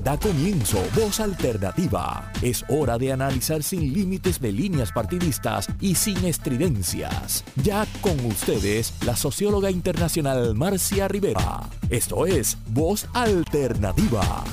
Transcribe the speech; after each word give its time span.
Da 0.00 0.18
comienzo 0.18 0.78
Voz 0.94 1.20
Alternativa. 1.20 2.30
Es 2.42 2.64
hora 2.68 2.98
de 2.98 3.12
analizar 3.12 3.62
sin 3.62 3.92
límites 3.92 4.40
de 4.40 4.52
líneas 4.52 4.92
partidistas 4.92 5.68
y 5.80 5.94
sin 5.94 6.24
estridencias. 6.24 7.44
Ya 7.62 7.86
con 8.00 8.24
ustedes, 8.24 8.94
la 9.04 9.16
socióloga 9.16 9.70
internacional 9.70 10.54
Marcia 10.54 11.08
Rivera. 11.08 11.68
Esto 11.90 12.26
es 12.26 12.56
Voz 12.68 13.08
Alternativa. 13.14 14.44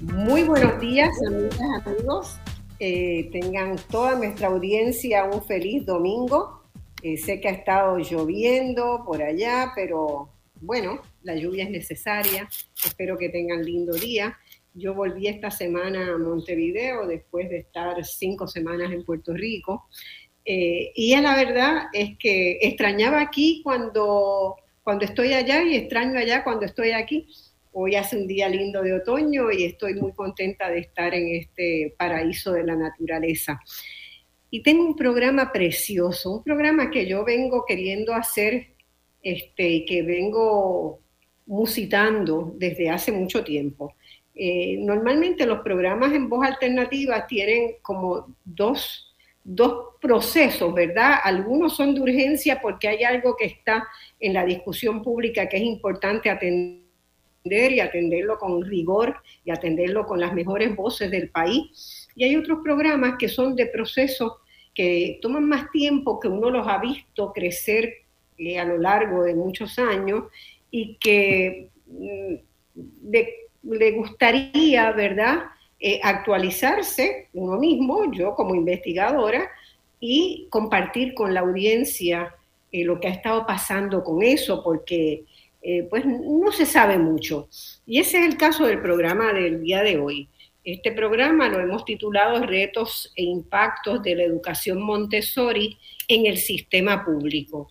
Muy 0.00 0.42
buenos 0.42 0.78
días, 0.80 1.10
amigas, 1.26 1.86
amigos. 1.86 2.36
Eh, 2.78 3.30
tengan 3.32 3.76
toda 3.90 4.16
nuestra 4.16 4.48
audiencia 4.48 5.24
un 5.24 5.42
feliz 5.42 5.86
domingo. 5.86 6.62
Eh, 7.02 7.16
sé 7.16 7.40
que 7.40 7.48
ha 7.48 7.52
estado 7.52 7.98
lloviendo 7.98 9.02
por 9.06 9.22
allá, 9.22 9.72
pero 9.74 10.28
bueno, 10.60 11.00
la 11.24 11.34
lluvia 11.34 11.64
es 11.64 11.70
necesaria. 11.70 12.48
Espero 12.84 13.18
que 13.18 13.30
tengan 13.30 13.64
lindo 13.64 13.94
día. 13.94 14.38
Yo 14.74 14.94
volví 14.94 15.26
esta 15.26 15.50
semana 15.50 16.14
a 16.14 16.18
Montevideo 16.18 17.06
después 17.06 17.48
de 17.48 17.58
estar 17.58 18.04
cinco 18.04 18.46
semanas 18.46 18.92
en 18.92 19.04
Puerto 19.04 19.32
Rico. 19.32 19.88
Eh, 20.44 20.92
y 20.94 21.16
la 21.16 21.34
verdad 21.34 21.84
es 21.92 22.18
que 22.18 22.58
extrañaba 22.60 23.20
aquí 23.20 23.62
cuando, 23.64 24.56
cuando 24.82 25.06
estoy 25.06 25.32
allá 25.32 25.62
y 25.62 25.76
extraño 25.76 26.18
allá 26.18 26.44
cuando 26.44 26.66
estoy 26.66 26.90
aquí. 26.90 27.28
Hoy 27.72 27.96
hace 27.96 28.16
un 28.16 28.26
día 28.26 28.48
lindo 28.48 28.82
de 28.82 28.92
otoño 28.92 29.50
y 29.50 29.64
estoy 29.64 29.94
muy 29.94 30.12
contenta 30.12 30.70
de 30.70 30.80
estar 30.80 31.14
en 31.14 31.34
este 31.34 31.94
paraíso 31.98 32.52
de 32.52 32.64
la 32.64 32.76
naturaleza. 32.76 33.60
Y 34.50 34.62
tengo 34.62 34.84
un 34.84 34.94
programa 34.94 35.50
precioso, 35.50 36.36
un 36.36 36.44
programa 36.44 36.90
que 36.90 37.06
yo 37.06 37.24
vengo 37.24 37.64
queriendo 37.66 38.14
hacer 38.14 38.74
este, 39.22 39.84
que 39.86 40.02
vengo 40.02 41.03
musitando 41.46 42.54
desde 42.56 42.90
hace 42.90 43.12
mucho 43.12 43.44
tiempo. 43.44 43.94
Eh, 44.34 44.76
normalmente 44.78 45.46
los 45.46 45.60
programas 45.60 46.12
en 46.12 46.28
voz 46.28 46.44
alternativa 46.44 47.26
tienen 47.26 47.76
como 47.82 48.34
dos, 48.44 49.14
dos 49.44 49.94
procesos, 50.00 50.74
¿verdad? 50.74 51.18
Algunos 51.22 51.76
son 51.76 51.94
de 51.94 52.00
urgencia 52.00 52.60
porque 52.60 52.88
hay 52.88 53.04
algo 53.04 53.36
que 53.36 53.44
está 53.44 53.86
en 54.18 54.32
la 54.32 54.44
discusión 54.44 55.02
pública 55.02 55.48
que 55.48 55.58
es 55.58 55.62
importante 55.62 56.30
atender 56.30 56.82
y 57.44 57.80
atenderlo 57.80 58.38
con 58.38 58.64
rigor 58.64 59.16
y 59.44 59.50
atenderlo 59.50 60.06
con 60.06 60.18
las 60.18 60.32
mejores 60.32 60.74
voces 60.74 61.10
del 61.10 61.28
país. 61.28 62.08
Y 62.16 62.24
hay 62.24 62.36
otros 62.36 62.60
programas 62.64 63.16
que 63.18 63.28
son 63.28 63.54
de 63.54 63.66
procesos 63.66 64.32
que 64.74 65.18
toman 65.22 65.48
más 65.48 65.70
tiempo, 65.70 66.18
que 66.18 66.26
uno 66.26 66.50
los 66.50 66.66
ha 66.66 66.78
visto 66.78 67.32
crecer 67.32 67.94
eh, 68.36 68.58
a 68.58 68.64
lo 68.64 68.78
largo 68.78 69.22
de 69.22 69.34
muchos 69.34 69.78
años 69.78 70.24
y 70.76 70.96
que 70.96 71.68
mm, 71.86 72.34
le, 73.62 73.92
gustaría, 73.92 74.90
¿verdad?, 74.90 75.44
eh, 75.78 76.00
actualizarse 76.02 77.28
uno 77.32 77.58
mismo, 77.58 78.10
yo 78.12 78.34
como 78.34 78.56
investigadora, 78.56 79.48
y 80.00 80.48
compartir 80.50 81.14
con 81.14 81.32
la 81.32 81.40
audiencia 81.40 82.34
eh, 82.72 82.82
lo 82.84 82.98
que 82.98 83.06
ha 83.06 83.12
estado 83.12 83.46
pasando 83.46 84.02
con 84.02 84.22
eso, 84.22 84.64
porque 84.64 85.24
pues 85.88 86.04
no 86.04 86.52
se 86.52 86.66
sabe 86.66 86.98
mucho. 86.98 87.48
Y 87.86 87.98
ese 87.98 88.18
es 88.18 88.26
el 88.26 88.36
caso 88.36 88.66
del 88.66 88.82
programa 88.82 89.32
del 89.32 89.62
día 89.62 89.82
de 89.82 89.98
hoy. 89.98 90.28
Este 90.62 90.92
programa 90.92 91.48
lo 91.48 91.58
hemos 91.58 91.86
titulado 91.86 92.44
Retos 92.44 93.10
e 93.16 93.22
Impactos 93.22 94.02
de 94.02 94.14
la 94.14 94.24
Educación 94.24 94.82
Montessori 94.82 95.78
en 96.06 96.26
el 96.26 96.36
Sistema 96.36 97.02
Público. 97.02 97.70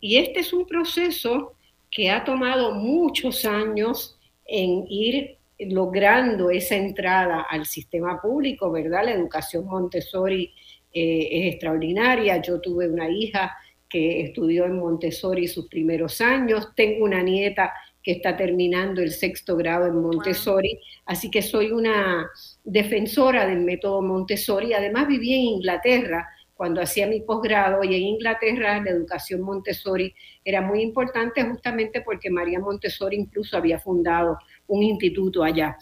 Y 0.00 0.16
este 0.16 0.40
es 0.40 0.54
un 0.54 0.64
proceso 0.64 1.55
que 1.96 2.10
ha 2.10 2.22
tomado 2.24 2.74
muchos 2.74 3.46
años 3.46 4.18
en 4.44 4.84
ir 4.86 5.38
logrando 5.58 6.50
esa 6.50 6.76
entrada 6.76 7.46
al 7.48 7.64
sistema 7.64 8.20
público, 8.20 8.70
¿verdad? 8.70 9.06
La 9.06 9.12
educación 9.12 9.64
Montessori 9.64 10.52
eh, 10.92 11.28
es 11.30 11.54
extraordinaria. 11.54 12.36
Yo 12.42 12.60
tuve 12.60 12.86
una 12.86 13.08
hija 13.08 13.56
que 13.88 14.20
estudió 14.20 14.66
en 14.66 14.78
Montessori 14.78 15.48
sus 15.48 15.68
primeros 15.68 16.20
años, 16.20 16.68
tengo 16.76 17.02
una 17.02 17.22
nieta 17.22 17.72
que 18.02 18.12
está 18.12 18.36
terminando 18.36 19.00
el 19.00 19.10
sexto 19.10 19.56
grado 19.56 19.86
en 19.86 19.96
Montessori, 19.96 20.78
así 21.06 21.30
que 21.30 21.40
soy 21.40 21.70
una 21.70 22.30
defensora 22.62 23.46
del 23.46 23.60
método 23.60 24.02
Montessori. 24.02 24.74
Además 24.74 25.08
viví 25.08 25.32
en 25.32 25.44
Inglaterra 25.54 26.28
cuando 26.56 26.80
hacía 26.80 27.06
mi 27.06 27.20
posgrado 27.20 27.84
y 27.84 27.94
en 27.94 28.02
Inglaterra 28.02 28.80
la 28.82 28.90
educación 28.90 29.42
Montessori 29.42 30.14
era 30.44 30.62
muy 30.62 30.80
importante 30.80 31.42
justamente 31.44 32.00
porque 32.00 32.30
María 32.30 32.58
Montessori 32.58 33.16
incluso 33.16 33.56
había 33.56 33.78
fundado 33.78 34.38
un 34.66 34.82
instituto 34.82 35.42
allá. 35.42 35.76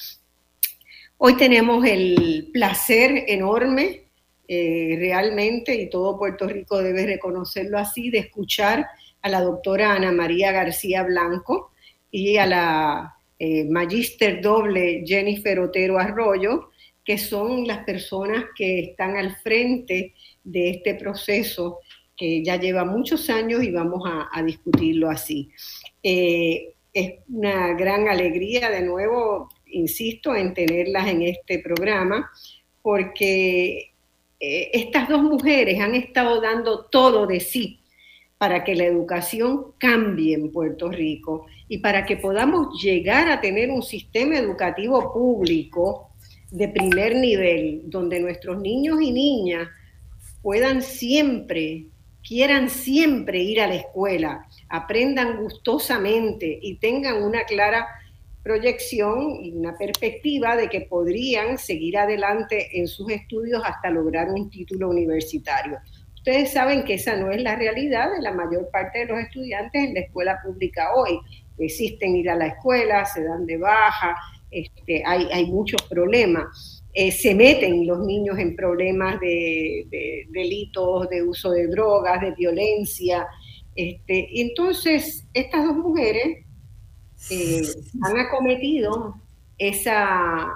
Hoy 1.16 1.36
tenemos 1.36 1.84
el 1.86 2.50
placer 2.52 3.24
enorme, 3.28 4.08
eh, 4.48 4.96
realmente, 4.98 5.74
y 5.74 5.88
todo 5.88 6.18
Puerto 6.18 6.46
Rico 6.46 6.82
debe 6.82 7.06
reconocerlo 7.06 7.78
así, 7.78 8.10
de 8.10 8.18
escuchar 8.18 8.86
a 9.22 9.28
la 9.28 9.40
doctora 9.40 9.94
Ana 9.94 10.12
María 10.12 10.50
García 10.50 11.04
Blanco 11.04 11.70
y 12.10 12.36
a 12.36 12.46
la 12.46 13.14
eh, 13.38 13.64
magíster 13.64 14.42
doble 14.42 15.04
Jennifer 15.06 15.60
Otero 15.60 15.98
Arroyo, 15.98 16.70
que 17.04 17.16
son 17.16 17.66
las 17.66 17.84
personas 17.84 18.46
que 18.56 18.80
están 18.80 19.16
al 19.16 19.36
frente 19.36 20.14
de 20.44 20.70
este 20.70 20.94
proceso 20.94 21.80
que 22.16 22.44
ya 22.44 22.56
lleva 22.56 22.84
muchos 22.84 23.28
años 23.28 23.62
y 23.64 23.70
vamos 23.70 24.02
a, 24.06 24.42
discutirlo 24.42 25.10
así. 25.10 25.50
Eh, 26.02 26.74
es 26.92 27.14
una 27.28 27.74
gran 27.74 28.08
alegría 28.08 28.70
de 28.70 28.82
nuevo, 28.82 29.48
insisto, 29.66 30.34
en 30.36 30.54
tenerlas 30.54 31.08
en 31.08 31.22
este 31.22 31.58
programa, 31.58 32.30
porque 32.82 33.94
eh, 34.38 34.70
estas 34.72 35.08
dos 35.08 35.22
mujeres 35.22 35.80
han 35.80 35.94
estado 35.94 36.40
dando 36.40 36.84
todo 36.84 37.26
de 37.26 37.40
sí 37.40 37.80
para 38.38 38.62
que 38.62 38.74
la 38.76 38.84
educación 38.84 39.72
cambie 39.78 40.34
en 40.34 40.52
Puerto 40.52 40.90
Rico 40.90 41.46
y 41.66 41.78
para 41.78 42.04
que 42.04 42.16
podamos 42.16 42.80
llegar 42.80 43.28
a 43.28 43.40
tener 43.40 43.70
un 43.70 43.82
sistema 43.82 44.36
educativo 44.36 45.12
público 45.12 46.10
de 46.50 46.68
primer 46.68 47.16
nivel, 47.16 47.82
donde 47.86 48.20
nuestros 48.20 48.60
niños 48.60 49.00
y 49.00 49.12
niñas 49.12 49.68
puedan 50.44 50.82
siempre, 50.82 51.86
quieran 52.22 52.68
siempre 52.68 53.38
ir 53.38 53.62
a 53.62 53.66
la 53.66 53.76
escuela, 53.76 54.46
aprendan 54.68 55.38
gustosamente 55.38 56.58
y 56.60 56.76
tengan 56.76 57.22
una 57.22 57.44
clara 57.44 57.88
proyección 58.42 59.42
y 59.42 59.52
una 59.52 59.74
perspectiva 59.78 60.54
de 60.54 60.68
que 60.68 60.82
podrían 60.82 61.56
seguir 61.56 61.96
adelante 61.96 62.78
en 62.78 62.86
sus 62.86 63.10
estudios 63.10 63.62
hasta 63.64 63.88
lograr 63.88 64.28
un 64.28 64.50
título 64.50 64.90
universitario. 64.90 65.78
Ustedes 66.14 66.52
saben 66.52 66.84
que 66.84 66.94
esa 66.94 67.16
no 67.16 67.30
es 67.30 67.42
la 67.42 67.56
realidad 67.56 68.12
de 68.14 68.20
la 68.20 68.32
mayor 68.32 68.68
parte 68.70 68.98
de 68.98 69.06
los 69.06 69.18
estudiantes 69.20 69.82
en 69.82 69.94
la 69.94 70.00
escuela 70.00 70.38
pública 70.44 70.90
hoy. 70.94 71.20
Existen 71.56 72.16
ir 72.16 72.28
a 72.28 72.36
la 72.36 72.48
escuela, 72.48 73.06
se 73.06 73.24
dan 73.24 73.46
de 73.46 73.56
baja, 73.56 74.14
este, 74.50 75.02
hay, 75.06 75.26
hay 75.32 75.46
muchos 75.46 75.80
problemas. 75.88 76.73
Eh, 76.96 77.10
se 77.10 77.34
meten 77.34 77.86
los 77.88 78.06
niños 78.06 78.38
en 78.38 78.54
problemas 78.54 79.18
de, 79.18 80.28
delitos, 80.30 81.08
de 81.08 81.24
uso 81.24 81.50
de 81.50 81.66
drogas, 81.66 82.20
de 82.20 82.30
violencia. 82.30 83.26
Este, 83.74 84.40
entonces, 84.40 85.26
estas 85.34 85.64
dos 85.64 85.76
mujeres 85.76 86.44
eh, 87.30 87.62
han 88.00 88.16
acometido 88.16 89.16
esa, 89.58 90.46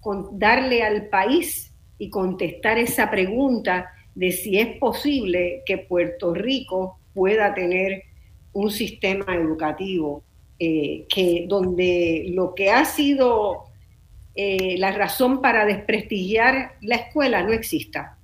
con, 0.00 0.38
darle 0.38 0.82
al 0.82 1.08
país 1.08 1.74
y 1.98 2.08
contestar 2.08 2.78
esa 2.78 3.10
pregunta 3.10 3.90
de 4.14 4.32
si 4.32 4.58
es 4.58 4.78
posible 4.78 5.62
que 5.66 5.76
Puerto 5.76 6.32
Rico 6.32 6.98
pueda 7.12 7.54
tener 7.54 8.04
un 8.54 8.70
sistema 8.70 9.34
educativo 9.34 10.22
eh, 10.58 11.04
que 11.08 11.44
donde 11.46 12.26
lo 12.28 12.54
que 12.54 12.70
ha 12.70 12.84
sido 12.84 13.64
eh, 14.34 14.76
la 14.78 14.92
razón 14.92 15.40
para 15.40 15.64
desprestigiar 15.64 16.76
la 16.80 16.96
escuela 16.96 17.42
no 17.42 17.52
exista. 17.52 18.18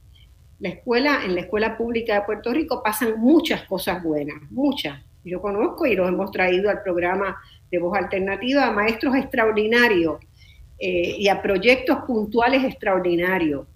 La 0.58 0.70
escuela, 0.70 1.20
en 1.24 1.34
la 1.34 1.42
escuela 1.42 1.76
pública 1.76 2.14
de 2.14 2.22
Puerto 2.22 2.52
Rico 2.52 2.82
pasan 2.82 3.18
muchas 3.18 3.62
cosas 3.64 4.02
buenas, 4.02 4.36
muchas. 4.50 5.00
Yo 5.24 5.40
conozco 5.40 5.86
y 5.86 5.94
los 5.94 6.08
hemos 6.08 6.30
traído 6.30 6.68
al 6.68 6.82
programa 6.82 7.38
de 7.70 7.78
voz 7.78 7.96
alternativa 7.96 8.66
a 8.66 8.72
maestros 8.72 9.14
extraordinarios 9.16 10.18
eh, 10.78 11.16
y 11.18 11.28
a 11.28 11.40
proyectos 11.40 11.98
puntuales 12.06 12.64
extraordinarios. 12.64 13.66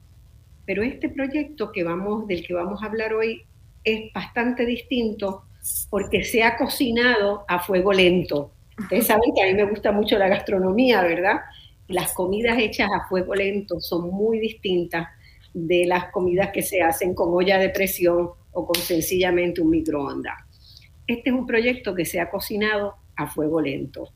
Pero 0.66 0.82
este 0.82 1.08
proyecto 1.10 1.70
que 1.70 1.84
vamos, 1.84 2.26
del 2.26 2.46
que 2.46 2.54
vamos 2.54 2.82
a 2.82 2.86
hablar 2.86 3.14
hoy 3.14 3.42
es 3.84 4.12
bastante 4.12 4.66
distinto 4.66 5.44
porque 5.90 6.25
se 6.25 6.42
ha 6.42 6.56
cocinado 6.56 7.44
a 7.46 7.60
fuego 7.60 7.92
lento. 7.92 8.52
Ustedes 8.78 9.06
saben 9.06 9.32
que 9.34 9.42
a 9.42 9.46
mí 9.46 9.54
me 9.54 9.64
gusta 9.64 9.92
mucho 9.92 10.19
la 10.19 10.28
gastronomía, 10.28 11.02
¿verdad? 11.02 11.40
Las 11.88 12.12
comidas 12.12 12.58
hechas 12.58 12.88
a 12.92 13.06
fuego 13.08 13.34
lento 13.34 13.81
son 13.81 14.10
muy 14.10 14.38
distintas 14.38 15.08
de 15.52 15.86
las 15.86 16.10
comidas 16.10 16.50
que 16.52 16.62
se 16.62 16.82
hacen 16.82 17.14
con 17.14 17.32
olla 17.32 17.58
de 17.58 17.70
presión 17.70 18.31
o 18.52 18.66
con 18.66 18.81
sencillamente 18.81 19.60
un 19.60 19.70
microondas. 19.70 20.34
Este 21.06 21.31
es 21.31 21.36
un 21.36 21.46
proyecto 21.46 21.94
que 21.94 22.04
se 22.04 22.20
ha 22.20 22.31
cocinado 22.31 22.94
a 23.16 23.26
fuego 23.26 23.60
lento. 23.60 24.08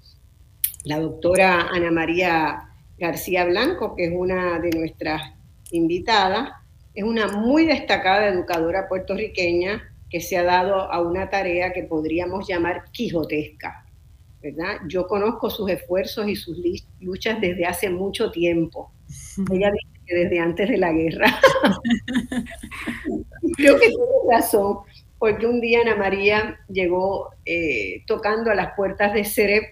La 0.85 0.99
doctora 0.99 1.69
Ana 1.71 1.91
María 1.91 2.71
García 2.99 3.45
Blanco, 3.45 3.95
que 3.95 4.07
es 4.07 4.13
una 4.15 4.59
de 4.59 4.71
nuestras 4.71 5.23
invitadas, 5.71 6.51
es 6.95 7.05
una 7.05 7.29
muy 7.29 7.67
destacada 7.67 8.29
educadora 8.29 8.89
puertorriqueña 8.89 9.83
que 10.11 10.21
se 10.21 10.37
ha 10.37 10.43
dado 10.43 10.91
a 10.91 11.01
una 11.01 11.29
tarea 11.29 11.73
que 11.73 11.83
podríamos 11.83 12.49
llamar 12.49 12.85
quijotesca. 12.93 13.85
¿Verdad? 14.43 14.79
Yo 14.89 15.07
conozco 15.07 15.51
sus 15.51 15.71
esfuerzos 15.71 16.29
y 16.29 16.37
sus 16.37 16.59
luchas 17.01 17.41
desde 17.41 17.67
hace 17.67 17.91
mucho 17.91 18.31
tiempo. 18.31 18.93
Ella 19.51 19.71
dice 19.71 20.01
que 20.07 20.15
desde 20.15 20.39
antes 20.39 20.69
de 20.69 20.79
la 20.79 20.93
guerra. 20.93 21.41
Creo 23.57 23.75
que 23.79 23.89
tiene 23.89 24.05
razón, 24.31 24.79
porque 25.19 25.47
un 25.47 25.61
día 25.61 25.81
Ana 25.81 25.97
María 25.97 26.59
llegó 26.69 27.31
eh, 27.45 28.03
tocando 28.07 28.51
a 28.51 28.55
las 28.55 28.75
puertas 28.77 29.13
de 29.15 29.25
CEREP, 29.25 29.65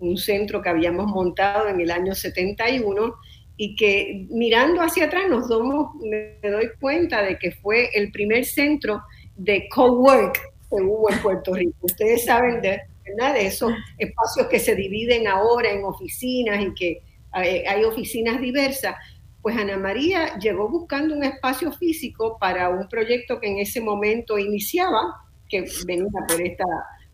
un 0.00 0.16
centro 0.16 0.60
que 0.60 0.68
habíamos 0.68 1.06
montado 1.06 1.68
en 1.68 1.80
el 1.80 1.90
año 1.90 2.14
71, 2.14 3.14
y 3.56 3.76
que 3.76 4.26
mirando 4.30 4.82
hacia 4.82 5.04
atrás 5.06 5.24
nos 5.28 5.48
damos, 5.48 5.94
me 6.02 6.38
doy 6.42 6.70
cuenta 6.80 7.22
de 7.22 7.38
que 7.38 7.52
fue 7.52 7.88
el 7.94 8.10
primer 8.10 8.44
centro 8.44 9.02
de 9.36 9.68
co-work 9.68 10.40
que 10.68 10.82
hubo 10.82 11.10
en 11.10 11.18
Puerto 11.20 11.54
Rico. 11.54 11.74
Ustedes 11.82 12.24
saben 12.24 12.60
de, 12.60 12.80
¿verdad? 13.06 13.34
de 13.34 13.46
esos 13.46 13.72
espacios 13.98 14.46
que 14.48 14.58
se 14.58 14.74
dividen 14.74 15.26
ahora 15.26 15.70
en 15.70 15.84
oficinas 15.84 16.62
y 16.62 16.74
que 16.74 17.02
hay, 17.32 17.58
hay 17.66 17.84
oficinas 17.84 18.40
diversas. 18.40 18.96
Pues 19.42 19.56
Ana 19.56 19.76
María 19.76 20.38
llegó 20.38 20.68
buscando 20.68 21.14
un 21.14 21.22
espacio 21.22 21.70
físico 21.72 22.38
para 22.38 22.70
un 22.70 22.88
proyecto 22.88 23.40
que 23.40 23.48
en 23.48 23.58
ese 23.58 23.80
momento 23.80 24.38
iniciaba, 24.38 25.00
que 25.48 25.64
venía 25.86 26.10
por 26.26 26.40
esta, 26.40 26.64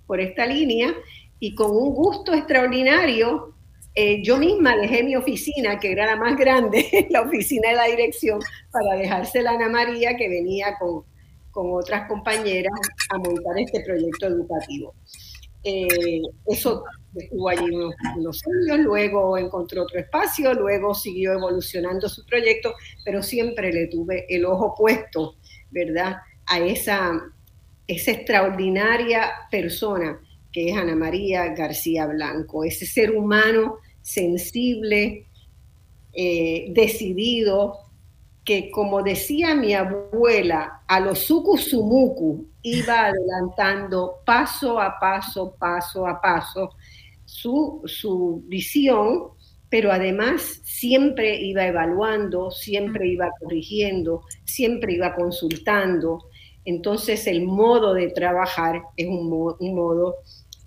por 0.07 0.21
esta 0.21 0.47
línea, 0.47 0.95
y 1.41 1.55
con 1.55 1.71
un 1.71 1.95
gusto 1.95 2.33
extraordinario 2.33 3.55
eh, 3.95 4.23
yo 4.23 4.39
misma 4.39 4.77
dejé 4.77 5.03
mi 5.03 5.17
oficina, 5.17 5.79
que 5.81 5.91
era 5.91 6.07
la 6.07 6.17
más 6.17 6.37
grande, 6.37 6.87
la 7.11 7.23
oficina 7.23 7.71
de 7.71 7.75
la 7.75 7.85
dirección, 7.87 8.41
para 8.71 8.97
dejársela 8.97 9.51
a 9.51 9.55
Ana 9.55 9.69
María, 9.69 10.17
que 10.17 10.29
venía 10.29 10.77
con, 10.79 11.05
con 11.51 11.73
otras 11.73 12.07
compañeras 12.09 12.73
a 13.11 13.19
montar 13.19 13.59
este 13.59 13.81
proyecto 13.81 14.27
educativo. 14.27 14.95
Eh, 15.63 16.23
eso 16.47 16.85
estuvo 17.15 17.49
allí 17.49 17.65
unos, 18.17 18.43
años, 18.47 18.79
luego 18.85 19.37
encontró 19.37 19.83
otro 19.83 19.99
espacio, 19.99 20.55
luego 20.55 20.95
siguió 20.95 21.33
evolucionando 21.33 22.09
su 22.09 22.25
proyecto, 22.25 22.75
pero 23.05 23.23
siempre 23.23 23.73
le 23.73 23.89
tuve 23.89 24.27
el 24.29 24.45
ojo 24.45 24.75
puesto, 24.77 25.37
¿verdad?, 25.71 26.17
a 26.47 26.59
esa, 26.61 27.21
esa 27.87 28.11
extraordinaria 28.13 29.31
persona 29.51 30.21
que 30.53 30.71
es 30.71 30.77
Ana 30.77 30.97
María 30.97 31.55
García 31.55 32.07
Blanco, 32.07 32.65
ese 32.65 32.87
ser 32.87 33.13
humano 33.13 33.79
sensible, 34.03 35.27
eh, 36.13 36.67
decidido, 36.71 37.79
que 38.45 38.71
como 38.71 39.03
decía 39.03 39.55
mi 39.55 39.75
abuela, 39.75 40.83
a 40.89 40.99
los 40.99 41.21
sukusumuku 41.21 42.50
iba 42.63 43.07
adelantando 43.07 44.17
paso 44.25 44.81
a 44.81 44.99
paso, 44.99 45.55
paso 45.59 46.07
a 46.07 46.21
paso 46.21 46.71
su, 47.25 47.83
su 47.87 48.43
visión, 48.47 49.31
pero 49.69 49.93
además 49.93 50.61
siempre 50.65 51.41
iba 51.41 51.67
evaluando, 51.67 52.51
siempre 52.51 53.09
iba 53.09 53.31
corrigiendo, 53.41 54.23
siempre 54.45 54.95
iba 54.95 55.15
consultando. 55.15 56.25
Entonces 56.65 57.27
el 57.27 57.47
modo 57.47 57.95
de 57.95 58.09
trabajar 58.09 58.83
es 58.97 59.07
un, 59.07 59.29
modo 59.29 60.17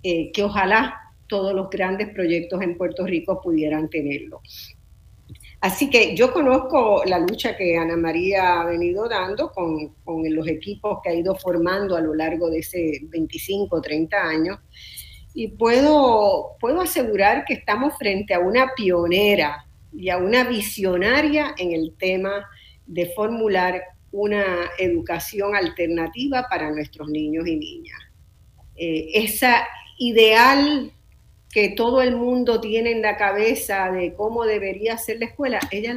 eh, 0.01 0.31
que 0.31 0.43
ojalá 0.43 0.95
todos 1.27 1.53
los 1.53 1.69
grandes 1.69 2.09
proyectos 2.13 2.61
en 2.61 2.77
Puerto 2.77 3.05
Rico 3.05 3.41
pudieran 3.41 3.89
tenerlo. 3.89 4.41
Así 5.63 5.89
que 5.89 6.13
yo 6.13 6.33
conozco 6.33 7.03
la 7.05 7.19
lucha 7.19 7.55
que 7.55 7.77
Ana 7.77 7.95
María 7.95 8.59
ha 8.59 8.65
venido 8.65 9.07
dando 9.07 9.49
con, 9.49 9.95
los 10.05 10.45
equipos 10.45 10.99
que 11.01 11.09
ha 11.09 11.13
ido 11.13 11.35
formando 11.35 11.95
a 11.95 12.01
lo 12.01 12.13
largo 12.13 12.49
de 12.49 12.59
ese 12.59 12.99
25, 13.03 13.79
30 13.79 14.17
años 14.17 14.59
y 15.33 15.47
puedo, 15.47 16.57
puedo 16.59 16.81
asegurar 16.81 17.45
que 17.45 17.53
estamos 17.53 17.97
frente 17.97 18.33
a 18.33 18.39
una 18.39 18.73
pionera 18.75 19.65
y 19.93 20.09
a 20.09 20.17
una 20.17 20.43
visionaria 20.43 21.55
en 21.57 21.71
el 21.71 21.95
tema 21.97 22.45
de 22.85 23.13
formular 23.15 23.81
una 24.11 24.69
educación 24.77 25.55
alternativa 25.55 26.45
para 26.49 26.71
nuestros 26.71 27.07
niños 27.07 27.47
y 27.47 27.55
niñas. 27.55 27.99
Eh, 28.75 29.11
esa 29.13 29.65
ideal 29.97 30.91
que 31.53 31.69
todo 31.69 32.01
el 32.01 32.15
mundo 32.15 32.59
tiene 32.59 32.91
en 32.91 33.03
la 33.03 33.15
cabeza 33.15 33.91
de 33.91 34.13
cómo 34.15 34.43
debería 34.43 34.97
ser 34.97 35.19
la 35.19 35.27
escuela, 35.27 35.59
ella 35.69 35.93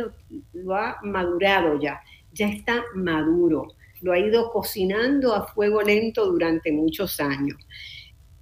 lo, 0.52 0.74
ha 0.76 0.98
madurado 1.02 1.80
ya, 1.80 2.00
ya 2.32 2.48
está 2.48 2.84
maduro, 2.94 3.68
lo 4.02 4.12
ha 4.12 4.18
ido 4.18 4.52
cocinando 4.52 5.34
a 5.34 5.46
fuego 5.46 5.80
lento 5.80 6.26
durante 6.26 6.70
muchos 6.70 7.18
años. 7.20 7.56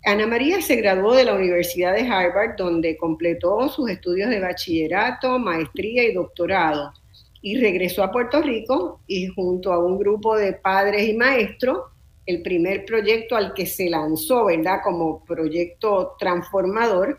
Ana 0.05 0.27
María 0.27 0.61
se 0.61 0.77
graduó 0.77 1.15
de 1.15 1.25
la 1.25 1.35
Universidad 1.35 1.95
de 1.95 2.07
Harvard, 2.07 2.57
donde 2.59 2.97
completó 2.97 3.69
sus 3.69 3.89
estudios 3.89 4.29
de 4.29 4.41
bachillerato, 4.41 5.39
maestría 5.39 6.05
y 6.05 6.13
doctorado, 6.13 6.93
y 7.41 7.59
regresó 7.61 8.03
a 8.03 8.11
Puerto 8.11 8.43
Rico 8.43 9.01
y 9.07 9.29
junto 9.29 9.73
a 9.73 9.79
un 9.79 9.99
grupo 9.99 10.37
de 10.37 10.55
padres 10.55 11.09
y 11.09 11.15
maestros 11.15 11.94
el 12.27 12.43
primer 12.43 12.85
proyecto 12.85 13.37
al 13.37 13.53
que 13.55 13.67
se 13.67 13.89
lanzó, 13.89 14.47
¿verdad? 14.47 14.79
Como 14.83 15.25
proyecto 15.25 16.17
transformador, 16.19 17.19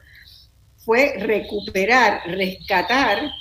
fue 0.77 1.13
recuperar, 1.17 2.21
rescatar 2.27 3.31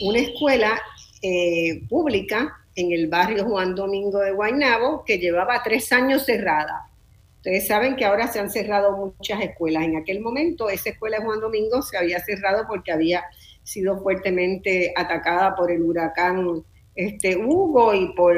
una 0.00 0.18
escuela 0.18 0.80
eh, 1.22 1.82
pública 1.88 2.56
en 2.74 2.92
el 2.92 3.08
barrio 3.08 3.44
Juan 3.44 3.74
Domingo 3.74 4.18
de 4.18 4.32
Guaynabo 4.32 5.04
que 5.04 5.18
llevaba 5.18 5.62
tres 5.62 5.92
años 5.92 6.24
cerrada. 6.24 6.88
Ustedes 7.36 7.66
saben 7.66 7.96
que 7.96 8.04
ahora 8.04 8.28
se 8.28 8.40
han 8.40 8.50
cerrado 8.50 8.96
muchas 8.96 9.40
escuelas. 9.40 9.84
En 9.84 9.96
aquel 9.96 10.20
momento 10.20 10.68
esa 10.68 10.90
escuela 10.90 11.18
de 11.18 11.24
Juan 11.24 11.40
Domingo 11.40 11.82
se 11.82 11.96
había 11.96 12.20
cerrado 12.20 12.66
porque 12.68 12.92
había 12.92 13.24
sido 13.62 14.00
fuertemente 14.00 14.92
atacada 14.96 15.54
por 15.54 15.70
el 15.70 15.82
huracán 15.82 16.64
este, 16.94 17.36
Hugo 17.36 17.94
y 17.94 18.12
por 18.14 18.36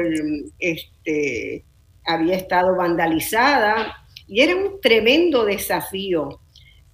este, 0.59 1.63
había 2.05 2.35
estado 2.35 2.75
vandalizada 2.75 4.05
y 4.27 4.41
era 4.41 4.55
un 4.55 4.79
tremendo 4.81 5.45
desafío, 5.45 6.41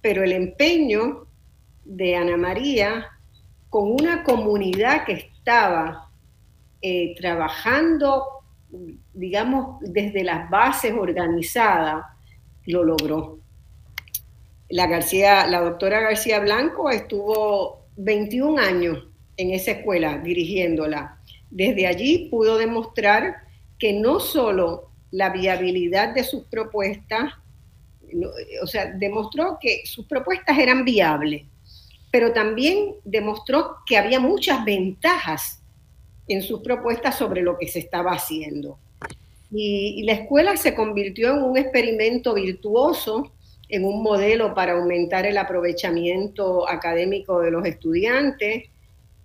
pero 0.00 0.24
el 0.24 0.32
empeño 0.32 1.26
de 1.84 2.16
Ana 2.16 2.36
María 2.36 3.06
con 3.70 3.90
una 3.90 4.22
comunidad 4.22 5.04
que 5.04 5.12
estaba 5.12 6.10
eh, 6.80 7.14
trabajando, 7.16 8.24
digamos, 9.12 9.80
desde 9.80 10.24
las 10.24 10.48
bases 10.50 10.92
organizadas, 10.92 12.04
lo 12.66 12.84
logró. 12.84 13.38
La, 14.68 14.86
García, 14.86 15.46
la 15.46 15.60
doctora 15.60 16.00
García 16.00 16.40
Blanco 16.40 16.90
estuvo 16.90 17.86
21 17.96 18.60
años 18.60 19.08
en 19.36 19.52
esa 19.52 19.72
escuela 19.72 20.18
dirigiéndola. 20.18 21.18
Desde 21.50 21.86
allí 21.86 22.28
pudo 22.30 22.58
demostrar 22.58 23.36
que 23.78 23.94
no 23.94 24.20
solo 24.20 24.87
la 25.10 25.30
viabilidad 25.30 26.14
de 26.14 26.24
sus 26.24 26.44
propuestas, 26.44 27.32
o 28.62 28.66
sea, 28.66 28.92
demostró 28.92 29.58
que 29.60 29.82
sus 29.84 30.06
propuestas 30.06 30.58
eran 30.58 30.84
viables, 30.84 31.44
pero 32.10 32.32
también 32.32 32.94
demostró 33.04 33.76
que 33.86 33.96
había 33.96 34.20
muchas 34.20 34.64
ventajas 34.64 35.62
en 36.26 36.42
sus 36.42 36.60
propuestas 36.60 37.16
sobre 37.16 37.42
lo 37.42 37.58
que 37.58 37.68
se 37.68 37.78
estaba 37.78 38.12
haciendo. 38.12 38.78
Y, 39.50 40.02
la 40.02 40.12
escuela 40.12 40.56
se 40.56 40.74
convirtió 40.74 41.34
en 41.34 41.42
un 41.42 41.56
experimento 41.56 42.34
virtuoso, 42.34 43.32
en 43.68 43.84
un 43.84 44.02
modelo 44.02 44.54
para 44.54 44.72
aumentar 44.72 45.26
el 45.26 45.38
aprovechamiento 45.38 46.68
académico 46.68 47.40
de 47.40 47.50
los 47.50 47.64
estudiantes, 47.66 48.64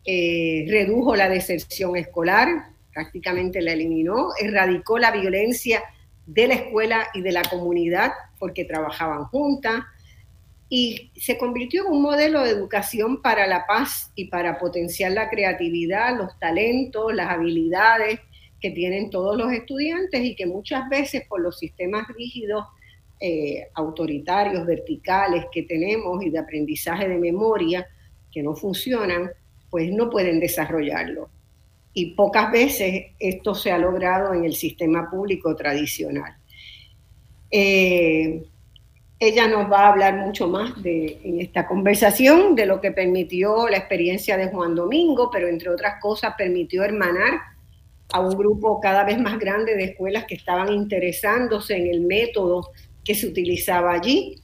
eh, 0.06 0.66
redujo 0.70 1.16
la 1.16 1.30
deserción 1.30 1.96
escolar, 1.96 2.73
prácticamente 2.94 3.62
la 3.62 3.74
eliminó, 3.74 4.30
erradicó 4.40 5.00
la 5.00 5.12
violencia 5.12 5.84
de 6.26 6.48
la 6.48 6.54
escuela 6.56 7.08
y 7.14 7.22
de 7.22 7.32
la 7.32 7.42
comunidad 7.44 8.12
porque 8.40 8.66
trabajaban 8.66 9.26
juntas 9.26 9.84
y 10.70 11.12
se 11.16 11.38
convirtió 11.38 11.86
en 11.86 11.92
un 11.92 12.02
modelo 12.02 12.42
de 12.44 12.52
educación 12.52 13.22
para 13.22 13.46
la 13.46 13.66
paz 13.68 14.12
y 14.16 14.26
para 14.26 14.58
potenciar 14.58 15.12
la 15.12 15.30
creatividad, 15.30 16.18
los 16.18 16.38
talentos, 16.40 17.14
las 17.14 17.30
habilidades 17.30 18.20
que 18.60 18.72
tienen 18.72 19.10
todos 19.10 19.38
los 19.38 19.52
estudiantes 19.52 20.24
y 20.24 20.36
que 20.36 20.46
muchas 20.46 20.88
veces 20.90 21.28
por 21.28 21.42
los 21.42 21.60
sistemas 21.60 22.08
rígidos, 22.08 22.66
eh, 23.20 23.68
autoritarios, 23.76 24.66
verticales 24.66 25.46
que 25.52 25.64
tenemos 25.64 26.24
y 26.24 26.30
de 26.30 26.40
aprendizaje 26.40 27.08
de 27.08 27.18
memoria 27.18 27.86
que 28.32 28.42
no 28.42 28.56
funcionan, 28.56 29.30
pues 29.70 29.92
no 29.92 30.10
pueden 30.10 30.40
desarrollarlo 30.40 31.30
y 31.94 32.16
pocas 32.16 32.52
veces 32.52 33.12
esto 33.20 33.54
se 33.54 33.72
ha 33.72 33.78
logrado 33.78 34.34
en 34.34 34.46
el 34.46 34.56
sistema 34.56 35.10
público 35.10 35.56
tradicional. 35.56 36.36
Eh, 37.52 38.44
ella 39.20 39.48
nos 39.48 39.72
va 39.72 39.82
a 39.82 39.90
hablar 39.90 40.18
mucho 40.18 40.48
más 40.48 40.82
de, 40.82 41.20
en 41.24 41.40
esta 41.40 41.68
conversación 41.68 42.56
de 42.56 42.66
lo 42.66 42.82
que 42.82 42.92
permitió 42.92 43.70
la 43.70 43.78
experiencia 43.78 44.38
de 44.38 44.48
Juan 44.48 44.76
Domingo, 44.76 45.30
pero 45.32 45.48
entre 45.48 45.70
otras 45.70 46.02
cosas 46.02 46.34
permitió 46.38 46.84
hermanar 46.84 47.40
a 48.12 48.20
un 48.20 48.36
grupo 48.36 48.80
cada 48.82 49.04
vez 49.04 49.20
más 49.20 49.40
grande 49.40 49.76
de 49.76 49.86
escuelas 49.86 50.26
que 50.26 50.36
estaban 50.36 50.74
interesándose 50.74 51.78
en 51.78 51.88
el 51.88 52.02
método 52.02 52.72
que 53.04 53.16
se 53.16 53.28
utilizaba 53.28 53.94
allí 53.94 54.42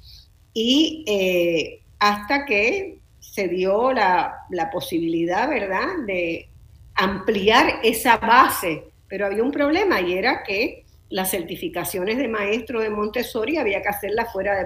y 0.53 1.03
eh, 1.07 1.81
hasta 1.99 2.45
que 2.45 2.99
se 3.19 3.47
dio 3.47 3.91
la, 3.91 4.33
la 4.49 4.69
posibilidad, 4.69 5.49
¿verdad?, 5.49 5.87
de 6.05 6.48
ampliar 6.99 7.79
esa 7.83 8.17
base, 8.17 8.83
pero 9.07 9.25
había 9.25 9.43
un 9.43 9.51
problema 9.51 10.01
y 10.01 10.13
era 10.13 10.43
que 10.43 10.85
las 11.09 11.31
certificaciones 11.31 12.17
de 12.17 12.27
maestro 12.27 12.81
de 12.81 12.89
Montessori 12.89 13.57
había 13.57 13.81
que 13.81 13.89
hacerlas 13.89 14.31
fuera 14.31 14.59
de, 14.59 14.65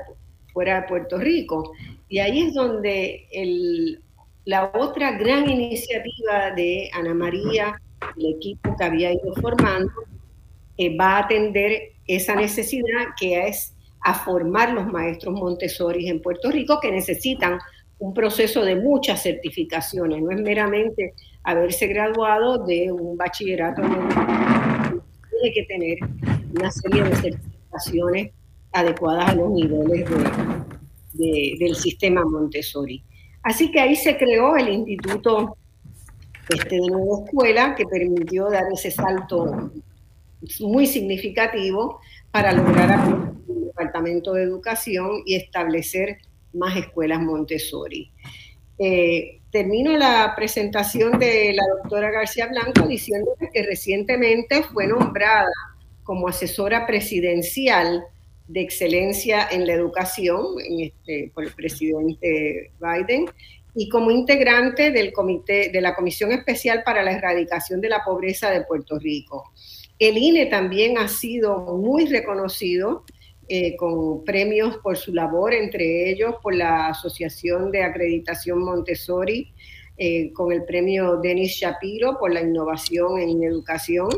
fuera 0.51 0.81
de 0.81 0.87
Puerto 0.87 1.17
Rico. 1.17 1.71
Y 2.09 2.19
ahí 2.19 2.47
es 2.47 2.53
donde 2.53 3.27
el, 3.31 4.01
la 4.45 4.71
otra 4.73 5.11
gran 5.17 5.49
iniciativa 5.49 6.51
de 6.55 6.89
Ana 6.93 7.13
María, 7.13 7.79
el 8.17 8.35
equipo 8.35 8.75
que 8.77 8.83
había 8.83 9.13
ido 9.13 9.33
formando, 9.39 9.91
eh, 10.77 10.97
va 10.97 11.17
a 11.17 11.19
atender 11.19 11.93
esa 12.07 12.35
necesidad 12.35 13.13
que 13.17 13.47
es 13.47 13.73
a 14.01 14.13
formar 14.13 14.73
los 14.73 14.87
maestros 14.87 15.33
Montessori 15.33 16.09
en 16.09 16.21
Puerto 16.21 16.51
Rico 16.51 16.79
que 16.81 16.91
necesitan 16.91 17.57
un 18.00 18.13
proceso 18.13 18.63
de 18.63 18.75
muchas 18.75 19.23
certificaciones, 19.23 20.21
no 20.21 20.31
es 20.31 20.41
meramente 20.41 21.13
haberse 21.43 21.88
graduado 21.88 22.65
de 22.65 22.91
un 22.91 23.17
bachillerato 23.17 23.81
tiene 25.41 25.53
que 25.53 25.63
tener 25.63 25.97
una 26.57 26.71
serie 26.71 27.03
de 27.03 27.15
certificaciones 27.15 28.31
adecuadas 28.71 29.29
a 29.29 29.35
los 29.35 29.51
niveles 29.51 30.09
del 31.13 31.75
sistema 31.75 32.23
Montessori. 32.23 33.03
Así 33.43 33.71
que 33.71 33.79
ahí 33.79 33.95
se 33.95 34.17
creó 34.17 34.55
el 34.55 34.69
Instituto 34.69 35.57
este, 36.50 36.75
de 36.75 36.88
Nueva 36.88 37.25
Escuela 37.25 37.75
que 37.75 37.85
permitió 37.85 38.50
dar 38.50 38.63
ese 38.73 38.89
salto 38.89 39.71
muy 40.62 40.88
significativo 40.88 42.00
para 42.31 42.53
lograr 42.53 43.07
el 43.47 43.65
Departamento 43.65 44.33
de 44.33 44.43
Educación 44.43 45.23
y 45.25 45.35
establecer 45.35 46.17
más 46.53 46.77
escuelas 46.77 47.22
Montessori. 47.22 48.12
Eh, 48.79 49.41
termino 49.51 49.95
la 49.95 50.33
presentación 50.36 51.19
de 51.19 51.53
la 51.53 51.63
doctora 51.77 52.12
García 52.12 52.48
Blanco 52.48 52.88
diciéndole 52.88 53.50
que 53.53 53.63
recientemente 53.63 54.63
fue 54.63 54.88
nombrada 54.88 55.51
como 56.03 56.27
asesora 56.27 56.86
presidencial 56.88 58.03
de 58.48 58.62
excelencia 58.62 59.48
en 59.50 59.67
la 59.67 59.74
educación 59.74 60.43
este, 60.79 61.31
por 61.33 61.45
el 61.45 61.53
presidente 61.53 62.72
Biden 62.79 63.25
y 63.75 63.89
como 63.89 64.12
integrante 64.12 64.91
del 64.91 65.13
comité 65.13 65.69
de 65.72 65.81
la 65.81 65.95
Comisión 65.95 66.31
Especial 66.31 66.83
para 66.83 67.03
la 67.03 67.13
Erradicación 67.13 67.81
de 67.81 67.89
la 67.89 68.03
Pobreza 68.03 68.51
de 68.51 68.62
Puerto 68.62 69.00
Rico. 69.00 69.51
El 69.98 70.17
INE 70.17 70.48
también 70.48 70.98
ha 70.98 71.07
sido 71.07 71.77
muy 71.77 72.05
reconocido 72.07 73.05
eh, 73.50 73.75
con 73.75 74.23
premios 74.23 74.77
por 74.77 74.97
su 74.97 75.13
labor, 75.13 75.53
entre 75.53 76.09
ellos 76.09 76.35
por 76.41 76.55
la 76.55 76.88
Asociación 76.88 77.71
de 77.71 77.83
Acreditación 77.83 78.63
Montessori, 78.63 79.53
eh, 79.97 80.31
con 80.33 80.51
el 80.51 80.63
premio 80.63 81.17
Denis 81.17 81.53
Shapiro 81.53 82.17
por 82.17 82.33
la 82.33 82.41
innovación 82.41 83.19
en 83.19 83.43
educación 83.43 84.09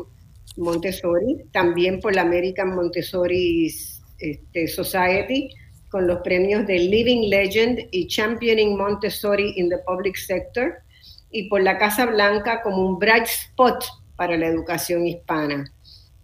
Montessori, 0.58 1.44
también 1.52 2.00
por 2.00 2.16
la 2.16 2.22
American 2.22 2.76
Montessori 2.76 3.74
este, 4.20 4.68
Society, 4.68 5.50
con 5.90 6.08
los 6.08 6.20
premios 6.22 6.66
de 6.68 6.80
Living 6.80 7.30
Legend 7.30 7.80
y 7.92 8.08
Championing 8.08 8.78
Montessori 8.78 9.54
in 9.58 9.70
the 9.70 9.78
Public 9.86 10.16
Sector, 10.16 10.76
y 11.32 11.50
por 11.50 11.62
la 11.62 11.78
Casa 11.78 12.06
Blanca 12.06 12.62
como 12.62 12.86
un 12.86 13.00
bright 13.00 13.26
spot 13.26 13.84
para 14.16 14.38
la 14.38 14.48
educación 14.48 15.06
hispana. 15.06 15.70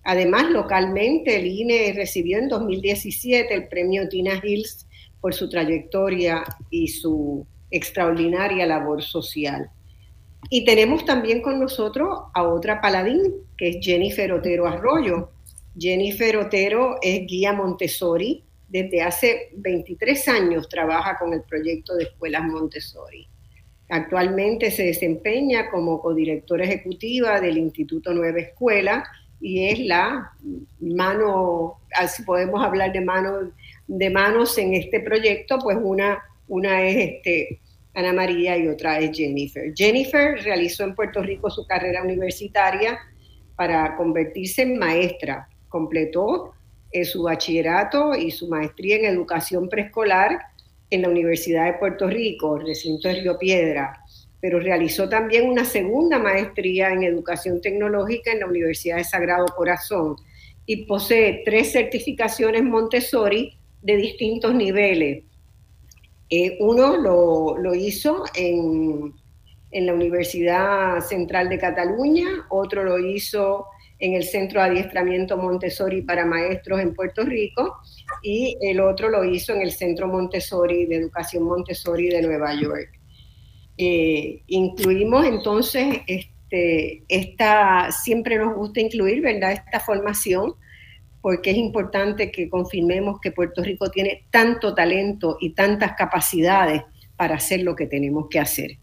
Además, 0.03 0.49
localmente, 0.49 1.37
el 1.37 1.45
INE 1.45 1.93
recibió 1.93 2.39
en 2.39 2.47
2017 2.47 3.53
el 3.53 3.67
premio 3.67 4.09
Tina 4.09 4.41
Hills 4.43 4.87
por 5.19 5.33
su 5.33 5.47
trayectoria 5.47 6.43
y 6.69 6.87
su 6.87 7.45
extraordinaria 7.69 8.65
labor 8.65 9.03
social. 9.03 9.69
Y 10.49 10.65
tenemos 10.65 11.05
también 11.05 11.41
con 11.41 11.59
nosotros 11.59 12.09
a 12.33 12.43
otra 12.43 12.81
paladín, 12.81 13.21
que 13.57 13.69
es 13.69 13.77
Jennifer 13.79 14.33
Otero 14.33 14.67
Arroyo. 14.67 15.31
Jennifer 15.77 16.37
Otero 16.37 16.97
es 17.01 17.27
guía 17.27 17.53
Montessori. 17.53 18.43
Desde 18.67 19.01
hace 19.01 19.49
23 19.53 20.27
años 20.29 20.67
trabaja 20.67 21.17
con 21.17 21.33
el 21.33 21.43
proyecto 21.43 21.95
de 21.95 22.05
escuelas 22.05 22.43
Montessori. 22.43 23.27
Actualmente 23.89 24.71
se 24.71 24.83
desempeña 24.83 25.69
como 25.69 26.01
codirectora 26.01 26.63
ejecutiva 26.63 27.41
del 27.41 27.57
Instituto 27.57 28.13
Nueva 28.13 28.39
Escuela 28.39 29.03
y 29.41 29.67
es 29.67 29.79
la 29.79 30.31
mano, 30.79 31.79
así 31.95 32.23
podemos 32.23 32.63
hablar 32.63 32.93
de 32.93 33.01
manos 33.01 33.49
de 33.87 34.09
manos 34.09 34.57
en 34.57 34.73
este 34.73 35.01
proyecto, 35.01 35.59
pues 35.59 35.77
una, 35.81 36.23
una 36.47 36.81
es 36.87 36.95
este, 37.15 37.59
Ana 37.93 38.13
María 38.13 38.57
y 38.57 38.67
otra 38.69 38.99
es 38.99 39.11
Jennifer. 39.15 39.73
Jennifer 39.75 40.41
realizó 40.43 40.85
en 40.85 40.95
Puerto 40.95 41.21
Rico 41.21 41.49
su 41.49 41.67
carrera 41.67 42.01
universitaria 42.01 42.97
para 43.57 43.97
convertirse 43.97 44.61
en 44.61 44.79
maestra. 44.79 45.49
Completó 45.67 46.53
eh, 46.91 47.03
su 47.03 47.23
bachillerato 47.23 48.15
y 48.15 48.31
su 48.31 48.47
maestría 48.47 48.97
en 48.97 49.05
educación 49.05 49.67
preescolar 49.67 50.39
en 50.89 51.01
la 51.01 51.09
Universidad 51.09 51.65
de 51.65 51.73
Puerto 51.73 52.07
Rico, 52.07 52.59
recinto 52.59 53.09
de 53.09 53.15
Río 53.15 53.37
Piedra 53.37 54.00
pero 54.41 54.59
realizó 54.59 55.07
también 55.07 55.47
una 55.47 55.63
segunda 55.63 56.17
maestría 56.17 56.89
en 56.91 57.03
educación 57.03 57.61
tecnológica 57.61 58.31
en 58.31 58.39
la 58.39 58.47
Universidad 58.47 58.97
de 58.97 59.03
Sagrado 59.03 59.45
Corazón 59.55 60.15
y 60.65 60.85
posee 60.85 61.43
tres 61.45 61.71
certificaciones 61.71 62.63
Montessori 62.63 63.57
de 63.81 63.95
distintos 63.97 64.53
niveles. 64.55 65.23
Eh, 66.29 66.57
uno 66.59 66.97
lo, 66.97 67.75
hizo 67.75 68.23
en, 68.35 69.13
en, 69.71 69.85
la 69.85 69.93
Universidad 69.93 71.01
Central 71.01 71.49
de 71.49 71.59
Cataluña, 71.59 72.25
otro 72.49 72.83
lo 72.83 72.97
hizo 72.97 73.65
en 73.99 74.13
el 74.13 74.23
Centro 74.23 74.61
de 74.61 74.69
Adiestramiento 74.69 75.37
Montessori 75.37 76.01
para 76.01 76.25
Maestros 76.25 76.79
en 76.79 76.95
Puerto 76.95 77.23
Rico 77.23 77.77
y 78.23 78.57
el 78.61 78.79
otro 78.79 79.09
lo 79.09 79.23
hizo 79.23 79.53
en 79.53 79.61
el 79.61 79.71
Centro 79.71 80.07
Montessori 80.07 80.85
de 80.85 80.95
Educación 80.95 81.43
Montessori 81.43 82.09
de 82.09 82.21
Nueva 82.21 82.55
York. 82.59 83.00
Eh, 83.83 84.43
incluimos 84.45 85.25
entonces, 85.25 86.01
este, 86.05 87.03
esta, 87.07 87.91
siempre 87.91 88.37
nos 88.37 88.55
gusta 88.55 88.79
incluir, 88.79 89.23
¿verdad?, 89.23 89.53
esta 89.53 89.79
formación, 89.79 90.53
porque 91.19 91.49
es 91.49 91.57
importante 91.57 92.31
que 92.31 92.47
confirmemos 92.47 93.19
que 93.19 93.31
Puerto 93.31 93.63
Rico 93.63 93.89
tiene 93.89 94.27
tanto 94.29 94.75
talento 94.75 95.37
y 95.41 95.55
tantas 95.55 95.93
capacidades 95.93 96.83
para 97.15 97.35
hacer 97.35 97.63
lo 97.63 97.75
que 97.75 97.87
tenemos 97.87 98.27
que 98.29 98.39
hacer. 98.39 98.77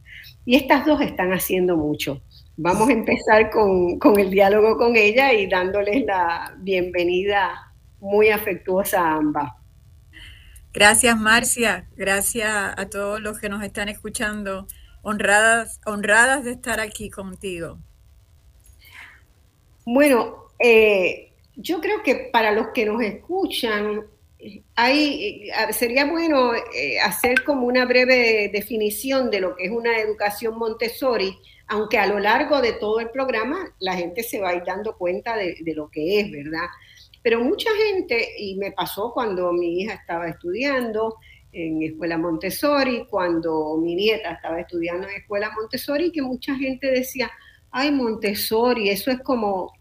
Y 0.44 0.56
estas 0.56 0.84
dos 0.84 1.00
están 1.00 1.32
haciendo 1.32 1.76
mucho. 1.76 2.20
Vamos 2.56 2.88
a 2.88 2.92
empezar 2.92 3.50
con, 3.50 4.00
con 4.00 4.18
el 4.18 4.30
diálogo 4.30 4.76
con 4.76 4.96
ella 4.96 5.32
y 5.32 5.46
dándoles 5.46 6.04
la 6.06 6.56
bienvenida 6.58 7.72
muy 8.00 8.30
afectuosa 8.30 9.00
a 9.00 9.14
ambas. 9.14 9.52
Gracias, 10.72 11.16
Marcia. 11.16 11.88
Gracias 11.96 12.50
a 12.76 12.86
todos 12.90 13.20
los 13.20 13.38
que 13.38 13.48
nos 13.48 13.62
están 13.62 13.88
escuchando 13.88 14.66
honradas, 15.02 15.80
honradas 15.86 16.44
de 16.44 16.52
estar 16.52 16.80
aquí 16.80 17.10
contigo. 17.10 17.78
Bueno, 19.84 20.52
eh, 20.58 21.32
yo 21.56 21.80
creo 21.80 22.02
que 22.02 22.28
para 22.32 22.52
los 22.52 22.68
que 22.68 22.84
nos 22.84 23.02
escuchan, 23.02 24.04
hay, 24.74 25.48
eh, 25.50 25.72
sería 25.72 26.04
bueno 26.04 26.52
eh, 26.54 27.00
hacer 27.00 27.42
como 27.42 27.66
una 27.66 27.84
breve 27.84 28.50
definición 28.52 29.30
de 29.30 29.40
lo 29.40 29.56
que 29.56 29.64
es 29.64 29.70
una 29.70 29.98
educación 29.98 30.58
Montessori, 30.58 31.36
aunque 31.66 31.98
a 31.98 32.06
lo 32.06 32.18
largo 32.18 32.60
de 32.60 32.74
todo 32.74 33.00
el 33.00 33.10
programa 33.10 33.74
la 33.80 33.94
gente 33.94 34.22
se 34.22 34.40
va 34.40 34.50
a 34.50 34.54
ir 34.54 34.62
dando 34.64 34.96
cuenta 34.96 35.36
de, 35.36 35.56
de 35.60 35.74
lo 35.74 35.90
que 35.90 36.20
es, 36.20 36.30
¿verdad? 36.30 36.66
Pero 37.22 37.40
mucha 37.40 37.70
gente, 37.74 38.36
y 38.38 38.56
me 38.56 38.72
pasó 38.72 39.12
cuando 39.12 39.52
mi 39.52 39.80
hija 39.80 39.94
estaba 39.94 40.28
estudiando, 40.28 41.16
en 41.52 41.82
Escuela 41.82 42.18
Montessori, 42.18 43.06
cuando 43.08 43.76
mi 43.78 43.94
nieta 43.94 44.32
estaba 44.32 44.60
estudiando 44.60 45.08
en 45.08 45.16
Escuela 45.16 45.50
Montessori, 45.56 46.12
que 46.12 46.22
mucha 46.22 46.54
gente 46.54 46.90
decía, 46.90 47.30
ay, 47.70 47.90
Montessori, 47.90 48.90
eso 48.90 49.10
es 49.10 49.20
como, 49.20 49.72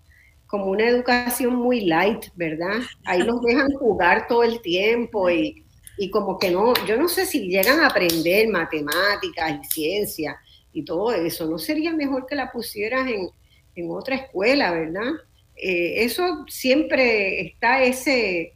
como 0.47 0.67
una 0.67 0.87
educación 0.87 1.55
muy 1.55 1.81
light, 1.81 2.25
¿verdad? 2.35 2.81
Ahí 3.05 3.21
los 3.21 3.41
dejan 3.41 3.71
jugar 3.73 4.27
todo 4.27 4.43
el 4.43 4.61
tiempo 4.61 5.29
y, 5.29 5.65
y 5.97 6.09
como 6.09 6.37
que 6.37 6.51
no, 6.51 6.73
yo 6.85 6.97
no 6.97 7.07
sé 7.07 7.25
si 7.25 7.47
llegan 7.47 7.79
a 7.79 7.87
aprender 7.87 8.47
matemáticas 8.49 9.59
y 9.61 9.65
ciencia 9.65 10.37
y 10.71 10.83
todo 10.83 11.11
eso, 11.11 11.49
¿no 11.49 11.57
sería 11.57 11.91
mejor 11.91 12.25
que 12.27 12.35
la 12.35 12.51
pusieras 12.51 13.09
en, 13.09 13.29
en 13.75 13.91
otra 13.91 14.15
escuela, 14.15 14.71
¿verdad? 14.71 15.11
Eh, 15.55 16.03
eso 16.03 16.45
siempre 16.47 17.41
está 17.41 17.83
ese 17.83 18.53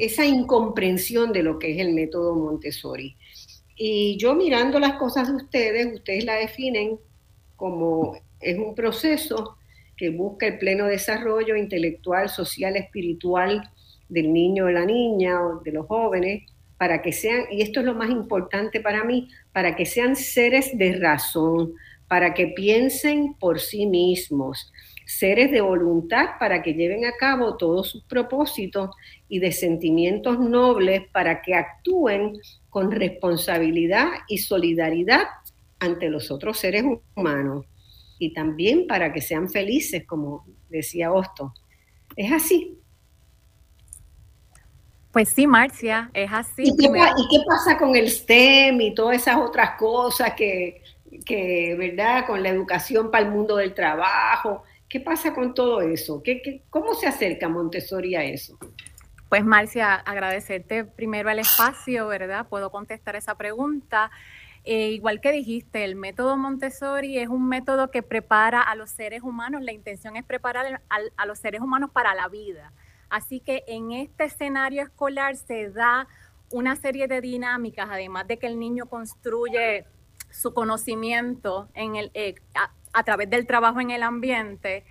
esa 0.00 0.24
incomprensión 0.24 1.32
de 1.32 1.42
lo 1.42 1.58
que 1.58 1.72
es 1.72 1.78
el 1.78 1.92
método 1.92 2.34
Montessori. 2.34 3.16
Y 3.76 4.16
yo 4.18 4.34
mirando 4.34 4.78
las 4.78 4.94
cosas 4.94 5.28
de 5.28 5.36
ustedes, 5.36 5.94
ustedes 5.94 6.24
la 6.24 6.34
definen 6.34 6.98
como 7.56 8.16
es 8.40 8.58
un 8.58 8.74
proceso 8.74 9.56
que 9.96 10.10
busca 10.10 10.46
el 10.46 10.58
pleno 10.58 10.86
desarrollo 10.86 11.56
intelectual, 11.56 12.30
social, 12.30 12.76
espiritual 12.76 13.70
del 14.08 14.32
niño 14.32 14.64
o 14.64 14.70
la 14.70 14.86
niña 14.86 15.44
o 15.44 15.60
de 15.60 15.72
los 15.72 15.86
jóvenes, 15.86 16.44
para 16.78 17.02
que 17.02 17.12
sean, 17.12 17.44
y 17.50 17.60
esto 17.60 17.80
es 17.80 17.86
lo 17.86 17.94
más 17.94 18.08
importante 18.08 18.80
para 18.80 19.04
mí, 19.04 19.28
para 19.52 19.76
que 19.76 19.84
sean 19.84 20.16
seres 20.16 20.76
de 20.78 20.94
razón, 20.94 21.74
para 22.08 22.32
que 22.32 22.48
piensen 22.48 23.34
por 23.34 23.60
sí 23.60 23.86
mismos, 23.86 24.72
seres 25.06 25.50
de 25.50 25.60
voluntad 25.60 26.30
para 26.38 26.62
que 26.62 26.74
lleven 26.74 27.04
a 27.04 27.16
cabo 27.18 27.56
todos 27.56 27.90
sus 27.90 28.04
propósitos 28.04 28.90
y 29.30 29.38
de 29.38 29.52
sentimientos 29.52 30.40
nobles 30.40 31.08
para 31.12 31.40
que 31.40 31.54
actúen 31.54 32.36
con 32.68 32.90
responsabilidad 32.90 34.08
y 34.28 34.38
solidaridad 34.38 35.22
ante 35.78 36.10
los 36.10 36.32
otros 36.32 36.58
seres 36.58 36.84
humanos 37.14 37.64
y 38.18 38.34
también 38.34 38.86
para 38.88 39.12
que 39.12 39.20
sean 39.20 39.48
felices, 39.48 40.04
como 40.04 40.44
decía 40.68 41.12
Osto. 41.12 41.54
Es 42.16 42.30
así. 42.32 42.76
Pues 45.12 45.28
sí, 45.30 45.46
Marcia, 45.46 46.10
es 46.12 46.30
así. 46.32 46.64
¿Y 46.64 46.76
qué, 46.76 47.40
pasa 47.46 47.78
con 47.78 47.94
el 47.94 48.10
STEM 48.10 48.80
y 48.80 48.94
todas 48.94 49.16
esas 49.16 49.36
otras 49.36 49.78
cosas 49.78 50.34
que, 50.34 50.82
que, 51.24 51.76
¿verdad? 51.78 52.26
Con 52.26 52.42
la 52.42 52.48
educación 52.48 53.10
para 53.12 53.24
el 53.26 53.30
mundo 53.32 53.56
del 53.56 53.74
trabajo. 53.74 54.64
¿Qué 54.88 55.00
pasa 55.00 55.32
con 55.32 55.54
todo 55.54 55.80
eso? 55.80 56.20
¿Qué, 56.22 56.62
cómo 56.68 56.94
se 56.94 57.06
acerca 57.06 57.48
Montessori 57.48 58.16
a 58.16 58.24
eso? 58.24 58.58
Pues 59.30 59.44
Marcia, 59.44 59.94
agradecerte 59.94 60.84
primero 60.84 61.30
el 61.30 61.38
espacio, 61.38 62.08
¿verdad? 62.08 62.48
Puedo 62.48 62.72
contestar 62.72 63.14
esa 63.14 63.36
pregunta. 63.36 64.10
Eh, 64.64 64.88
igual 64.88 65.20
que 65.20 65.30
dijiste, 65.30 65.84
el 65.84 65.94
método 65.94 66.36
Montessori 66.36 67.16
es 67.16 67.28
un 67.28 67.46
método 67.46 67.92
que 67.92 68.02
prepara 68.02 68.60
a 68.60 68.74
los 68.74 68.90
seres 68.90 69.22
humanos, 69.22 69.62
la 69.62 69.70
intención 69.70 70.16
es 70.16 70.24
preparar 70.24 70.82
a, 71.16 71.26
los 71.26 71.38
seres 71.38 71.60
humanos 71.60 71.90
para 71.92 72.12
la 72.16 72.26
vida. 72.26 72.72
Así 73.08 73.38
que 73.38 73.62
en 73.68 73.92
este 73.92 74.24
escenario 74.24 74.82
escolar 74.82 75.36
se 75.36 75.70
da 75.70 76.08
una 76.50 76.74
serie 76.74 77.06
de 77.06 77.20
dinámicas, 77.20 77.86
además 77.88 78.26
de 78.26 78.36
que 78.36 78.48
el 78.48 78.58
niño 78.58 78.86
construye 78.86 79.86
su 80.32 80.52
conocimiento 80.54 81.68
en 81.74 81.94
el, 81.94 82.10
eh, 82.14 82.34
a, 82.92 83.04
través 83.04 83.30
del 83.30 83.46
trabajo 83.46 83.80
en 83.80 83.92
el 83.92 84.02
ambiente, 84.02 84.84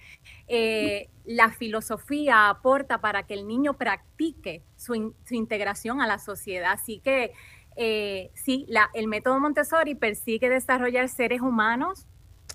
eh, 0.50 1.10
la 1.26 1.52
filosofía 1.52 2.50
aporta 2.50 3.02
para 3.02 3.28
que 3.28 3.36
el 3.36 3.48
niño 3.48 3.78
practique 3.78 4.64
su, 4.76 5.14
integración 5.30 6.02
a 6.02 6.08
la 6.08 6.18
sociedad. 6.18 6.72
Así 6.72 7.00
que 7.00 7.34
eh, 7.76 8.32
sí, 8.34 8.66
el 8.96 9.08
método 9.08 9.40
Montessori 9.40 9.94
persigue 9.94 10.50
desarrollar 10.50 11.08
seres 11.08 11.42
humanos, 11.42 12.08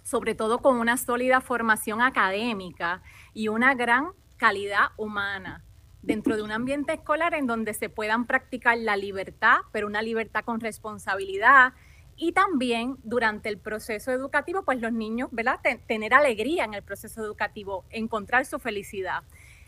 sobre 0.03 0.35
todo 0.35 0.59
con 0.59 0.79
una 0.79 0.97
sólida 0.97 1.41
formación 1.41 2.03
académica 2.03 3.01
y 3.33 3.47
una 3.47 3.75
gran 3.75 4.09
calidad 4.39 4.89
humana 4.97 5.65
dentro 6.03 6.37
de 6.37 6.43
un 6.43 6.51
ambiente 6.51 6.95
escolar 6.95 7.33
en 7.35 7.47
donde 7.47 7.75
se 7.75 7.89
puedan 7.89 8.27
practicar 8.27 8.77
la 8.77 8.97
libertad, 8.97 9.59
pero 9.73 9.87
una 9.87 10.03
libertad 10.03 10.45
con 10.45 10.61
responsabilidad, 10.61 11.75
y 12.17 12.33
también 12.33 12.97
durante 13.03 13.49
el 13.49 13.59
proceso 13.59 14.13
educativo, 14.13 14.65
pues 14.65 14.81
los 14.81 14.93
niños, 14.93 15.29
¿verdad? 15.33 15.61
tener 15.87 16.15
alegría 16.15 16.65
en 16.65 16.75
el 16.75 16.83
proceso 16.83 17.23
educativo, 17.23 17.85
encontrar 17.91 18.47
su 18.47 18.59
felicidad. 18.59 19.23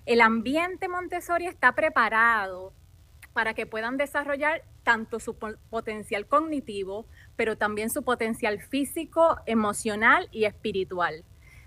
El 0.05 0.21
ambiente 0.21 0.89
Montessori 0.89 1.47
está 1.47 1.73
preparado 1.73 2.73
para 3.33 3.55
que 3.55 3.67
puedan 3.67 3.97
desarrollar 3.97 4.63
tanto 4.83 5.19
su 5.19 5.37
potencial 5.37 6.27
cognitivo, 6.27 7.07
pero 7.35 7.59
también 7.59 7.91
su 7.91 8.03
potencial 8.03 8.61
físico, 8.61 9.39
emocional 9.47 10.29
y 10.31 10.45
espiritual. 10.45 11.25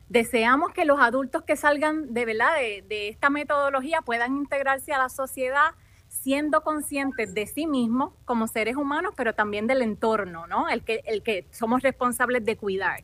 Deseamos 0.08 0.72
que 0.74 0.86
los 0.86 1.00
adultos 1.00 1.44
que 1.44 1.56
salgan 1.56 2.14
de, 2.14 2.26
¿verdad? 2.26 2.56
de, 2.56 3.10
esta 3.10 3.30
metodología 3.30 4.02
puedan 4.02 4.38
integrarse 4.38 4.94
a 4.94 4.98
la 4.98 5.10
sociedad 5.10 5.76
siendo 6.10 6.62
conscientes 6.62 7.34
de 7.34 7.48
sí 7.48 7.68
mismos 7.68 8.14
como 8.26 8.48
seres 8.48 8.76
humanos, 8.76 9.14
pero 9.16 9.34
también 9.34 9.68
del 9.68 9.82
entorno, 9.82 10.48
¿no? 10.48 10.68
El 10.68 10.84
que, 10.84 11.02
el 11.06 11.24
que 11.24 11.48
somos 11.52 11.82
responsables 11.82 12.44
de 12.44 12.58
cuidar. 12.58 13.04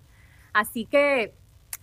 Así 0.53 0.85
que 0.85 1.33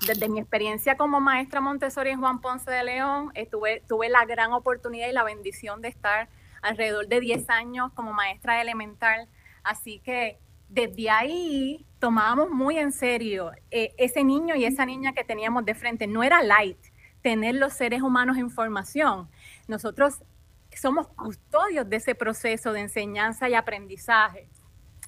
desde 0.06 0.28
mi 0.28 0.40
experiencia 0.40 0.96
como 0.96 1.20
maestra 1.20 1.61
Montessori 1.61 2.11
en 2.11 2.20
Juan 2.20 2.40
Ponce 2.40 2.70
de 2.70 2.82
León, 2.82 3.30
estuve, 3.35 3.82
tuve 3.88 4.08
la 4.08 4.24
gran 4.24 4.52
oportunidad 4.52 5.08
y 5.08 5.12
la 5.12 5.24
bendición 5.24 5.80
de 5.80 5.88
estar 5.88 6.28
alrededor 6.61 7.06
de 7.06 7.20
10 7.20 7.50
años 7.50 7.92
como 7.94 8.12
maestra 8.12 8.61
elemental, 8.61 9.28
así 9.62 10.00
que 10.00 10.38
desde 10.68 11.11
ahí 11.11 11.87
tomábamos 11.98 12.50
muy 12.50 12.78
en 12.78 12.92
serio 12.92 13.52
eh, 13.70 13.94
ese 13.98 14.24
niño 14.24 14.56
y 14.56 14.64
esa 14.64 14.87
niña 14.87 15.12
que 15.12 15.22
teníamos 15.22 15.64
de 15.64 15.74
frente. 15.74 16.06
No 16.06 16.22
era 16.22 16.42
light 16.42 16.78
tener 17.20 17.54
los 17.54 17.74
seres 17.74 18.02
humanos 18.02 18.38
en 18.38 18.50
formación. 18.50 19.28
Nosotros 19.68 20.24
somos 20.78 21.08
custodios 21.08 21.88
de 21.88 21.96
ese 21.96 22.14
proceso 22.14 22.72
de 22.72 22.80
enseñanza 22.80 23.48
y 23.48 23.54
aprendizaje. 23.54 24.48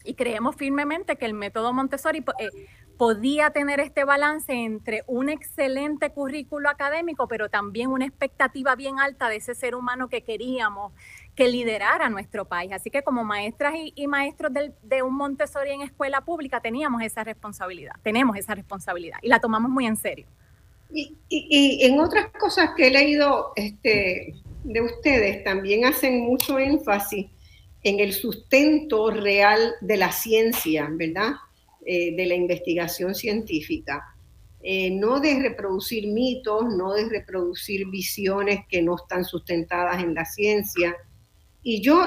Y 0.04 0.14
creemos 0.14 0.56
firmemente 0.56 1.16
que 1.16 1.24
el 1.24 1.34
método 1.34 1.72
Montessori 1.72 2.24
eh, 2.38 2.50
podía 2.96 3.50
tener 3.50 3.80
este 3.80 4.04
balance 4.04 4.52
entre 4.52 5.02
un 5.06 5.28
excelente 5.28 6.10
currículo 6.10 6.68
académico, 6.68 7.26
pero 7.26 7.48
también 7.48 7.90
una 7.90 8.04
expectativa 8.04 8.74
bien 8.76 8.98
alta 8.98 9.28
de 9.28 9.36
ese 9.36 9.54
ser 9.54 9.74
humano 9.74 10.08
que 10.08 10.22
queríamos 10.22 10.92
que 11.34 11.48
liderara 11.48 12.08
nuestro 12.10 12.44
país. 12.44 12.72
Así 12.72 12.90
que 12.90 13.02
como 13.02 13.24
maestras 13.24 13.74
y, 13.76 14.06
maestros 14.06 14.52
de 14.82 15.02
un 15.02 15.14
Montessori 15.14 15.70
en 15.70 15.82
escuela 15.82 16.20
pública 16.20 16.60
teníamos 16.60 17.02
esa 17.02 17.24
responsabilidad, 17.24 17.94
tenemos 18.02 18.36
esa 18.36 18.54
responsabilidad 18.54 19.18
y 19.22 19.28
la 19.28 19.40
tomamos 19.40 19.70
muy 19.70 19.86
en 19.86 19.96
serio. 19.96 20.26
Y 20.90 21.84
en 21.84 21.98
otras 21.98 22.28
cosas 22.38 22.70
que 22.76 22.86
he 22.86 22.90
leído 22.90 23.52
este, 23.56 24.34
de 24.64 24.80
ustedes, 24.80 25.44
también 25.44 25.84
hacen 25.84 26.20
mucho 26.20 26.58
énfasis 26.58 27.26
en 27.82 28.00
el 28.00 28.12
sustento 28.12 29.10
real 29.10 29.74
de 29.80 29.96
la 29.98 30.10
ciencia, 30.10 30.88
¿verdad? 30.90 31.34
Eh, 31.84 32.16
de 32.16 32.26
la 32.26 32.34
investigación 32.34 33.14
científica. 33.14 34.02
Eh, 34.62 34.90
no 34.90 35.20
de 35.20 35.38
reproducir 35.38 36.06
mitos, 36.06 36.64
no 36.74 36.94
de 36.94 37.06
reproducir 37.10 37.86
visiones 37.90 38.60
que 38.70 38.80
no 38.80 38.96
están 38.96 39.26
sustentadas 39.26 40.02
en 40.02 40.14
la 40.14 40.24
ciencia. 40.24 40.96
Y 41.62 41.82
yo 41.82 42.02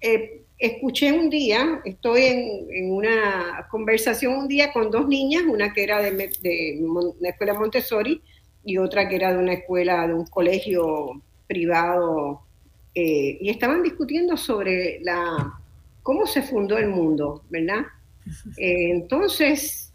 eh, 0.00 0.44
escuché 0.56 1.10
un 1.10 1.28
día, 1.28 1.80
estoy 1.84 2.22
en, 2.22 2.92
una 2.92 3.66
conversación 3.68 4.34
un 4.34 4.46
día 4.46 4.72
con 4.72 4.92
dos 4.92 5.08
niñas, 5.08 5.42
una 5.48 5.72
que 5.72 5.82
era 5.82 6.00
de, 6.00 6.30
de, 6.40 6.78
una 6.80 7.30
escuela 7.30 7.54
Montessori 7.54 8.22
y 8.64 8.78
otra 8.78 9.08
que 9.08 9.16
era 9.16 9.32
de 9.32 9.38
una 9.38 9.54
escuela, 9.54 10.06
de 10.06 10.14
un 10.14 10.26
colegio 10.26 11.20
privado, 11.48 12.42
y 12.94 13.48
estaban 13.48 13.82
discutiendo 13.82 14.36
sobre 14.36 15.00
la, 15.02 15.58
cómo 16.08 16.26
se 16.26 16.40
fundó 16.40 16.78
el 16.78 16.88
mundo, 16.88 17.44
¿verdad? 17.50 17.84
Eh, 18.58 18.90
entonces, 18.90 19.92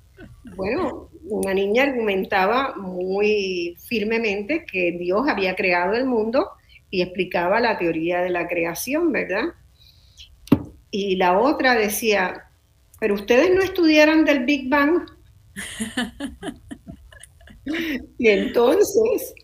bueno, 0.55 1.09
una 1.25 1.53
niña 1.53 1.83
argumentaba 1.83 2.73
muy 2.75 3.75
firmemente 3.87 4.65
que 4.65 4.93
Dios 4.93 5.27
había 5.27 5.55
creado 5.55 5.93
el 5.93 6.05
mundo 6.05 6.49
y 6.89 7.03
explicaba 7.03 7.59
la 7.59 7.77
teoría 7.77 8.21
de 8.21 8.31
la 8.31 8.47
creación, 8.47 9.11
¿verdad? 9.11 9.53
Y 10.89 11.15
la 11.15 11.39
otra 11.39 11.75
decía, 11.75 12.45
pero 12.99 13.13
ustedes 13.13 13.53
no 13.53 13.61
estudiaron 13.61 14.25
del 14.25 14.45
Big 14.45 14.69
Bang. 14.69 15.07
y 18.17 18.29
entonces, 18.29 19.35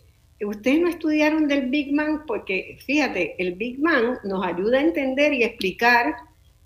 ustedes 0.46 0.80
no 0.80 0.88
estudiaron 0.88 1.46
del 1.48 1.68
Big 1.68 1.94
Bang 1.94 2.22
porque, 2.26 2.78
fíjate, 2.84 3.34
el 3.38 3.54
Big 3.54 3.80
Bang 3.80 4.18
nos 4.24 4.44
ayuda 4.44 4.78
a 4.78 4.82
entender 4.82 5.32
y 5.32 5.42
explicar 5.42 6.14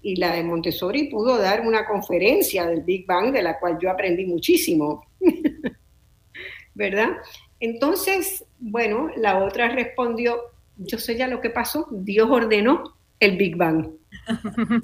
y 0.04 0.16
la 0.16 0.34
de 0.34 0.44
Montessori 0.44 1.08
pudo 1.08 1.38
dar 1.38 1.66
una 1.66 1.86
conferencia 1.86 2.66
del 2.66 2.82
Big 2.82 3.06
Bang 3.06 3.32
de 3.32 3.42
la 3.42 3.58
cual 3.58 3.78
yo 3.80 3.90
aprendí 3.90 4.26
muchísimo. 4.26 5.06
¿Verdad? 6.74 7.16
Entonces, 7.58 8.44
bueno, 8.58 9.10
la 9.16 9.42
otra 9.42 9.68
respondió, 9.68 10.38
yo 10.76 10.98
sé 10.98 11.16
ya 11.16 11.26
lo 11.26 11.40
que 11.40 11.50
pasó, 11.50 11.88
Dios 11.90 12.28
ordenó 12.30 12.98
el 13.18 13.36
Big 13.36 13.56
Bang. 13.56 13.88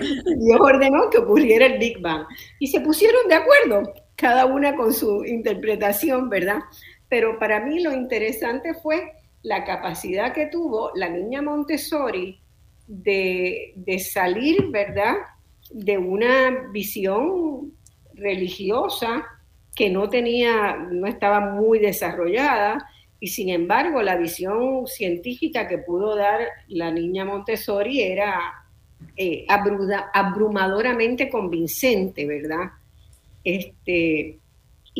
Dios 0.00 0.60
ordenó 0.60 1.08
que 1.10 1.18
ocurriera 1.18 1.66
el 1.66 1.78
Big 1.78 2.00
Bang. 2.00 2.26
Y 2.58 2.66
se 2.66 2.80
pusieron 2.80 3.26
de 3.28 3.36
acuerdo, 3.36 3.94
cada 4.16 4.46
una 4.46 4.76
con 4.76 4.92
su 4.92 5.24
interpretación, 5.24 6.28
¿verdad? 6.28 6.58
Pero 7.08 7.38
para 7.38 7.60
mí 7.60 7.80
lo 7.80 7.92
interesante 7.92 8.74
fue 8.74 9.12
la 9.42 9.64
capacidad 9.64 10.32
que 10.32 10.46
tuvo 10.46 10.90
la 10.94 11.08
niña 11.08 11.42
Montessori 11.42 12.40
de, 12.86 13.74
salir, 13.98 14.68
¿verdad?, 14.70 15.14
de 15.70 15.98
una 15.98 16.68
visión 16.72 17.72
religiosa 18.14 19.24
que 19.74 19.90
no 19.90 20.08
tenía, 20.08 20.76
no 20.76 21.06
estaba 21.06 21.40
muy 21.40 21.78
desarrollada, 21.78 22.90
Y 23.20 23.28
sin 23.28 23.48
embargo, 23.48 24.00
la 24.00 24.16
visión 24.16 24.86
científica 24.86 25.66
que 25.66 25.78
pudo 25.78 26.14
dar 26.14 26.40
la 26.68 26.92
niña 26.92 27.24
Montessori 27.24 28.00
era 28.00 28.38
eh, 29.16 29.44
abrumadoramente 29.48 31.28
convincente, 31.28 32.26
¿verdad? 32.26 32.70
Este, 33.42 34.38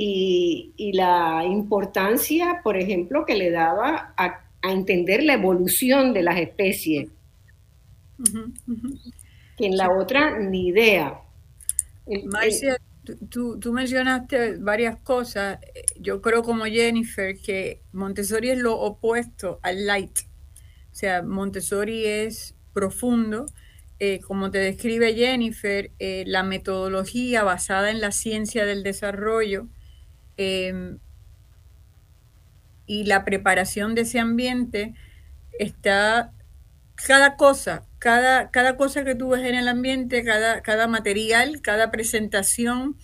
y, 0.00 0.92
la 0.92 1.44
importancia, 1.44 2.61
por 2.62 2.76
ejemplo, 2.76 3.24
que 3.26 3.34
le 3.34 3.50
daba 3.50 4.14
a, 4.16 4.44
entender 4.62 5.22
la 5.22 5.34
evolución 5.34 6.12
de 6.12 6.22
las 6.22 6.38
especies. 6.38 7.08
Que 9.56 9.66
en 9.66 9.76
la 9.76 9.90
otra 9.90 10.38
ni 10.38 10.68
idea. 10.68 11.20
Marcia, 12.26 12.76
tú, 13.28 13.58
tú, 13.58 13.72
mencionaste 13.72 14.56
varias 14.58 15.00
cosas. 15.00 15.58
Yo 15.98 16.20
creo 16.20 16.42
como 16.42 16.64
Jennifer 16.66 17.37
que 17.38 17.82
Montessori 17.92 18.50
es 18.50 18.58
lo 18.58 18.78
opuesto 18.78 19.58
al 19.62 19.87
light. 19.87 20.18
O 20.92 20.94
sea, 20.94 21.22
Montessori 21.22 22.04
es 22.04 22.54
profundo. 22.72 23.46
Eh, 24.00 24.20
como 24.20 24.50
te 24.50 24.58
describe 24.58 25.14
Jennifer, 25.14 25.90
eh, 25.98 26.24
la 26.26 26.42
metodología 26.42 27.42
basada 27.42 27.90
en 27.90 28.00
la 28.00 28.12
ciencia 28.12 28.64
del 28.64 28.82
desarrollo 28.84 29.68
em, 30.38 30.98
y 32.87 33.05
la 33.05 33.24
preparación 33.27 33.94
de 33.94 34.01
ese 34.03 34.18
ambiente 34.18 34.94
está 35.59 36.33
cada 36.94 37.37
cosa, 37.37 37.87
cada, 37.98 38.51
cada 38.51 38.77
cosa 38.77 39.05
que 39.05 39.14
tú 39.14 39.31
ves 39.31 39.44
en 39.44 39.55
el 39.55 39.68
ambiente, 39.68 40.24
cada, 40.24 40.62
cada 40.62 40.88
material, 40.88 41.61
cada 41.61 41.90
presentación, 41.90 42.96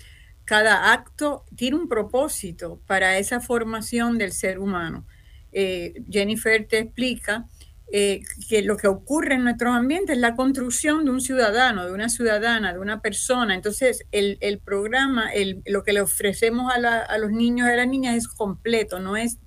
cada 0.45 0.93
acto 0.93 1.45
tiene 1.57 1.77
un 1.77 1.89
propósito 1.89 2.81
para 2.87 3.19
esa 3.19 3.41
formación 3.41 4.19
del 4.19 4.33
ser 4.33 4.59
humano. 4.59 5.07
Eh, 5.53 5.95
Jennifer 6.11 6.67
te 6.67 6.79
explica 6.79 7.47
eh, 7.93 8.23
que 8.49 8.63
lo 8.63 8.77
que 8.77 8.89
ocurre 8.89 9.35
en 9.35 9.45
nuestros 9.45 9.75
ambientes 9.75 10.17
es 10.17 10.21
la 10.21 10.35
construcción 10.35 11.05
de 11.05 11.11
un 11.11 11.21
ciudadano, 11.21 11.87
de 11.87 11.93
una 11.93 12.09
ciudadana, 12.09 12.73
de 12.73 12.79
una 12.79 13.01
persona. 13.01 13.55
Entonces, 13.55 14.05
el, 14.11 14.59
programa, 14.65 15.31
lo 15.67 15.85
que 15.85 15.93
le 15.93 16.01
ofrecemos 16.01 16.73
a, 16.73 16.77
a, 16.77 17.19
los 17.19 17.31
niños 17.31 17.69
y 17.69 17.73
a 17.73 17.77
las 17.77 17.89
niñas 17.89 18.17
es 18.17 18.29
completo, 18.29 18.99
no 18.99 19.17
es 19.17 19.39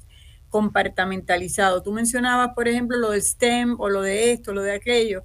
compartamentalizado. 0.49 1.83
Tú 1.83 1.91
mencionabas, 1.91 2.51
por 2.55 2.67
ejemplo, 2.67 2.97
lo 2.97 3.11
del 3.11 3.21
STEM 3.21 3.75
o 3.79 3.89
lo 3.89 4.01
de 4.01 4.31
esto, 4.31 4.53
lo 4.53 4.61
de 4.61 4.71
aquello. 4.71 5.23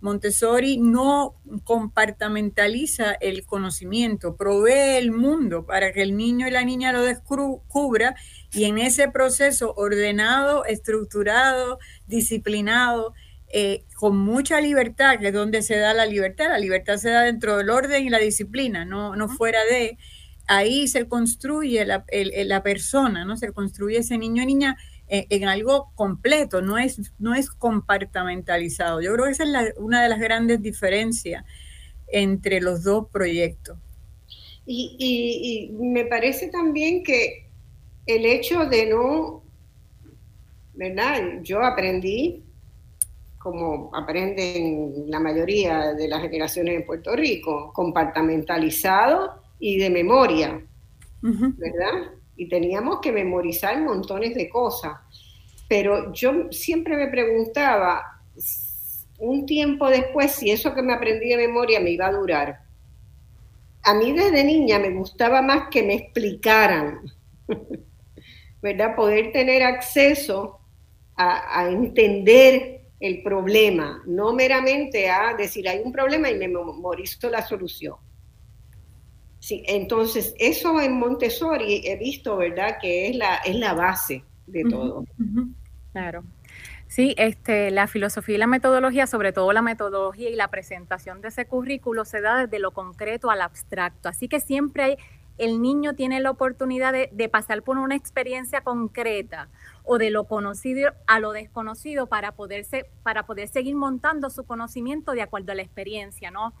Montessori 0.00 0.78
no 0.78 1.34
compartamentaliza 1.64 3.12
el 3.14 3.44
conocimiento, 3.44 4.36
provee 4.36 4.96
el 4.96 5.10
mundo 5.10 5.66
para 5.66 5.92
que 5.92 6.02
el 6.02 6.16
niño 6.16 6.46
y 6.46 6.50
la 6.50 6.64
niña 6.64 6.92
lo 6.92 7.02
descubra 7.02 8.14
y 8.52 8.64
en 8.64 8.78
ese 8.78 9.08
proceso 9.10 9.74
ordenado, 9.76 10.64
estructurado, 10.64 11.78
disciplinado, 12.06 13.14
eh, 13.50 13.84
con 13.94 14.18
mucha 14.18 14.60
libertad, 14.60 15.18
que 15.18 15.28
es 15.28 15.32
donde 15.32 15.62
se 15.62 15.76
da 15.76 15.94
la 15.94 16.06
libertad, 16.06 16.48
la 16.50 16.58
libertad 16.58 16.98
se 16.98 17.10
da 17.10 17.22
dentro 17.22 17.56
del 17.56 17.70
orden 17.70 18.06
y 18.06 18.10
la 18.10 18.18
disciplina, 18.18 18.84
no, 18.84 19.16
no 19.16 19.28
fuera 19.28 19.58
de, 19.64 19.96
ahí 20.48 20.86
se 20.88 21.08
construye 21.08 21.84
la, 21.86 22.04
la, 22.44 22.62
persona, 22.62 23.24
¿no? 23.24 23.36
Se 23.36 23.52
construye 23.52 23.98
ese 23.98 24.18
niño 24.18 24.42
y 24.42 24.46
niña 24.46 24.76
en, 25.08 25.48
algo 25.48 25.90
completo, 25.94 26.60
no 26.62 26.78
es, 26.78 27.12
no 27.18 27.34
es 27.34 27.50
compartamentalizado. 27.50 29.00
Yo 29.00 29.12
creo 29.14 29.26
que 29.26 29.32
esa 29.32 29.44
es 29.44 29.74
una 29.78 30.02
de 30.02 30.08
las 30.08 30.20
grandes 30.20 30.62
diferencias 30.62 31.44
entre 32.08 32.60
los 32.60 32.82
dos 32.82 33.08
proyectos. 33.10 33.78
Y, 34.70 35.70
me 35.72 36.04
parece 36.04 36.48
también 36.48 37.02
que 37.02 37.48
el 38.06 38.26
hecho 38.26 38.66
de 38.66 38.86
no, 38.86 39.42
¿verdad? 40.74 41.40
Yo 41.42 41.62
aprendí, 41.62 42.42
como 43.38 43.90
aprenden 43.94 45.10
la 45.10 45.20
mayoría 45.20 45.94
de 45.94 46.08
las 46.08 46.20
generaciones 46.20 46.74
en 46.74 46.86
Puerto 46.86 47.16
Rico, 47.16 47.72
compartamentalizado 47.72 49.42
y 49.58 49.78
de 49.78 49.88
memoria, 49.88 50.62
¿verdad? 51.22 52.17
Y 52.38 52.48
teníamos 52.48 53.00
que 53.00 53.12
memorizar 53.12 53.78
montones 53.82 54.34
de 54.34 54.48
cosas. 54.48 54.98
Pero 55.68 56.10
yo 56.14 56.50
siempre 56.50 56.96
me 56.96 57.08
preguntaba, 57.08 58.22
un 59.18 59.44
tiempo 59.44 59.90
después, 59.90 60.32
si 60.32 60.50
eso 60.50 60.74
que 60.74 60.82
me 60.82 60.94
aprendí 60.94 61.28
de 61.28 61.36
memoria 61.36 61.80
me 61.80 61.90
iba 61.90 62.06
a 62.06 62.12
durar. 62.12 62.60
A 63.82 63.94
mí 63.94 64.12
desde 64.12 64.44
niña 64.44 64.78
me 64.78 64.90
gustaba 64.90 65.42
más 65.42 65.68
que 65.70 65.82
me 65.82 65.94
explicaran, 65.94 67.02
¿verdad? 68.62 68.94
Poder 68.94 69.32
tener 69.32 69.62
acceso 69.62 70.60
a, 71.16 71.60
a 71.60 71.68
entender 71.68 72.78
el 73.00 73.22
problema, 73.22 74.02
no 74.06 74.32
meramente 74.32 75.08
a 75.08 75.34
decir 75.34 75.68
hay 75.68 75.80
un 75.84 75.92
problema 75.92 76.30
y 76.30 76.38
me 76.38 76.48
memorizo 76.48 77.30
la 77.30 77.46
solución. 77.46 77.96
Sí, 79.48 79.62
entonces 79.66 80.34
eso 80.38 80.78
en 80.78 80.98
Montessori 80.98 81.80
he 81.82 81.96
visto, 81.96 82.36
¿verdad? 82.36 82.76
Que 82.82 83.08
es 83.08 83.16
la, 83.16 83.36
es 83.36 83.56
la 83.56 83.72
base 83.72 84.22
de 84.46 84.62
todo. 84.64 85.06
Claro. 85.92 86.22
Sí, 86.86 87.14
este, 87.16 87.70
la 87.70 87.86
filosofía 87.86 88.34
y 88.34 88.38
la 88.38 88.46
metodología, 88.46 89.06
sobre 89.06 89.32
todo 89.32 89.50
la 89.54 89.62
metodología 89.62 90.28
y 90.28 90.36
la 90.36 90.48
presentación 90.48 91.22
de 91.22 91.28
ese 91.28 91.46
currículo, 91.46 92.04
se 92.04 92.20
da 92.20 92.44
desde 92.44 92.58
lo 92.58 92.72
concreto 92.72 93.30
al 93.30 93.40
abstracto. 93.40 94.10
Así 94.10 94.28
que 94.28 94.40
siempre 94.40 94.82
hay, 94.82 94.96
el 95.38 95.62
niño 95.62 95.94
tiene 95.94 96.20
la 96.20 96.30
oportunidad 96.30 96.92
de, 96.92 97.08
de, 97.10 97.30
pasar 97.30 97.62
por 97.62 97.78
una 97.78 97.96
experiencia 97.96 98.60
concreta 98.60 99.48
o 99.82 99.96
de 99.96 100.10
lo 100.10 100.24
conocido 100.24 100.92
a 101.06 101.20
lo 101.20 101.32
desconocido 101.32 102.06
para, 102.06 102.32
poderse, 102.32 102.84
para 103.02 103.24
poder 103.24 103.48
seguir 103.48 103.76
montando 103.76 104.28
su 104.28 104.44
conocimiento 104.44 105.12
de 105.12 105.22
acuerdo 105.22 105.52
a 105.52 105.54
la 105.54 105.62
experiencia, 105.62 106.30
¿no? 106.30 106.52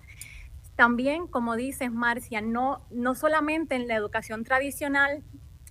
También, 0.78 1.26
como 1.26 1.56
dices, 1.56 1.90
Marcia, 1.90 2.40
no, 2.40 2.86
no 2.92 3.16
solamente 3.16 3.74
en 3.74 3.88
la 3.88 3.96
educación 3.96 4.44
tradicional, 4.44 5.24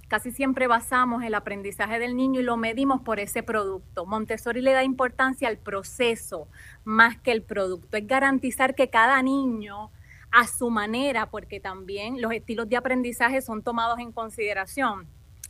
casi 0.10 0.32
siempre 0.32 0.68
basamos 0.68 1.24
el 1.24 1.34
aprendizaje 1.34 1.98
del 1.98 2.18
niño 2.18 2.42
y 2.42 2.44
lo 2.44 2.58
medimos 2.58 3.00
por 3.04 3.22
ese 3.22 3.42
producto. 3.42 4.06
Montessori 4.06 4.60
le 4.60 4.74
da 4.74 4.84
importancia 4.84 5.48
al 5.48 5.60
proceso 5.60 6.50
más 6.84 7.18
que 7.22 7.32
el 7.32 7.42
producto. 7.42 7.96
Es 7.96 8.06
garantizar 8.06 8.76
que 8.76 8.90
cada 8.90 9.22
niño 9.22 9.92
a 10.30 10.46
su 10.46 10.70
manera, 10.70 11.30
porque 11.30 11.62
también 11.62 12.22
los 12.22 12.34
estilos 12.34 12.68
de 12.68 12.76
aprendizaje 12.76 13.42
son 13.42 13.64
tomados 13.64 14.00
en 14.00 14.12
consideración 14.12 15.08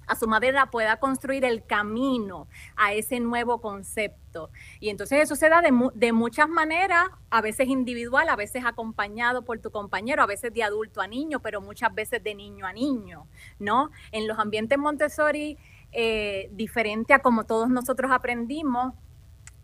a 0.07 0.15
su 0.15 0.27
manera 0.27 0.71
pueda 0.71 0.97
construir 0.97 1.45
el 1.45 1.65
camino 1.65 2.47
a 2.75 2.93
ese 2.93 3.19
nuevo 3.19 3.61
concepto. 3.61 4.49
Y 4.79 4.89
entonces 4.89 5.21
eso 5.21 5.35
se 5.35 5.49
da 5.49 5.61
de, 5.61 5.71
de, 5.93 6.11
muchas 6.13 6.49
maneras, 6.49 7.07
a 7.29 7.41
veces 7.41 7.67
individual, 7.67 8.29
a 8.29 8.35
veces 8.35 8.63
acompañado 8.65 9.43
por 9.43 9.59
tu 9.59 9.71
compañero, 9.71 10.23
a 10.23 10.27
veces 10.27 10.53
de 10.53 10.63
adulto 10.63 11.01
a 11.01 11.07
niño, 11.07 11.41
pero 11.41 11.61
muchas 11.61 11.93
veces 11.93 12.23
de 12.23 12.35
niño 12.35 12.65
a 12.65 12.73
niño, 12.73 13.27
¿no? 13.59 13.91
En 14.11 14.27
los 14.27 14.39
ambientes 14.39 14.77
Montessori, 14.77 15.57
eh, 15.91 16.49
diferente 16.51 17.13
a 17.13 17.19
como 17.19 17.45
todos 17.45 17.69
nosotros 17.69 18.11
aprendimos, 18.11 18.93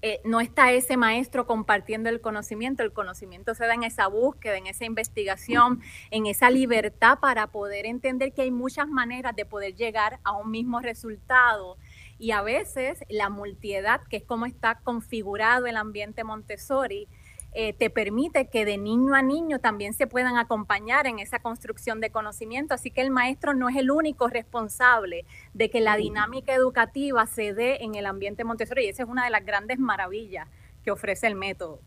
eh, 0.06 0.20
no 0.26 0.42
está 0.42 0.74
ese 0.74 0.98
maestro 0.98 1.48
compartiendo 1.48 2.10
el 2.10 2.20
conocimiento, 2.20 2.84
el 2.84 2.92
conocimiento 2.92 3.56
se 3.56 3.66
da 3.66 3.74
en 3.74 3.84
esa 3.84 4.08
búsqueda, 4.08 4.58
en 4.58 4.68
esa 4.68 4.84
investigación, 4.84 5.80
en 6.12 6.26
esa 6.26 6.50
libertad 6.50 7.20
para 7.22 7.48
poder 7.48 7.86
entender 7.86 8.34
que 8.34 8.42
hay 8.42 8.52
muchas 8.52 8.90
maneras 8.90 9.34
de 9.34 9.46
poder 9.46 9.76
llegar 9.76 10.20
a 10.26 10.34
un 10.34 10.52
mismo 10.52 10.82
resultado. 10.82 11.78
Y 12.20 12.32
a 12.32 12.42
veces 12.42 13.06
la 13.08 13.30
multiedad, 13.30 14.02
que 14.10 14.18
es 14.18 14.26
como 14.26 14.46
está 14.46 14.82
configurado 14.82 15.68
el 15.68 15.78
ambiente 15.78 16.26
Montessori, 16.26 17.08
eh, 17.56 17.74
te 17.74 17.90
permite 17.92 18.48
que 18.48 18.66
de 18.66 18.78
niño 18.78 19.14
a 19.14 19.22
niño 19.22 19.60
también 19.60 19.94
se 19.94 20.08
puedan 20.08 20.38
acompañar 20.38 21.06
en 21.06 21.20
esa 21.20 21.40
construcción 21.40 22.00
de 22.00 22.10
conocimiento. 22.10 22.74
Así 22.74 22.90
que 22.90 23.02
el 23.02 23.12
maestro 23.12 23.54
no 23.54 23.70
es 23.70 23.76
el 23.76 23.92
único 23.92 24.28
responsable 24.28 25.26
de 25.54 25.70
que 25.70 25.80
la 25.80 25.96
dinámica 25.96 26.54
educativa 26.54 27.28
se 27.28 27.54
dé 27.54 27.84
en 27.84 27.94
el 27.96 28.08
ambiente 28.08 28.44
Montessori. 28.44 28.86
Y 28.86 28.90
esa 28.90 29.04
es 29.04 29.10
una 29.10 29.26
de 29.26 29.30
las 29.30 29.46
grandes 29.46 29.78
maravillas 29.78 30.48
que 30.84 30.90
ofrece 30.90 31.28
el 31.28 31.36
método. 31.36 31.80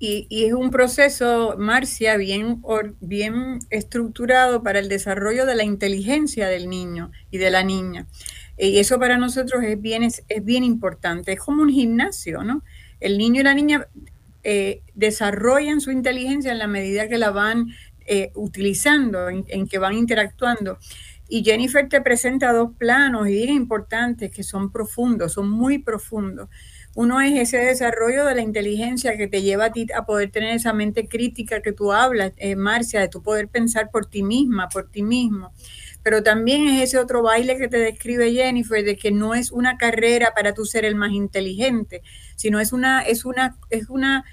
Y, 0.00 0.28
es 0.30 0.52
un 0.52 0.70
proceso, 0.70 1.56
Marcia, 1.58 2.16
bien, 2.16 2.62
bien 3.00 3.58
estructurado 3.70 4.62
para 4.62 4.78
el 4.78 4.88
desarrollo 4.88 5.44
de 5.44 5.56
la 5.56 5.64
inteligencia 5.64 6.46
del 6.46 6.68
niño 6.68 7.10
y 7.32 7.38
de 7.38 7.50
la 7.50 7.64
niña. 7.64 8.06
Y 8.56 8.78
eso 8.78 8.98
para 9.00 9.16
nosotros 9.16 9.64
es 9.64 9.80
bien, 9.80 10.04
es 10.04 10.22
bien 10.42 10.62
importante. 10.62 11.32
Es 11.32 11.40
como 11.40 11.62
un 11.62 11.70
gimnasio, 11.70 12.44
¿no? 12.44 12.62
El 13.00 13.18
niño 13.18 13.40
y 13.40 13.44
la 13.44 13.54
niña 13.54 13.88
eh, 14.50 14.80
desarrollan 14.94 15.82
su 15.82 15.90
inteligencia 15.90 16.50
en 16.50 16.58
la 16.58 16.66
medida 16.66 17.06
que 17.06 17.18
la 17.18 17.30
van 17.30 17.66
eh, 18.06 18.32
utilizando, 18.34 19.28
en, 19.28 19.68
que 19.68 19.78
van 19.78 19.92
interactuando. 19.92 20.78
Y 21.28 21.44
Jennifer 21.44 21.86
te 21.86 22.00
presenta 22.00 22.54
dos 22.54 22.70
planos 22.78 23.28
y 23.28 23.42
importantes 23.44 24.30
que 24.30 24.42
son 24.42 24.72
profundos, 24.72 25.34
son 25.34 25.50
muy 25.50 25.80
profundos. 25.80 26.48
Uno 26.94 27.20
es 27.20 27.38
ese 27.38 27.58
desarrollo 27.58 28.24
de 28.24 28.34
la 28.34 28.42
inteligencia 28.42 29.16
que 29.16 29.28
te 29.28 29.42
lleva 29.42 29.66
a 29.66 29.72
ti 29.72 29.86
a 29.94 30.04
poder 30.04 30.30
tener 30.30 30.54
esa 30.54 30.72
mente 30.72 31.06
crítica 31.06 31.62
que 31.62 31.72
tú 31.72 31.92
hablas, 31.92 32.32
eh, 32.36 32.56
Marcia, 32.56 33.00
de 33.00 33.08
tu 33.08 33.22
poder 33.22 33.48
pensar 33.48 33.90
por 33.90 34.06
ti 34.06 34.22
misma, 34.22 34.68
por 34.68 34.88
ti 34.90 35.02
mismo. 35.02 35.52
Pero 36.02 36.22
también 36.22 36.66
es 36.68 36.82
ese 36.82 36.98
otro 36.98 37.22
baile 37.22 37.56
que 37.56 37.68
te 37.68 37.78
describe 37.78 38.32
Jennifer, 38.32 38.84
de 38.84 38.96
que 38.96 39.10
no 39.12 39.34
es 39.34 39.52
una 39.52 39.76
carrera 39.76 40.32
para 40.34 40.54
tú 40.54 40.64
ser 40.64 40.84
el 40.84 40.94
más 40.94 41.12
inteligente, 41.12 42.02
sino 42.36 42.60
es 42.60 42.72
una, 42.72 43.02
es 43.02 43.24
una, 43.24 43.56
es 43.70 43.88
una 43.88 44.24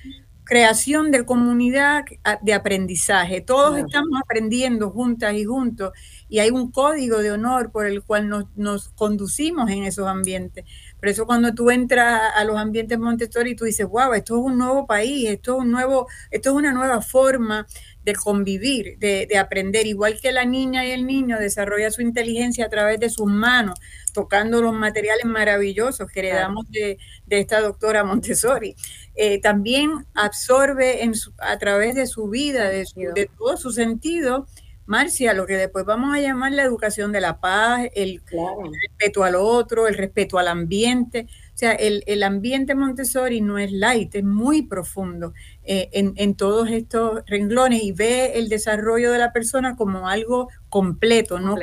creación 0.45 1.11
de 1.11 1.25
comunidad 1.25 2.05
de 2.41 2.53
aprendizaje. 2.53 3.41
Todos 3.41 3.77
estamos 3.79 4.21
aprendiendo 4.23 4.91
juntas 4.91 5.33
y 5.33 5.43
juntos 5.43 5.91
y 6.29 6.39
hay 6.39 6.51
un 6.51 6.71
código 6.71 7.17
de 7.17 7.31
honor 7.31 7.71
por 7.71 7.87
el 7.87 8.03
cual 8.03 8.29
nos, 8.29 8.45
nos, 8.55 8.89
conducimos 8.89 9.69
en 9.71 9.83
esos 9.83 10.07
ambientes. 10.07 10.63
Por 11.05 11.11
eso 11.11 11.27
cuando 11.27 11.53
tú 11.53 11.69
entras 11.69 12.19
a 12.35 12.43
los 12.45 12.57
ambientes 12.57 12.97
Montessori, 12.97 13.55
tú 13.55 13.65
dices, 13.65 13.87
wow, 13.87 14.13
esto 14.13 14.39
es 14.39 14.41
un 14.43 14.57
nuevo 14.57 14.87
país, 14.87 15.29
esto 15.29 15.53
es, 15.53 15.59
un 15.59 15.69
nuevo, 15.69 16.07
esto 16.31 16.49
es 16.49 16.55
una 16.55 16.73
nueva 16.73 16.99
forma 16.99 17.67
de 18.03 18.15
convivir, 18.15 18.97
de, 18.97 19.37
aprender, 19.37 19.85
igual 19.85 20.19
que 20.19 20.31
la 20.31 20.45
niña 20.45 20.83
y 20.83 20.89
el 20.89 21.05
niño 21.05 21.37
desarrolla 21.37 21.91
su 21.91 22.01
inteligencia 22.01 22.65
a 22.65 22.69
través 22.69 22.99
de 22.99 23.11
sus 23.11 23.27
manos, 23.27 23.79
tocando 24.13 24.63
los 24.63 24.73
materiales 24.73 25.25
maravillosos 25.25 26.09
que 26.09 26.21
heredamos 26.21 26.71
de, 26.71 26.97
de 27.27 27.39
esta 27.39 27.61
doctora 27.61 28.03
Montessori. 28.03 28.75
Eh, 29.13 29.39
también 29.39 30.07
absorbe 30.15 31.03
en 31.03 31.13
a 31.37 31.59
través 31.59 31.93
de 31.93 32.07
su 32.07 32.29
vida, 32.29 32.67
de, 32.69 32.83
de 33.13 33.29
todo 33.37 33.57
su 33.57 33.69
sentido, 33.69 34.47
Marcia, 34.85 35.33
lo 35.33 35.47
que 35.47 35.57
después 35.57 35.83
vamos 35.83 36.15
a 36.15 36.21
llamar 36.21 36.51
la 36.51 36.63
educación 36.63 37.11
de 37.11 37.21
la 37.21 37.39
paz, 37.39 37.87
el, 37.95 38.21
respeto 38.81 39.23
al 39.23 39.35
otro, 39.35 39.87
el 39.87 39.95
respeto 39.95 40.37
al 40.37 40.47
ambiente. 40.47 41.27
O 41.55 41.57
sea, 41.57 41.71
el, 41.71 42.21
ambiente 42.21 42.75
Montessori 42.75 43.41
no 43.41 43.57
es 43.57 43.71
light, 43.71 44.13
es 44.13 44.23
muy 44.23 44.63
profundo 44.63 45.33
eh, 45.63 45.89
en, 45.93 46.35
todos 46.35 46.69
estos 46.69 47.23
renglones 47.27 47.81
y 47.81 47.93
ve 47.93 48.33
el 48.35 48.49
desarrollo 48.49 49.11
de 49.11 49.19
la 49.19 49.31
persona 49.31 49.75
como 49.77 50.09
algo 50.09 50.49
completo, 50.69 51.39
no, 51.39 51.55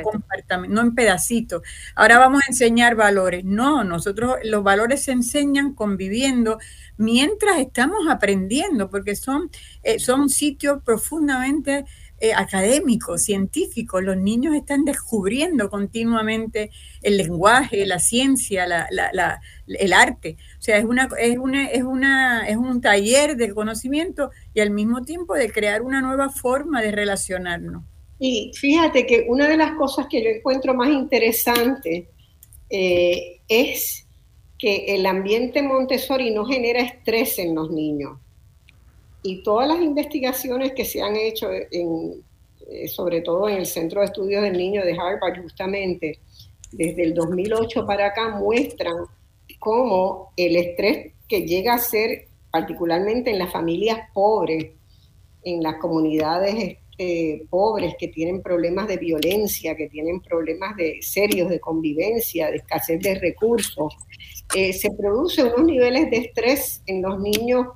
no 0.67 0.81
en 0.81 0.95
pedacitos. 0.95 1.61
Ahora 1.95 2.17
vamos 2.17 2.41
a 2.43 2.49
enseñar 2.49 2.95
valores. 2.95 3.45
No, 3.45 3.83
nosotros 3.83 4.37
los 4.43 4.63
valores 4.63 5.03
se 5.03 5.11
enseñan 5.11 5.75
conviviendo 5.75 6.57
mientras 6.97 7.59
estamos 7.59 8.07
aprendiendo, 8.09 8.89
porque 8.89 9.15
son, 9.15 9.49
eh, 9.83 9.99
son 9.99 10.29
sitios 10.29 10.81
profundamente 10.83 11.85
eh, 12.23 12.31
académicos, 12.33 13.23
científicos. 13.23 14.01
Los 14.01 14.15
niños 14.15 14.55
están 14.55 14.85
descubriendo 14.85 15.69
continuamente 15.69 16.69
el 17.01 17.17
lenguaje, 17.17 17.85
la 17.85 17.99
ciencia, 17.99 18.65
el 19.67 19.91
arte. 19.91 20.37
O 20.57 20.61
sea, 20.61 20.77
es, 20.77 20.85
una, 20.85 21.09
es, 21.19 21.37
una, 21.37 21.65
es, 21.65 21.83
una, 21.83 22.47
es 22.47 22.55
un 22.55 22.79
taller 22.79 23.35
de 23.35 23.53
conocimiento 23.53 24.31
y 24.53 24.61
al 24.61 24.69
mismo 24.69 25.01
tiempo 25.03 25.33
de 25.33 25.51
crear 25.51 25.81
una 25.81 25.99
nueva 25.99 26.29
forma 26.29 26.81
de 26.81 26.93
relacionarnos. 26.93 27.83
Y 28.19 28.53
fíjate 28.55 29.05
que 29.05 29.25
una 29.27 29.49
de 29.49 29.57
las 29.57 29.73
cosas 29.73 30.07
que 30.09 30.23
yo 30.23 30.29
encuentro 30.29 30.73
más 30.73 30.87
interesante 30.87 32.07
eh, 32.69 33.41
es 33.49 34.07
que 34.57 34.95
el 34.95 35.05
ambiente 35.07 35.61
Montessori 35.61 36.31
no 36.31 36.45
genera 36.45 36.79
estrés 36.83 37.37
en 37.37 37.53
los 37.53 37.69
niños 37.69 38.22
y 39.23 39.41
todas 39.41 39.67
las 39.67 39.81
investigaciones 39.81 40.73
que 40.73 40.85
se 40.85 41.01
han 41.01 41.15
hecho, 41.15 41.49
en, 41.51 42.23
eh, 42.69 42.87
sobre 42.87 43.21
todo 43.21 43.49
en 43.49 43.57
el 43.57 43.65
Centro 43.65 44.01
de 44.01 44.07
Estudios 44.07 44.43
del 44.43 44.57
Niño 44.57 44.83
de 44.83 44.93
Harvard, 44.93 45.41
justamente, 45.41 46.19
desde 46.71 47.03
el 47.03 47.13
2008 47.13 47.85
para 47.85 48.07
acá, 48.07 48.37
muestran 48.37 49.05
cómo 49.59 50.33
el 50.35 50.55
estrés 50.57 51.13
que 51.27 51.47
llega 51.47 51.75
a 51.75 51.79
ser, 51.79 52.27
particularmente 52.51 53.31
en 53.31 53.39
las 53.39 53.51
familias 53.51 53.99
pobres, 54.13 54.71
en 55.43 55.63
las 55.63 55.75
comunidades 55.77 56.77
eh, 56.97 57.43
pobres 57.49 57.95
que 57.97 58.09
tienen 58.09 58.41
problemas 58.41 58.87
de 58.87 58.97
violencia, 58.97 59.75
que 59.75 59.89
tienen 59.89 60.21
problemas 60.21 60.75
de 60.75 60.99
serios 61.01 61.49
de 61.49 61.59
convivencia, 61.59 62.51
de 62.51 62.57
escasez 62.57 63.01
de 63.01 63.15
recursos, 63.15 63.95
eh, 64.55 64.73
se 64.73 64.91
producen 64.91 65.47
unos 65.47 65.65
niveles 65.65 66.11
de 66.11 66.17
estrés 66.17 66.83
en 66.85 67.01
los 67.01 67.19
niños 67.19 67.67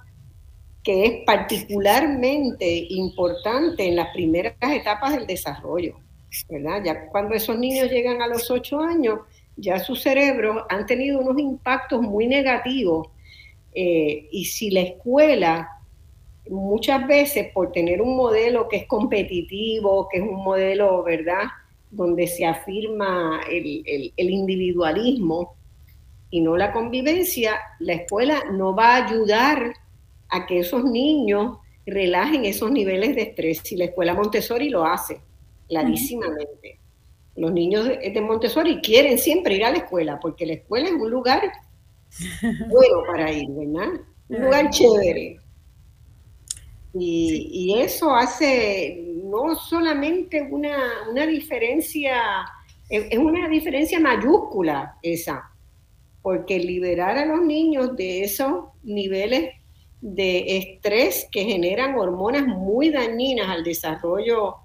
que 0.88 1.06
es 1.06 1.26
particularmente 1.26 2.88
importante 2.92 3.86
en 3.86 3.98
las 3.98 4.08
primeras 4.14 4.54
etapas 4.72 5.18
del 5.18 5.28
desarrollo, 5.28 6.00
¿verdad? 6.48 6.82
Ya 6.82 7.08
cuando 7.10 7.36
esos 7.36 7.60
niños 7.60 7.92
llegan 7.92 8.22
a 8.22 8.28
los 8.28 8.50
ocho 8.50 8.80
años, 8.80 9.20
ya 9.58 9.80
sus 9.80 10.02
cerebros 10.02 10.64
han 10.70 10.86
tenido 10.86 11.20
unos 11.20 11.38
impactos 11.40 12.02
muy 12.02 12.26
negativos 12.26 13.10
eh, 13.76 14.30
y 14.32 14.46
si 14.46 14.72
la 14.72 14.80
escuela 14.80 15.70
muchas 16.50 17.06
veces 17.06 17.52
por 17.52 17.74
tener 17.74 18.02
un 18.02 18.16
modelo 18.16 18.70
que 18.70 18.78
es 18.78 18.88
competitivo, 18.88 20.08
que 20.10 20.20
es 20.20 20.24
un 20.24 20.42
modelo, 20.42 21.04
¿verdad?, 21.04 21.48
donde 21.92 22.28
se 22.28 22.46
afirma 22.46 23.42
el, 23.52 23.84
el 24.16 24.30
individualismo 24.30 25.58
y 26.30 26.40
no 26.40 26.56
la 26.56 26.72
convivencia, 26.72 27.60
la 27.80 27.92
escuela 27.92 28.42
no 28.54 28.74
va 28.74 28.96
a 28.96 29.06
ayudar 29.06 29.74
a 30.30 30.46
que 30.46 30.60
esos 30.60 30.84
niños 30.84 31.58
relajen 31.86 32.46
esos 32.46 32.72
niveles 32.72 33.16
de 33.16 33.24
estrés. 33.24 33.72
Y 33.72 33.78
la 33.78 33.86
escuela 33.86 34.14
Montessori 34.14 34.70
lo 34.70 34.86
hace 34.86 35.22
clarísimamente. 35.68 36.80
Los 37.36 37.52
niños 37.52 37.86
de 37.86 38.22
Montessori 38.22 38.82
quieren 38.82 39.18
siempre 39.18 39.56
ir 39.56 39.66
a 39.66 39.72
la 39.72 39.78
escuela, 39.78 40.20
porque 40.20 40.46
la 40.46 40.54
escuela 40.54 40.88
es 40.88 40.96
un 40.96 41.10
lugar 41.10 41.44
bueno 42.70 43.04
para 43.08 43.32
ir, 43.32 43.50
¿verdad? 43.50 44.02
Un 44.30 44.42
lugar 44.42 44.70
chévere. 44.70 45.40
Y, 47.00 47.76
eso 47.78 48.12
hace 48.16 49.14
no 49.24 49.56
solamente 49.56 50.48
una, 50.50 50.78
una 51.12 51.28
diferencia, 51.28 52.44
es 52.90 53.18
una 53.20 53.48
diferencia 53.48 54.00
mayúscula 54.00 54.98
esa, 55.04 55.52
porque 56.24 56.58
liberar 56.58 57.20
a 57.20 57.26
los 57.26 57.42
niños 57.42 57.96
de 57.96 58.24
esos 58.24 58.66
niveles 58.82 59.54
de 60.02 60.58
estrés 60.58 61.28
que 61.32 61.44
generan 61.44 61.96
hormonas 61.96 62.46
muy 62.46 62.90
dañinas 62.90 63.50
al 63.50 63.64
desarrollo 63.64 64.58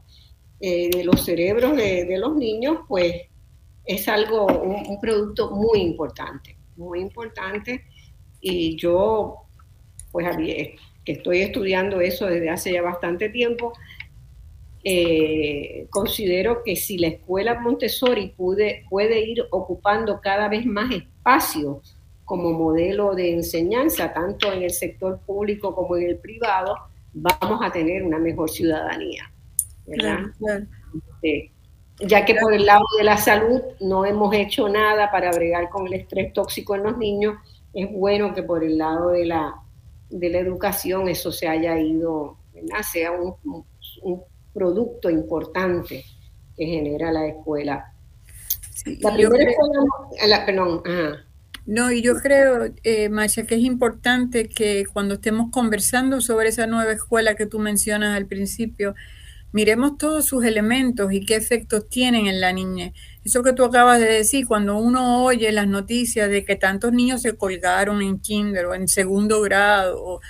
eh, 0.61 0.91
de 0.91 1.05
los 1.05 1.25
cerebros 1.25 1.77
de, 1.77 2.17
los 2.19 2.37
niños, 2.37 2.79
pues 2.87 3.15
es 3.85 4.09
algo, 4.09 4.47
un, 4.47 5.01
producto 5.01 5.51
muy 5.51 5.81
importante, 5.81 6.57
muy 6.77 7.01
importante. 7.01 7.85
Y 8.41 8.77
yo, 8.77 9.47
pues, 10.11 10.29
que 11.05 11.13
estoy 11.13 11.41
estudiando 11.41 12.01
eso 12.01 12.27
desde 12.27 12.51
hace 12.51 12.73
ya 12.73 12.83
bastante 12.83 13.29
tiempo, 13.29 13.73
eh, 14.85 15.87
considero 15.91 16.63
que 16.65 16.77
si 16.77 16.99
la 16.99 17.09
escuela 17.09 17.61
Montessori 17.61 18.35
puede, 18.37 18.85
puede 18.91 19.21
ir 19.25 19.47
ocupando 19.51 20.21
cada 20.21 20.49
vez 20.49 20.67
más 20.67 20.93
espacio 20.93 21.83
como 22.33 22.51
modelo 22.51 23.15
de 23.15 23.31
enseñanza, 23.31 24.11
tanto 24.11 24.51
en 24.51 24.63
el 24.63 24.71
sector 24.71 25.21
público 25.21 25.75
como 25.75 25.99
en 25.99 26.09
el 26.09 26.17
privado, 26.17 26.75
vamos 27.13 27.61
a 27.63 27.71
tener 27.71 28.03
una 28.03 28.19
mejor 28.19 28.49
ciudadanía. 28.49 29.31
Este, 29.87 31.53
ya 31.99 32.25
que 32.25 32.37
por 32.37 32.55
el 32.55 32.65
lado 32.65 32.87
de 32.97 33.05
la 33.05 33.19
salud 33.19 33.61
no 33.83 34.07
hemos 34.07 34.35
hecho 34.35 34.67
nada 34.71 35.11
para 35.11 35.31
bregar 35.31 35.69
con 35.69 35.87
el 35.87 35.93
estrés 35.93 36.33
tóxico 36.33 36.75
en 36.75 36.85
los 36.85 36.97
niños, 36.97 37.37
es 37.75 37.93
bueno 37.93 38.33
que 38.33 38.43
por 38.43 38.65
el 38.65 38.79
lado 38.79 39.11
de 39.11 39.27
la, 39.27 39.55
de 40.09 40.31
la 40.31 40.39
educación 40.39 41.11
eso 41.11 41.31
se 41.33 41.49
haya 41.49 41.79
ido, 41.79 42.39
sea 42.91 43.13
un, 43.13 44.25
producto 44.55 45.11
importante 45.11 46.03
que 46.57 46.65
genera 46.65 47.13
la 47.13 47.27
escuela. 47.27 47.93
la 48.87 49.13
primera 49.13 49.51
escuela, 49.51 50.47
perdón, 50.47 50.83
ajá. 50.87 51.27
No, 51.65 51.93
y 51.93 52.03
yo 52.03 52.17
creo, 52.17 52.75
eh, 52.83 53.09
Masha, 53.09 53.45
que 53.45 53.55
es 53.55 53.61
importante 53.63 54.49
que 54.49 54.85
cuando 54.93 55.15
estemos 55.15 55.51
conversando 55.53 56.21
sobre 56.21 56.49
esa 56.49 56.67
nueva 56.67 56.93
escuela 56.93 57.37
que 57.37 57.47
tú 57.47 57.61
mencionas 57.61 58.17
al 58.17 58.27
principio, 58.27 58.95
miremos 59.53 59.97
todos 59.97 60.27
sus 60.27 60.45
elementos 60.45 61.13
y 61.13 61.25
qué 61.25 61.37
efectos 61.37 61.89
tienen 61.89 62.27
en 62.27 62.41
la 62.41 62.53
niñez. 62.53 62.95
Eso 63.25 63.45
que 63.45 63.53
tú 63.53 63.65
acabas 63.65 64.01
de 64.01 64.07
decir, 64.07 64.47
cuando 64.49 64.77
uno 64.79 65.25
oye 65.25 65.53
las 65.53 65.69
noticias 65.69 66.29
de 66.31 66.45
que 66.45 66.57
tantos 66.57 66.93
niños 66.93 67.23
se 67.23 67.37
colgaron 67.37 68.03
en 68.03 68.19
kinder 68.19 68.67
o 68.67 68.75
en 68.75 68.89
segundo 68.89 69.41
grado, 69.41 70.03
o 70.05 70.21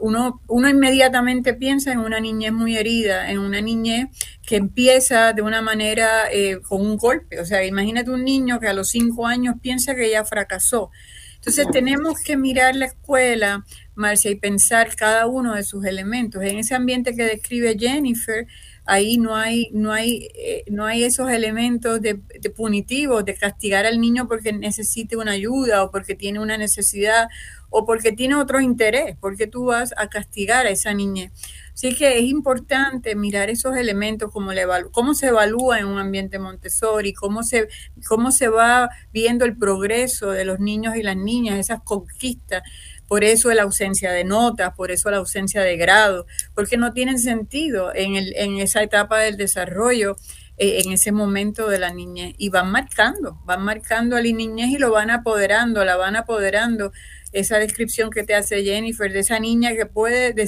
uno, 0.00 0.42
uno 0.48 0.68
inmediatamente 0.68 1.54
piensa 1.54 1.92
en 1.92 2.00
una 2.00 2.20
niñez 2.20 2.52
muy 2.52 2.76
herida, 2.76 3.30
en 3.30 3.38
una 3.38 3.60
niñez 3.60 4.08
que 4.46 4.56
empieza 4.56 5.32
de 5.32 5.42
una 5.42 5.62
manera 5.62 6.30
eh, 6.32 6.60
con 6.60 6.80
un 6.80 6.96
golpe. 6.96 7.40
O 7.40 7.44
sea, 7.44 7.64
imagínate 7.64 8.10
un 8.10 8.24
niño 8.24 8.58
que 8.60 8.68
a 8.68 8.72
los 8.72 8.88
cinco 8.88 9.26
años 9.26 9.56
piensa 9.60 9.94
que 9.94 10.10
ya 10.10 10.24
fracasó. 10.24 10.90
Entonces 11.36 11.68
tenemos 11.72 12.20
que 12.22 12.36
mirar 12.36 12.76
la 12.76 12.84
escuela, 12.84 13.64
Marcia, 13.94 14.30
y 14.30 14.34
pensar 14.34 14.94
cada 14.94 15.26
uno 15.26 15.54
de 15.54 15.62
sus 15.62 15.86
elementos. 15.86 16.42
En 16.42 16.58
ese 16.58 16.74
ambiente 16.74 17.14
que 17.14 17.24
describe 17.24 17.76
Jennifer, 17.78 18.46
ahí 18.90 19.18
no 19.18 19.36
hay, 19.36 19.70
no 19.72 19.92
hay, 19.92 20.30
eh, 20.34 20.64
no 20.68 20.84
hay 20.84 21.04
esos 21.04 21.30
elementos 21.30 22.02
de, 22.02 22.16
punitivos, 22.56 23.24
de 23.24 23.36
castigar 23.36 23.86
al 23.86 24.00
niño 24.00 24.26
porque 24.26 24.52
necesite 24.52 25.16
una 25.16 25.30
ayuda 25.30 25.84
o 25.84 25.92
porque 25.92 26.16
tiene 26.16 26.40
una 26.40 26.58
necesidad 26.58 27.28
o 27.68 27.84
porque 27.84 28.10
tiene 28.10 28.34
otro 28.34 28.60
interés, 28.60 29.16
porque 29.20 29.46
tú 29.46 29.66
vas 29.66 29.94
a 29.96 30.08
castigar 30.08 30.66
a 30.66 30.70
esa 30.70 30.92
niñez. 30.92 31.30
Así 31.72 31.94
que 31.94 32.18
es 32.18 32.24
importante 32.24 33.14
mirar 33.14 33.48
esos 33.48 33.76
elementos, 33.76 34.32
como 34.32 34.50
cómo 34.90 35.14
se 35.14 35.28
evalúa 35.28 35.78
en 35.78 35.86
un 35.86 36.00
ambiente 36.00 36.40
Montessori, 36.40 37.12
cómo 37.12 37.44
se, 37.44 37.68
cómo 38.08 38.32
se 38.32 38.48
va 38.48 38.90
viendo 39.12 39.44
el 39.44 39.56
progreso 39.56 40.32
de 40.32 40.44
los 40.44 40.58
niños 40.58 40.96
y 40.96 41.04
las 41.04 41.16
niñas, 41.16 41.60
esas 41.60 41.80
conquistas. 41.84 42.64
Por 43.10 43.24
eso 43.24 43.52
la 43.52 43.62
ausencia 43.62 44.12
de 44.12 44.22
notas, 44.22 44.72
por 44.76 44.92
eso 44.92 45.10
la 45.10 45.16
ausencia 45.16 45.62
de 45.62 45.76
grado, 45.76 46.26
porque 46.54 46.76
no 46.76 46.92
tienen 46.92 47.18
sentido 47.18 47.92
en, 47.92 48.14
el, 48.14 48.32
esa 48.60 48.84
etapa 48.84 49.18
del 49.18 49.36
desarrollo 49.36 50.14
eh, 50.58 50.82
en 50.84 50.92
ese 50.92 51.10
momento 51.10 51.68
de 51.68 51.80
la 51.80 51.92
niñez 51.92 52.36
y 52.38 52.50
van 52.50 52.70
marcando, 52.70 53.40
van 53.44 53.64
marcando 53.64 54.14
a 54.14 54.22
la 54.22 54.30
niñez 54.30 54.68
y 54.68 54.78
lo 54.78 54.92
van 54.92 55.10
apoderando, 55.10 55.84
la 55.84 55.96
van 55.96 56.14
apoderando 56.14 56.92
esa 57.32 57.58
descripción 57.58 58.10
que 58.10 58.22
te 58.22 58.36
hace 58.36 58.62
Jennifer 58.62 59.12
de 59.12 59.18
esa 59.18 59.40
niña 59.40 59.72
que 59.72 59.86
puede, 59.86 60.46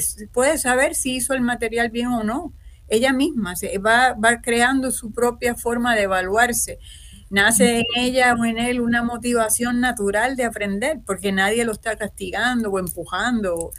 saber 0.57 0.95
si 0.95 1.15
hizo 1.15 1.33
el 1.33 1.41
material 1.41 1.89
bien 1.89 2.07
o 2.07 2.23
no. 2.23 2.53
Ella 2.87 3.11
misma 3.11 3.57
se 3.57 3.77
va 3.77 4.15
creando 4.41 4.91
su 4.91 5.11
propia 5.11 5.55
forma 5.55 5.95
de 5.95 6.03
evaluarse. 6.03 6.79
Nace 7.33 7.79
en 7.79 7.85
ella 7.95 8.35
o 8.39 8.45
en 8.45 8.59
él 8.59 8.79
una 8.79 9.01
motivación 9.01 9.79
natural 9.79 10.35
de 10.35 10.43
aprender, 10.43 10.99
porque 11.03 11.31
nadie 11.31 11.65
lo 11.65 11.71
está 11.71 11.95
castigando 11.95 12.69
o 12.69 12.77
empujando. 12.77 13.71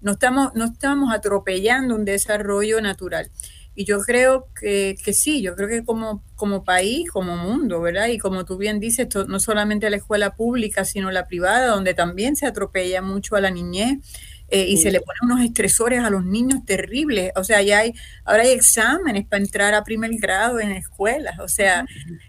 No 0.00 0.12
estamos, 0.12 0.54
no 0.54 0.66
estamos 0.66 1.12
atropellando 1.12 1.96
un 1.96 2.04
desarrollo 2.04 2.80
natural. 2.80 3.28
Y 3.74 3.84
yo 3.84 3.98
creo 4.02 4.46
que, 4.54 4.94
que, 5.04 5.12
sí, 5.12 5.42
yo 5.42 5.56
creo 5.56 5.68
que 5.68 5.84
como, 5.84 6.22
como 6.36 6.62
país, 6.62 7.10
como 7.10 7.36
mundo, 7.36 7.80
¿verdad? 7.80 8.06
Y 8.06 8.18
como 8.18 8.44
tú 8.44 8.56
bien 8.56 8.78
dices, 8.78 9.08
no 9.26 9.40
solamente 9.40 9.90
la 9.90 9.96
escuela 9.96 10.36
pública, 10.36 10.84
sino 10.84 11.10
la 11.10 11.26
privada, 11.26 11.66
donde 11.66 11.94
también 11.94 12.36
se 12.36 12.46
atropella 12.46 13.02
mucho 13.02 13.34
a 13.34 13.40
la 13.40 13.50
niñez 13.50 13.98
eh, 14.50 14.66
y 14.66 14.78
se 14.78 14.90
le 14.90 15.00
ponen 15.00 15.32
unos 15.32 15.44
estresores 15.44 16.00
a 16.00 16.10
los 16.10 16.24
niños 16.24 16.64
terribles. 16.64 17.30
O 17.36 17.44
sea, 17.44 17.62
ya 17.62 17.78
hay, 17.78 17.94
ahora 18.24 18.42
hay 18.42 18.50
exámenes 18.50 19.24
para 19.26 19.42
entrar 19.42 19.74
a 19.74 19.84
primer 19.84 20.10
grado 20.16 20.58
en 20.58 20.72
escuelas. 20.72 21.38
O 21.38 21.48
sea, 21.48 21.86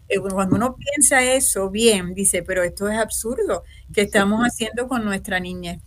eh, 0.08 0.20
cuando 0.20 0.56
uno 0.56 0.76
piensa 0.76 1.24
eso 1.24 1.72
bien, 1.72 2.14
dice, 2.14 2.44
pero 2.44 2.62
esto 2.64 2.88
es 2.90 2.98
absurdo 2.98 3.64
que 3.92 4.02
estamos 4.02 4.42
haciendo 4.44 4.88
con 4.88 5.04
nuestra 5.04 5.40
niñez. 5.40 5.82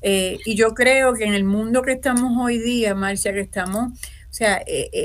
Eh, 0.00 0.38
y 0.46 0.54
yo 0.54 0.74
creo 0.74 1.12
que 1.14 1.24
en 1.24 1.34
el 1.34 1.44
mundo 1.44 1.82
que 1.82 1.92
estamos 1.92 2.32
hoy 2.38 2.58
día, 2.58 2.94
Marcia, 2.94 3.32
que 3.32 3.40
estamos 3.40 3.92
o 4.24 4.36
sea, 4.36 4.64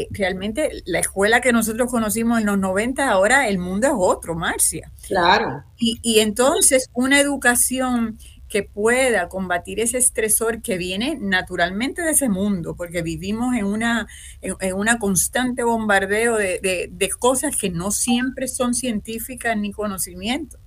realmente 0.10 0.72
la 0.86 0.98
escuela 0.98 1.40
que 1.40 1.54
nosotros 1.54 1.92
conocimos 1.92 2.40
en 2.40 2.48
los 2.48 2.58
90, 2.58 3.08
ahora 3.08 3.48
el 3.48 3.60
mundo 3.60 3.86
es 3.86 3.94
otro, 3.96 4.34
Marcia. 4.34 4.92
Claro. 5.06 5.64
Y, 5.78 6.00
y 6.02 6.22
entonces 6.22 6.90
una 6.94 7.20
educación 7.20 8.18
que 8.50 8.64
pueda 8.64 9.30
combatir 9.30 9.80
ese 9.80 10.00
estresor 10.00 10.62
que 10.62 10.78
viene 10.78 11.18
naturalmente 11.22 12.02
de 12.02 12.12
ese 12.12 12.30
mundo, 12.30 12.76
porque 12.76 13.04
vivimos 13.04 13.56
en 13.56 13.66
una, 13.66 14.08
en, 14.42 14.74
una 14.74 14.98
constante 14.98 15.64
bombardeo 15.64 16.36
de, 16.36 16.90
de, 16.92 17.10
cosas 17.10 17.56
que 17.56 17.70
no 17.70 17.92
siempre 17.92 18.48
son 18.48 18.74
científicas 18.74 19.56
ni 19.56 19.72
conocimiento. 19.72 20.58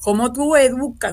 ¿Cómo 0.00 0.32
tú 0.32 0.54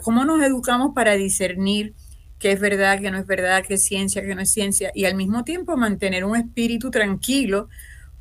cómo 0.02 0.26
nos 0.26 0.44
educamos 0.44 0.94
para 0.96 1.14
discernir 1.14 1.94
qué 2.40 2.54
es 2.54 2.60
verdad, 2.60 3.00
qué 3.00 3.12
no 3.12 3.20
es 3.20 3.28
verdad, 3.28 3.64
qué 3.68 3.76
es 3.76 3.84
ciencia, 3.84 4.24
qué 4.24 4.34
no 4.34 4.42
es 4.42 4.52
ciencia, 4.52 4.92
y 4.96 5.06
al 5.06 5.16
mismo 5.16 5.44
tiempo 5.44 5.78
mantener 5.78 6.26
un 6.26 6.36
espíritu 6.36 6.90
tranquilo, 6.90 7.70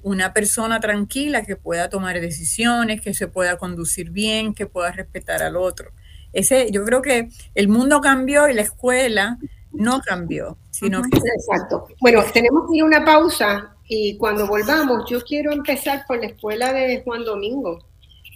una 0.02 0.32
persona 0.32 0.80
tranquila 0.80 1.42
que 1.42 1.56
pueda 1.56 1.88
tomar 1.88 2.20
decisiones, 2.20 3.00
que 3.00 3.14
se 3.14 3.26
pueda 3.26 3.56
conducir 3.56 4.10
bien, 4.10 4.54
que 4.54 4.66
pueda 4.66 4.92
respetar 4.92 5.42
al 5.42 5.56
otro. 5.56 5.92
Ese, 6.32 6.70
yo 6.70 6.84
creo 6.84 7.02
que 7.02 7.28
el 7.54 7.68
mundo 7.68 8.00
cambió 8.00 8.48
y 8.48 8.54
la 8.54 8.62
escuela 8.62 9.38
no 9.72 10.00
cambió, 10.00 10.58
sino 10.70 11.02
que... 11.02 11.18
Exacto. 11.18 11.86
Bueno, 12.00 12.22
tenemos 12.32 12.68
que 12.68 12.76
ir 12.76 12.82
a 12.82 12.86
una 12.86 13.04
pausa 13.04 13.76
y 13.88 14.16
cuando 14.16 14.46
volvamos, 14.46 15.08
yo 15.08 15.20
quiero 15.22 15.52
empezar 15.52 16.04
por 16.06 16.18
la 16.18 16.26
escuela 16.26 16.72
de 16.72 17.02
Juan 17.02 17.24
Domingo 17.24 17.78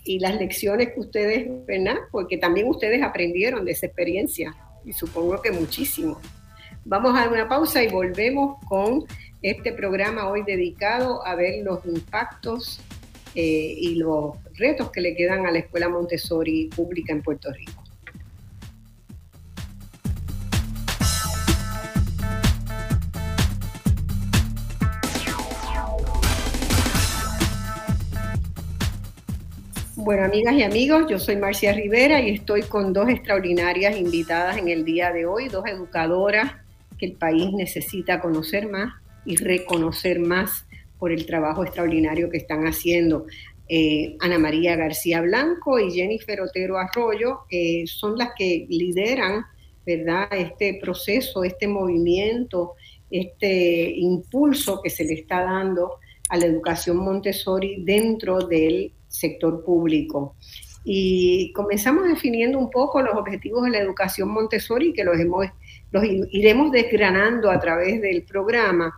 y 0.04 0.18
las 0.18 0.36
lecciones 0.36 0.92
que 0.94 1.00
ustedes, 1.00 1.48
¿verdad? 1.66 1.96
Porque 2.10 2.38
también 2.38 2.68
ustedes 2.68 3.02
aprendieron 3.02 3.64
de 3.64 3.72
esa 3.72 3.86
experiencia 3.86 4.54
y 4.84 4.92
supongo 4.92 5.40
que 5.42 5.50
muchísimo. 5.50 6.20
Vamos 6.84 7.18
a 7.18 7.28
una 7.28 7.48
pausa 7.48 7.82
y 7.82 7.88
volvemos 7.88 8.56
con 8.66 9.04
este 9.42 9.72
programa 9.72 10.28
hoy 10.28 10.42
dedicado 10.44 11.24
a 11.26 11.34
ver 11.34 11.62
los 11.64 11.84
impactos 11.84 12.80
eh, 13.34 13.74
y 13.76 13.96
los 13.96 14.34
retos 14.56 14.90
que 14.90 15.00
le 15.00 15.14
quedan 15.14 15.46
a 15.46 15.50
la 15.50 15.58
Escuela 15.60 15.88
Montessori 15.88 16.70
pública 16.74 17.12
en 17.12 17.22
Puerto 17.22 17.52
Rico. 17.52 17.79
Bueno, 30.10 30.24
amigas 30.24 30.54
y 30.56 30.64
amigos, 30.64 31.04
yo 31.08 31.20
soy 31.20 31.36
Marcia 31.36 31.72
Rivera 31.72 32.20
y 32.20 32.30
estoy 32.30 32.62
con 32.62 32.92
dos 32.92 33.08
extraordinarias 33.08 33.96
invitadas 33.96 34.58
en 34.58 34.66
el 34.66 34.84
día 34.84 35.12
de 35.12 35.24
hoy, 35.24 35.46
dos 35.46 35.64
educadoras 35.68 36.50
que 36.98 37.06
el 37.06 37.12
país 37.12 37.52
necesita 37.52 38.20
conocer 38.20 38.68
más 38.68 38.92
y 39.24 39.36
reconocer 39.36 40.18
más 40.18 40.66
por 40.98 41.12
el 41.12 41.26
trabajo 41.26 41.62
extraordinario 41.62 42.28
que 42.28 42.38
están 42.38 42.66
haciendo. 42.66 43.26
Eh, 43.68 44.16
Ana 44.18 44.40
María 44.40 44.74
García 44.74 45.20
Blanco 45.20 45.78
y 45.78 45.92
Jennifer 45.92 46.40
Otero 46.40 46.76
Arroyo 46.76 47.42
eh, 47.48 47.84
son 47.86 48.18
las 48.18 48.30
que 48.36 48.66
lideran, 48.68 49.44
¿verdad?, 49.86 50.26
este 50.32 50.80
proceso, 50.82 51.44
este 51.44 51.68
movimiento, 51.68 52.72
este 53.12 53.92
impulso 53.92 54.82
que 54.82 54.90
se 54.90 55.04
le 55.04 55.14
está 55.14 55.44
dando 55.44 56.00
a 56.30 56.36
la 56.36 56.46
educación 56.46 56.96
Montessori 56.96 57.84
dentro 57.84 58.40
del 58.40 58.92
sector 59.10 59.64
público. 59.64 60.36
Y 60.82 61.52
comenzamos 61.52 62.08
definiendo 62.08 62.58
un 62.58 62.70
poco 62.70 63.02
los 63.02 63.14
objetivos 63.14 63.64
de 63.64 63.70
la 63.70 63.78
educación 63.80 64.30
Montessori, 64.30 64.94
que 64.94 65.04
los, 65.04 65.18
hemos, 65.18 65.46
los 65.90 66.04
iremos 66.30 66.72
desgranando 66.72 67.50
a 67.50 67.60
través 67.60 68.00
del 68.00 68.22
programa. 68.22 68.94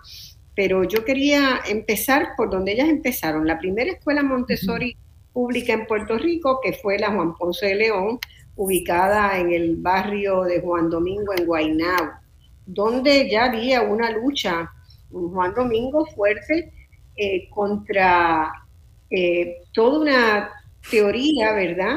Pero 0.54 0.84
yo 0.84 1.04
quería 1.04 1.60
empezar 1.68 2.30
por 2.36 2.50
donde 2.50 2.72
ellas 2.72 2.88
empezaron. 2.88 3.46
La 3.46 3.58
primera 3.58 3.90
escuela 3.90 4.22
Montessori 4.22 4.96
pública 5.32 5.72
en 5.72 5.86
Puerto 5.86 6.18
Rico, 6.18 6.60
que 6.62 6.74
fue 6.74 6.98
la 6.98 7.12
Juan 7.12 7.34
Ponce 7.34 7.66
de 7.66 7.74
León, 7.74 8.20
ubicada 8.54 9.38
en 9.38 9.50
el 9.50 9.76
barrio 9.76 10.42
de 10.42 10.60
Juan 10.60 10.90
Domingo, 10.90 11.32
en 11.36 11.46
Guaynabo, 11.46 12.12
donde 12.66 13.28
ya 13.30 13.46
había 13.46 13.82
una 13.82 14.10
lucha, 14.10 14.70
Juan 15.10 15.54
Domingo 15.54 16.06
fuerte, 16.06 16.72
eh, 17.16 17.48
contra 17.50 18.61
eh, 19.14 19.58
toda 19.72 20.00
una 20.00 20.50
teoría, 20.90 21.52
¿verdad? 21.52 21.96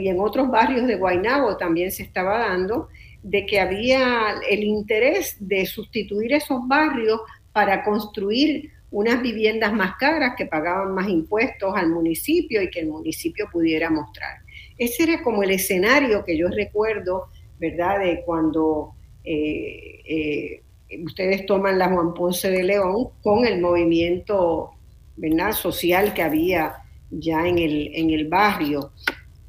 y 0.00 0.08
en 0.08 0.20
otros 0.20 0.48
barrios 0.50 0.86
de 0.86 0.96
Guaynabo 0.96 1.56
también 1.56 1.90
se 1.90 2.04
estaba 2.04 2.38
dando, 2.38 2.88
de 3.22 3.44
que 3.44 3.58
había 3.58 4.36
el 4.48 4.62
interés 4.62 5.36
de 5.40 5.66
sustituir 5.66 6.32
esos 6.32 6.66
barrios 6.68 7.20
para 7.52 7.82
construir 7.82 8.70
unas 8.90 9.20
viviendas 9.20 9.72
más 9.72 9.96
caras 9.96 10.34
que 10.36 10.46
pagaban 10.46 10.94
más 10.94 11.08
impuestos 11.08 11.74
al 11.74 11.90
municipio 11.90 12.62
y 12.62 12.70
que 12.70 12.80
el 12.80 12.86
municipio 12.86 13.48
pudiera 13.50 13.90
mostrar. 13.90 14.38
Ese 14.78 15.02
era 15.02 15.22
como 15.22 15.42
el 15.42 15.50
escenario 15.50 16.24
que 16.24 16.38
yo 16.38 16.48
recuerdo, 16.48 17.28
¿verdad? 17.58 17.98
De 17.98 18.22
cuando 18.24 18.94
eh, 19.24 20.00
eh, 20.06 20.62
ustedes 21.04 21.44
toman 21.46 21.78
la 21.78 21.88
Juan 21.88 22.14
Ponce 22.14 22.50
de 22.50 22.62
León 22.62 23.08
con 23.22 23.44
el 23.44 23.60
movimiento 23.60 24.73
¿verdad? 25.16 25.52
social 25.52 26.14
que 26.14 26.22
había 26.22 26.74
ya 27.10 27.46
en 27.46 27.58
el, 27.58 27.90
en 27.94 28.10
el 28.10 28.28
barrio, 28.28 28.92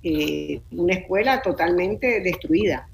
eh, 0.03 0.61
una 0.71 0.93
escuela 0.93 1.41
totalmente 1.41 2.21
destruida. 2.21 2.87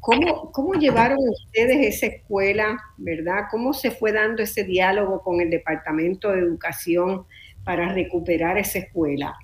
¿Cómo, 0.00 0.50
¿Cómo 0.50 0.74
llevaron 0.74 1.18
ustedes 1.28 1.94
esa 1.94 2.06
escuela, 2.06 2.76
verdad? 2.96 3.44
¿Cómo 3.50 3.72
se 3.72 3.92
fue 3.92 4.12
dando 4.12 4.42
ese 4.42 4.64
diálogo 4.64 5.22
con 5.22 5.40
el 5.40 5.50
Departamento 5.50 6.32
de 6.32 6.40
Educación 6.40 7.26
para 7.64 7.92
recuperar 7.92 8.58
esa 8.58 8.80
escuela? 8.80 9.36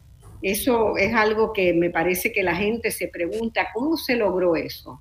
Eso 0.42 0.96
es 0.96 1.14
algo 1.14 1.52
que 1.52 1.72
me 1.72 1.90
parece 1.90 2.32
que 2.32 2.42
la 2.42 2.56
gente 2.56 2.90
se 2.90 3.08
pregunta, 3.08 3.68
¿cómo 3.72 3.96
se 3.96 4.16
logró 4.16 4.56
eso? 4.56 5.00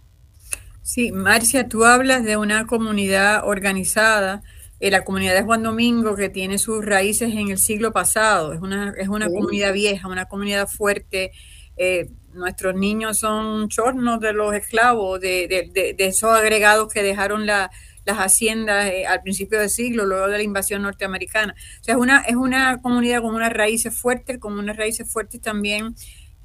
Sí, 0.82 1.12
Marcia, 1.12 1.68
tú 1.68 1.84
hablas 1.84 2.24
de 2.24 2.38
una 2.38 2.66
comunidad 2.66 3.48
organizada 3.48 4.44
eh, 4.80 4.92
la 4.92 5.04
comunidad 5.04 5.34
de 5.34 5.44
Juan 5.44 5.64
Domingo, 5.64 6.16
que 6.16 6.30
tiene 6.30 6.58
sus 6.58 6.86
raíces 6.86 7.34
en 7.34 7.50
el 7.50 7.58
siglo 7.58 7.92
pasado, 7.92 8.54
es 8.54 8.62
una, 8.62 8.94
es 8.98 9.08
una 9.08 9.28
comunidad 9.28 9.74
vieja, 9.74 10.08
una 10.08 10.26
comunidad 10.26 10.68
fuerte. 10.68 11.32
Eh, 11.78 12.10
nuestros 12.34 12.76
niños 12.76 13.20
son 13.20 13.68
chornos 13.70 14.20
de 14.20 14.34
los 14.34 14.54
esclavos, 14.54 15.20
de, 15.20 15.48
de, 15.48 15.94
de, 15.94 16.06
esos 16.06 16.32
agregados 16.32 16.92
que 16.92 17.02
dejaron 17.02 17.46
la, 17.46 17.72
las 18.08 18.18
haciendas 18.18 18.88
eh, 18.88 19.06
al 19.06 19.22
principio 19.22 19.60
del 19.60 19.70
siglo, 19.70 20.06
luego 20.06 20.28
de 20.28 20.38
la 20.38 20.44
invasión 20.44 20.82
norteamericana. 20.82 21.54
O 21.82 21.84
sea, 21.84 21.96
es 21.96 22.00
una, 22.00 22.22
es 22.22 22.36
una 22.36 22.82
comunidad 22.82 23.22
con 23.22 23.36
unas 23.36 23.52
raíces 23.52 24.00
fuertes, 24.00 24.40
con 24.40 24.58
unas 24.58 24.78
raíces 24.78 25.12
fuertes 25.12 25.42
también 25.42 25.96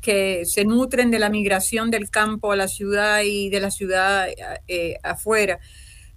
que 0.01 0.43
se 0.45 0.65
nutren 0.65 1.13
de 1.13 1.21
la 1.21 1.31
migración 1.31 1.91
del 1.91 2.11
campo 2.11 2.51
a 2.51 2.57
la 2.57 2.67
ciudad 2.67 3.23
y 3.25 3.49
de 3.49 3.61
la 3.61 3.71
ciudad 3.71 4.27
eh, 4.67 4.97
afuera. 5.05 5.61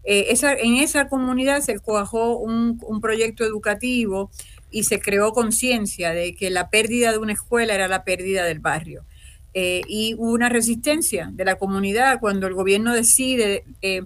Eh, 0.05 0.27
esa, 0.29 0.53
en 0.53 0.77
esa 0.77 1.07
comunidad 1.07 1.61
se 1.61 1.79
cuajó 1.79 2.37
un, 2.37 2.79
proyecto 3.01 3.43
educativo 3.43 4.29
y 4.69 4.83
se 4.83 4.99
creó 4.99 5.31
conciencia 5.31 6.11
de 6.11 6.35
que 6.35 6.49
la 6.49 6.69
pérdida 6.69 7.11
de 7.11 7.17
una 7.17 7.33
escuela 7.33 7.73
era 7.73 7.87
la 7.87 8.03
pérdida 8.03 8.45
del 8.45 8.59
barrio. 8.59 9.05
Eh, 9.53 9.81
y 9.87 10.15
hubo 10.15 10.31
una 10.31 10.49
resistencia 10.49 11.29
de 11.31 11.45
la 11.45 11.55
comunidad 11.55 12.19
cuando 12.19 12.45
el 12.45 12.53
gobierno 12.53 12.93
decide, 12.93 13.63
eh, 13.81 14.03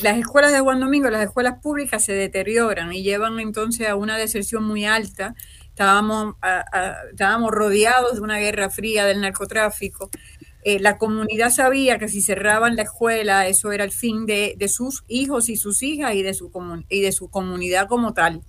las 0.00 0.18
escuelas 0.18 0.52
de 0.52 0.60
Juan 0.60 0.80
Domingo, 0.80 1.10
las 1.10 1.24
escuelas 1.24 1.58
públicas 1.60 2.04
se 2.04 2.12
deterioran 2.12 2.92
y 2.92 3.02
llevan 3.02 3.38
entonces 3.40 3.88
a 3.88 3.96
una 3.96 4.16
deserción 4.16 4.64
muy 4.64 4.84
alta. 4.84 5.34
Estábamos 5.70 6.36
rodeados 7.50 8.14
de 8.14 8.20
una 8.20 8.38
guerra 8.38 8.70
fría 8.70 9.06
del 9.06 9.20
narcotráfico. 9.20 10.10
Eh, 10.64 10.78
la 10.78 10.96
comunidad 10.96 11.50
sabía 11.50 11.98
que 11.98 12.08
si 12.08 12.20
cerraban 12.20 12.76
la 12.76 12.82
escuela, 12.82 13.48
eso 13.48 13.72
era 13.72 13.84
el 13.84 13.90
fin 13.90 14.26
de, 14.26 14.56
sus 14.68 15.02
hijos 15.08 15.48
y 15.48 15.56
sus 15.56 15.82
hijas 15.82 16.14
y 16.14 16.22
de 16.22 16.34
su, 16.34 16.50
y 16.88 17.00
de 17.00 17.12
su 17.12 17.28
comunidad 17.28 17.88
como 17.88 18.12
tal. 18.12 18.42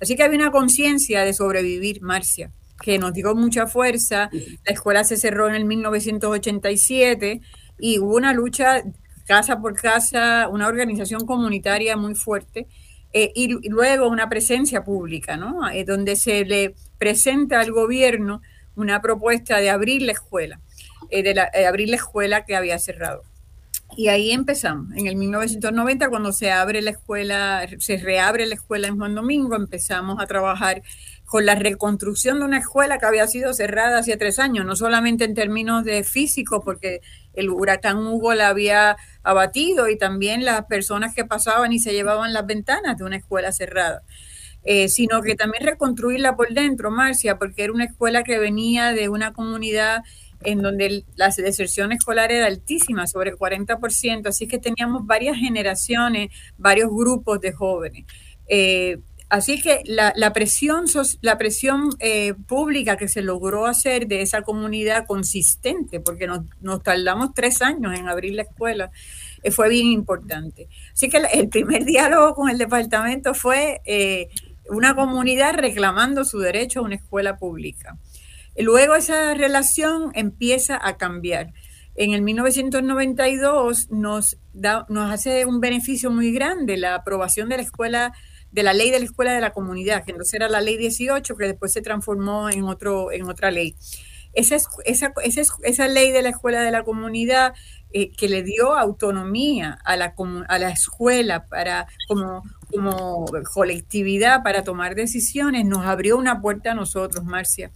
Así 0.00 0.16
que 0.16 0.22
había 0.22 0.38
una 0.38 0.50
conciencia 0.50 1.24
de 1.24 1.34
sobrevivir, 1.34 2.00
Marcia, 2.00 2.50
que 2.82 2.98
nos 2.98 3.12
dio 3.12 3.34
mucha 3.34 3.66
fuerza. 3.66 4.30
La 4.64 4.72
escuela 4.72 5.04
se 5.04 5.18
cerró 5.18 5.48
en 5.48 5.54
el 5.54 5.66
1987 5.66 7.40
y 7.78 7.98
hubo 7.98 8.16
una 8.16 8.32
lucha 8.32 8.82
casa 9.26 9.60
por 9.60 9.74
casa, 9.74 10.48
una 10.48 10.66
organización 10.66 11.26
comunitaria 11.26 11.96
muy 11.96 12.14
fuerte. 12.14 12.66
Eh, 13.12 13.32
y, 13.34 13.68
luego 13.68 14.08
una 14.08 14.28
presencia 14.28 14.84
pública, 14.84 15.36
¿no? 15.36 15.68
Eh, 15.68 15.84
donde 15.84 16.14
se 16.14 16.44
le 16.44 16.74
presenta 16.96 17.60
al 17.60 17.72
gobierno 17.72 18.40
una 18.76 19.00
propuesta 19.00 19.58
de 19.58 19.68
abrir 19.68 20.02
la 20.02 20.12
escuela, 20.12 20.60
eh, 21.08 21.22
de 21.22 21.66
abrir 21.66 21.88
la 21.88 21.96
escuela 21.96 22.44
que 22.44 22.56
había 22.56 22.78
cerrado. 22.78 23.22
Y 23.96 24.08
ahí 24.08 24.30
empezamos, 24.30 24.92
en 24.96 25.08
el 25.08 25.16
1990, 25.16 26.08
cuando 26.10 26.32
se 26.32 26.52
abre 26.52 26.80
la 26.80 26.90
escuela, 26.90 27.66
se 27.78 27.96
reabre 27.96 28.46
la 28.46 28.54
escuela 28.54 28.86
en 28.86 28.96
Juan 28.96 29.16
Domingo, 29.16 29.56
empezamos 29.56 30.20
a 30.20 30.26
trabajar 30.26 30.82
con 31.26 31.44
la 31.44 31.56
reconstrucción 31.56 32.38
de 32.38 32.44
una 32.44 32.58
escuela 32.58 32.98
que 32.98 33.06
había 33.06 33.26
sido 33.26 33.52
cerrada 33.52 33.98
hace 33.98 34.16
tres 34.16 34.38
años, 34.38 34.64
no 34.64 34.76
solamente 34.76 35.24
en 35.24 35.34
términos 35.34 35.84
de 35.84 36.04
físico, 36.04 36.60
porque 36.60 37.00
el 37.34 37.50
huracán 37.50 37.98
Hugo 37.98 38.34
la 38.34 38.48
había 38.48 38.96
abatido 39.22 39.88
y 39.88 39.98
también 39.98 40.44
las 40.44 40.64
personas 40.66 41.14
que 41.14 41.24
pasaban 41.24 41.72
y 41.72 41.80
se 41.80 41.92
llevaban 41.92 42.32
las 42.32 42.46
ventanas 42.46 42.96
de 42.96 43.04
una 43.04 43.16
escuela 43.16 43.52
cerrada. 43.52 44.02
Eh, 44.62 44.88
sino 44.88 45.22
que 45.22 45.36
también 45.36 45.64
reconstruirla 45.64 46.36
por 46.36 46.52
dentro, 46.52 46.90
Marcia, 46.90 47.38
porque 47.38 47.64
era 47.64 47.72
una 47.72 47.84
escuela 47.84 48.22
que 48.24 48.38
venía 48.38 48.92
de 48.92 49.08
una 49.08 49.32
comunidad 49.32 50.02
en 50.42 50.62
donde 50.62 51.04
la 51.16 51.28
deserción 51.28 51.92
escolar 51.92 52.32
era 52.32 52.46
altísima, 52.46 53.06
sobre 53.06 53.30
el 53.30 53.36
40%, 53.36 54.26
así 54.26 54.46
que 54.46 54.58
teníamos 54.58 55.06
varias 55.06 55.36
generaciones, 55.36 56.30
varios 56.56 56.90
grupos 56.90 57.40
de 57.40 57.52
jóvenes. 57.52 58.04
Eh, 58.48 58.98
así 59.28 59.60
que 59.60 59.82
la, 59.84 60.32
presión, 60.32 60.86
la 61.20 61.36
presión 61.36 61.90
eh, 61.98 62.34
pública 62.46 62.96
que 62.96 63.08
se 63.08 63.22
logró 63.22 63.66
hacer 63.66 64.06
de 64.06 64.22
esa 64.22 64.42
comunidad 64.42 65.06
consistente, 65.06 66.00
porque 66.00 66.26
nos, 66.26 66.82
tardamos 66.82 67.34
tres 67.34 67.60
años 67.60 67.98
en 67.98 68.08
abrir 68.08 68.34
la 68.34 68.42
escuela, 68.42 68.90
eh, 69.42 69.50
fue 69.50 69.68
bien 69.68 69.88
importante. 69.88 70.68
Así 70.92 71.08
que 71.08 71.18
el 71.18 71.48
primer 71.48 71.84
diálogo 71.86 72.34
con 72.34 72.48
el 72.48 72.56
departamento 72.56 73.34
fue 73.34 73.80
una 74.70 74.94
comunidad 74.94 75.54
reclamando 75.54 76.24
su 76.24 76.38
derecho 76.38 76.80
a 76.80 76.84
una 76.84 76.94
escuela 76.94 77.36
pública. 77.36 77.98
Luego 78.56 78.94
esa 78.94 79.34
relación 79.34 80.10
empieza 80.14 80.78
a 80.80 80.96
cambiar. 80.96 81.52
En 81.94 82.12
el 82.12 82.22
1992 82.22 83.90
nos, 83.90 84.38
da, 84.52 84.86
nos 84.88 85.12
hace 85.12 85.44
un 85.44 85.60
beneficio 85.60 86.10
muy 86.10 86.32
grande 86.32 86.76
la 86.76 86.94
aprobación 86.94 87.48
de 87.48 87.56
la 87.56 87.62
escuela, 87.62 88.12
de 88.52 88.62
la 88.62 88.72
ley 88.72 88.90
de 88.90 89.00
la 89.00 89.04
escuela 89.04 89.32
de 89.32 89.40
la 89.40 89.52
comunidad, 89.52 90.04
que 90.04 90.12
entonces 90.12 90.34
era 90.34 90.48
la 90.48 90.60
ley 90.60 90.76
18, 90.76 91.36
que 91.36 91.46
después 91.46 91.72
se 91.72 91.82
transformó 91.82 92.48
en, 92.48 92.64
otro, 92.64 93.12
en 93.12 93.28
otra 93.28 93.50
ley. 93.50 93.76
Esa, 94.32 94.56
esa, 94.84 95.12
esa, 95.24 95.42
esa 95.64 95.88
ley 95.88 96.12
de 96.12 96.22
la 96.22 96.28
escuela 96.28 96.62
de 96.62 96.70
la 96.70 96.84
comunidad 96.84 97.52
eh, 97.92 98.12
que 98.12 98.28
le 98.28 98.44
dio 98.44 98.76
autonomía 98.76 99.76
a 99.84 99.96
la, 99.96 100.14
a 100.48 100.58
la 100.58 100.70
escuela 100.70 101.48
para, 101.48 101.88
como, 102.06 102.44
como 102.70 103.26
colectividad 103.52 104.44
para 104.44 104.62
tomar 104.62 104.94
decisiones, 104.94 105.64
nos 105.64 105.84
abrió 105.84 106.16
una 106.16 106.40
puerta 106.40 106.70
a 106.70 106.74
nosotros, 106.74 107.24
Marcia 107.24 107.72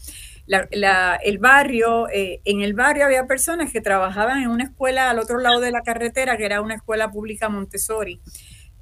el 0.46 1.38
barrio, 1.38 2.08
eh, 2.10 2.40
en 2.44 2.60
el 2.60 2.74
barrio 2.74 3.06
había 3.06 3.26
personas 3.26 3.72
que 3.72 3.80
trabajaban 3.80 4.42
en 4.42 4.50
una 4.50 4.64
escuela 4.64 5.10
al 5.10 5.18
otro 5.18 5.38
lado 5.38 5.60
de 5.60 5.70
la 5.70 5.82
carretera, 5.82 6.36
que 6.36 6.44
era 6.44 6.60
una 6.60 6.74
escuela 6.74 7.10
pública 7.10 7.48
Montessori, 7.48 8.20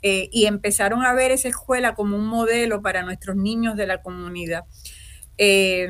eh, 0.02 0.28
y 0.32 0.46
empezaron 0.46 1.04
a 1.04 1.12
ver 1.14 1.30
esa 1.30 1.48
escuela 1.48 1.94
como 1.94 2.16
un 2.16 2.26
modelo 2.26 2.82
para 2.82 3.02
nuestros 3.02 3.36
niños 3.36 3.76
de 3.76 3.86
la 3.86 4.02
comunidad. 4.02 4.64
Eh, 5.38 5.88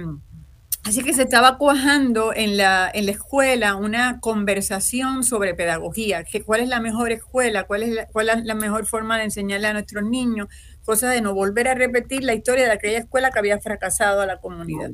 así 0.84 1.02
que 1.02 1.14
se 1.14 1.22
estaba 1.22 1.56
cuajando 1.56 2.34
en 2.34 2.58
la, 2.58 2.90
en 2.92 3.06
la 3.06 3.12
escuela 3.12 3.74
una 3.74 4.20
conversación 4.20 5.24
sobre 5.24 5.54
pedagogía, 5.54 6.24
que 6.24 6.42
cuál 6.42 6.60
es 6.60 6.68
la 6.68 6.80
mejor 6.80 7.12
escuela, 7.12 7.64
cuál 7.64 7.84
es 7.84 8.06
cuál 8.12 8.28
es 8.28 8.44
la 8.44 8.54
mejor 8.54 8.86
forma 8.86 9.16
de 9.16 9.24
enseñarle 9.24 9.68
a 9.68 9.72
nuestros 9.72 10.04
niños, 10.04 10.48
cosa 10.84 11.08
de 11.08 11.22
no 11.22 11.32
volver 11.32 11.68
a 11.68 11.74
repetir 11.74 12.24
la 12.24 12.34
historia 12.34 12.66
de 12.66 12.72
aquella 12.72 12.98
escuela 12.98 13.30
que 13.30 13.38
había 13.38 13.58
fracasado 13.60 14.20
a 14.20 14.26
la 14.26 14.38
comunidad. 14.38 14.90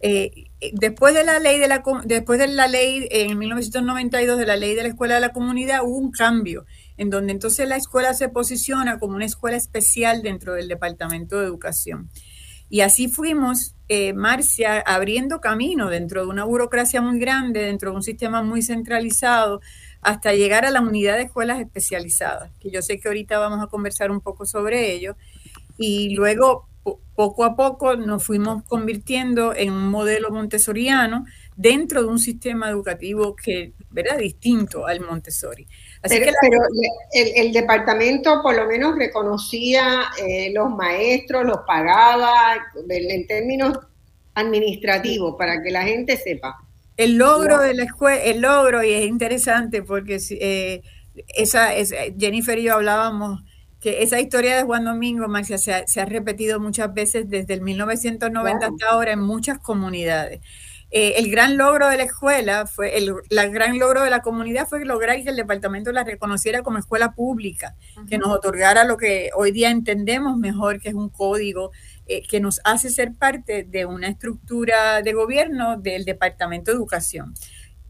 Eh, 0.00 0.44
después 0.74 1.12
de 1.12 1.24
la 1.24 1.40
ley 1.40 1.58
de 1.58 1.66
la 1.66 1.82
después 2.04 2.38
de 2.38 2.46
la 2.46 2.68
ley 2.68 3.08
en 3.10 3.36
1992 3.36 4.38
de 4.38 4.46
la 4.46 4.56
ley 4.56 4.76
de 4.76 4.82
la 4.82 4.88
escuela 4.90 5.16
de 5.16 5.20
la 5.20 5.32
comunidad 5.32 5.80
hubo 5.82 5.96
un 5.96 6.12
cambio 6.12 6.66
en 6.96 7.10
donde 7.10 7.32
entonces 7.32 7.68
la 7.68 7.74
escuela 7.74 8.14
se 8.14 8.28
posiciona 8.28 9.00
como 9.00 9.16
una 9.16 9.24
escuela 9.24 9.56
especial 9.56 10.22
dentro 10.22 10.54
del 10.54 10.68
departamento 10.68 11.40
de 11.40 11.46
educación. 11.46 12.10
Y 12.70 12.82
así 12.82 13.08
fuimos 13.08 13.74
eh, 13.88 14.12
Marcia 14.12 14.80
abriendo 14.80 15.40
camino 15.40 15.88
dentro 15.88 16.22
de 16.22 16.28
una 16.28 16.44
burocracia 16.44 17.00
muy 17.00 17.18
grande 17.18 17.60
dentro 17.60 17.90
de 17.90 17.96
un 17.96 18.02
sistema 18.02 18.42
muy 18.42 18.62
centralizado 18.62 19.60
hasta 20.02 20.32
llegar 20.34 20.64
a 20.64 20.70
la 20.70 20.80
unidad 20.80 21.16
de 21.16 21.22
escuelas 21.24 21.60
especializadas 21.60 22.52
que 22.60 22.70
yo 22.70 22.82
sé 22.82 23.00
que 23.00 23.08
ahorita 23.08 23.38
vamos 23.38 23.60
a 23.64 23.68
conversar 23.68 24.10
un 24.12 24.20
poco 24.20 24.46
sobre 24.46 24.92
ello. 24.92 25.16
Y 25.76 26.14
luego 26.14 26.67
poco 27.14 27.44
a 27.44 27.56
poco 27.56 27.96
nos 27.96 28.24
fuimos 28.24 28.62
convirtiendo 28.64 29.54
en 29.54 29.72
un 29.72 29.88
modelo 29.88 30.30
montessoriano 30.30 31.24
dentro 31.56 32.02
de 32.02 32.08
un 32.08 32.20
sistema 32.20 32.70
educativo 32.70 33.34
que 33.34 33.72
era 33.94 34.16
distinto 34.16 34.86
al 34.86 35.00
Montessori. 35.00 35.66
Así 36.02 36.20
pero, 36.20 36.32
que 37.12 37.40
el, 37.40 37.52
departamento 37.52 38.40
por 38.42 38.54
lo 38.54 38.66
menos 38.66 38.96
reconocía 38.96 40.04
eh, 40.24 40.52
los 40.54 40.70
maestros, 40.70 41.44
los 41.44 41.58
pagaba 41.66 42.54
en 42.88 43.26
términos 43.26 43.76
administrativos 44.34 45.34
para 45.36 45.60
que 45.60 45.72
la 45.72 45.82
gente 45.82 46.16
sepa. 46.16 46.56
El 46.96 47.16
logro 47.16 47.58
de 47.58 47.74
la 47.74 47.84
escuela, 47.84 48.22
el 48.22 48.40
logro, 48.40 48.84
y 48.84 48.92
es 48.92 49.06
interesante 49.06 49.82
porque 49.82 50.20
eh, 50.30 50.82
esa, 51.36 51.70
Jennifer 52.18 52.58
y 52.58 52.64
yo 52.64 52.74
hablábamos 52.74 53.42
que 53.80 54.02
esa 54.02 54.20
historia 54.20 54.56
de 54.56 54.62
Juan 54.64 54.84
Domingo, 54.84 55.28
Marcia, 55.28 55.58
se 55.58 56.00
ha, 56.00 56.04
repetido 56.04 56.58
muchas 56.60 56.92
veces 56.92 57.28
desde 57.28 57.54
el 57.54 57.60
1990 57.60 58.66
hasta 58.66 58.88
ahora 58.90 59.12
en 59.12 59.20
muchas 59.20 59.58
comunidades. 59.58 60.40
Eh, 60.90 61.14
el 61.18 61.30
gran 61.30 61.58
logro 61.58 61.88
de 61.88 61.98
la 61.98 62.04
escuela 62.04 62.66
fue, 62.66 62.96
el 62.96 63.12
gran 63.50 63.78
logro 63.78 64.02
de 64.02 64.10
la 64.10 64.22
comunidad 64.22 64.66
fue 64.66 64.84
lograr 64.86 65.22
que 65.22 65.28
el 65.28 65.36
departamento 65.36 65.92
la 65.92 66.02
reconociera 66.02 66.62
como 66.62 66.78
escuela 66.78 67.12
pública, 67.12 67.76
que 68.08 68.16
nos 68.16 68.30
otorgara 68.30 68.84
lo 68.84 68.96
que 68.96 69.30
hoy 69.36 69.52
día 69.52 69.70
entendemos 69.70 70.38
mejor, 70.38 70.80
que 70.80 70.88
es 70.88 70.94
un 70.94 71.10
código 71.10 71.72
eh, 72.06 72.22
que 72.26 72.40
nos 72.40 72.60
hace 72.64 72.88
ser 72.88 73.12
parte 73.14 73.64
de 73.64 73.84
una 73.84 74.08
estructura 74.08 75.02
de 75.02 75.12
gobierno 75.12 75.76
del 75.76 76.06
Departamento 76.06 76.70
de 76.70 76.78
Educación 76.78 77.34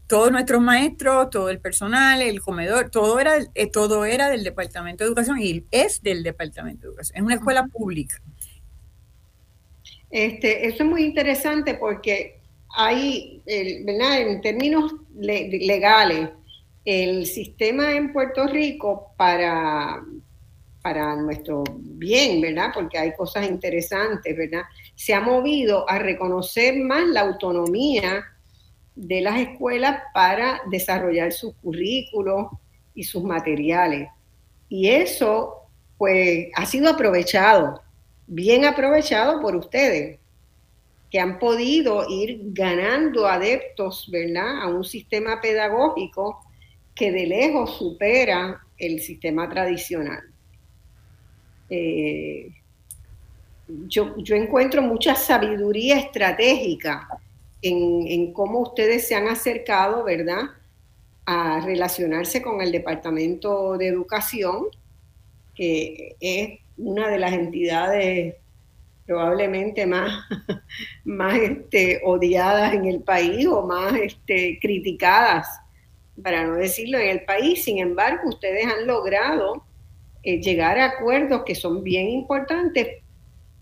todos 0.09 0.31
nuestros 0.31 0.59
maestros, 0.59 1.29
todo 1.29 1.49
el 1.49 1.59
personal, 1.59 2.21
el 2.23 2.41
comedor, 2.41 2.89
todo 2.89 3.19
era, 3.19 3.35
eh, 3.53 3.67
todo 3.67 4.05
era 4.05 4.27
del 4.29 4.43
Departamento 4.43 5.03
de 5.03 5.09
Educación 5.09 5.37
y 5.39 5.63
es 5.69 6.01
del 6.01 6.23
Departamento 6.23 6.81
de 6.81 6.87
Educación. 6.89 7.17
Es 7.17 7.23
una 7.23 7.35
escuela 7.35 7.67
pública. 7.67 8.19
Este, 10.09 10.67
eso 10.67 10.83
es 10.83 10.89
muy 10.89 11.03
interesante 11.03 11.75
porque 11.75 12.41
hay, 12.75 13.43
¿verdad? 13.85 14.21
En 14.21 14.41
términos 14.41 14.95
legales, 15.15 16.29
el 16.85 17.27
sistema 17.27 17.91
en 17.91 18.11
Puerto 18.11 18.47
Rico 18.47 19.13
para, 19.15 20.03
para 20.81 21.15
nuestro 21.17 21.63
bien, 21.71 22.41
¿verdad? 22.41 22.71
Porque 22.73 22.97
hay 22.97 23.13
cosas 23.15 23.47
interesantes, 23.47 24.35
¿verdad? 24.35 24.63
Se 24.95 25.13
ha 25.13 25.21
movido 25.21 25.87
a 25.87 25.99
reconocer 25.99 26.79
más 26.79 27.07
la 27.09 27.21
autonomía 27.21 28.25
de 28.99 29.21
las 29.21 29.39
escuelas 29.39 30.03
para 30.13 30.61
desarrollar 30.69 31.31
sus 31.31 31.53
currículos 31.55 32.47
y 32.93 33.03
sus 33.03 33.23
materiales. 33.23 34.09
Y 34.67 34.89
eso, 34.89 35.69
pues, 35.97 36.47
ha 36.53 36.65
sido 36.65 36.89
aprovechado, 36.89 37.81
bien 38.27 38.65
aprovechado 38.65 39.41
por 39.41 39.55
ustedes. 39.55 40.19
que 41.11 41.19
han 41.19 41.39
podido 41.39 42.05
ir 42.07 42.39
ganando 42.53 43.25
adeptos, 43.25 44.07
¿verdad?, 44.11 44.61
a 44.61 44.67
un 44.67 44.83
sistema 44.83 45.41
pedagógico 45.41 46.39
que 46.93 47.11
de 47.11 47.25
lejos 47.25 47.79
supera 47.79 48.61
el 48.77 48.99
sistema 48.99 49.49
tradicional. 49.49 50.21
Eh, 51.67 52.51
yo, 53.87 54.13
encuentro 54.35 54.83
mucha 54.83 55.15
sabiduría 55.15 55.97
estratégica 55.97 57.07
en, 57.61 58.33
cómo 58.33 58.59
ustedes 58.59 59.07
se 59.07 59.15
han 59.15 59.27
acercado, 59.27 60.03
¿verdad?, 60.03 60.51
a 61.25 61.59
relacionarse 61.63 62.41
con 62.41 62.61
el 62.61 62.71
Departamento 62.71 63.77
de 63.77 63.87
Educación, 63.87 64.65
que 65.55 66.15
es 66.19 66.59
una 66.77 67.09
de 67.09 67.19
las 67.19 67.33
entidades 67.33 68.35
probablemente 69.05 69.85
más, 69.85 70.23
más 71.03 71.37
este, 71.37 72.01
odiadas 72.03 72.73
en 72.73 72.85
el 72.85 73.01
país 73.01 73.45
o 73.47 73.65
más 73.65 73.93
este, 73.95 74.59
criticadas, 74.61 75.47
para 76.23 76.45
no 76.45 76.55
decirlo, 76.55 76.97
en 76.97 77.09
el 77.09 77.25
país. 77.25 77.63
Sin 77.63 77.79
embargo, 77.79 78.29
ustedes 78.29 78.65
han 78.65 78.87
logrado 78.87 79.63
eh, 80.23 80.41
llegar 80.41 80.79
a 80.79 80.85
acuerdos 80.85 81.43
que 81.45 81.55
son 81.55 81.83
bien 81.83 82.09
importantes 82.09 83.03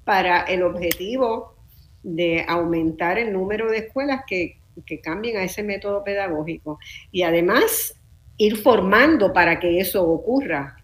para 0.04 0.44
el 0.44 0.64
objetivo 0.64 1.57
de 2.04 2.46
aumentar 2.48 3.18
el 3.18 3.34
número 3.34 3.70
de 3.70 3.80
escuelas 3.80 4.22
que, 4.28 4.60
que 4.86 5.00
cambien 5.02 5.38
a 5.38 5.44
ese 5.44 5.64
método 5.64 6.04
pedagógico. 6.04 6.80
Y 7.12 7.24
además 7.24 7.96
ir 8.38 8.58
formando 8.58 9.34
para 9.34 9.60
que 9.60 9.80
eso 9.80 10.04
ocurra. 10.04 10.78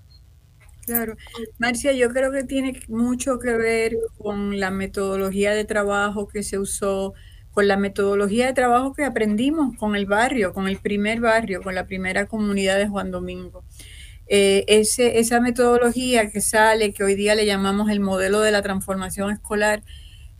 Claro, 0.85 1.15
Marcia, 1.59 1.93
yo 1.93 2.09
creo 2.09 2.31
que 2.31 2.43
tiene 2.43 2.77
mucho 2.89 3.39
que 3.39 3.53
ver 3.53 3.95
con 4.17 4.59
la 4.59 4.69
metodología 4.69 5.53
de 5.53 5.63
trabajo 5.63 6.27
que 6.27 6.43
se 6.43 6.59
usó, 6.59 7.13
con 7.51 7.67
la 7.67 7.77
metodología 7.77 8.47
de 8.47 8.53
trabajo 8.53 8.93
que 8.93 9.05
aprendimos 9.05 9.77
con 9.77 9.95
el 9.95 10.07
barrio, 10.07 10.53
con 10.53 10.67
el 10.67 10.77
primer 10.79 11.21
barrio, 11.21 11.61
con 11.61 11.75
la 11.75 11.85
primera 11.85 12.25
comunidad 12.25 12.77
de 12.77 12.89
Juan 12.89 13.11
Domingo. 13.11 13.63
Eh, 14.27 14.65
ese, 14.67 15.19
esa 15.19 15.39
metodología 15.39 16.29
que 16.31 16.41
sale, 16.41 16.93
que 16.93 17.03
hoy 17.03 17.15
día 17.15 17.35
le 17.35 17.45
llamamos 17.45 17.89
el 17.89 17.99
modelo 17.99 18.41
de 18.41 18.51
la 18.51 18.61
transformación 18.61 19.31
escolar, 19.31 19.83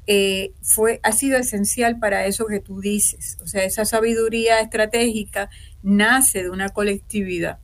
eh, 0.06 0.54
fue, 0.62 1.00
ha 1.04 1.12
sido 1.12 1.38
esencial 1.38 2.00
para 2.00 2.26
eso 2.26 2.46
que 2.46 2.60
tú 2.60 2.82
dices. 2.82 3.38
O 3.42 3.48
sea, 3.48 3.64
esa 3.64 3.86
sabiduría 3.86 4.60
estratégica 4.60 5.50
nace 5.82 6.44
de 6.44 6.50
una 6.50 6.70
colectividad. 6.70 7.60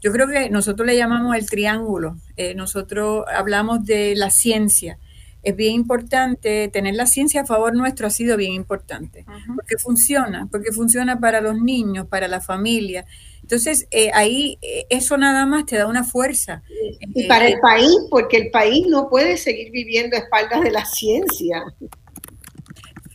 Yo 0.00 0.10
creo 0.10 0.26
que 0.26 0.50
nosotros 0.50 0.86
le 0.86 0.96
llamamos 0.96 1.36
el 1.36 1.48
triángulo. 1.48 2.16
Eh, 2.36 2.54
nosotros 2.54 3.24
hablamos 3.32 3.84
de 3.84 4.14
la 4.16 4.30
ciencia. 4.30 4.98
Es 5.42 5.54
bien 5.56 5.74
importante, 5.74 6.68
tener 6.68 6.94
la 6.94 7.06
ciencia 7.06 7.42
a 7.42 7.46
favor 7.46 7.74
nuestro 7.74 8.06
ha 8.06 8.10
sido 8.10 8.36
bien 8.36 8.52
importante, 8.52 9.24
porque 9.56 9.76
funciona, 9.76 10.46
porque 10.50 10.70
funciona 10.70 11.18
para 11.18 11.40
los 11.40 11.60
niños, 11.60 12.06
para 12.06 12.28
la 12.28 12.40
familia. 12.40 13.04
Entonces, 13.52 13.86
eh, 13.90 14.10
ahí 14.14 14.58
eh, 14.62 14.86
eso 14.88 15.18
nada 15.18 15.44
más 15.44 15.66
te 15.66 15.76
da 15.76 15.86
una 15.86 16.04
fuerza. 16.04 16.62
Y 17.14 17.28
para 17.28 17.46
el 17.46 17.60
país, 17.60 17.98
porque 18.08 18.38
el 18.38 18.50
país 18.50 18.86
no 18.88 19.10
puede 19.10 19.36
seguir 19.36 19.70
viviendo 19.70 20.16
a 20.16 20.20
espaldas 20.20 20.62
de 20.62 20.70
la 20.70 20.86
ciencia. 20.86 21.62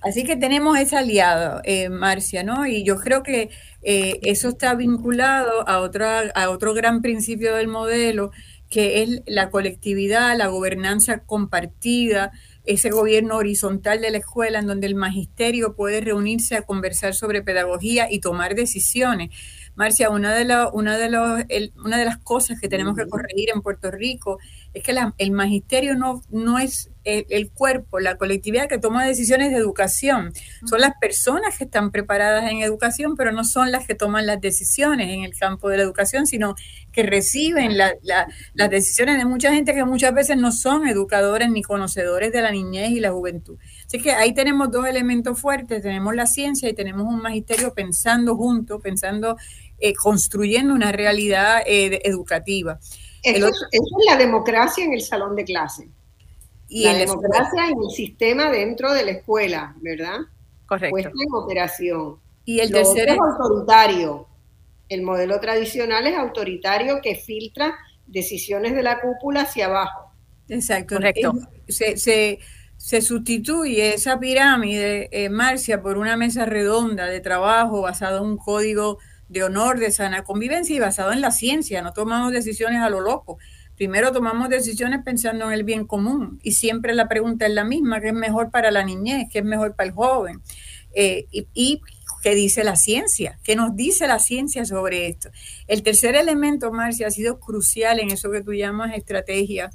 Así 0.04 0.24
que 0.24 0.36
tenemos 0.36 0.78
ese 0.78 0.96
aliado, 0.96 1.64
Marcia, 1.90 2.44
¿no? 2.44 2.68
Y 2.68 2.84
yo 2.84 2.98
creo 2.98 3.24
que 3.24 3.50
eh, 3.82 4.20
eso 4.22 4.50
está 4.50 4.76
vinculado 4.76 5.68
a, 5.68 5.80
otra, 5.80 6.30
a 6.36 6.52
otro 6.52 6.76
gran 6.76 7.02
principio 7.02 7.56
del 7.56 7.68
modelo, 7.68 8.30
que 8.70 9.02
es 9.02 9.22
la 9.26 9.50
colectividad, 9.50 10.38
la 10.38 10.48
gobernanza 10.48 11.24
compartida, 11.26 12.32
ese 12.64 12.92
gobierno 12.92 13.38
horizontal 13.38 14.02
de 14.02 14.12
la 14.12 14.20
escuela 14.20 14.60
en 14.60 14.68
donde 14.68 14.86
el 14.86 14.94
magisterio 14.94 15.76
puede 15.76 16.02
reunirse 16.02 16.56
a 16.56 16.62
conversar 16.62 17.16
sobre 17.16 17.42
pedagogía 17.42 18.08
y 18.12 18.20
tomar 18.20 18.54
decisiones. 18.54 19.30
Marcia, 19.78 20.10
una 20.10 20.34
de, 20.34 20.44
una 20.74 20.98
de, 20.98 21.10
los, 21.10 21.44
una 21.86 21.98
de 22.00 22.06
las 22.06 22.18
cosas 22.18 22.60
que 22.60 22.68
tenemos 22.68 22.98
que 22.98 23.08
corregir 23.08 23.50
en 23.54 23.62
Puerto 23.62 23.92
Rico 23.92 24.40
es 24.74 24.82
que 24.82 24.96
el 25.20 25.32
magisterio 25.32 25.96
no, 25.96 26.24
no 26.30 26.58
es 26.58 26.90
el, 27.04 27.52
cuerpo, 27.52 28.00
la 28.00 28.18
colectividad 28.18 28.68
que 28.68 28.80
toma 28.80 29.06
decisiones 29.06 29.52
de 29.52 29.58
educación. 29.58 30.34
Son 30.66 30.82
las 30.82 30.94
personas 31.00 31.58
que 31.58 31.64
están 31.64 31.92
preparadas 31.92 32.52
en 32.52 32.62
educación, 32.62 33.16
pero 33.16 33.32
no 33.32 33.44
son 33.44 33.72
las 33.72 33.88
que 33.88 33.96
toman 33.96 34.26
las 34.26 34.42
decisiones 34.42 35.10
en 35.10 35.24
el 35.24 35.38
campo 35.38 35.70
de 35.70 35.78
la 35.78 35.84
educación, 35.84 36.28
sino 36.28 36.56
que 36.92 37.04
reciben 37.04 37.78
las 37.78 38.70
decisiones 38.70 39.18
de 39.18 39.26
mucha 39.26 39.54
gente 39.54 39.74
que 39.74 39.86
muchas 39.86 40.14
veces 40.14 40.38
no 40.38 40.52
son 40.52 40.88
educadores 40.88 41.50
ni 41.50 41.62
conocedores 41.62 42.32
de 42.32 42.42
la 42.42 42.52
niñez 42.52 42.90
y 42.90 43.00
la 43.00 43.12
juventud. 43.12 43.58
Así 43.86 44.00
que 44.02 44.12
ahí 44.12 44.34
tenemos 44.34 44.72
dos 44.72 44.86
elementos 44.86 45.40
fuertes, 45.40 45.82
tenemos 45.82 46.14
la 46.14 46.26
ciencia 46.26 46.68
y 46.68 46.74
tenemos 46.74 47.06
un 47.08 47.22
magisterio 47.22 47.74
pensando 47.74 48.36
juntos, 48.36 48.82
pensando, 48.82 49.38
eh, 49.80 49.94
construyendo 49.94 50.74
una 50.74 50.92
realidad 50.92 51.62
eh, 51.66 52.02
educativa. 52.04 52.80
Eso, 53.24 53.48
es 53.48 53.82
la 54.08 54.18
democracia 54.18 54.86
en 54.86 54.94
el 54.94 55.02
salón 55.02 55.36
de 55.36 55.44
clase. 55.44 55.90
Y 56.70 56.84
la 56.84 56.94
democracia 56.96 57.68
en 57.70 57.82
el 57.82 57.90
sistema 57.92 58.52
dentro 58.52 58.94
de 58.94 59.06
la 59.06 59.12
escuela, 59.12 59.76
¿verdad? 59.82 60.20
Correcto. 60.66 60.92
Puesta 60.92 61.10
en 61.10 61.34
operación. 61.34 62.20
Y 62.46 62.60
el 62.60 62.72
tercer 62.72 63.10
es 63.10 63.18
autoritario. 63.18 64.28
El 64.90 65.02
modelo 65.02 65.40
tradicional 65.40 66.08
es 66.08 66.18
autoritario 66.18 67.02
que 67.02 67.16
filtra 67.16 67.78
decisiones 68.06 68.74
de 68.74 68.84
la 68.84 69.02
cúpula 69.02 69.42
hacia 69.42 69.66
abajo. 69.66 70.12
Exacto. 70.48 70.96
Correcto. 70.96 71.34
Se, 71.68 71.98
se, 71.98 72.40
se 72.78 73.02
sustituye 73.02 73.94
esa 73.94 74.20
pirámide, 74.20 75.10
eh, 75.12 75.30
Marcia, 75.30 75.82
por 75.82 75.98
una 75.98 76.16
mesa 76.16 76.46
redonda 76.46 77.08
de 77.08 77.20
trabajo 77.20 77.82
basado 77.82 78.20
en 78.20 78.32
un 78.32 78.38
código 78.38 79.00
de 79.30 79.44
honor, 79.44 79.80
de 79.80 79.92
sana 79.92 80.24
convivencia 80.24 80.76
y 80.76 80.80
basado 80.80 81.12
en 81.12 81.22
la 81.22 81.32
ciencia. 81.32 81.82
No 81.82 81.94
tomamos 81.94 82.32
decisiones 82.32 82.82
a 82.82 82.90
lo 82.90 83.02
loco. 83.02 83.38
Primero 83.76 84.12
tomamos 84.12 84.50
decisiones 84.50 85.02
pensando 85.04 85.46
en 85.46 85.52
el 85.52 85.64
bien 85.64 85.86
común 85.86 86.40
y 86.42 86.54
siempre 86.54 86.96
la 86.96 87.08
pregunta 87.08 87.46
es 87.46 87.54
la 87.54 87.64
misma, 87.64 88.02
¿qué 88.02 88.08
es 88.08 88.14
mejor 88.14 88.50
para 88.50 88.72
la 88.72 88.84
niñez? 88.84 89.28
¿Qué 89.32 89.40
es 89.40 89.46
mejor 89.46 89.76
para 89.76 89.90
el 89.90 89.94
joven? 89.94 90.42
Eh, 90.94 91.28
y, 91.54 91.82
qué 92.24 92.34
dice 92.34 92.64
la 92.64 92.76
ciencia, 92.76 93.38
qué 93.44 93.56
nos 93.56 93.76
dice 93.76 94.08
la 94.08 94.18
ciencia 94.18 94.66
sobre 94.66 95.08
esto. 95.08 95.30
El 95.68 95.84
tercer 95.84 96.16
elemento, 96.16 96.72
Marcia, 96.72 97.06
ha 97.06 97.12
sido 97.12 97.40
crucial 97.40 98.00
en 98.00 98.10
eso 98.10 98.32
que 98.32 98.42
tú 98.42 98.54
llamas 98.54 98.96
estrategia 98.96 99.70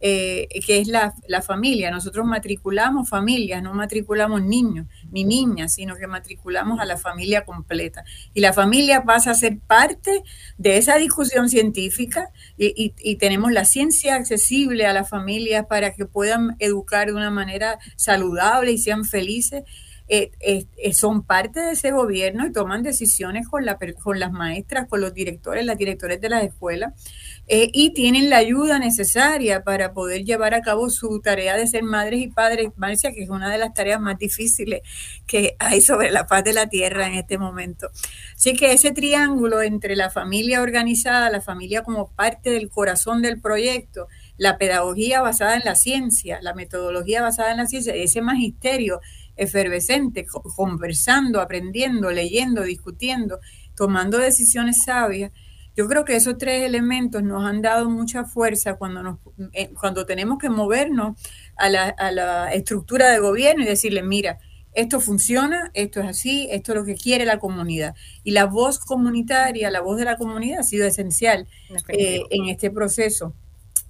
eh, 0.00 0.48
que 0.66 0.78
es 0.78 0.88
la, 0.88 1.12
familia. 1.42 1.90
Nosotros 1.90 2.26
matriculamos 2.26 3.08
familias, 3.08 3.62
no 3.62 3.74
matriculamos 3.74 4.42
niños 4.42 4.86
ni 5.10 5.24
niñas, 5.24 5.74
sino 5.74 5.96
que 5.96 6.06
matriculamos 6.06 6.80
a 6.80 6.84
la 6.84 6.96
familia 6.96 7.44
completa. 7.44 8.04
Y 8.34 8.40
la 8.40 8.52
familia 8.52 9.04
pasa 9.04 9.30
a 9.30 9.34
ser 9.34 9.58
parte 9.58 10.22
de 10.56 10.76
esa 10.76 10.96
discusión 10.96 11.48
científica 11.48 12.30
y, 12.56 12.94
y 12.98 13.16
tenemos 13.16 13.52
la 13.52 13.64
ciencia 13.64 14.16
accesible 14.16 14.86
a 14.86 14.92
las 14.92 15.08
familias 15.08 15.66
para 15.66 15.92
que 15.92 16.06
puedan 16.06 16.56
educar 16.58 17.08
de 17.08 17.14
una 17.14 17.30
manera 17.30 17.78
saludable 17.96 18.72
y 18.72 18.78
sean 18.78 19.04
felices. 19.04 19.64
Eh, 20.10 20.66
son 20.94 21.22
parte 21.22 21.60
de 21.60 21.72
ese 21.72 21.90
gobierno 21.90 22.46
y 22.46 22.52
toman 22.52 22.82
decisiones 22.82 23.46
con, 23.46 23.66
la, 23.66 23.78
con 24.02 24.18
las 24.18 24.32
maestras, 24.32 24.88
con 24.88 25.02
los 25.02 25.12
directores, 25.12 25.66
las 25.66 25.76
directores 25.76 26.18
de 26.20 26.30
las 26.30 26.44
escuelas, 26.44 26.94
eh, 27.50 27.70
y 27.72 27.94
tienen 27.94 28.28
la 28.28 28.36
ayuda 28.36 28.78
necesaria 28.78 29.64
para 29.64 29.94
poder 29.94 30.24
llevar 30.24 30.52
a 30.52 30.60
cabo 30.60 30.90
su 30.90 31.20
tarea 31.20 31.56
de 31.56 31.66
ser 31.66 31.82
madres 31.82 32.20
y 32.20 32.28
padres, 32.28 32.68
Marcia, 32.76 33.12
que 33.12 33.22
es 33.22 33.30
una 33.30 33.50
de 33.50 33.56
las 33.56 33.72
tareas 33.72 34.00
más 34.00 34.18
difíciles 34.18 34.82
que 35.26 35.56
hay 35.58 35.80
sobre 35.80 36.10
la 36.10 36.26
paz 36.26 36.44
de 36.44 36.52
la 36.52 36.68
tierra 36.68 37.06
en 37.06 37.14
este 37.14 37.38
momento. 37.38 37.88
Así 38.36 38.54
que 38.54 38.72
ese 38.72 38.92
triángulo 38.92 39.62
entre 39.62 39.96
la 39.96 40.10
familia 40.10 40.60
organizada, 40.60 41.30
la 41.30 41.40
familia 41.40 41.82
como 41.82 42.10
parte 42.10 42.50
del 42.50 42.68
corazón 42.68 43.22
del 43.22 43.40
proyecto, 43.40 44.08
la 44.36 44.58
pedagogía 44.58 45.22
basada 45.22 45.56
en 45.56 45.62
la 45.64 45.74
ciencia, 45.74 46.40
la 46.42 46.54
metodología 46.54 47.22
basada 47.22 47.50
en 47.50 47.56
la 47.56 47.66
ciencia, 47.66 47.94
ese 47.94 48.20
magisterio 48.20 49.00
efervescente, 49.36 50.26
conversando, 50.54 51.40
aprendiendo, 51.40 52.10
leyendo, 52.10 52.62
discutiendo, 52.62 53.40
tomando 53.74 54.18
decisiones 54.18 54.82
sabias. 54.84 55.32
Yo 55.78 55.86
creo 55.86 56.04
que 56.04 56.16
esos 56.16 56.36
tres 56.38 56.64
elementos 56.64 57.22
nos 57.22 57.44
han 57.44 57.62
dado 57.62 57.88
mucha 57.88 58.24
fuerza 58.24 58.74
cuando, 58.74 59.00
nos, 59.00 59.18
eh, 59.52 59.70
cuando 59.78 60.06
tenemos 60.06 60.36
que 60.38 60.50
movernos 60.50 61.16
a 61.56 61.68
la, 61.68 61.84
a 61.90 62.10
la 62.10 62.52
estructura 62.52 63.08
de 63.12 63.20
gobierno 63.20 63.62
y 63.62 63.66
decirle, 63.66 64.02
mira, 64.02 64.40
esto 64.74 64.98
funciona, 64.98 65.70
esto 65.74 66.00
es 66.00 66.06
así, 66.06 66.48
esto 66.50 66.72
es 66.72 66.78
lo 66.78 66.84
que 66.84 66.96
quiere 66.96 67.24
la 67.24 67.38
comunidad. 67.38 67.94
Y 68.24 68.32
la 68.32 68.46
voz 68.46 68.80
comunitaria, 68.80 69.70
la 69.70 69.80
voz 69.80 69.98
de 69.98 70.04
la 70.04 70.16
comunidad 70.16 70.58
ha 70.58 70.64
sido 70.64 70.84
esencial 70.84 71.46
eh, 71.86 72.22
en 72.30 72.46
este 72.46 72.72
proceso. 72.72 73.34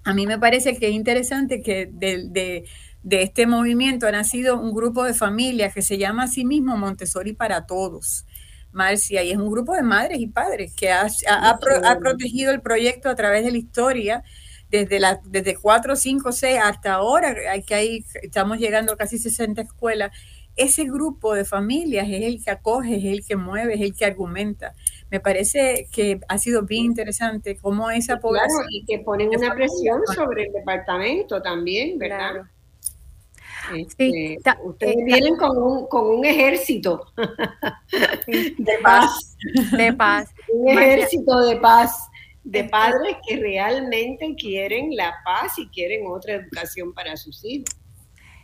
A 0.05 0.13
mí 0.13 0.27
me 0.27 0.39
parece 0.39 0.77
que 0.77 0.89
es 0.89 0.95
interesante 0.95 1.63
que 1.63 1.89
de, 1.91 2.65
de 3.03 3.23
este 3.23 3.47
movimiento 3.47 4.07
ha 4.07 4.13
nacido 4.13 4.61
un 4.61 4.75
grupo 4.75 5.05
de 5.05 5.15
familias 5.15 5.73
que 5.73 5.81
se 5.81 5.97
llama 5.97 6.25
a 6.25 6.29
sí 6.29 6.45
mismo 6.45 6.77
Montessori 6.77 7.33
para 7.33 7.65
Todos. 7.65 8.27
Marcia, 8.73 9.23
y 9.23 9.31
es 9.31 9.39
un 9.39 9.51
grupo 9.51 9.75
de 9.75 9.83
madres 9.83 10.19
y 10.21 10.27
padres 10.27 10.75
que 10.75 10.91
ha, 10.93 11.09
protegido 12.01 12.53
el 12.53 12.61
proyecto 12.61 13.09
a 13.09 13.15
través 13.15 13.45
de 13.45 13.51
la 13.51 13.59
historia, 13.59 14.23
desde, 14.71 15.01
la, 15.01 15.21
desde 15.25 15.57
4, 15.57 15.97
5, 15.97 16.33
6 16.33 16.59
hasta 16.63 16.95
ahora, 16.95 17.35
que 17.67 17.75
hay, 17.75 18.05
estamos 18.23 18.59
llegando 18.59 18.93
a 18.93 18.97
casi 18.97 19.19
60 19.19 19.63
escuelas 19.63 20.11
ese 20.59 20.85
grupo 20.85 21.35
de 21.35 21.45
familias 21.45 22.09
es 22.11 22.23
el 22.23 22.45
que 22.45 22.51
acoge, 22.51 22.97
es 22.97 23.05
el 23.05 23.25
que 23.25 23.37
mueve, 23.37 23.75
es 23.75 23.81
el 23.81 23.95
que 23.95 24.05
argumenta. 24.05 24.75
Me 25.11 25.21
parece 25.21 25.89
que 25.91 26.21
ha 26.29 26.37
sido 26.37 26.63
bien 26.65 26.85
interesante 26.85 27.57
cómo 27.57 27.91
esa 27.91 28.19
población... 28.19 28.67
y 28.71 28.85
que 28.85 28.99
ponen 28.99 29.29
una 29.29 29.55
presión 29.55 30.03
sobre 30.15 30.47
el 30.47 30.53
departamento 30.53 31.41
también, 31.41 31.97
¿verdad? 31.97 32.43
Este, 33.77 34.39
ustedes 34.65 34.97
eh, 34.97 35.05
vienen 35.05 35.37
con 35.37 35.57
un, 35.57 35.87
con 35.89 36.07
un 36.07 36.25
ejército 36.25 37.13
de 38.27 38.79
paz. 38.83 39.37
De 39.77 39.93
paz. 39.93 40.31
un 40.53 40.79
ejército 40.79 41.41
de 41.41 41.57
paz 41.57 42.09
de 42.45 42.65
padres 42.65 43.17
que 43.27 43.37
realmente 43.37 44.35
quieren 44.35 44.97
la 44.97 45.15
paz 45.23 45.59
y 45.59 45.69
quieren 45.69 46.07
otra 46.07 46.35
educación 46.35 46.95
para 46.95 47.17
sus 47.17 47.45
hijos. 47.45 47.77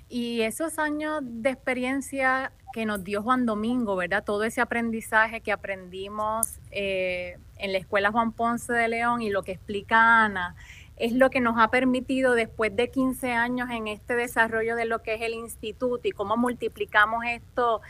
Y 0.09 0.43
esos 0.43 0.79
años 0.79 1.22
de 1.22 1.51
experiencia 1.51 2.53
que 2.75 2.85
nos 2.85 3.03
dio 3.03 3.22
Juan 3.22 3.47
Domingo, 3.47 3.97
¿verdad? 3.97 4.22
Todo 4.22 4.45
ese 4.45 4.61
aprendizaje 4.61 5.41
que 5.41 5.53
aprendimos 5.53 6.59
eh, 6.70 7.39
en 7.57 7.72
la 7.72 7.79
Escuela 7.79 8.11
Juan 8.11 8.33
Ponce 8.33 8.72
de 8.72 8.89
León 8.89 9.22
y 9.22 9.31
lo 9.31 9.43
que 9.43 9.53
explica 9.53 10.25
Ana, 10.25 10.55
es 10.97 11.13
lo 11.13 11.31
que 11.31 11.41
nos 11.41 11.57
ha 11.59 11.69
permitido 11.69 12.35
después 12.35 12.75
de 12.75 12.91
15 12.91 13.33
años 13.33 13.69
en 13.71 13.89
este 13.89 14.15
desarrollo 14.15 14.77
de 14.77 14.85
lo 14.85 15.03
que 15.03 15.15
es 15.15 15.23
el 15.23 15.35
instituto 15.35 16.07
y 16.07 16.13
cómo 16.13 16.37
multiplicamos 16.37 17.25
esto 17.27 17.81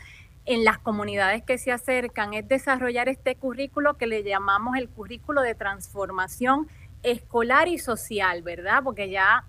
en 0.45 0.63
las 0.63 0.77
comunidades 0.77 1.43
que 1.43 1.57
se 1.57 1.71
acercan, 1.71 2.33
es 2.33 2.47
desarrollar 2.47 3.09
este 3.09 3.35
currículo 3.35 3.95
que 3.95 4.05
le 4.05 4.23
llamamos 4.23 4.77
el 4.77 4.89
currículo 4.89 5.41
de 5.41 5.55
transformación 5.55 6.67
escolar 7.01 7.67
y 7.67 7.79
social, 7.79 8.43
¿verdad? 8.43 8.81
Porque 8.83 9.09
ya 9.09 9.45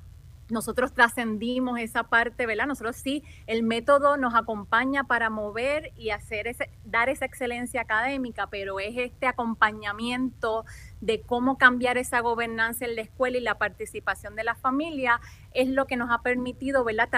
nosotros 0.49 0.93
trascendimos 0.93 1.79
esa 1.79 2.05
parte, 2.05 2.47
¿verdad? 2.47 2.67
Nosotros 2.67 2.97
sí, 2.97 3.25
el 3.47 3.63
método 3.63 4.17
nos 4.17 4.35
acompaña 4.35 5.05
para 5.05 5.29
mover 5.31 5.93
y 5.97 6.11
hacer 6.11 6.47
ese, 6.47 6.71
dar 6.85 7.09
esa 7.09 7.25
excelencia 7.25 7.81
académica, 7.81 8.47
pero 8.47 8.79
es 8.79 8.97
este 8.97 9.27
acompañamiento 9.27 10.65
de 11.01 11.21
cómo 11.21 11.59
cambiar 11.59 11.99
esa 11.99 12.21
gobernanza 12.21 12.85
en 12.85 12.95
la 12.95 13.03
escuela 13.03 13.39
y 13.39 13.41
la 13.41 13.59
participación 13.59 14.37
de 14.37 14.45
la 14.45 14.55
familia 14.55 15.21
es 15.53 15.69
lo 15.69 15.87
que 15.87 15.97
nos 15.97 16.11
ha 16.11 16.23
permitido, 16.23 16.85
¿verdad? 16.85 17.09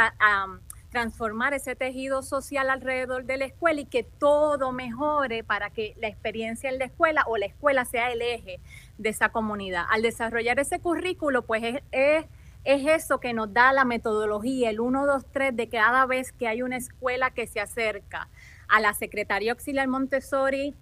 transformar 0.91 1.53
ese 1.53 1.77
tejido 1.77 2.23
social 2.23 2.71
alrededor 2.71 3.25
de 3.25 3.37
la 3.37 3.45
escuela 3.45 3.83
y 3.83 3.85
que 3.85 4.05
todo 4.05 4.73
mejore 4.73 5.45
para 5.45 5.69
que 5.69 5.95
la 5.99 6.09
experiencia 6.09 6.71
en 6.71 6.79
la 6.79 6.87
escuela 6.87 7.25
o 7.27 7.37
la 7.37 7.45
escuela 7.45 7.85
sea 7.85 8.11
el 8.11 8.23
eje 8.23 8.59
de 8.97 9.11
esa 9.11 9.29
comunidad. 9.29 9.85
Al 9.91 10.01
desarrollar 10.01 10.59
ese 10.59 10.81
currículo, 10.81 11.43
pues 11.43 11.63
es 11.63 11.83
es 11.93 12.25
eso 12.65 13.21
que 13.21 13.33
nos 13.33 13.53
da 13.53 13.73
la 13.73 13.85
metodología, 13.85 14.71
el 14.71 14.81
1, 14.81 15.07
2, 15.07 15.27
3, 15.33 15.57
de 15.57 15.69
cada 15.69 16.07
vez 16.07 16.33
que 16.33 16.49
hay 16.49 16.63
una 16.63 16.77
escuela 16.77 17.31
que 17.31 17.47
se 17.47 17.61
acerca 17.61 18.29
a 18.69 18.81
la 18.81 18.95
Secretaría 18.95 19.53
Auxiliar 19.53 19.89
Montessori 19.89 20.75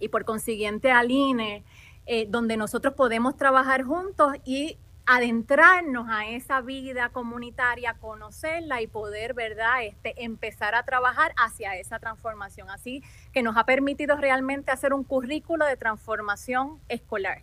y 0.00 0.08
por 0.08 0.24
consiguiente 0.24 0.90
al 0.90 1.10
INE, 1.10 1.64
eh, 2.06 2.26
donde 2.28 2.56
nosotros 2.56 2.94
podemos 2.94 3.36
trabajar 3.36 3.82
juntos 3.82 4.34
y 4.44 4.78
adentrarnos 5.06 6.08
a 6.10 6.26
esa 6.26 6.60
vida 6.60 7.10
comunitaria, 7.10 7.94
conocerla 7.94 8.82
y 8.82 8.88
poder, 8.88 9.34
¿verdad?, 9.34 9.84
este, 9.84 10.24
empezar 10.24 10.74
a 10.74 10.82
trabajar 10.82 11.32
hacia 11.36 11.76
esa 11.76 12.00
transformación. 12.00 12.68
Así 12.70 13.02
que 13.32 13.42
nos 13.42 13.56
ha 13.56 13.64
permitido 13.64 14.16
realmente 14.16 14.72
hacer 14.72 14.92
un 14.92 15.04
currículo 15.04 15.64
de 15.64 15.76
transformación 15.76 16.80
escolar. 16.88 17.42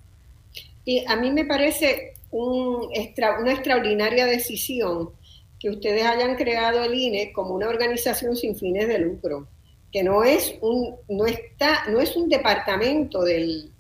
Y 0.84 1.06
a 1.08 1.16
mí 1.16 1.32
me 1.32 1.46
parece 1.46 2.14
un 2.34 2.90
una 3.40 3.54
extraordinaria 3.54 4.26
decisión 4.26 5.12
que 5.60 5.70
ustedes 5.70 6.04
hayan 6.04 6.36
creado 6.36 6.84
el 6.84 6.94
INE 6.94 7.32
como 7.32 7.54
una 7.54 7.70
organización 7.70 8.36
sin 8.36 8.56
fines 8.56 8.88
de 8.88 9.00
lucro, 9.00 9.48
que 9.92 10.04
no 10.04 10.24
es 10.24 10.56
un, 10.62 10.96
no 11.08 11.26
está, 11.28 11.86
no 11.90 12.00
es 12.00 12.16
un 12.18 12.28
departamento 12.28 13.22
del, 13.22 13.72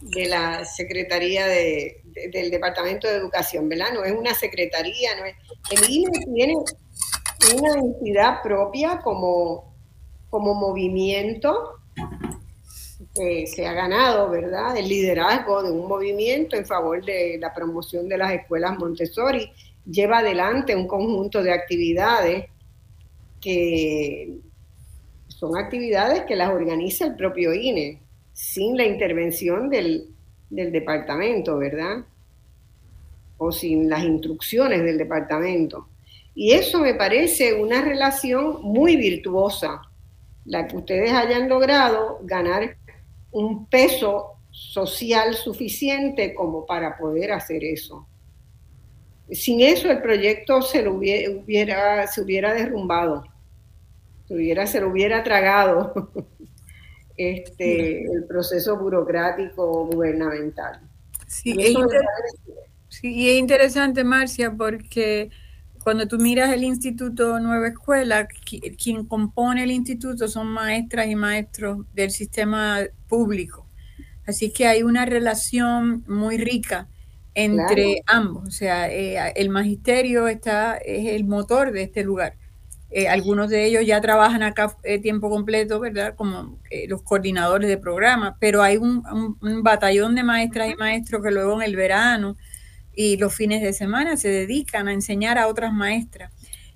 de 0.00 0.26
la 0.26 0.64
Secretaría 0.64 1.46
de, 1.46 2.02
del 2.32 2.50
Departamento 2.50 3.06
de 3.06 3.14
Educación, 3.14 3.68
¿verdad? 3.68 3.92
No 3.94 4.04
es 4.04 4.12
una 4.12 4.34
secretaría, 4.34 5.10
el 5.70 5.90
INE 5.90 6.10
tiene 6.34 6.54
una 7.56 7.80
entidad 7.80 8.42
propia 8.42 8.98
como, 8.98 9.76
como 10.28 10.54
movimiento 10.54 11.81
que 13.14 13.46
se 13.46 13.66
ha 13.66 13.72
ganado, 13.72 14.30
¿verdad?, 14.30 14.76
el 14.76 14.88
liderazgo 14.88 15.62
de 15.62 15.70
un 15.70 15.86
movimiento 15.86 16.56
en 16.56 16.64
favor 16.64 17.04
de 17.04 17.36
la 17.38 17.52
promoción 17.52 18.08
de 18.08 18.18
las 18.18 18.32
escuelas 18.32 18.78
Montessori, 18.78 19.50
lleva 19.84 20.18
adelante 20.18 20.74
un 20.74 20.86
conjunto 20.86 21.42
de 21.42 21.52
actividades 21.52 22.46
que 23.40 24.38
son 25.28 25.58
actividades 25.58 26.22
que 26.22 26.36
las 26.36 26.50
organiza 26.50 27.04
el 27.04 27.16
propio 27.16 27.52
INE, 27.52 28.00
sin 28.32 28.76
la 28.76 28.84
intervención 28.84 29.68
del, 29.68 30.08
del 30.48 30.70
departamento, 30.70 31.58
¿verdad? 31.58 32.04
O 33.38 33.50
sin 33.50 33.90
las 33.90 34.04
instrucciones 34.04 34.84
del 34.84 34.98
departamento. 34.98 35.88
Y 36.34 36.52
eso 36.52 36.78
me 36.78 36.94
parece 36.94 37.54
una 37.54 37.82
relación 37.82 38.62
muy 38.62 38.96
virtuosa, 38.96 39.82
la 40.44 40.66
que 40.66 40.76
ustedes 40.76 41.12
hayan 41.12 41.48
logrado 41.48 42.20
ganar 42.22 42.76
un 43.32 43.66
peso 43.66 44.36
social 44.50 45.34
suficiente 45.34 46.34
como 46.34 46.66
para 46.66 46.96
poder 46.96 47.32
hacer 47.32 47.64
eso. 47.64 48.06
Sin 49.30 49.60
eso 49.60 49.90
el 49.90 50.02
proyecto 50.02 50.60
se, 50.60 50.82
lo 50.82 50.94
hubiera, 50.94 52.06
se 52.06 52.20
hubiera 52.20 52.52
derrumbado, 52.52 53.24
se, 54.28 54.34
hubiera, 54.34 54.66
se 54.66 54.80
lo 54.80 54.90
hubiera 54.90 55.22
tragado 55.22 56.10
este, 57.16 58.02
el 58.02 58.24
proceso 58.24 58.76
burocrático 58.76 59.86
gubernamental. 59.86 60.80
Sí, 61.26 61.56
es, 61.58 61.74
sí, 62.88 63.14
y 63.14 63.30
es 63.30 63.36
interesante, 63.36 64.04
Marcia, 64.04 64.52
porque 64.52 65.30
cuando 65.82 66.06
tú 66.06 66.18
miras 66.18 66.52
el 66.52 66.62
Instituto 66.62 67.40
Nueva 67.40 67.68
Escuela, 67.68 68.28
quien 68.82 69.04
compone 69.04 69.64
el 69.64 69.70
instituto 69.70 70.28
son 70.28 70.46
maestras 70.48 71.08
y 71.08 71.16
maestros 71.16 71.86
del 71.92 72.10
sistema 72.10 72.80
público. 73.08 73.66
Así 74.26 74.52
que 74.52 74.66
hay 74.66 74.82
una 74.82 75.04
relación 75.04 76.04
muy 76.06 76.38
rica 76.38 76.88
entre 77.34 78.02
ambos. 78.06 78.46
O 78.46 78.50
sea, 78.50 78.90
eh, 78.90 79.32
el 79.34 79.48
magisterio 79.48 80.28
está, 80.28 80.76
es 80.76 81.08
el 81.08 81.24
motor 81.24 81.72
de 81.72 81.82
este 81.82 82.04
lugar. 82.04 82.36
Eh, 82.90 83.08
algunos 83.08 83.48
de 83.48 83.64
ellos 83.64 83.86
ya 83.86 84.00
trabajan 84.00 84.42
acá 84.42 84.76
eh, 84.84 84.98
tiempo 85.00 85.30
completo, 85.30 85.80
¿verdad? 85.80 86.14
Como 86.14 86.58
los 86.88 87.02
coordinadores 87.02 87.68
de 87.68 87.78
programas, 87.78 88.34
pero 88.38 88.62
hay 88.62 88.76
un, 88.76 89.02
un, 89.40 89.62
batallón 89.62 90.14
de 90.14 90.22
maestras 90.22 90.70
y 90.70 90.76
maestros 90.76 91.22
que 91.22 91.30
luego 91.30 91.54
en 91.54 91.62
el 91.62 91.74
verano 91.74 92.36
y 92.94 93.16
los 93.16 93.34
fines 93.34 93.62
de 93.62 93.72
semana 93.72 94.16
se 94.16 94.28
dedican 94.28 94.88
a 94.88 94.92
enseñar 94.92 95.38
a 95.38 95.48
otras 95.48 95.72
maestras. 95.72 96.32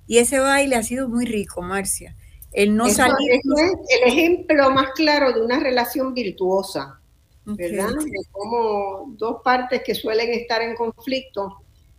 Y 0.07 0.17
ese 0.19 0.39
baile 0.39 0.75
ha 0.75 0.83
sido 0.83 1.09
muy 1.09 1.25
rico, 1.25 1.61
Marcia. 1.61 2.15
El 2.51 2.75
no 2.75 2.89
salir. 2.89 3.31
es 3.31 3.43
el 3.45 4.07
ejemplo 4.07 4.71
más 4.71 4.91
claro 4.91 5.33
de 5.33 5.41
una 5.41 5.59
relación 5.59 6.13
virtuosa, 6.13 6.99
¿verdad? 7.45 7.89
De 7.89 8.11
cómo 8.31 9.13
dos 9.17 9.41
partes 9.43 9.83
que 9.85 9.93
suelen 9.93 10.29
estar 10.31 10.61
en 10.61 10.75
conflicto 10.75 11.57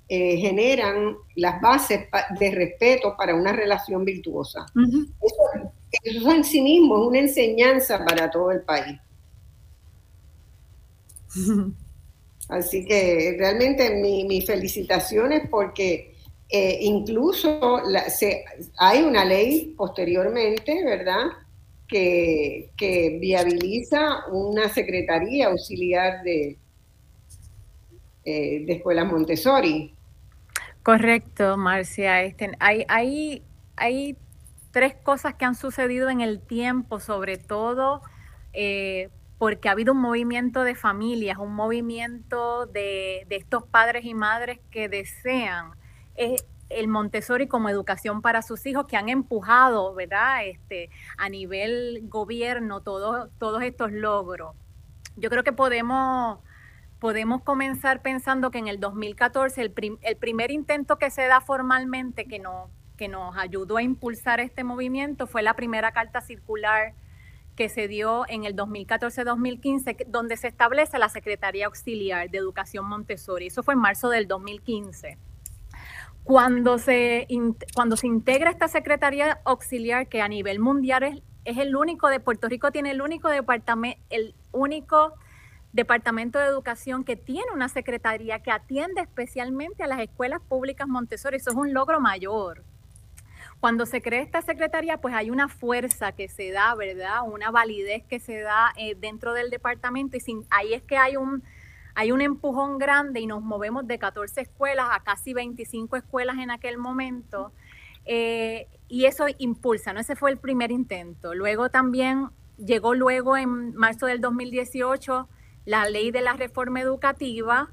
eh, 0.08 0.38
generan 0.38 1.16
las 1.36 1.60
bases 1.60 2.08
de 2.40 2.50
respeto 2.50 3.14
para 3.16 3.34
una 3.34 3.52
relación 3.52 4.04
virtuosa. 4.04 4.66
eso, 4.74 5.72
eso 6.02 6.32
en 6.32 6.44
sí 6.44 6.62
mismo 6.62 7.02
es 7.02 7.08
una 7.08 7.18
enseñanza 7.18 8.04
para 8.04 8.30
todo 8.30 8.50
el 8.50 8.62
país. 8.62 8.98
Así 12.48 12.84
que 12.84 13.36
realmente 13.38 13.90
mis 14.00 14.46
felicitaciones 14.46 15.48
porque 15.50 16.14
eh, 16.48 16.78
incluso 16.80 17.82
hay 18.78 19.02
una 19.02 19.24
ley 19.24 19.74
posteriormente, 19.76 20.82
¿verdad? 20.84 21.26
Que, 21.86 22.70
viabiliza 23.20 24.26
una 24.30 24.68
secretaría 24.68 25.48
auxiliar 25.48 26.22
de, 26.22 26.58
eh, 28.24 28.64
de 28.64 28.72
escuelas 28.72 29.06
Montessori. 29.06 29.94
Correcto, 30.82 31.58
Marcia. 31.58 32.22
Este, 32.22 32.50
hay, 32.60 32.84
hay, 32.88 33.42
hay 33.76 34.16
tres 34.70 34.94
cosas 34.94 35.34
que 35.34 35.44
han 35.44 35.54
sucedido 35.54 36.08
en 36.08 36.22
el 36.22 36.40
tiempo, 36.40 36.98
sobre 36.98 37.36
todo 37.36 38.00
eh, 38.54 39.10
porque 39.38 39.68
ha 39.68 39.72
habido 39.72 39.92
un 39.92 40.00
movimiento 40.00 40.64
de 40.64 40.74
familias, 40.74 41.38
un 41.38 41.54
movimiento 41.54 42.66
de, 42.66 43.26
estos 43.30 43.64
padres 43.64 44.04
y 44.04 44.14
madres 44.14 44.58
que 44.70 44.88
desean 44.88 45.70
eh, 46.16 46.36
el 46.68 46.88
Montessori 46.88 47.46
como 47.46 47.68
educación 47.68 48.20
para 48.20 48.42
sus 48.42 48.66
hijos, 48.66 48.86
que 48.86 48.96
han 48.96 49.08
empujado, 49.08 49.94
¿verdad? 49.94 50.44
Este, 50.44 50.90
a 51.16 51.28
nivel 51.28 52.00
gobierno 52.08 52.82
todos 52.82 53.62
estos 53.62 53.92
logros. 53.92 54.54
Yo 55.16 55.30
creo 55.30 55.44
que 55.44 55.52
podemos, 55.52 56.40
podemos 56.98 57.42
comenzar 57.42 58.02
pensando 58.02 58.50
que 58.50 58.58
en 58.58 58.68
el 58.68 58.80
2014 58.80 59.62
el, 59.62 59.98
el 60.02 60.16
primer 60.16 60.50
intento 60.50 60.98
que 60.98 61.10
se 61.10 61.26
da 61.26 61.40
formalmente, 61.40 62.26
que 62.26 62.38
no, 62.40 62.70
que 62.96 63.08
nos 63.08 63.36
ayudó 63.36 63.78
a 63.78 63.82
impulsar 63.82 64.40
este 64.40 64.64
movimiento 64.64 65.26
fue 65.26 65.42
la 65.42 65.54
primera 65.54 65.92
carta 65.92 66.20
circular 66.20 66.92
que 67.58 67.68
se 67.68 67.88
dio 67.88 68.24
en 68.28 68.44
el 68.44 68.54
2014-2015, 68.54 70.06
donde 70.06 70.36
se 70.36 70.46
establece 70.46 70.96
la 70.96 71.08
Secretaría 71.08 71.66
Auxiliar 71.66 72.30
de 72.30 72.38
Educación 72.38 72.86
Montessori. 72.86 73.48
Eso 73.48 73.64
fue 73.64 73.74
en 73.74 73.80
marzo 73.80 74.10
del 74.10 74.28
2015. 74.28 75.18
Cuando 76.22 76.78
se, 76.78 77.26
cuando 77.74 77.96
se 77.96 78.06
integra 78.06 78.50
esta 78.50 78.68
Secretaría 78.68 79.40
Auxiliar, 79.44 80.08
que 80.08 80.22
a 80.22 80.28
nivel 80.28 80.60
mundial 80.60 81.02
es, 81.02 81.22
es 81.44 81.58
el 81.58 81.74
único 81.74 82.06
de 82.06 82.20
Puerto 82.20 82.48
Rico, 82.48 82.70
tiene 82.70 82.92
el 82.92 83.02
único 83.02 83.28
departamento, 83.28 84.00
el 84.08 84.36
único 84.52 85.14
departamento 85.72 86.38
de 86.38 86.44
educación 86.44 87.02
que 87.02 87.16
tiene 87.16 87.50
una 87.52 87.68
secretaría 87.68 88.40
que 88.40 88.52
atiende 88.52 89.00
especialmente 89.00 89.82
a 89.82 89.88
las 89.88 89.98
escuelas 89.98 90.40
públicas 90.48 90.86
Montessori. 90.86 91.38
Eso 91.38 91.50
es 91.50 91.56
un 91.56 91.74
logro 91.74 91.98
mayor. 91.98 92.62
Cuando 93.60 93.86
se 93.86 94.00
crea 94.00 94.22
esta 94.22 94.40
secretaría, 94.40 94.98
pues 94.98 95.14
hay 95.14 95.30
una 95.30 95.48
fuerza 95.48 96.12
que 96.12 96.28
se 96.28 96.52
da, 96.52 96.74
¿verdad? 96.76 97.22
Una 97.26 97.50
validez 97.50 98.04
que 98.04 98.20
se 98.20 98.40
da 98.40 98.72
eh, 98.76 98.94
dentro 98.94 99.32
del 99.34 99.50
departamento 99.50 100.16
y 100.16 100.20
sin, 100.20 100.44
ahí 100.50 100.74
es 100.74 100.82
que 100.82 100.96
hay 100.96 101.16
un, 101.16 101.42
hay 101.96 102.12
un 102.12 102.20
empujón 102.20 102.78
grande 102.78 103.20
y 103.20 103.26
nos 103.26 103.42
movemos 103.42 103.86
de 103.86 103.98
14 103.98 104.42
escuelas 104.42 104.86
a 104.92 105.00
casi 105.00 105.34
25 105.34 105.96
escuelas 105.96 106.38
en 106.38 106.52
aquel 106.52 106.78
momento. 106.78 107.52
Eh, 108.04 108.68
y 108.88 109.06
eso 109.06 109.26
impulsa, 109.38 109.92
¿no? 109.92 110.00
Ese 110.00 110.14
fue 110.14 110.30
el 110.30 110.38
primer 110.38 110.70
intento. 110.70 111.34
Luego 111.34 111.68
también 111.68 112.28
llegó 112.56 112.94
luego 112.94 113.36
en 113.36 113.74
marzo 113.74 114.06
del 114.06 114.20
2018 114.20 115.28
la 115.64 115.88
ley 115.88 116.10
de 116.10 116.22
la 116.22 116.32
reforma 116.32 116.80
educativa 116.80 117.70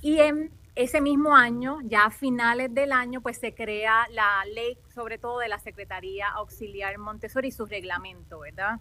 y 0.00 0.18
en 0.18 0.50
ese 0.74 1.00
mismo 1.00 1.36
año, 1.36 1.78
ya 1.84 2.06
a 2.06 2.10
finales 2.10 2.72
del 2.72 2.92
año, 2.92 3.20
pues 3.20 3.38
se 3.38 3.54
crea 3.54 4.06
la 4.10 4.42
ley, 4.54 4.78
sobre 4.94 5.18
todo 5.18 5.38
de 5.38 5.48
la 5.48 5.58
Secretaría 5.58 6.28
Auxiliar 6.28 6.96
Montessori 6.98 7.48
y 7.48 7.52
su 7.52 7.66
reglamento, 7.66 8.40
¿verdad? 8.40 8.80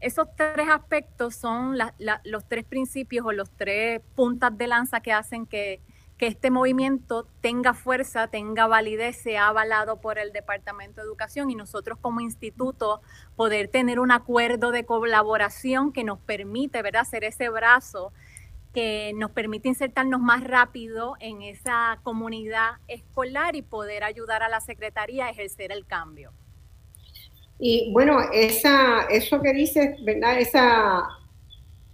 Esos 0.00 0.28
tres 0.36 0.68
aspectos 0.68 1.36
son 1.36 1.76
los 2.24 2.48
tres 2.48 2.64
principios 2.64 3.26
o 3.26 3.32
los 3.32 3.50
tres 3.50 4.00
puntas 4.14 4.56
de 4.56 4.66
lanza 4.66 5.00
que 5.00 5.12
hacen 5.12 5.46
que, 5.46 5.80
este 6.20 6.50
movimiento 6.50 7.28
tenga 7.40 7.74
fuerza, 7.74 8.26
tenga 8.26 8.66
validez, 8.66 9.18
sea 9.18 9.46
avalado 9.46 10.00
por 10.00 10.18
el 10.18 10.32
Departamento 10.32 11.00
de 11.00 11.06
Educación 11.06 11.48
y 11.48 11.54
nosotros 11.54 11.96
como 12.00 12.20
instituto 12.20 13.02
poder 13.36 13.68
tener 13.68 14.00
un 14.00 14.10
acuerdo 14.10 14.72
de 14.72 14.84
colaboración 14.84 15.92
que 15.92 16.02
nos 16.02 16.18
permite, 16.18 16.82
¿verdad?, 16.82 17.02
hacer 17.02 17.22
ese 17.22 17.50
brazo 17.50 18.12
que 18.72 19.12
nos 19.16 19.30
permite 19.30 19.68
insertarnos 19.68 20.20
más 20.20 20.44
rápido 20.44 21.14
en 21.20 21.42
esa 21.42 21.98
comunidad 22.02 22.72
escolar 22.86 23.56
y 23.56 23.62
poder 23.62 24.04
ayudar 24.04 24.42
a 24.42 24.48
la 24.48 24.60
Secretaría 24.60 25.26
a 25.26 25.30
ejercer 25.30 25.72
el 25.72 25.86
cambio. 25.86 26.32
Y 27.58 27.90
bueno, 27.92 28.20
esa, 28.32 29.06
eso 29.10 29.40
que 29.42 29.52
dices, 29.52 29.96
¿verdad? 30.04 30.38
Esa, 30.38 31.02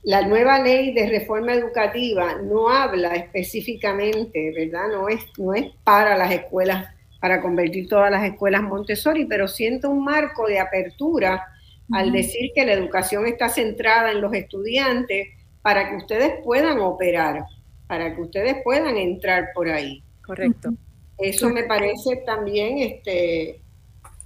la 0.02 0.26
nueva 0.26 0.58
ley 0.58 0.92
de 0.92 1.08
reforma 1.08 1.54
educativa 1.54 2.34
no 2.42 2.68
habla 2.68 3.14
específicamente, 3.14 4.52
¿verdad? 4.54 4.88
No 4.92 5.08
es, 5.08 5.24
no 5.38 5.54
es 5.54 5.72
para 5.82 6.18
las 6.18 6.32
escuelas, 6.32 6.86
para 7.20 7.40
convertir 7.40 7.88
todas 7.88 8.10
las 8.10 8.24
escuelas 8.24 8.62
Montessori, 8.62 9.24
pero 9.24 9.48
siento 9.48 9.88
un 9.88 10.04
marco 10.04 10.46
de 10.46 10.60
apertura 10.60 11.46
al 11.92 12.12
decir 12.12 12.50
que 12.54 12.64
la 12.64 12.72
educación 12.72 13.26
está 13.26 13.48
centrada 13.48 14.10
en 14.10 14.20
los 14.20 14.32
estudiantes 14.34 15.28
para 15.64 15.88
que 15.88 15.96
ustedes 15.96 16.42
puedan 16.44 16.78
operar, 16.80 17.46
para 17.86 18.14
que 18.14 18.20
ustedes 18.20 18.56
puedan 18.62 18.98
entrar 18.98 19.48
por 19.54 19.66
ahí. 19.70 20.02
Correcto. 20.22 20.74
Eso 21.16 21.48
me 21.48 21.62
parece 21.62 22.16
también 22.26 22.78
este, 22.80 23.62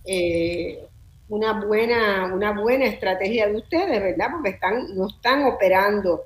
eh, 0.05 0.85
una, 1.29 1.65
buena, 1.65 2.35
una 2.35 2.61
buena 2.61 2.87
estrategia 2.87 3.47
de 3.47 3.59
ustedes, 3.59 4.03
¿verdad? 4.03 4.31
Porque 4.33 4.51
están, 4.51 4.97
no 4.97 5.07
están 5.07 5.45
operando. 5.45 6.25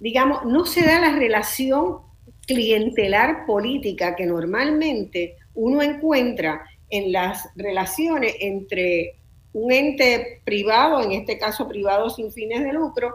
Digamos, 0.00 0.44
no 0.46 0.66
se 0.66 0.84
da 0.84 1.00
la 1.00 1.16
relación 1.16 1.98
clientelar 2.44 3.46
política 3.46 4.16
que 4.16 4.26
normalmente 4.26 5.36
uno 5.54 5.80
encuentra 5.80 6.64
en 6.90 7.12
las 7.12 7.48
relaciones 7.54 8.34
entre 8.40 9.14
un 9.52 9.70
ente 9.70 10.40
privado, 10.44 11.00
en 11.04 11.12
este 11.12 11.38
caso 11.38 11.68
privado 11.68 12.10
sin 12.10 12.32
fines 12.32 12.64
de 12.64 12.72
lucro, 12.72 13.14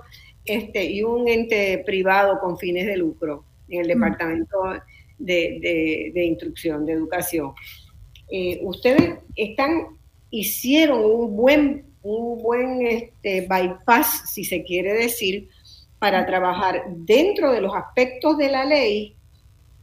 este, 0.50 0.84
y 0.84 1.04
un 1.04 1.28
ente 1.28 1.84
privado 1.86 2.40
con 2.40 2.58
fines 2.58 2.86
de 2.86 2.98
lucro 2.98 3.46
en 3.70 3.82
el 3.82 3.86
mm. 3.86 3.90
Departamento 3.90 4.58
de, 5.18 6.12
Instrucción, 6.26 6.86
de 6.86 6.94
Educación. 6.94 7.54
Eh, 8.32 8.60
ustedes 8.64 9.20
están, 9.36 9.98
hicieron 10.30 11.04
un 11.04 11.36
buen, 11.36 11.86
un 12.02 12.42
buen 12.42 12.86
este, 12.86 13.48
bypass, 13.48 14.32
si 14.34 14.44
se 14.44 14.64
quiere 14.64 14.94
decir, 14.94 15.50
para 16.00 16.26
trabajar 16.26 16.84
dentro 16.90 17.52
de 17.52 17.62
los 17.62 17.76
aspectos 17.76 18.38
de 18.38 18.50
la 18.50 18.66
ley 18.66 19.16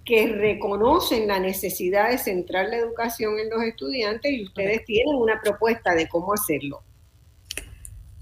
que 0.05 0.29
reconocen 0.29 1.27
la 1.27 1.41
necesidad 1.41 2.11
de 2.11 2.19
centrar 2.19 2.69
la 2.69 2.77
educación 2.77 3.39
en 3.39 3.51
los 3.51 3.63
estudiantes 3.63 4.33
y 4.33 4.45
ustedes 4.45 4.85
tienen 4.85 5.15
una 5.15 5.41
propuesta 5.43 5.95
de 5.95 6.09
cómo 6.09 6.33
hacerlo. 6.33 6.83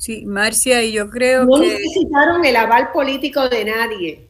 Sí, 0.05 0.27
Marcia, 0.27 0.83
y 0.83 0.93
yo 0.93 1.09
creo 1.09 1.47
que... 1.47 1.47
No 1.47 1.59
necesitaron 1.61 2.45
el 2.45 2.57
aval 2.57 2.93
político 2.93 3.49
de 3.49 3.65
nadie 3.65 4.29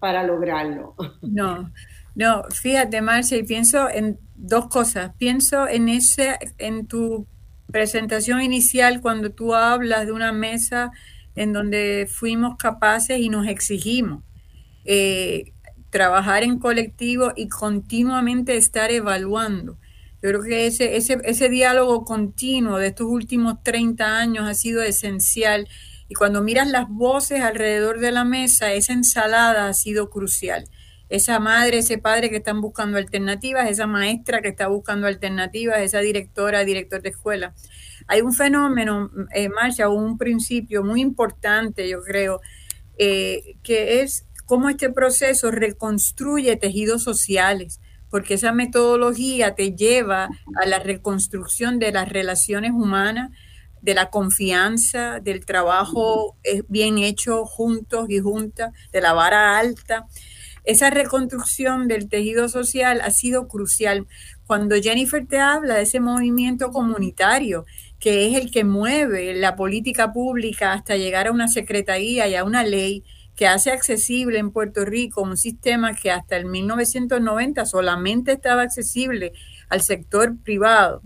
para 0.00 0.24
lograrlo. 0.24 0.96
No, 1.22 1.70
no, 2.16 2.42
fíjate, 2.50 3.00
Marcia, 3.02 3.38
y 3.38 3.44
pienso 3.44 3.88
en 3.88 4.18
dos 4.34 4.66
cosas. 4.66 5.12
Pienso 5.16 5.68
en 5.68 5.88
ese, 5.88 6.36
en 6.58 6.88
tu 6.88 7.24
presentación 7.70 8.42
inicial 8.42 9.00
cuando 9.00 9.30
tú 9.30 9.54
hablas 9.54 10.06
de 10.06 10.12
una 10.12 10.32
mesa 10.32 10.90
en 11.36 11.52
donde 11.52 12.08
fuimos 12.10 12.56
capaces 12.56 13.20
y 13.20 13.28
nos 13.28 13.46
exigimos 13.46 14.24
eh, 14.86 15.52
trabajar 15.90 16.42
en 16.42 16.58
colectivo 16.58 17.32
y 17.36 17.46
continuamente 17.46 18.56
estar 18.56 18.90
evaluando. 18.90 19.78
Yo 20.22 20.30
creo 20.30 20.42
que 20.42 20.66
ese, 20.66 20.96
ese, 20.96 21.18
ese 21.24 21.48
diálogo 21.48 22.04
continuo 22.04 22.78
de 22.78 22.88
estos 22.88 23.06
últimos 23.06 23.62
30 23.62 24.18
años 24.18 24.48
ha 24.48 24.54
sido 24.54 24.82
esencial. 24.82 25.68
Y 26.08 26.14
cuando 26.14 26.42
miras 26.42 26.68
las 26.68 26.88
voces 26.88 27.40
alrededor 27.40 28.00
de 28.00 28.12
la 28.12 28.24
mesa, 28.24 28.72
esa 28.72 28.92
ensalada 28.92 29.68
ha 29.68 29.74
sido 29.74 30.08
crucial. 30.08 30.64
Esa 31.08 31.38
madre, 31.38 31.78
ese 31.78 31.98
padre 31.98 32.30
que 32.30 32.36
están 32.36 32.60
buscando 32.60 32.98
alternativas, 32.98 33.70
esa 33.70 33.86
maestra 33.86 34.40
que 34.40 34.48
está 34.48 34.68
buscando 34.68 35.06
alternativas, 35.06 35.78
esa 35.80 36.00
directora, 36.00 36.64
director 36.64 37.02
de 37.02 37.10
escuela. 37.10 37.54
Hay 38.08 38.22
un 38.22 38.32
fenómeno, 38.32 39.10
en 39.32 39.52
marcha, 39.52 39.88
un 39.88 40.18
principio 40.18 40.82
muy 40.82 41.00
importante, 41.00 41.88
yo 41.88 42.02
creo, 42.02 42.40
eh, 42.98 43.56
que 43.62 44.00
es 44.00 44.26
cómo 44.46 44.68
este 44.68 44.90
proceso 44.90 45.50
reconstruye 45.50 46.56
tejidos 46.56 47.02
sociales 47.02 47.80
porque 48.16 48.32
esa 48.32 48.52
metodología 48.52 49.54
te 49.54 49.76
lleva 49.76 50.30
a 50.54 50.66
la 50.66 50.78
reconstrucción 50.78 51.78
de 51.78 51.92
las 51.92 52.08
relaciones 52.08 52.70
humanas, 52.70 53.30
de 53.82 53.92
la 53.92 54.08
confianza, 54.08 55.20
del 55.20 55.44
trabajo 55.44 56.34
eh, 56.42 56.62
bien 56.66 56.96
hecho 56.96 57.44
juntos 57.44 58.06
y 58.08 58.18
juntas, 58.20 58.72
de 58.90 59.02
la 59.02 59.12
vara 59.12 59.58
alta. 59.58 60.06
Esa 60.64 60.88
reconstrucción 60.88 61.88
del 61.88 62.08
tejido 62.08 62.48
social 62.48 63.02
ha 63.02 63.10
sido 63.10 63.48
crucial. 63.48 64.06
Cuando 64.46 64.76
Jennifer 64.76 65.26
te 65.26 65.38
habla 65.38 65.74
de 65.74 65.82
ese 65.82 66.00
movimiento 66.00 66.70
comunitario, 66.70 67.66
que 68.00 68.28
es 68.28 68.34
el 68.42 68.50
que 68.50 68.64
mueve 68.64 69.34
la 69.34 69.56
política 69.56 70.14
pública 70.14 70.72
hasta 70.72 70.96
llegar 70.96 71.26
a 71.26 71.32
una 71.32 71.48
secretaría 71.48 72.26
y 72.28 72.34
a 72.34 72.44
una 72.44 72.64
ley, 72.64 73.04
que 73.36 73.46
hace 73.46 73.70
accesible 73.70 74.38
en 74.38 74.50
Puerto 74.50 74.84
Rico 74.86 75.20
un 75.20 75.36
sistema 75.36 75.94
que 75.94 76.10
hasta 76.10 76.36
el 76.36 76.46
1990 76.46 77.66
solamente 77.66 78.32
estaba 78.32 78.62
accesible 78.62 79.32
al 79.68 79.82
sector 79.82 80.38
privado. 80.42 81.02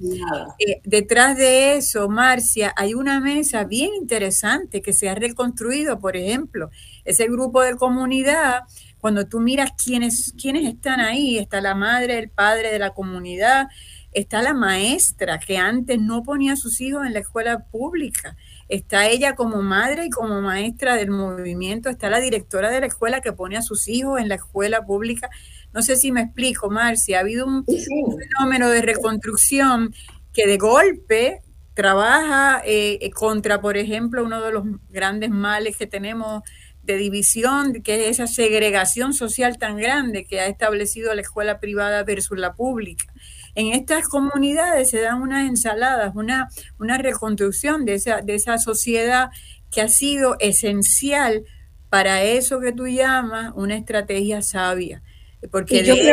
Eh, 0.58 0.80
detrás 0.84 1.36
de 1.36 1.76
eso, 1.76 2.08
Marcia, 2.08 2.72
hay 2.76 2.94
una 2.94 3.20
mesa 3.20 3.64
bien 3.64 3.90
interesante 3.94 4.80
que 4.80 4.92
se 4.92 5.08
ha 5.08 5.16
reconstruido, 5.16 5.98
por 5.98 6.16
ejemplo, 6.16 6.70
ese 7.04 7.26
grupo 7.26 7.62
de 7.62 7.74
comunidad, 7.74 8.62
cuando 8.98 9.26
tú 9.26 9.40
miras 9.40 9.72
quiénes, 9.82 10.32
quiénes 10.40 10.68
están 10.68 11.00
ahí, 11.00 11.36
está 11.36 11.60
la 11.60 11.74
madre, 11.74 12.18
el 12.18 12.30
padre 12.30 12.70
de 12.70 12.78
la 12.78 12.90
comunidad, 12.90 13.66
está 14.12 14.40
la 14.40 14.54
maestra 14.54 15.38
que 15.38 15.56
antes 15.56 16.00
no 16.00 16.22
ponía 16.22 16.52
a 16.52 16.56
sus 16.56 16.80
hijos 16.80 17.06
en 17.06 17.14
la 17.14 17.20
escuela 17.20 17.64
pública 17.64 18.36
está 18.70 19.08
ella 19.08 19.34
como 19.34 19.62
madre 19.62 20.06
y 20.06 20.10
como 20.10 20.40
maestra 20.40 20.94
del 20.94 21.10
movimiento, 21.10 21.90
está 21.90 22.08
la 22.08 22.20
directora 22.20 22.70
de 22.70 22.80
la 22.80 22.86
escuela 22.86 23.20
que 23.20 23.32
pone 23.32 23.56
a 23.56 23.62
sus 23.62 23.88
hijos 23.88 24.20
en 24.20 24.28
la 24.28 24.36
escuela 24.36 24.86
pública. 24.86 25.28
No 25.72 25.82
sé 25.82 25.96
si 25.96 26.12
me 26.12 26.22
explico, 26.22 26.70
Marcia, 26.70 27.18
ha 27.18 27.20
habido 27.20 27.46
un, 27.46 27.64
fenómeno 27.66 28.70
de 28.70 28.82
reconstrucción 28.82 29.92
que 30.32 30.46
de 30.46 30.56
golpe 30.56 31.42
trabaja 31.74 32.62
eh, 32.64 33.10
contra, 33.12 33.60
por 33.60 33.76
ejemplo, 33.76 34.24
uno 34.24 34.40
de 34.40 34.52
los 34.52 34.64
grandes 34.88 35.30
males 35.30 35.76
que 35.76 35.86
tenemos 35.86 36.42
de 36.82 36.96
división, 36.96 37.82
que 37.82 38.08
es 38.08 38.18
esa 38.18 38.26
segregación 38.26 39.14
social 39.14 39.58
tan 39.58 39.76
grande 39.76 40.24
que 40.24 40.40
ha 40.40 40.46
establecido 40.46 41.12
la 41.14 41.22
escuela 41.22 41.58
privada 41.58 42.04
versus 42.04 42.38
la 42.38 42.54
pública. 42.54 43.09
En 43.54 43.72
estas 43.72 44.08
comunidades 44.08 44.90
se 44.90 45.00
dan 45.00 45.22
unas 45.22 45.48
ensaladas, 45.48 46.14
una, 46.14 46.48
una 46.78 46.98
reconstrucción 46.98 47.84
de 47.84 47.94
esa, 47.94 48.20
de 48.22 48.34
esa 48.34 48.58
sociedad 48.58 49.30
que 49.70 49.80
ha 49.80 49.88
sido 49.88 50.36
esencial 50.40 51.44
para 51.88 52.22
eso 52.22 52.60
que 52.60 52.72
tú 52.72 52.86
llamas 52.86 53.52
una 53.56 53.76
estrategia 53.76 54.42
sabia. 54.42 55.02
Porque 55.50 55.82
de 55.82 56.12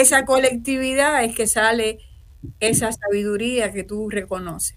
esa, 0.00 0.24
colectividad 0.24 1.24
es 1.24 1.34
que 1.34 1.46
sale 1.46 1.98
esa 2.60 2.90
sabiduría 2.92 3.72
que 3.72 3.84
tú 3.84 4.08
reconoces. 4.08 4.76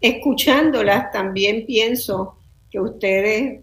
Escuchándolas 0.00 1.10
también 1.10 1.64
pienso 1.66 2.38
que 2.70 2.80
ustedes 2.80 3.60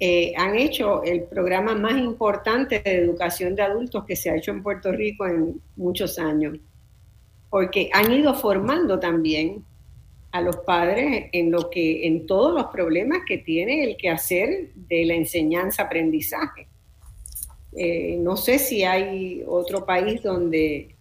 eh, 0.00 0.32
han 0.36 0.58
hecho 0.58 1.04
el 1.04 1.22
programa 1.24 1.76
más 1.76 1.96
importante 1.96 2.80
de 2.80 2.96
educación 2.96 3.54
de 3.54 3.62
adultos 3.62 4.04
que 4.04 4.16
se 4.16 4.30
ha 4.30 4.36
hecho 4.36 4.50
en 4.50 4.62
Puerto 4.62 4.90
Rico 4.90 5.26
en 5.26 5.60
muchos 5.76 6.18
años, 6.18 6.58
porque 7.52 7.90
han 7.92 8.10
ido 8.10 8.32
formando 8.32 8.98
también 8.98 9.62
a 10.30 10.40
los 10.40 10.56
padres 10.56 11.26
en 11.32 11.50
lo 11.50 11.68
que 11.68 12.06
en 12.06 12.24
todos 12.24 12.54
los 12.54 12.72
problemas 12.72 13.18
que 13.28 13.36
tiene 13.36 13.84
el 13.84 13.98
quehacer 13.98 14.70
de 14.74 15.04
la 15.04 15.12
enseñanza-aprendizaje. 15.12 16.68
Eh, 17.76 18.16
no 18.18 18.38
sé 18.38 18.58
si 18.58 18.84
hay 18.84 19.44
otro 19.46 19.84
país 19.84 20.22
donde, 20.22 20.96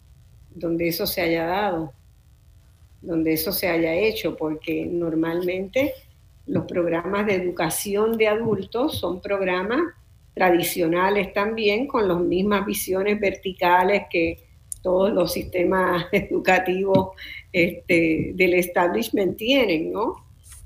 donde 0.54 0.90
eso 0.90 1.08
se 1.08 1.22
haya 1.22 1.46
dado, 1.46 1.94
donde 3.02 3.32
eso 3.32 3.54
se 3.54 3.70
haya 3.70 3.94
hecho, 3.94 4.36
porque 4.36 4.86
normalmente 4.86 5.94
los 6.48 6.66
programas 6.66 7.28
de 7.28 7.36
educación 7.36 8.18
de 8.18 8.28
adultos 8.28 9.00
son 9.00 9.22
programas 9.22 9.80
tradicionales 10.34 11.32
también, 11.32 11.88
con 11.88 12.10
las 12.10 12.20
mismas 12.20 12.66
visiones 12.66 13.22
verticales 13.22 14.04
que 14.12 14.51
todos 14.82 15.12
los 15.12 15.32
sistemas 15.32 16.06
educativos 16.12 17.10
este, 17.52 18.32
del 18.36 18.56
establishment 18.56 19.38
tienen, 19.38 19.92
¿no? 19.92 20.16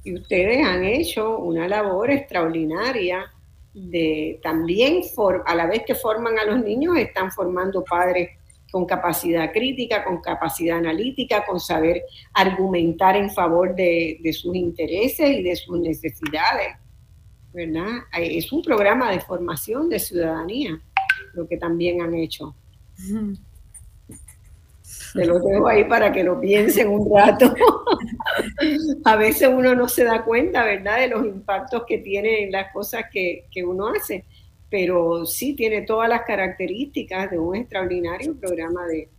Y 0.04 0.14
ustedes 0.16 0.66
han 0.66 0.84
hecho 0.84 1.40
una 1.40 1.68
labor 1.68 2.12
extraordinaria 2.12 3.32
de 3.74 4.40
también, 4.42 5.02
a 5.46 5.56
la 5.56 5.68
vez 5.68 5.84
que 5.86 5.96
forman 5.96 6.40
a 6.40 6.46
los 6.46 6.64
niños, 6.64 6.98
están 6.98 7.32
formando 7.32 7.84
padres 7.84 8.30
con 8.72 8.86
capacidad 8.86 9.52
crítica, 9.52 10.04
con 10.04 10.22
capacidad 10.22 10.78
analítica, 10.78 11.46
con 11.46 11.60
saber 11.60 12.04
argumentar 12.34 13.16
en 13.16 13.30
favor 13.30 13.76
de, 13.76 14.20
sus 14.34 14.56
intereses 14.56 15.30
y 15.30 15.44
de 15.44 15.56
sus 15.56 15.80
necesidades. 15.80 16.76
¿verdad? 17.54 18.04
Es 18.18 18.52
un 18.52 18.62
programa 18.62 19.12
de 19.12 19.22
formación 19.22 19.90
de 19.90 20.00
ciudadanía, 20.00 20.80
lo 21.34 21.48
que 21.48 21.58
también 21.58 22.02
han 22.02 22.14
hecho. 22.16 22.56
Te 25.16 25.26
lo 25.26 25.40
dejo 25.40 25.68
ahí 25.68 25.86
para 25.86 26.12
que 26.12 26.24
lo 26.24 26.40
piensen 26.40 26.90
un 26.90 27.10
rato. 27.10 27.54
a 29.06 29.16
veces 29.16 29.50
uno 29.52 29.74
no 29.74 29.88
se 29.88 30.04
da 30.04 30.24
cuenta, 30.24 30.66
¿verdad?, 30.66 31.00
de 31.00 31.08
los 31.08 31.26
impactos 31.26 31.84
que 31.88 32.00
tienen 32.00 32.52
las 32.52 32.72
cosas 32.74 33.06
que, 33.12 33.46
que 33.52 33.64
uno 33.64 33.88
hace 33.88 34.26
pero 34.70 35.26
sí 35.26 35.54
tiene 35.54 35.84
todas 35.84 36.10
las 36.10 36.24
características 36.24 37.32
de 37.32 37.40
un 37.40 37.56
extraordinario 37.56 38.36
programa 38.36 38.86
de, 38.88 39.10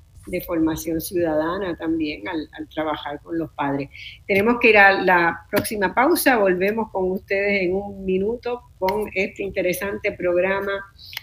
formación 0.44 1.00
ciudadana 1.00 1.76
también 1.76 2.28
al, 2.28 2.68
trabajar 2.68 3.20
con 3.22 3.38
los 3.38 3.50
padres. 3.52 3.88
Tenemos 4.26 4.58
que 4.60 4.70
ir 4.70 4.76
a 4.76 5.00
la 5.00 5.46
próxima 5.50 5.94
pausa, 5.94 6.36
volvemos 6.36 6.90
con 6.90 7.12
ustedes 7.12 7.62
en 7.62 7.74
un 7.74 8.04
minuto 8.04 8.60
con 8.78 9.08
este 9.14 9.44
interesante 9.44 10.12
programa 10.12 10.72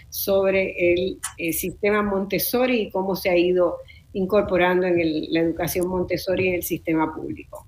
sobre 0.08 0.94
el, 0.94 1.20
el 1.36 1.52
sistema 1.52 2.02
Montessori 2.02 2.80
y 2.80 2.90
cómo 2.90 3.14
se 3.14 3.28
ha 3.28 3.36
ido 3.36 3.76
incorporando 4.14 4.86
en 4.86 5.32
la 5.32 5.40
educación 5.40 5.88
Montessori 5.88 6.48
en 6.48 6.54
el 6.54 6.62
sistema 6.62 7.14
público. 7.14 7.66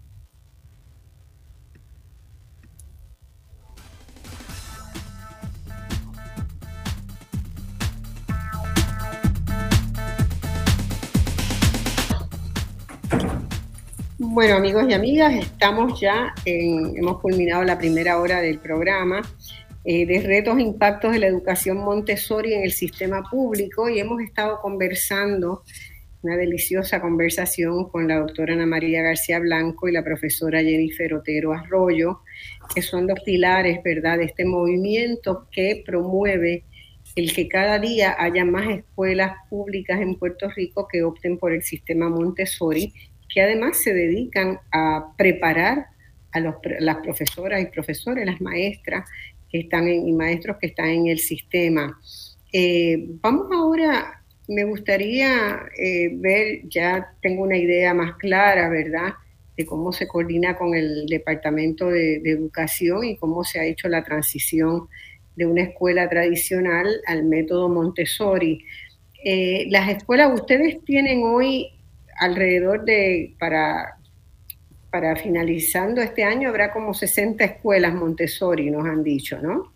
Bueno, 14.19 14.57
amigos 14.57 14.85
y 14.89 14.93
amigas, 14.93 15.35
estamos 15.35 15.99
ya, 15.99 16.35
hemos 16.45 17.21
culminado 17.21 17.65
la 17.65 17.79
primera 17.79 18.21
hora 18.21 18.41
del 18.43 18.59
programa 18.59 19.23
eh, 19.89 20.05
de 20.05 20.21
retos 20.21 20.59
e 20.59 20.63
impactos 20.63 21.13
de 21.13 21.21
la 21.21 21.29
educación 21.29 21.79
Montessori 21.79 22.53
en 22.55 22.65
el 22.65 22.73
sistema 22.73 23.23
público 23.31 23.89
y 23.89 24.01
hemos 24.01 24.21
estado 24.21 24.61
conversando, 24.61 25.63
una 26.27 26.37
deliciosa 26.37 27.01
conversación 27.01 27.89
con 27.89 28.09
la 28.09 28.19
doctora 28.19 28.55
Ana 28.55 28.67
María 28.67 29.01
García 29.01 29.39
Blanco 29.39 29.89
y 29.89 29.93
la 29.93 30.03
profesora 30.03 30.61
Jennifer 30.61 31.15
Otero 31.15 31.53
Arroyo, 31.53 32.23
que 32.75 32.83
son 32.83 33.07
los 33.07 33.21
pilares, 33.21 33.81
¿verdad?, 33.85 34.19
de 34.19 34.25
este 34.25 34.45
movimiento 34.45 35.47
que 35.53 35.85
promueve 35.87 36.65
el 37.15 37.33
que 37.33 37.47
cada 37.47 37.79
día 37.79 38.17
haya 38.19 38.45
más 38.45 38.69
escuelas 38.69 39.35
públicas 39.49 40.01
en 40.01 40.17
Puerto 40.17 40.51
Rico 40.51 40.89
que 40.91 41.05
opten 41.05 41.39
por 41.39 41.53
el 41.53 41.63
sistema 41.63 42.09
Montessori 42.09 42.93
que 43.33 43.43
además 43.43 43.81
se 43.81 43.95
dedican 43.95 44.59
a 44.73 45.15
preparar 45.17 45.87
a 46.33 46.41
las 46.41 46.97
profesoras 46.97 47.63
y 47.63 47.67
profesores, 47.67 48.27
las 48.27 48.41
maestras 48.41 49.09
que 49.49 49.61
están 49.61 49.89
y 49.89 50.13
maestros 50.13 50.57
que 50.61 50.67
están 50.67 50.89
en 50.89 51.07
el 51.07 51.19
sistema. 51.19 51.99
Eh, 52.53 52.97
vamos 53.23 53.47
ahora, 53.53 54.25
me 54.49 54.65
gustaría 54.65 55.61
eh, 55.79 56.11
ver, 56.15 56.69
ya 56.69 57.13
tengo 57.21 57.43
una 57.43 57.57
idea 57.57 57.95
más 57.95 58.17
clara, 58.17 58.69
¿verdad? 58.69 59.15
de 59.57 59.65
cómo 59.65 59.93
se 59.93 60.07
coordina 60.07 60.57
con 60.57 60.75
el 60.75 61.07
Departamento 61.07 61.89
de, 61.89 62.17
Educación 62.25 63.05
y 63.05 63.17
cómo 63.17 63.43
se 63.43 63.59
ha 63.59 63.65
hecho 63.65 63.89
la 63.89 64.05
transición 64.05 64.89
de 65.35 65.47
una 65.47 65.63
escuela 65.63 66.09
tradicional 66.09 67.01
al 67.07 67.25
método 67.25 67.69
Montessori. 67.69 68.65
Eh, 69.25 69.67
las 69.71 69.89
escuelas, 69.89 70.33
ustedes 70.35 70.85
tienen 70.85 71.23
hoy 71.25 71.71
alrededor 72.19 72.85
de, 72.85 73.35
para, 73.39 73.99
para 74.91 75.17
finalizando 75.17 76.01
este 76.03 76.25
año, 76.25 76.51
habrá 76.51 76.73
como 76.73 76.93
60 76.93 77.43
escuelas 77.45 77.95
Montessori, 77.95 78.71
nos 78.71 78.87
han 78.87 79.03
dicho, 79.03 79.41
¿no? 79.41 79.73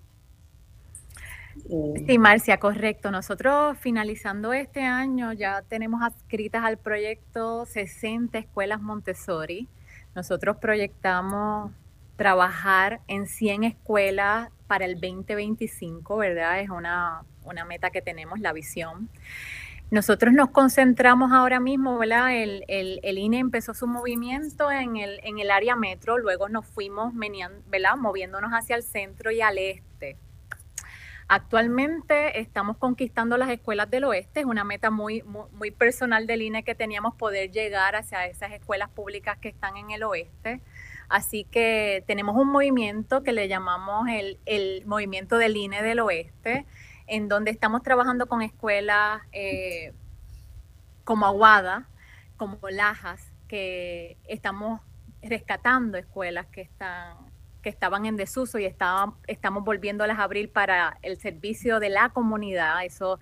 Sí, 2.07 2.19
Marcia, 2.19 2.59
correcto. 2.59 3.11
Nosotros 3.11 3.79
finalizando 3.79 4.53
este 4.53 4.83
año 4.83 5.33
ya 5.33 5.63
tenemos 5.63 6.03
adscritas 6.03 6.65
al 6.65 6.79
proyecto 6.79 7.65
60 7.65 8.39
escuelas 8.39 8.81
Montessori. 8.81 9.69
Nosotros 10.15 10.57
proyectamos 10.57 11.71
trabajar 12.17 13.01
en 13.07 13.27
100 13.27 13.65
escuelas 13.65 14.51
para 14.67 14.85
el 14.85 14.95
2025, 14.95 16.17
¿verdad? 16.17 16.61
Es 16.61 16.71
una, 16.71 17.23
una 17.45 17.65
meta 17.65 17.91
que 17.91 18.03
tenemos, 18.03 18.41
la 18.41 18.53
visión. 18.53 19.09
Nosotros 19.93 20.33
nos 20.33 20.51
concentramos 20.51 21.33
ahora 21.33 21.61
mismo, 21.61 21.99
¿verdad? 21.99 22.37
El, 22.37 22.65
el, 22.69 23.19
INE 23.19 23.39
empezó 23.39 23.75
su 23.75 23.87
movimiento 23.87 24.71
en 24.71 24.97
el, 24.97 25.21
en 25.25 25.39
el 25.39 25.51
área 25.51 25.77
metro, 25.77 26.19
luego 26.19 26.49
nos 26.49 26.67
fuimos 26.67 27.13
¿verdad? 27.69 27.97
moviéndonos 27.97 28.51
hacia 28.53 28.77
el 28.77 28.83
centro 28.83 29.31
y 29.31 29.41
al 29.41 29.59
este. 29.59 29.90
Actualmente 31.33 32.41
estamos 32.41 32.77
conquistando 32.77 33.37
las 33.37 33.51
escuelas 33.51 33.89
del 33.89 34.03
oeste, 34.03 34.41
es 34.41 34.47
una 34.47 34.65
meta 34.65 34.91
muy, 34.91 35.23
muy, 35.23 35.71
personal 35.71 36.27
del 36.27 36.43
INE 36.43 36.65
que 36.65 36.75
teníamos 36.75 37.15
poder 37.15 37.53
llegar 37.53 37.95
hacia 37.95 38.27
esas 38.27 38.51
escuelas 38.51 38.89
públicas 38.89 39.39
que 39.39 39.49
están 39.49 39.77
en 39.77 39.93
el 39.93 40.03
oeste. 40.03 40.61
Así 41.09 41.45
que 41.45 42.03
tenemos 42.09 42.35
un 42.37 42.49
movimiento 42.49 43.23
que 43.23 43.33
le 43.33 43.47
llamamos 43.47 44.09
el, 44.09 44.41
el 44.45 44.85
movimiento 44.87 45.39
del 45.39 45.57
INE 45.57 45.85
del 45.85 46.01
oeste 46.01 46.67
en 47.07 47.29
donde 47.29 47.53
estamos 47.53 47.85
trabajando 47.85 48.27
con 48.27 48.43
escuelas 48.43 49.23
eh, 49.31 49.93
como 51.05 51.27
Aguada, 51.27 51.87
como 52.39 52.59
Lajas, 52.71 53.25
que 53.47 54.17
estamos 54.27 54.81
rescatando 55.23 55.97
escuelas 55.97 56.47
que 56.47 56.63
están 56.63 57.30
que 57.63 57.69
estaban 57.69 58.07
en 58.07 58.17
desuso 58.17 58.59
y 58.59 58.65
estamos 58.65 59.65
volviéndolas 59.65 60.19
a 60.19 60.25
abrir 60.25 60.51
para 60.53 60.99
el 61.03 61.19
servicio 61.19 61.81
de 61.81 61.91
la 61.91 62.11
comunidad. 62.11 62.85
Eso 62.85 63.19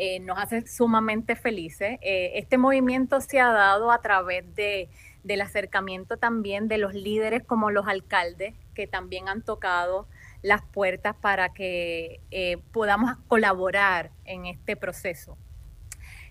eh, 0.00 0.20
nos 0.20 0.38
hace 0.38 0.64
sumamente 0.66 1.34
felices. 1.34 1.98
Eh, 2.02 2.32
este 2.34 2.56
movimiento 2.56 3.20
se 3.20 3.40
ha 3.40 3.50
dado 3.50 3.90
a 3.90 4.00
través 4.00 4.54
de, 4.54 4.88
del 5.24 5.40
acercamiento 5.40 6.16
también 6.16 6.68
de 6.68 6.78
los 6.78 6.94
líderes 6.94 7.42
como 7.42 7.72
los 7.72 7.88
alcaldes, 7.88 8.54
que 8.74 8.86
también 8.86 9.28
han 9.28 9.42
tocado 9.42 10.06
las 10.40 10.62
puertas 10.62 11.16
para 11.16 11.52
que 11.52 12.20
eh, 12.30 12.58
podamos 12.70 13.16
colaborar 13.26 14.12
en 14.24 14.46
este 14.46 14.76
proceso. 14.76 15.36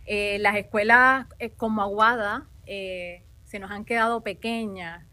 Las 0.08 0.56
escuelas 0.56 1.28
como 1.58 1.82
Aguada 1.82 2.48
se 2.64 3.60
nos 3.60 3.72
han 3.72 3.84
quedado 3.84 4.22
pequeñas. 4.22 5.04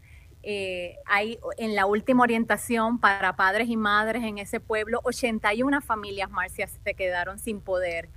Hay 1.05 1.39
en 1.57 1.75
la 1.75 1.85
última 1.85 2.23
orientación 2.23 2.99
para 2.99 3.35
padres 3.35 3.67
y 3.69 3.77
madres 3.77 4.23
en 4.23 4.37
ese 4.37 4.59
pueblo, 4.59 5.01
81 5.03 5.81
familias, 5.81 6.29
Marcia, 6.29 6.67
se 6.67 6.93
quedaron 6.93 7.39
sin 7.39 7.61
poder 7.61 8.09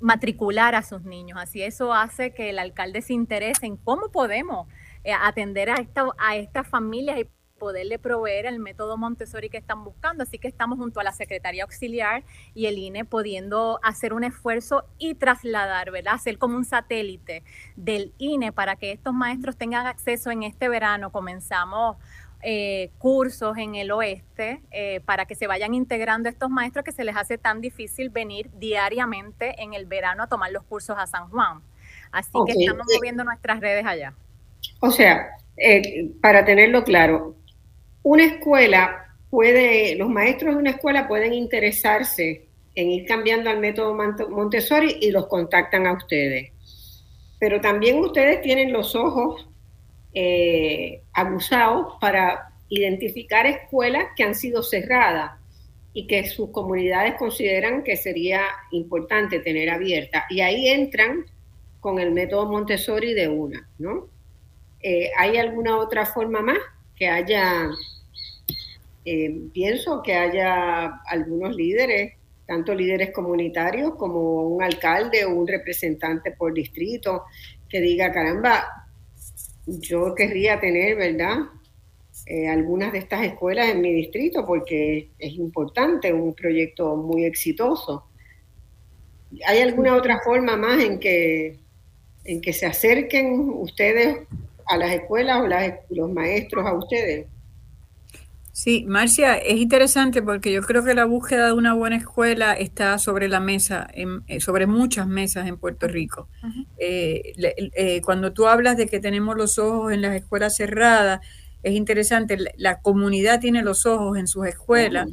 matricular 0.00 0.74
a 0.74 0.82
sus 0.82 1.02
niños. 1.02 1.38
Así 1.40 1.62
eso 1.62 1.92
hace 1.92 2.32
que 2.32 2.50
el 2.50 2.58
alcalde 2.58 3.02
se 3.02 3.12
interese 3.12 3.66
en 3.66 3.76
cómo 3.76 4.10
podemos 4.10 4.66
eh, 5.04 5.12
atender 5.12 5.70
a, 5.70 5.74
esta, 5.74 6.06
a 6.18 6.36
estas 6.36 6.66
familias 6.66 7.20
y 7.20 7.28
poderle 7.60 7.98
proveer 7.98 8.46
el 8.46 8.58
método 8.58 8.96
Montessori 8.96 9.50
que 9.50 9.58
están 9.58 9.84
buscando. 9.84 10.24
Así 10.24 10.38
que 10.38 10.48
estamos 10.48 10.78
junto 10.78 10.98
a 10.98 11.04
la 11.04 11.12
Secretaría 11.12 11.62
Auxiliar 11.62 12.24
y 12.54 12.66
el 12.66 12.78
INE 12.78 13.04
pudiendo 13.04 13.78
hacer 13.84 14.12
un 14.12 14.24
esfuerzo 14.24 14.86
y 14.98 15.14
trasladar, 15.14 15.92
¿verdad? 15.92 16.14
Hacer 16.14 16.38
como 16.38 16.56
un 16.56 16.64
satélite 16.64 17.44
del 17.76 18.12
INE 18.18 18.50
para 18.50 18.74
que 18.74 18.90
estos 18.90 19.14
maestros 19.14 19.56
tengan 19.56 19.86
acceso 19.86 20.30
en 20.32 20.42
este 20.42 20.68
verano. 20.68 21.12
Comenzamos 21.12 21.98
eh, 22.42 22.90
cursos 22.96 23.58
en 23.58 23.74
el 23.74 23.92
oeste 23.92 24.62
eh, 24.70 25.00
para 25.04 25.26
que 25.26 25.34
se 25.34 25.46
vayan 25.46 25.74
integrando 25.74 26.30
estos 26.30 26.48
maestros 26.48 26.86
que 26.86 26.92
se 26.92 27.04
les 27.04 27.14
hace 27.14 27.36
tan 27.36 27.60
difícil 27.60 28.08
venir 28.08 28.50
diariamente 28.54 29.62
en 29.62 29.74
el 29.74 29.84
verano 29.84 30.22
a 30.22 30.26
tomar 30.26 30.50
los 30.50 30.62
cursos 30.62 30.96
a 30.98 31.06
San 31.06 31.28
Juan. 31.28 31.60
Así 32.10 32.32
que 32.46 32.52
estamos 32.52 32.86
moviendo 32.96 33.22
nuestras 33.22 33.60
redes 33.60 33.84
allá. 33.84 34.14
O 34.80 34.90
sea, 34.90 35.36
eh, 35.58 36.10
para 36.22 36.46
tenerlo 36.46 36.82
claro, 36.84 37.36
una 38.02 38.24
escuela 38.24 39.14
puede, 39.30 39.94
los 39.96 40.08
maestros 40.08 40.54
de 40.54 40.60
una 40.60 40.70
escuela 40.70 41.06
pueden 41.06 41.32
interesarse 41.34 42.46
en 42.74 42.90
ir 42.90 43.06
cambiando 43.06 43.50
al 43.50 43.58
método 43.58 43.96
Montessori 44.28 44.98
y 45.00 45.10
los 45.10 45.26
contactan 45.26 45.86
a 45.86 45.92
ustedes. 45.92 46.50
Pero 47.38 47.60
también 47.60 47.98
ustedes 47.98 48.42
tienen 48.42 48.72
los 48.72 48.94
ojos 48.94 49.46
eh, 50.14 51.02
abusados 51.12 51.94
para 52.00 52.52
identificar 52.68 53.46
escuelas 53.46 54.06
que 54.16 54.22
han 54.22 54.34
sido 54.34 54.62
cerradas 54.62 55.32
y 55.92 56.06
que 56.06 56.28
sus 56.28 56.50
comunidades 56.50 57.14
consideran 57.14 57.82
que 57.82 57.96
sería 57.96 58.42
importante 58.70 59.40
tener 59.40 59.70
abiertas. 59.70 60.24
Y 60.30 60.40
ahí 60.40 60.68
entran 60.68 61.26
con 61.80 61.98
el 61.98 62.12
método 62.12 62.46
Montessori 62.46 63.14
de 63.14 63.28
una, 63.28 63.68
¿no? 63.78 64.08
Eh, 64.82 65.10
¿Hay 65.18 65.36
alguna 65.36 65.78
otra 65.78 66.06
forma 66.06 66.40
más 66.40 66.58
que 67.00 67.08
haya, 67.08 67.70
eh, 69.06 69.34
pienso 69.54 70.02
que 70.02 70.12
haya 70.12 71.00
algunos 71.06 71.56
líderes, 71.56 72.12
tanto 72.46 72.74
líderes 72.74 73.10
comunitarios 73.10 73.94
como 73.94 74.42
un 74.42 74.62
alcalde 74.62 75.24
o 75.24 75.30
un 75.30 75.48
representante 75.48 76.32
por 76.32 76.52
distrito, 76.52 77.24
que 77.70 77.80
diga, 77.80 78.12
caramba, 78.12 78.66
yo 79.66 80.14
querría 80.14 80.60
tener, 80.60 80.96
¿verdad? 80.96 81.38
Eh, 82.26 82.46
algunas 82.48 82.92
de 82.92 82.98
estas 82.98 83.24
escuelas 83.24 83.70
en 83.70 83.80
mi 83.80 83.94
distrito 83.94 84.44
porque 84.44 85.08
es 85.18 85.32
importante, 85.32 86.12
un 86.12 86.34
proyecto 86.34 86.96
muy 86.96 87.24
exitoso. 87.24 88.08
¿Hay 89.46 89.60
alguna 89.60 89.96
otra 89.96 90.20
forma 90.22 90.54
más 90.54 90.84
en 90.84 90.98
que, 90.98 91.56
en 92.24 92.42
que 92.42 92.52
se 92.52 92.66
acerquen 92.66 93.48
ustedes 93.54 94.18
a 94.70 94.76
las 94.76 94.92
escuelas 94.92 95.40
o 95.40 95.94
los 95.94 96.12
maestros 96.12 96.64
a 96.64 96.72
ustedes. 96.72 97.26
Sí, 98.52 98.84
Marcia, 98.86 99.36
es 99.36 99.58
interesante 99.58 100.22
porque 100.22 100.52
yo 100.52 100.62
creo 100.62 100.84
que 100.84 100.94
la 100.94 101.06
búsqueda 101.06 101.46
de 101.46 101.52
una 101.52 101.72
buena 101.72 101.96
escuela 101.96 102.52
está 102.52 102.98
sobre 102.98 103.28
la 103.28 103.40
mesa, 103.40 103.88
eh, 103.94 104.40
sobre 104.40 104.66
muchas 104.66 105.06
mesas 105.06 105.48
en 105.48 105.56
Puerto 105.56 105.88
Rico. 105.88 106.28
Eh, 106.76 107.32
eh, 107.38 108.02
cuando 108.02 108.32
tú 108.32 108.48
hablas 108.48 108.76
de 108.76 108.86
que 108.86 109.00
tenemos 109.00 109.36
los 109.36 109.58
ojos 109.58 109.92
en 109.92 110.02
las 110.02 110.14
escuelas 110.14 110.56
cerradas, 110.56 111.20
es 111.62 111.72
interesante, 111.72 112.36
la, 112.56 112.80
comunidad 112.80 113.40
tiene 113.40 113.62
los 113.62 113.86
ojos 113.86 114.18
en 114.18 114.26
sus 114.26 114.46
escuelas 114.46 115.08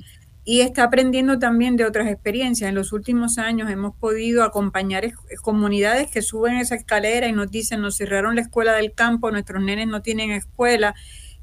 y 0.49 0.61
está 0.61 0.83
aprendiendo 0.83 1.39
también 1.39 1.75
de 1.75 1.83
otras 1.83 2.07
experiencias. 2.07 2.69
En 2.69 2.75
los 2.75 2.93
últimos 2.93 3.37
años 3.37 3.69
hemos 3.69 3.93
podido 3.97 4.45
acompañar 4.45 5.11
comunidades 5.41 6.09
que 6.09 6.21
suben 6.21 6.55
esa 6.55 6.75
escalera 6.75 7.27
y 7.27 7.33
nos 7.33 7.51
dicen, 7.51 7.81
nos 7.81 7.97
cerraron 7.97 8.35
la 8.35 8.43
escuela 8.43 8.71
del 8.71 8.93
campo, 8.93 9.29
nuestros 9.29 9.61
nenes 9.61 9.87
no 9.87 10.01
tienen 10.01 10.31
escuela. 10.31 10.95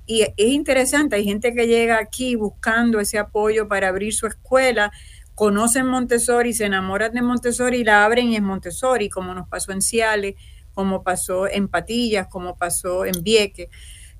Y 0.07 0.22
es 0.22 0.32
interesante, 0.38 1.16
hay 1.16 1.24
gente 1.24 1.52
que 1.52 1.66
llega 1.66 1.98
aquí 1.98 2.34
buscando 2.34 2.98
ese 2.98 3.18
apoyo 3.18 3.68
para 3.68 3.88
abrir 3.88 4.14
su 4.14 4.26
escuela, 4.26 4.90
conocen 5.34 5.84
Montessori, 5.84 6.55
se 6.55 6.64
enamoran 6.64 7.12
de 7.12 7.20
Montessori 7.20 7.80
y 7.80 7.84
la 7.84 8.07
abren 8.07 8.30
y 8.30 8.36
es 8.36 8.42
Montessori, 8.42 9.11
como 9.11 9.34
nos 9.34 9.46
pasó 9.48 9.72
en 9.72 9.82
Ciales, 9.82 10.36
como 10.72 11.02
pasó 11.02 11.46
en 11.46 11.68
Patillas, 11.68 12.28
como 12.28 12.57
pasó 12.57 13.05
en 13.05 13.22
Vieque 13.22 13.68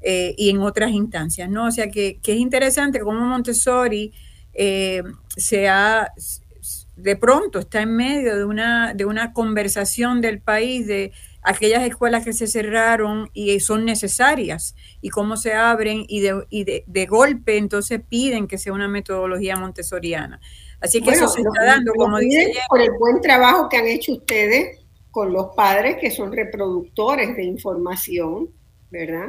eh, 0.03 0.35
y 0.37 0.51
en 0.51 0.61
otras 0.61 0.91
instancias, 0.91 1.49
¿no? 1.49 1.69
O 1.69 1.71
sea 1.71 1.89
que, 1.89 2.21
que 2.23 2.35
es 2.35 2.39
interesante 2.39 3.01
cómo 3.01 3.21
Montessori 3.21 4.13
eh, 4.55 5.03
se 5.37 5.69
de 6.97 7.17
pronto 7.17 7.59
está 7.59 7.83
en 7.83 7.97
medio 7.97 8.37
de 8.37 8.45
una, 8.45 8.95
de 8.95 9.05
una 9.05 9.33
conversación 9.33 10.21
del 10.21 10.41
país 10.41 10.87
de 10.87 11.13
aquellas 11.43 11.83
escuelas 11.83 12.25
que 12.25 12.33
se 12.33 12.47
cerraron 12.47 13.31
y 13.35 13.61
son 13.61 13.85
necesarias 13.85 14.75
y 15.01 15.11
cómo 15.11 15.37
se 15.37 15.53
abren 15.55 16.05
y 16.09 16.21
de, 16.21 16.47
y 16.49 16.65
de, 16.65 17.07
golpe 17.07 17.59
entonces 17.59 18.01
piden 18.09 18.47
que 18.47 18.59
sea 18.59 18.73
una 18.73 18.89
metodología 18.89 19.57
montessoriana. 19.57 20.41
Así 20.81 21.03
que 21.03 21.11
eso 21.11 21.29
se 21.29 21.41
está 21.41 21.65
dando, 21.65 21.93
como 21.95 22.19
dice 22.19 22.53
Por 22.69 22.81
el 22.81 22.91
buen 22.99 23.21
trabajo 23.21 23.69
que 23.69 23.77
han 23.77 23.87
hecho 23.87 24.13
ustedes 24.13 24.81
con 25.11 25.33
los 25.33 25.55
padres 25.55 25.97
que 26.01 26.11
son 26.11 26.33
reproductores 26.33 27.37
de 27.37 27.45
información, 27.45 28.51
¿verdad? 28.91 29.29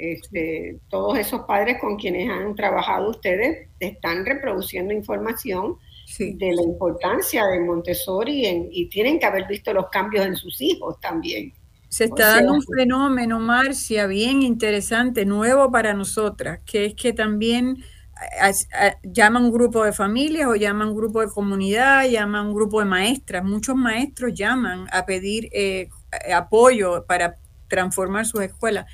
Este, 0.00 0.78
todos 0.88 1.18
esos 1.18 1.42
padres 1.42 1.76
con 1.78 1.96
quienes 1.96 2.30
han 2.30 2.54
trabajado 2.54 3.10
ustedes 3.10 3.68
están 3.78 4.24
reproduciendo 4.24 4.94
información 4.94 5.76
de 6.18 6.52
la 6.54 6.62
importancia 6.62 7.44
de 7.46 7.60
Montessori 7.60 8.68
y 8.72 8.88
tienen 8.88 9.20
que 9.20 9.26
haber 9.26 9.46
visto 9.46 9.74
los 9.74 9.90
cambios 9.90 10.24
en 10.24 10.36
sus 10.36 10.58
hijos 10.62 10.98
también. 11.00 11.52
Se 11.90 12.04
está 12.04 12.36
dando 12.36 12.54
un 12.54 12.62
fenómeno, 12.62 13.38
Marcia, 13.38 14.06
bien 14.06 14.42
interesante, 14.42 15.26
nuevo 15.26 15.70
para 15.70 15.92
nosotras, 15.92 16.60
que 16.64 16.86
es 16.86 16.94
que 16.94 17.12
también 17.12 17.84
llaman 19.02 19.44
un 19.44 19.52
grupo 19.52 19.84
de 19.84 19.92
familias 19.92 20.48
o 20.48 20.54
llaman 20.54 20.88
un 20.88 20.96
grupo 20.96 21.20
de 21.20 21.28
comunidad, 21.28 22.08
llaman 22.08 22.46
un 22.46 22.54
grupo 22.54 22.80
de 22.80 22.86
maestras. 22.86 23.44
Muchos 23.44 23.76
maestros 23.76 24.32
llaman 24.32 24.86
a 24.92 25.04
pedir 25.04 25.50
eh, 25.52 25.88
apoyo 26.34 27.04
para 27.06 27.36
transformar 27.68 28.24
sus 28.24 28.40
escuelas 28.40 28.86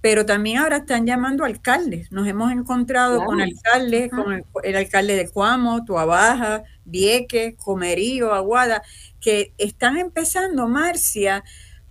pero 0.00 0.24
también 0.24 0.58
ahora 0.58 0.78
están 0.78 1.06
llamando 1.06 1.44
alcaldes. 1.44 2.12
Nos 2.12 2.26
hemos 2.28 2.52
encontrado 2.52 3.24
con 3.24 3.40
alcaldes, 3.40 4.10
con 4.10 4.44
el, 4.62 4.76
alcalde 4.76 5.16
de 5.16 5.28
Cuamo, 5.28 5.84
Tuabaja, 5.84 6.62
Vieques, 6.84 7.56
Comerío, 7.56 8.32
Aguada, 8.32 8.82
que 9.20 9.54
están 9.58 9.96
empezando, 9.96 10.68
Marcia, 10.68 11.42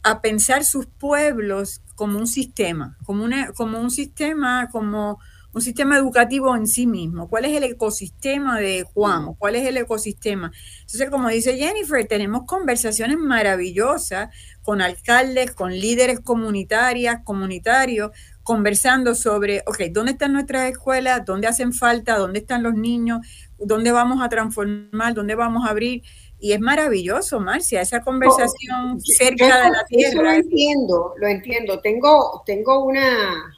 a 0.03 0.21
pensar 0.21 0.63
sus 0.63 0.85
pueblos 0.85 1.81
como 1.95 2.17
un 2.17 2.27
sistema, 2.27 2.97
como, 3.03 3.25
una, 3.25 3.51
como 3.51 3.79
un 3.79 3.91
sistema, 3.91 4.69
como 4.71 5.19
un 5.53 5.61
sistema 5.61 5.97
educativo 5.97 6.55
en 6.55 6.67
sí 6.67 6.85
mismo. 6.85 7.29
¿Cuál 7.29 7.45
es 7.45 7.55
el 7.55 7.63
ecosistema 7.63 8.59
de 8.59 8.85
Cuamo? 8.93 9.35
¿Cuál 9.37 9.55
es 9.55 9.65
el 9.65 9.77
ecosistema? 9.77 10.51
Entonces, 10.81 11.09
como 11.09 11.29
dice 11.29 11.57
Jennifer, 11.57 12.05
tenemos 12.07 12.43
conversaciones 12.45 13.17
maravillosas 13.17 14.29
con 14.61 14.81
alcaldes, 14.81 15.51
con 15.53 15.71
líderes 15.71 16.19
comunitarias, 16.19 17.21
comunitarios, 17.23 18.11
conversando 18.43 19.15
sobre, 19.15 19.63
ok, 19.65 19.83
¿dónde 19.91 20.13
están 20.13 20.33
nuestras 20.33 20.69
escuelas? 20.69 21.25
¿Dónde 21.25 21.47
hacen 21.47 21.73
falta? 21.73 22.17
¿Dónde 22.17 22.39
están 22.39 22.63
los 22.63 22.75
niños? 22.75 23.19
¿Dónde 23.57 23.91
vamos 23.91 24.21
a 24.21 24.29
transformar? 24.29 25.13
¿Dónde 25.13 25.35
vamos 25.35 25.65
a 25.65 25.71
abrir? 25.71 26.03
Y 26.39 26.51
es 26.51 26.59
maravilloso, 26.59 27.39
Marcia, 27.39 27.81
esa 27.81 28.01
conversación 28.01 28.91
oh, 28.95 28.99
cerca 28.99 29.63
de 29.63 29.71
la 29.71 29.85
tierra. 29.87 30.21
lo 30.21 30.31
entiendo, 30.31 31.13
lo 31.17 31.27
entiendo. 31.27 31.79
Tengo, 31.79 32.43
tengo 32.45 32.85
una, 32.85 33.53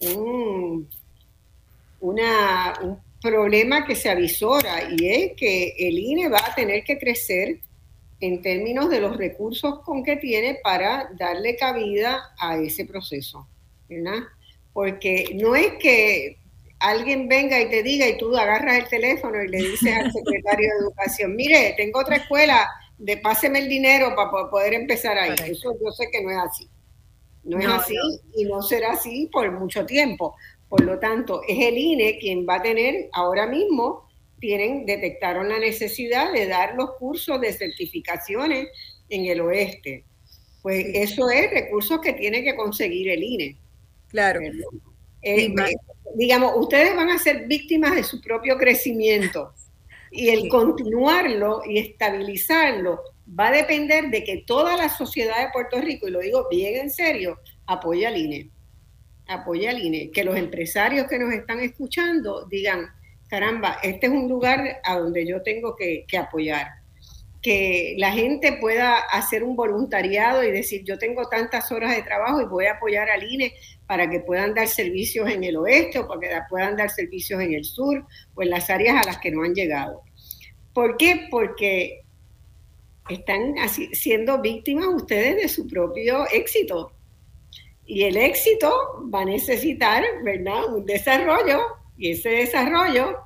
un, 0.00 0.88
una, 2.00 2.78
un 2.82 2.98
problema 3.20 3.86
que 3.86 3.96
se 3.96 4.10
avisora 4.10 4.90
y 4.96 5.08
es 5.08 5.32
que 5.36 5.74
el 5.78 5.98
INE 5.98 6.28
va 6.28 6.38
a 6.38 6.54
tener 6.54 6.84
que 6.84 6.98
crecer 6.98 7.60
en 8.20 8.42
términos 8.42 8.90
de 8.90 9.00
los 9.00 9.16
recursos 9.16 9.80
con 9.80 10.02
que 10.02 10.16
tiene 10.16 10.58
para 10.62 11.10
darle 11.18 11.56
cabida 11.56 12.34
a 12.38 12.56
ese 12.58 12.84
proceso, 12.84 13.48
¿verdad? 13.88 14.24
Porque 14.72 15.36
no 15.40 15.54
es 15.54 15.74
que 15.80 16.38
alguien 16.80 17.28
venga 17.28 17.60
y 17.60 17.70
te 17.70 17.82
diga 17.82 18.08
y 18.08 18.18
tú 18.18 18.36
agarras 18.36 18.78
el 18.78 18.88
teléfono 18.88 19.42
y 19.42 19.48
le 19.48 19.58
dices 19.58 19.94
al 19.94 20.12
secretario 20.12 20.68
de 20.68 20.80
Educación, 20.80 21.36
mire, 21.36 21.74
tengo 21.76 22.00
otra 22.00 22.16
escuela, 22.16 22.68
de 22.98 23.16
páseme 23.16 23.60
el 23.60 23.68
dinero 23.68 24.14
para 24.16 24.50
poder 24.50 24.74
empezar 24.74 25.16
ahí. 25.16 25.34
Eso 25.46 25.72
yo 25.80 25.90
sé 25.92 26.08
que 26.10 26.22
no 26.22 26.30
es 26.30 26.38
así. 26.38 26.68
No, 27.44 27.58
es 27.58 27.66
así 27.66 27.94
y 28.36 28.44
no 28.44 28.60
será 28.60 28.92
así 28.92 29.28
por 29.32 29.50
mucho 29.52 29.86
tiempo. 29.86 30.34
Por 30.68 30.82
lo 30.82 30.98
tanto, 30.98 31.42
es 31.48 31.58
el 31.58 31.78
INE 31.78 32.18
quien 32.18 32.46
va 32.46 32.56
a 32.56 32.62
tener 32.62 33.08
ahora 33.12 33.46
mismo 33.46 34.08
tienen, 34.38 34.86
detectaron 34.86 35.48
la 35.48 35.58
necesidad 35.58 36.32
de 36.32 36.46
dar 36.46 36.74
los 36.76 36.92
cursos 36.92 37.40
de 37.40 37.52
certificaciones 37.52 38.68
en 39.08 39.26
el 39.26 39.40
oeste. 39.40 40.04
Pues 40.62 40.86
eso 40.94 41.30
es 41.30 41.50
recursos 41.50 42.00
que 42.00 42.12
tiene 42.12 42.42
que 42.42 42.54
conseguir 42.54 43.10
el 43.10 43.22
INE. 43.22 43.56
Claro. 44.08 44.40
Eh, 44.40 44.52
eh, 45.22 45.54
digamos, 46.14 46.52
ustedes 46.56 46.94
van 46.94 47.10
a 47.10 47.18
ser 47.18 47.46
víctimas 47.46 47.94
de 47.94 48.04
su 48.04 48.20
propio 48.20 48.56
crecimiento 48.56 49.52
y 50.10 50.30
el 50.30 50.48
continuarlo 50.48 51.62
y 51.68 51.78
estabilizarlo 51.78 53.00
va 53.38 53.48
a 53.48 53.52
depender 53.52 54.10
de 54.10 54.24
que 54.24 54.44
toda 54.46 54.76
la 54.76 54.88
sociedad 54.88 55.44
de 55.44 55.52
Puerto 55.52 55.80
Rico, 55.80 56.08
y 56.08 56.10
lo 56.10 56.20
digo 56.20 56.46
bien 56.50 56.76
en 56.76 56.90
serio, 56.90 57.38
apoye 57.66 58.06
al 58.06 58.16
INE. 58.16 58.50
Apoye 59.28 59.68
al 59.68 59.78
INE. 59.78 60.10
Que 60.10 60.24
los 60.24 60.36
empresarios 60.36 61.06
que 61.06 61.18
nos 61.18 61.32
están 61.32 61.60
escuchando 61.60 62.46
digan, 62.46 62.88
caramba, 63.28 63.78
este 63.82 64.06
es 64.06 64.12
un 64.12 64.28
lugar 64.28 64.80
a 64.82 64.98
donde 64.98 65.26
yo 65.26 65.42
tengo 65.42 65.76
que, 65.76 66.04
que 66.08 66.18
apoyar 66.18 66.66
que 67.42 67.94
la 67.98 68.12
gente 68.12 68.58
pueda 68.60 68.96
hacer 68.98 69.44
un 69.44 69.54
voluntariado 69.54 70.42
y 70.42 70.50
decir, 70.50 70.82
yo 70.84 70.98
tengo 70.98 71.28
tantas 71.28 71.70
horas 71.70 71.94
de 71.94 72.02
trabajo 72.02 72.40
y 72.40 72.46
voy 72.46 72.66
a 72.66 72.72
apoyar 72.72 73.08
al 73.10 73.22
INE 73.22 73.54
para 73.86 74.10
que 74.10 74.20
puedan 74.20 74.54
dar 74.54 74.66
servicios 74.66 75.30
en 75.30 75.44
el 75.44 75.56
oeste 75.56 76.00
o 76.00 76.08
para 76.08 76.20
que 76.20 76.28
puedan 76.50 76.76
dar 76.76 76.90
servicios 76.90 77.40
en 77.40 77.54
el 77.54 77.64
sur 77.64 78.04
o 78.34 78.42
en 78.42 78.50
las 78.50 78.68
áreas 78.70 79.02
a 79.02 79.06
las 79.06 79.18
que 79.18 79.30
no 79.30 79.44
han 79.44 79.54
llegado. 79.54 80.02
¿Por 80.74 80.96
qué? 80.96 81.28
Porque 81.30 82.02
están 83.08 83.54
siendo 83.92 84.40
víctimas 84.40 84.88
ustedes 84.88 85.36
de 85.36 85.48
su 85.48 85.66
propio 85.66 86.26
éxito. 86.32 86.92
Y 87.90 88.04
el 88.04 88.18
éxito 88.18 88.70
va 89.12 89.22
a 89.22 89.24
necesitar, 89.24 90.04
¿verdad?, 90.22 90.74
un 90.74 90.84
desarrollo 90.84 91.58
y 91.96 92.12
ese 92.12 92.28
desarrollo 92.28 93.16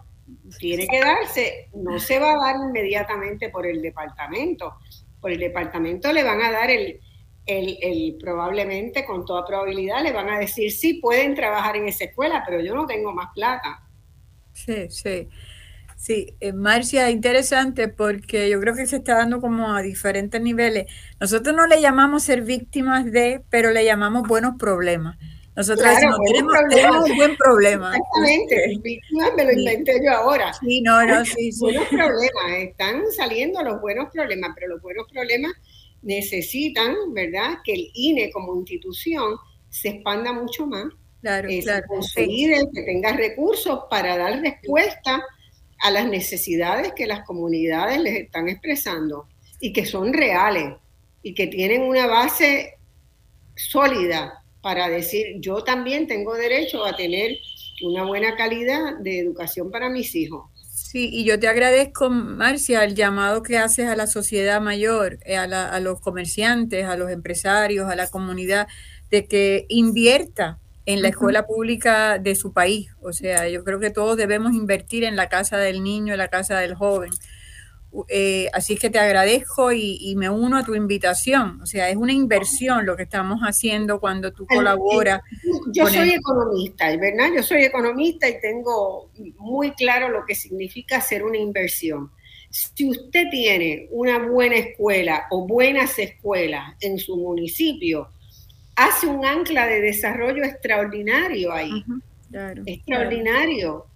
tiene 0.61 0.87
que 0.87 1.01
darse, 1.01 1.69
no 1.75 1.99
se 1.99 2.21
va 2.21 2.33
a 2.33 2.37
dar 2.37 2.57
inmediatamente 2.69 3.49
por 3.49 3.67
el 3.67 3.83
departamento. 3.83 4.75
Por 5.21 5.33
el 5.33 5.41
departamento 5.41 6.13
le 6.13 6.23
van 6.23 6.41
a 6.43 6.53
dar 6.53 6.71
el, 6.71 7.01
el, 7.45 8.17
probablemente, 8.21 9.05
con 9.05 9.27
toda 9.27 9.45
probabilidad, 9.45 10.01
le 10.01 10.13
van 10.13 10.31
a 10.31 10.39
decir, 10.39 10.71
sí, 10.71 10.95
pueden 10.95 11.35
trabajar 11.35 11.77
en 11.77 11.89
esa 11.89 12.05
escuela, 12.05 12.45
pero 12.47 12.61
yo 12.61 12.73
no 12.73 12.87
tengo 12.87 13.13
más 13.13 13.31
plata. 13.35 13.83
Sí, 14.53 14.89
sí. 14.91 15.29
Sí, 16.03 16.35
eh, 16.41 16.53
Marcia, 16.53 17.11
interesante 17.11 17.87
porque 17.87 18.51
yo 18.51 18.59
creo 18.59 18.75
que 18.75 18.87
se 18.87 18.97
está 18.97 19.19
dando 19.19 19.41
como 19.41 19.73
a 19.73 19.83
diferentes 19.83 20.43
niveles. 20.43 20.87
Nosotros 21.21 21.55
no 21.55 21.69
le 21.69 21.81
llamamos 21.81 22.25
ser 22.25 22.43
víctimas 22.43 23.05
de, 23.05 23.41
pero 23.51 23.71
le 23.71 23.85
llamamos 23.85 24.27
buenos 24.27 24.57
problemas. 24.59 25.17
Nosotros 25.55 25.89
decimos, 25.95 26.19
tenemos, 26.71 27.09
un 27.09 27.17
buen 27.17 27.37
problema. 27.37 27.95
Exactamente, 27.95 28.81
me 29.37 29.45
lo 29.45 29.53
inventé 29.53 30.01
yo 30.05 30.11
ahora. 30.11 30.53
Sí, 30.55 30.81
no, 30.81 31.07
no, 31.07 31.25
sí, 31.25 31.53
sí. 31.53 31.61
Buenos 31.61 31.87
problemas, 31.87 32.51
están 32.59 33.03
saliendo 33.17 33.63
los 33.63 33.81
buenos 33.81 34.09
problemas, 34.13 34.51
pero 34.57 34.75
los 34.75 34.83
buenos 34.83 35.07
problemas 35.09 35.53
necesitan, 36.03 36.97
¿verdad?, 37.13 37.59
que 37.63 37.75
el 37.75 37.91
INE 37.95 38.33
como 38.33 38.57
institución 38.57 39.37
se 39.69 39.91
expanda 39.91 40.33
mucho 40.33 40.67
más. 40.67 40.87
Claro, 41.21 41.49
eh, 41.49 41.61
claro. 41.63 41.87
Conseguir 41.87 42.57
que 42.75 42.83
tenga 42.83 43.13
recursos 43.13 43.85
para 43.89 44.19
dar 44.19 44.41
respuesta 44.41 45.23
a 45.83 45.91
las 45.91 46.07
necesidades 46.07 46.93
que 46.95 47.07
las 47.07 47.25
comunidades 47.25 48.01
les 48.01 48.15
están 48.21 48.49
expresando 48.49 49.27
y 49.61 49.73
que 49.73 49.85
son 49.85 50.13
reales 50.13 50.75
y 51.23 51.35
que 51.35 51.47
tienen 51.47 51.83
una 51.83 52.07
base 52.07 52.79
sólida 53.57 54.43
para 54.61 54.89
decir, 54.89 55.37
yo 55.41 55.65
también 55.65 56.07
tengo 56.07 56.35
derecho 56.35 56.85
a 56.85 56.95
tener 56.95 57.37
una 57.85 58.05
buena 58.05 58.37
calidad 58.37 58.99
de 59.01 59.19
educación 59.19 59.71
para 59.71 59.91
mis 59.91 60.15
hijos. 60.15 60.49
Sí, 60.93 61.09
y 61.11 61.25
yo 61.25 61.41
te 61.41 61.49
agradezco, 61.49 62.11
Marcia, 62.11 62.85
el 62.85 62.95
llamado 62.95 63.43
que 63.43 63.59
haces 63.59 63.89
a 63.89 63.97
la 63.97 64.07
sociedad 64.07 64.61
mayor, 64.61 65.19
eh, 65.25 65.37
a, 65.37 65.81
los 65.81 66.01
comerciantes, 66.01 66.85
a 66.85 66.97
los 66.97 67.11
empresarios, 67.11 67.91
a 67.91 67.97
la 67.97 68.09
comunidad, 68.09 68.69
de 69.11 69.27
que 69.27 69.67
invierta 69.69 70.59
en 70.85 71.03
la 71.03 71.09
escuela 71.09 71.47
pública 71.47 72.19
de 72.19 72.35
su 72.35 72.53
país. 72.53 72.91
O 73.01 73.13
sea, 73.13 73.49
yo 73.49 73.65
creo 73.65 73.79
que 73.79 73.91
todos 73.91 74.17
debemos 74.17 74.53
invertir 74.53 75.05
en 75.05 75.17
la 75.17 75.29
casa 75.29 75.59
del 75.59 75.83
niño, 75.83 76.15
en 76.15 76.19
la 76.19 76.29
casa 76.29 76.59
del 76.59 76.75
joven. 76.75 77.11
Eh, 78.09 78.49
así 78.55 78.77
que 78.77 78.89
te 78.89 78.99
agradezco 78.99 79.71
y, 79.71 80.15
me 80.17 80.31
uno 80.31 80.57
a 80.57 80.65
tu 80.65 80.75
invitación. 80.75 81.61
O 81.61 81.67
sea, 81.67 81.91
es 81.91 81.97
una 81.97 82.13
inversión 82.13 82.87
lo 82.87 82.97
que 82.97 83.03
estamos 83.03 83.41
haciendo 83.43 84.01
cuando 84.01 84.33
tú 84.33 84.47
colaboras. 84.47 85.21
Yo 85.73 85.87
soy 85.87 86.11
economista, 86.11 86.97
¿verdad? 86.97 87.29
Yo 87.37 87.43
soy 87.43 87.65
economista 87.65 88.29
y 88.29 88.41
tengo 88.41 89.11
muy 89.39 89.73
claro 89.73 90.09
lo 90.09 90.25
que 90.25 90.35
significa 90.35 90.99
hacer 90.99 91.23
una 91.23 91.39
inversión. 91.39 92.11
Si 92.51 92.89
usted 92.89 93.29
tiene 93.31 93.89
una 93.91 94.19
buena 94.27 94.57
escuela 94.57 95.27
o 95.31 95.47
buenas 95.47 95.99
escuelas 95.99 96.75
en 96.81 96.99
su 96.99 97.17
municipio, 97.17 98.09
hace 98.77 99.07
un 99.07 99.25
ancla 99.25 99.67
de 99.67 99.81
desarrollo 99.81 100.45
extraordinario 100.45 101.53
ahí. 101.53 101.85
extraordinario 102.67 103.87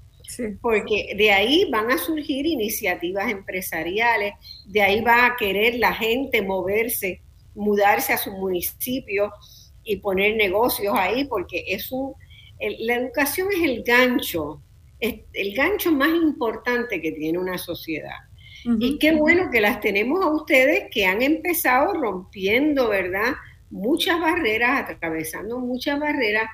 porque 0.61 1.15
de 1.17 1.31
ahí 1.31 1.69
van 1.71 1.91
a 1.91 1.99
surgir 1.99 2.47
iniciativas 2.47 3.31
empresariales, 3.31 4.35
de 4.67 4.83
ahí 4.83 5.01
va 5.01 5.27
a 5.27 5.37
querer 5.37 5.77
la 5.77 5.93
gente 5.93 6.43
moverse, 6.43 7.21
mudarse 7.55 8.13
a 8.13 8.19
su 8.19 8.33
municipio 8.33 9.33
y 9.85 9.97
poner 9.97 10.37
negocios 10.37 10.95
ahí, 10.97 11.25
porque 11.25 11.65
es 11.69 11.91
un, 11.93 12.15
la 12.81 12.97
educación 12.97 13.49
es 13.53 13.63
el 13.63 13.83
gancho, 13.83 14.61
es 14.99 15.21
el 15.33 15.55
gancho 15.55 15.93
más 15.93 16.11
importante 16.11 17.01
que 17.01 17.13
tiene 17.13 17.39
una 17.39 17.59
sociedad. 17.59 18.17
y 18.81 18.99
qué 18.99 19.15
bueno 19.15 19.49
que 19.51 19.61
las 19.61 19.81
tenemos 19.81 20.25
a 20.25 20.29
ustedes 20.29 20.87
que 20.91 21.07
han 21.07 21.23
empezado 21.23 21.93
rompiendo, 21.93 22.89
¿verdad? 22.89 23.35
Muchas 23.71 24.21
barreras, 24.21 24.89
atravesando 24.91 25.59
muchas 25.59 25.99
barreras 25.99 26.49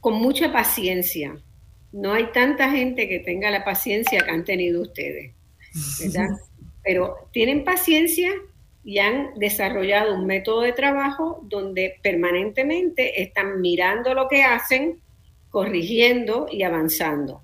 con 0.00 0.14
mucha 0.14 0.52
paciencia 0.52 1.40
no 1.92 2.12
hay 2.12 2.26
tanta 2.32 2.70
gente 2.70 3.08
que 3.08 3.20
tenga 3.20 3.50
la 3.50 3.64
paciencia 3.64 4.20
que 4.20 4.30
han 4.30 4.44
tenido 4.44 4.82
ustedes, 4.82 5.32
¿verdad? 6.00 6.28
Pero 6.84 7.28
tienen 7.32 7.64
paciencia 7.64 8.30
y 8.84 8.98
han 8.98 9.34
desarrollado 9.38 10.14
un 10.14 10.26
método 10.26 10.62
de 10.62 10.72
trabajo 10.72 11.40
donde 11.44 11.96
permanentemente 12.02 13.22
están 13.22 13.60
mirando 13.60 14.14
lo 14.14 14.28
que 14.28 14.42
hacen, 14.42 15.00
corrigiendo 15.50 16.46
y 16.50 16.62
avanzando. 16.62 17.42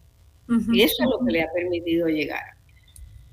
Y 0.72 0.82
eso 0.82 1.02
es 1.02 1.08
lo 1.08 1.24
que 1.24 1.32
le 1.32 1.42
ha 1.42 1.50
permitido 1.52 2.06
llegar. 2.06 2.44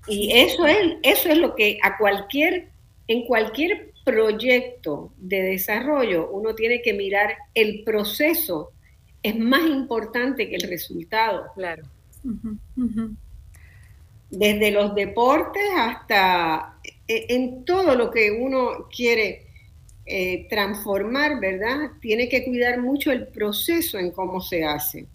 Y 0.08 0.32
eso 0.32 0.66
es, 0.66 0.78
eso 1.04 1.30
es 1.30 1.38
lo 1.38 1.56
que 1.56 1.78
a 1.84 1.98
cualquier, 1.98 2.70
en 3.08 3.26
cualquier 3.26 3.91
proyecto 4.04 5.12
de 5.18 5.42
desarrollo 5.42 6.30
uno 6.32 6.56
tiene 6.56 6.82
que 6.82 6.94
mirar 6.94 7.36
el 7.54 7.84
proceso 7.84 8.72
es 9.24 9.38
más 9.38 9.64
importante 9.68 10.50
que 10.50 10.56
el 10.56 10.68
resultado. 10.68 11.46
Claro. 11.56 11.84
Desde 14.30 14.72
los 14.72 14.96
deportes 14.96 15.64
hasta 15.78 16.80
e, 17.08 17.26
en 17.30 17.66
todo 17.66 17.96
lo 17.96 18.10
que 18.10 18.32
uno 18.32 18.88
quiere 18.96 19.48
eh, 20.06 20.48
transformar, 20.50 21.40
¿verdad? 21.40 21.92
Tiene 22.00 22.28
que 22.30 22.44
cuidar 22.44 22.82
mucho 22.82 23.12
el 23.12 23.28
proceso 23.28 24.00
en 24.00 24.12
cómo 24.12 24.42
se 24.42 24.64
hace. 24.64 25.06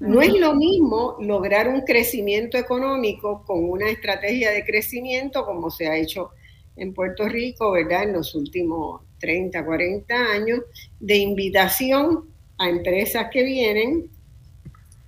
No 0.00 0.20
es 0.22 0.32
lo 0.32 0.54
mismo 0.54 1.16
lograr 1.20 1.68
un 1.68 1.80
crecimiento 1.80 2.56
económico 2.56 3.42
con 3.44 3.64
una 3.64 3.90
estrategia 3.90 4.52
de 4.52 4.64
crecimiento 4.64 5.44
como 5.44 5.70
se 5.70 5.88
ha 5.88 5.96
hecho 5.96 6.30
en 6.78 6.94
Puerto 6.94 7.28
Rico, 7.28 7.72
¿verdad? 7.72 8.04
En 8.04 8.12
los 8.14 8.34
últimos 8.34 9.02
30, 9.20 9.64
40 9.64 10.14
años, 10.14 10.60
de 11.00 11.16
invitación 11.16 12.24
a 12.58 12.68
empresas 12.68 13.28
que 13.32 13.42
vienen 13.42 14.10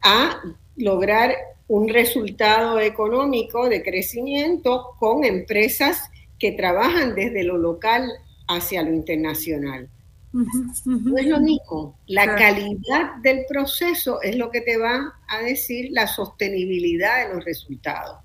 a 0.03 0.41
lograr 0.77 1.35
un 1.69 1.89
resultado 1.89 2.81
económico 2.81 3.69
de 3.69 3.83
crecimiento 3.83 4.97
con 4.99 5.25
empresas 5.25 6.11
que 6.39 6.53
trabajan 6.53 7.15
desde 7.15 7.45
lo 7.45 7.59
local 7.59 8.11
hacia 8.49 8.83
lo 8.83 8.93
internacional. 8.93 9.89
No 10.33 11.19
es 11.19 11.27
lo 11.27 11.41
mismo. 11.41 11.99
La 12.07 12.37
calidad 12.37 13.17
del 13.23 13.45
proceso 13.49 14.23
es 14.23 14.37
lo 14.37 14.51
que 14.51 14.61
te 14.61 14.77
va 14.77 15.15
a 15.29 15.43
decir 15.43 15.89
la 15.91 16.07
sostenibilidad 16.07 17.27
de 17.29 17.35
los 17.35 17.45
resultados. 17.45 18.19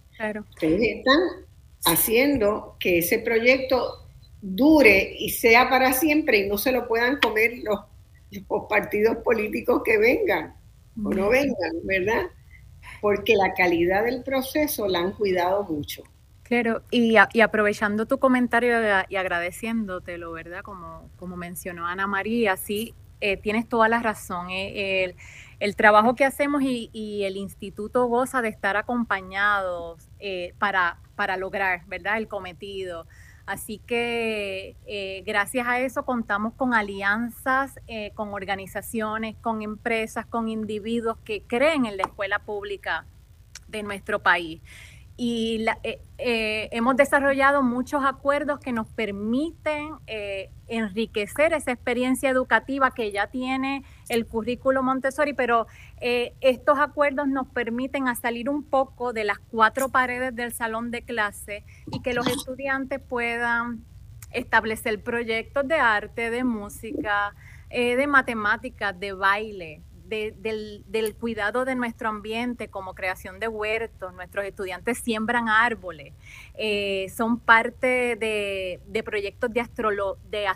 Ustedes 0.52 0.98
están 0.98 1.45
haciendo 1.86 2.78
que 2.80 3.00
ese 3.00 3.20
proyecto 3.20 4.08
dure 4.42 5.16
y 5.18 5.30
sea 5.30 5.70
para 5.70 5.94
siempre 5.94 6.40
y 6.40 6.50
no 6.50 6.58
se 6.58 6.72
lo 6.72 6.88
puedan 6.88 7.20
comer 7.20 7.60
los 7.64 7.80
los 8.32 8.66
partidos 8.70 9.18
políticos 9.18 9.82
que 9.84 9.98
vengan 9.98 10.56
o 11.04 11.10
no 11.10 11.30
vengan, 11.30 11.74
¿verdad? 11.84 12.24
Porque 13.02 13.36
la 13.36 13.54
calidad 13.54 14.06
del 14.06 14.24
proceso 14.24 14.88
la 14.88 15.00
han 15.00 15.12
cuidado 15.12 15.64
mucho. 15.64 16.04
Claro, 16.44 16.84
y, 16.92 17.18
aprovechando 17.18 18.06
tu 18.06 18.20
comentario 18.20 18.78
y 19.10 19.16
agradeciéndotelo, 19.16 20.32
¿verdad? 20.32 20.62
Como, 20.62 21.10
como 21.18 21.36
mencionó 21.36 21.88
Ana 21.88 22.08
María, 22.08 22.56
sí, 22.56 22.94
eh, 23.20 23.38
tienes 23.38 23.68
toda 23.68 23.90
la 23.90 24.00
razón. 24.00 24.52
Eh, 24.52 25.16
el, 25.60 25.76
trabajo 25.76 26.16
que 26.16 26.24
hacemos 26.24 26.62
y, 26.62 27.24
el 27.24 27.36
instituto 27.38 28.06
goza 28.06 28.42
de 28.42 28.50
estar 28.50 28.78
acompañados 28.78 30.08
eh, 30.20 30.54
para, 30.60 31.00
para 31.16 31.38
lograr, 31.38 31.86
¿verdad? 31.88 32.18
El 32.18 32.28
cometido. 32.28 33.08
Así 33.46 33.78
que 33.78 34.76
eh, 34.88 35.24
gracias 35.26 35.68
a 35.68 35.80
eso 35.80 36.04
contamos 36.04 36.54
con 36.54 36.74
alianzas, 36.74 37.80
eh, 37.88 38.12
con 38.16 38.34
organizaciones, 38.34 39.36
con 39.40 39.62
empresas, 39.62 40.26
con 40.26 40.50
individuos 40.50 41.18
que 41.24 41.44
creen 41.44 41.86
en 41.86 41.98
la 41.98 42.04
escuela 42.04 42.40
pública 42.40 43.06
de 43.68 43.84
nuestro 43.84 44.22
país. 44.24 44.62
Y 45.18 45.66
eh, 45.84 46.02
eh, 46.18 46.68
hemos 46.72 46.98
desarrollado 46.98 47.64
muchos 47.64 48.04
acuerdos 48.04 48.60
que 48.60 48.74
nos 48.74 48.88
permiten 48.88 49.94
eh, 50.08 50.50
enriquecer 50.68 51.54
esa 51.54 51.72
experiencia 51.72 52.30
educativa 52.30 52.92
que 52.92 53.12
ya 53.12 53.28
tiene 53.28 53.86
el 54.10 54.26
currículo 54.26 54.84
Montessori, 54.84 55.34
pero 55.34 55.68
estos 56.02 56.78
acuerdos 56.78 57.28
nos 57.28 57.48
permiten 57.48 58.14
salir 58.16 58.50
un 58.50 58.64
poco 58.64 59.14
de 59.14 59.24
las 59.24 59.40
cuatro 59.40 59.90
paredes 59.90 60.36
del 60.36 60.52
salón 60.52 60.92
de 60.92 61.04
clase 61.04 61.64
y 61.92 62.02
que 62.02 62.14
los 62.14 62.28
estudiantes 62.28 63.00
puedan 63.00 63.84
establecer 64.32 65.02
proyectos 65.02 65.68
de 65.68 65.76
arte, 65.76 66.30
de 66.30 66.44
música, 66.44 67.34
de 67.72 68.08
matemáticas, 68.08 69.00
de 69.00 69.14
baile, 69.14 69.82
del, 70.08 71.16
cuidado 71.20 71.66
de 71.66 71.76
nuestro 71.76 72.10
ambiente, 72.10 72.70
como 72.70 72.94
creación 72.94 73.40
de 73.40 73.48
huertos, 73.48 74.14
nuestros 74.14 74.46
estudiantes 74.46 75.00
siembran 75.00 75.50
árboles, 75.50 76.14
eh, 76.56 77.08
son 77.16 77.40
parte 77.40 78.16
de, 78.16 79.04
proyectos 79.04 79.52
de, 79.52 79.68
de 80.30 80.48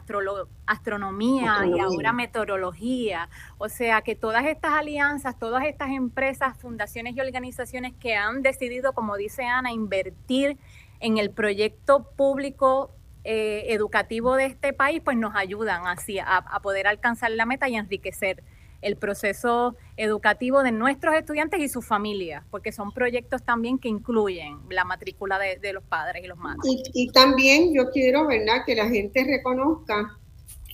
astronomía 0.66 1.66
y 1.66 1.80
ahora 1.80 2.14
meteorología. 2.14 3.30
O 3.58 3.70
sea 3.70 4.02
que 4.02 4.16
todas 4.16 4.46
estas 4.46 4.74
alianzas, 4.74 5.38
todas 5.38 5.66
estas 5.66 5.90
empresas, 5.90 6.58
fundaciones 6.58 7.16
y 7.16 7.22
organizaciones 7.22 7.94
que 8.00 8.16
han 8.16 8.42
decidido, 8.42 8.94
como 8.94 9.18
dice 9.18 9.44
Ana, 9.44 9.72
invertir 9.72 10.58
en 11.00 11.18
el 11.18 11.32
proyecto 11.32 12.12
público 12.16 12.92
eh, 13.24 13.66
educativo 13.70 14.36
de 14.36 14.46
este 14.46 14.74
país, 14.74 15.02
pues 15.04 15.18
nos 15.18 15.36
ayudan 15.36 15.88
así 15.88 16.20
a 16.20 16.60
poder 16.62 16.88
alcanzar 16.88 17.32
la 17.32 17.46
meta 17.46 17.68
y 17.68 17.76
enriquecer 17.76 18.44
el 18.82 18.96
proceso 18.96 19.76
educativo 19.98 20.64
de 20.64 20.72
nuestros 20.72 21.16
estudiantes 21.16 21.60
y 21.60 21.70
sus 21.70 21.86
familias, 21.86 22.44
porque 22.50 22.72
son 22.72 22.94
proyectos 22.94 23.44
también 23.44 23.78
que 23.78 23.90
incluyen 23.90 24.58
la 24.70 24.86
matrícula 24.86 25.38
de, 25.40 25.74
los 25.74 25.84
padres 25.84 26.24
y 26.24 26.28
los 26.28 26.38
madres. 26.38 26.64
Y, 26.94 27.10
también 27.12 27.74
yo 27.74 27.90
quiero, 27.92 28.28
¿verdad?, 28.28 28.64
que 28.66 28.76
la 28.76 28.88
gente 28.88 29.24
reconozca 29.24 30.18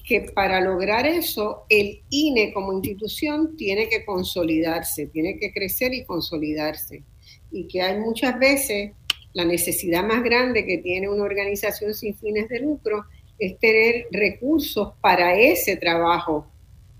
que 0.08 0.22
para 0.22 0.62
lograr 0.62 1.08
eso, 1.08 1.66
el 1.68 2.04
INE 2.10 2.54
como 2.54 2.74
institución 2.74 3.56
tiene 3.58 3.90
que 3.90 4.06
consolidarse, 4.06 5.08
tiene 5.08 5.40
que 5.40 5.52
crecer 5.52 5.94
y 5.94 6.06
consolidarse. 6.06 7.04
Y 7.52 7.68
que 7.68 7.82
hay 7.82 8.00
muchas 8.00 8.38
veces 8.38 8.92
la 9.34 9.46
necesidad 9.46 10.04
más 10.04 10.24
grande 10.24 10.66
que 10.66 10.78
tiene 10.78 11.10
una 11.10 11.24
organización 11.24 11.94
sin 11.94 12.16
fines 12.16 12.48
de 12.50 12.60
lucro 12.60 13.06
es 13.40 13.58
tener 13.60 14.08
recursos 14.12 14.94
para 15.02 15.36
ese 15.36 15.76
trabajo 15.76 16.48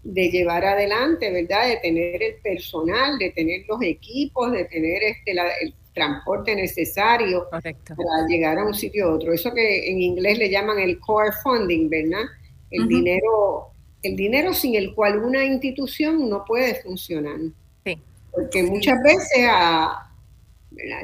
de 0.06 0.30
llevar 0.30 0.64
adelante, 0.64 1.32
¿verdad? 1.32 1.68
De 1.68 1.78
tener 1.78 2.22
el 2.22 2.36
personal, 2.36 3.18
de 3.18 3.32
tener 3.32 3.66
los 3.68 3.82
equipos, 3.82 4.52
de 4.52 4.66
tener 4.66 5.02
este, 5.02 5.32
el 5.32 5.74
transporte 5.94 6.56
necesario 6.56 7.48
para 7.50 8.28
llegar 8.30 8.60
a 8.60 8.66
un 8.66 8.76
sitio 8.76 9.10
u 9.10 9.16
otro. 9.16 9.34
Eso 9.34 9.52
que 9.52 9.90
en 9.90 10.00
inglés 10.00 10.38
le 10.38 10.52
llaman 10.52 10.78
el 10.78 11.00
core 11.00 11.32
funding, 11.42 11.90
¿verdad? 11.90 12.26
El 12.70 12.88
dinero, 12.88 13.72
el 14.04 14.16
dinero 14.16 14.54
sin 14.54 14.76
el 14.76 14.94
cual 14.94 15.18
una 15.18 15.44
institución 15.44 16.30
no 16.30 16.46
puede 16.46 16.76
funcionar. 16.84 17.40
Sí. 17.84 17.98
Porque 18.32 18.62
muchas 18.62 19.02
veces 19.02 19.48
a, 19.50 20.12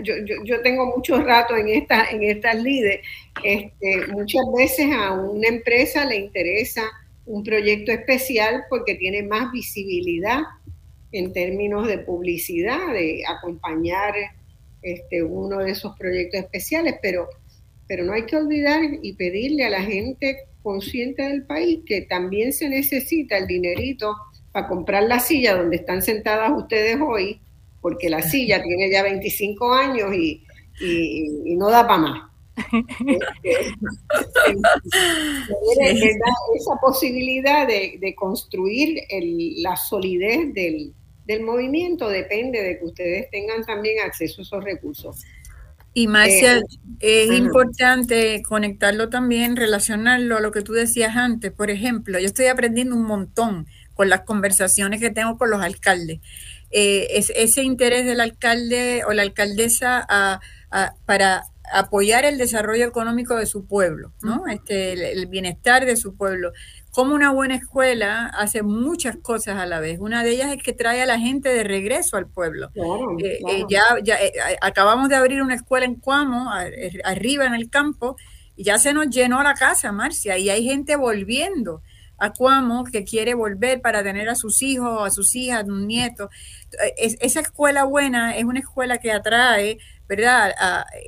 yo, 0.03 0.13
yo, 0.25 0.35
yo, 0.43 0.61
tengo 0.61 0.85
mucho 0.95 1.23
rato 1.23 1.55
en, 1.55 1.69
esta, 1.69 2.11
en 2.11 2.21
estas 2.23 2.61
líderes, 2.61 3.01
este, 3.43 4.07
muchas 4.09 4.43
veces 4.55 4.91
a 4.93 5.13
una 5.13 5.47
empresa 5.47 6.05
le 6.05 6.17
interesa 6.17 6.83
un 7.31 7.43
proyecto 7.43 7.93
especial 7.93 8.65
porque 8.69 8.95
tiene 8.95 9.23
más 9.23 9.53
visibilidad 9.53 10.41
en 11.13 11.31
términos 11.31 11.87
de 11.87 11.99
publicidad, 11.99 12.93
de 12.93 13.23
acompañar 13.25 14.13
este, 14.81 15.23
uno 15.23 15.59
de 15.59 15.71
esos 15.71 15.97
proyectos 15.97 16.41
especiales, 16.41 16.95
pero, 17.01 17.29
pero 17.87 18.03
no 18.03 18.11
hay 18.11 18.25
que 18.25 18.35
olvidar 18.35 18.81
y 19.01 19.13
pedirle 19.13 19.65
a 19.65 19.69
la 19.69 19.81
gente 19.81 20.39
consciente 20.61 21.23
del 21.23 21.43
país 21.45 21.79
que 21.85 22.01
también 22.01 22.51
se 22.51 22.67
necesita 22.67 23.37
el 23.37 23.47
dinerito 23.47 24.13
para 24.51 24.67
comprar 24.67 25.03
la 25.03 25.19
silla 25.19 25.55
donde 25.55 25.77
están 25.77 26.01
sentadas 26.01 26.51
ustedes 26.53 26.97
hoy, 27.01 27.39
porque 27.79 28.09
la 28.09 28.21
silla 28.21 28.61
tiene 28.61 28.91
ya 28.91 29.03
25 29.03 29.73
años 29.73 30.13
y, 30.13 30.43
y 30.81 31.55
no 31.55 31.69
da 31.69 31.87
para 31.87 32.01
más. 32.01 32.30
Esa 36.55 36.75
posibilidad 36.81 37.67
de, 37.67 38.15
construir 38.15 39.01
la 39.57 39.75
solidez 39.75 40.53
del, 40.53 40.93
movimiento 41.43 42.09
depende 42.09 42.61
de 42.61 42.77
que 42.77 42.85
ustedes 42.85 43.29
tengan 43.29 43.63
también 43.63 44.05
acceso 44.05 44.41
a 44.41 44.43
esos 44.43 44.63
recursos. 44.63 45.23
Y 45.93 46.07
Marcia, 46.07 46.57
eh, 46.99 47.23
es 47.29 47.31
importante 47.31 48.41
conectarlo 48.43 49.09
también, 49.09 49.57
relacionarlo 49.57 50.37
a 50.37 50.41
lo 50.41 50.51
que 50.51 50.61
tú 50.61 50.73
decías 50.73 51.15
antes. 51.17 51.51
Por 51.51 51.69
ejemplo, 51.69 52.19
yo 52.19 52.25
estoy 52.25 52.47
aprendiendo 52.47 52.95
un 52.95 53.03
montón 53.03 53.67
con 53.93 54.09
las 54.09 54.21
conversaciones 54.21 55.01
que 55.01 55.09
tengo 55.09 55.37
con 55.37 55.49
los 55.49 55.61
alcaldes. 55.61 56.19
Eh, 56.71 57.07
es, 57.11 57.31
ese 57.35 57.63
interés 57.63 58.05
del 58.05 58.21
alcalde 58.21 59.03
o 59.05 59.11
la 59.11 59.21
alcaldesa 59.21 60.07
para 61.05 61.43
apoyar 61.71 62.25
el 62.25 62.37
desarrollo 62.37 62.85
económico 62.85 63.35
de 63.35 63.45
su 63.45 63.65
pueblo, 63.65 64.13
¿no? 64.21 64.47
Este, 64.47 65.11
el, 65.13 65.27
bienestar 65.27 65.85
de 65.85 65.95
su 65.95 66.15
pueblo. 66.15 66.51
Como 66.91 67.15
una 67.15 67.31
buena 67.31 67.55
escuela 67.55 68.27
hace 68.27 68.63
muchas 68.63 69.17
cosas 69.17 69.57
a 69.57 69.65
la 69.65 69.79
vez. 69.79 69.99
Una 69.99 70.23
de 70.23 70.31
ellas 70.31 70.53
es 70.53 70.61
que 70.61 70.73
trae 70.73 71.01
a 71.01 71.05
la 71.05 71.19
gente 71.19 71.49
de 71.49 71.63
regreso 71.63 72.17
al 72.17 72.27
pueblo. 72.27 72.69
Eh, 73.19 73.39
eh, 73.47 73.65
ya 73.69 73.81
ya 74.03 74.15
eh, 74.15 74.33
acabamos 74.61 75.09
de 75.09 75.15
abrir 75.15 75.41
una 75.41 75.55
escuela 75.55 75.85
en 75.85 75.95
Cuamo, 75.95 76.51
arriba 77.03 77.45
en 77.45 77.55
el 77.55 77.69
campo, 77.69 78.17
y 78.55 78.63
ya 78.63 78.77
se 78.77 78.93
nos 78.93 79.09
llenó 79.09 79.41
la 79.41 79.53
casa, 79.53 79.91
Marcia, 79.91 80.37
y 80.37 80.49
hay 80.49 80.65
gente 80.65 80.95
volviendo 80.97 81.81
a 82.17 82.33
Cuamo 82.33 82.83
que 82.83 83.03
quiere 83.03 83.33
volver 83.33 83.81
para 83.81 84.03
tener 84.03 84.29
a 84.29 84.35
sus 84.35 84.61
hijos, 84.61 85.07
a 85.07 85.09
sus 85.09 85.33
hijas, 85.35 85.63
un 85.63 85.87
nieto. 85.87 86.29
esa 86.97 87.39
escuela 87.39 87.85
buena 87.85 88.37
es 88.37 88.43
una 88.43 88.59
escuela 88.59 88.97
que 88.99 89.11
atrae 89.11 89.79
¿verdad? 90.11 90.53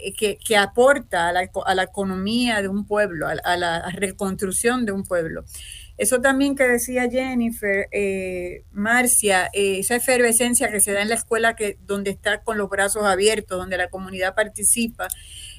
Eh, 0.01 0.37
que, 0.37 0.55
aporta 0.55 1.27
a 1.27 1.33
la, 1.75 1.83
economía 1.83 2.61
de 2.61 2.69
un 2.69 2.85
pueblo, 2.87 3.27
a, 3.27 3.57
la 3.57 3.89
reconstrucción 3.89 4.85
de 4.85 4.93
un 4.93 5.03
pueblo. 5.03 5.43
Eso 5.97 6.21
también 6.21 6.55
que 6.55 6.65
decía 6.65 7.09
Jennifer, 7.09 7.89
eh, 7.91 8.63
Marcia, 8.71 9.49
eh, 9.51 9.79
esa 9.79 9.95
efervescencia 9.95 10.71
que 10.71 10.79
se 10.79 10.93
da 10.93 11.01
en 11.01 11.09
la 11.09 11.15
escuela 11.15 11.53
que, 11.57 11.77
donde 11.81 12.11
está 12.11 12.43
con 12.43 12.57
los 12.57 12.69
brazos 12.69 13.03
abiertos, 13.03 13.57
donde 13.57 13.75
la 13.75 13.89
comunidad 13.89 14.35
participa, 14.35 15.09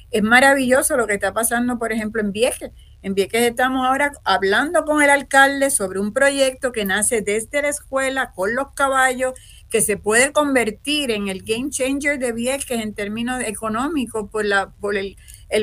es 0.09 0.23
maravilloso 0.23 0.97
lo 0.97 1.05
que 1.05 1.13
está 1.13 1.31
pasando, 1.31 1.77
por 1.77 1.91
ejemplo, 1.91 2.21
en 2.21 2.31
Vieques. 2.31 2.71
En 3.03 3.13
Vieques 3.13 3.43
estamos 3.43 3.85
ahora 3.85 4.11
hablando 4.23 4.85
con 4.85 5.03
el 5.03 5.11
alcalde 5.11 5.69
sobre 5.69 5.99
un 5.99 6.13
proyecto 6.13 6.71
que 6.71 6.83
nace 6.83 7.21
desde 7.21 7.61
la 7.61 7.69
escuela, 7.69 8.31
con 8.31 8.55
los 8.55 8.73
caballos, 8.73 9.33
que 9.69 9.81
se 9.81 9.97
puede 9.97 10.31
convertir 10.31 11.11
en 11.11 11.27
el 11.27 11.43
game 11.43 11.69
changer 11.69 12.19
de 12.19 12.31
Vieques 12.31 12.79
en 12.79 12.93
términos 12.93 13.41
económicos 13.43 14.29
por, 14.29 14.45
la, 14.45 14.69
por 14.69 14.95
el, 14.95 15.17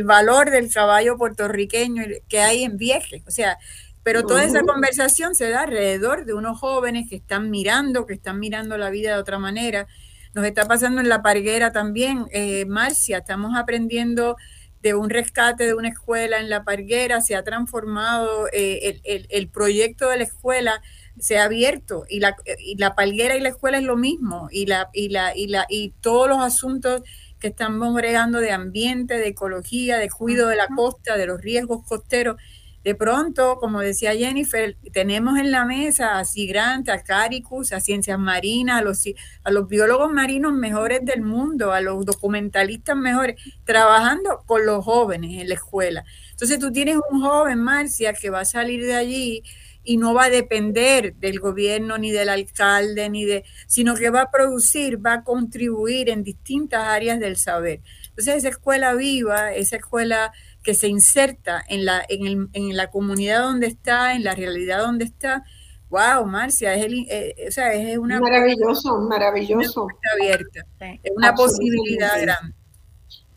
valor 0.05 0.51
del 0.51 0.73
caballo 0.73 1.17
puertorriqueño 1.17 2.03
que 2.29 2.41
hay 2.41 2.65
en 2.65 2.77
Vieques. 2.77 3.23
O 3.27 3.31
sea, 3.31 3.59
pero 4.03 4.25
toda 4.25 4.45
esa 4.45 4.63
conversación 4.63 5.35
se 5.35 5.49
da 5.49 5.63
alrededor 5.63 6.25
de 6.25 6.35
unos 6.35 6.59
jóvenes 6.59 7.09
que 7.09 7.17
están 7.17 7.51
mirando, 7.51 8.05
que 8.07 8.15
están 8.15 8.41
mirando 8.41 8.77
la 8.77 8.91
vida 8.91 9.15
de 9.15 9.21
otra 9.21 9.39
manera. 9.39 9.87
Nos 10.35 10.45
está 10.45 10.67
pasando 10.67 11.01
en 11.01 11.09
la 11.09 11.23
parguera 11.23 11.73
también, 11.73 12.27
eh, 12.33 12.65
Marcia, 12.67 13.19
estamos 13.19 13.57
aprendiendo 13.57 14.37
de 14.81 14.95
un 14.95 15.11
rescate 15.11 15.65
de 15.65 15.75
una 15.75 15.89
escuela 15.89 16.41
en 16.41 16.51
la 16.51 16.65
parguera, 16.65 17.21
se 17.21 17.37
ha 17.37 17.45
transformado 17.45 18.49
eh, 18.53 19.01
el, 19.05 19.27
el, 19.31 19.49
proyecto 19.49 20.09
de 20.09 20.17
la 20.17 20.25
escuela 20.25 20.83
se 21.19 21.39
ha 21.39 21.45
abierto 21.45 22.05
y 22.09 22.21
la, 22.21 22.37
y 22.59 22.77
la 22.77 22.95
palguera 22.95 23.37
y 23.37 23.41
la 23.41 23.51
escuela 23.51 23.79
es 23.79 23.85
lo 23.85 23.97
mismo 23.97 24.49
y, 24.51 24.67
la, 24.67 24.91
y, 24.93 25.09
la, 25.09 25.37
y, 25.37 25.47
la, 25.47 25.67
y 25.69 25.91
todos 26.01 26.29
los 26.29 26.39
asuntos 26.39 27.03
que 27.39 27.49
estamos 27.49 27.93
bregando 27.95 28.39
de 28.39 28.53
ambiente, 28.53 29.19
de 29.19 29.29
ecología, 29.29 29.99
de 29.99 30.09
cuidado 30.09 30.49
de 30.49 30.57
la 30.57 30.69
costa, 30.69 31.17
de 31.17 31.27
los 31.27 31.41
riesgos 31.41 31.85
costeros. 31.85 32.37
De 32.85 32.95
pronto, 32.97 33.59
como 33.61 33.81
decía 33.81 34.15
Jennifer, 34.15 34.77
tenemos 34.93 35.39
en 35.39 35.53
la 35.53 35.65
mesa 35.65 36.19
a 36.19 36.25
Sigrant, 36.25 36.89
a 36.89 37.03
Caricus, 37.03 37.73
a 37.73 37.81
Ciencias 37.81 38.19
Marinas, 38.19 38.81
a 38.81 38.83
los, 38.83 39.05
a 39.45 39.51
los 39.53 39.69
biólogos 39.69 40.11
marinos 40.13 40.53
mejores 40.53 41.05
del 41.05 41.23
mundo, 41.23 41.73
a 41.73 41.81
los 41.81 42.05
documentalistas 42.05 42.97
mejores, 42.97 43.41
trabajando 43.65 44.43
con 44.47 44.67
los 44.67 44.85
jóvenes 44.85 45.41
en 45.41 45.49
la 45.49 45.55
escuela. 45.55 46.05
Entonces 46.31 46.59
tú 46.59 46.73
tienes 46.73 46.97
un 47.11 47.23
joven, 47.23 47.59
Marcia, 47.59 48.13
que 48.15 48.31
va 48.31 48.41
a 48.41 48.45
salir 48.45 48.85
de 48.85 48.95
allí 48.95 49.43
y 49.85 49.97
no 49.97 50.15
va 50.15 50.25
a 50.25 50.31
depender 50.31 51.15
del 51.17 51.41
gobierno 51.41 51.99
ni 51.99 52.11
del 52.11 52.29
alcalde 52.29 53.09
ni 53.11 53.25
de 53.25 53.45
sino 53.67 53.95
que 53.95 54.11
va 54.11 54.23
a 54.23 54.31
producir, 54.31 55.05
va 55.05 55.15
a 55.15 55.25
contribuir 55.25 56.11
en 56.11 56.23
distintas 56.23 56.85
áreas 56.85 57.21
del 57.21 57.37
saber. 57.37 57.81
Entonces 58.09 58.37
esa 58.37 58.49
escuela 58.49 58.95
viva, 58.95 59.53
esa 59.53 59.77
escuela 59.77 60.33
que 60.63 60.75
se 60.75 60.89
inserta 60.89 61.63
en 61.69 61.85
la 61.85 62.05
en, 62.09 62.27
el, 62.27 62.49
en 62.53 62.77
la 62.77 62.91
comunidad 62.91 63.43
donde 63.43 63.67
está, 63.67 64.15
en 64.15 64.25
la 64.25 64.35
realidad 64.35 64.81
donde 64.81 65.05
está. 65.05 65.45
Wow, 65.91 66.25
Marcia, 66.25 66.75
es, 66.75 66.87
el, 66.87 67.07
eh, 67.11 67.35
o 67.49 67.51
sea, 67.51 67.75
es 67.75 67.99
una 67.99 68.19
maravilloso, 68.19 68.97
maravilloso. 69.11 69.87
abierta, 70.15 70.65
es 70.81 71.13
una 71.15 71.35
posibilidad 71.35 72.19
grande. 72.19 72.55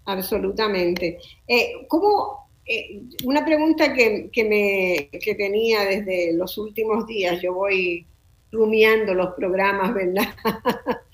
Absolutamente. 0.05 1.17
Eh, 1.47 1.85
¿Cómo, 1.87 2.44
eh, 2.65 3.01
una 3.23 3.45
pregunta 3.45 3.93
que, 3.93 4.29
me, 4.43 5.19
que 5.19 5.35
tenía 5.35 5.85
desde 5.85 6.33
los 6.33 6.57
últimos 6.57 7.05
días, 7.05 7.41
yo 7.41 7.53
voy 7.53 8.05
rumiando 8.51 9.13
los 9.13 9.33
programas, 9.35 9.93
¿verdad? 9.93 10.33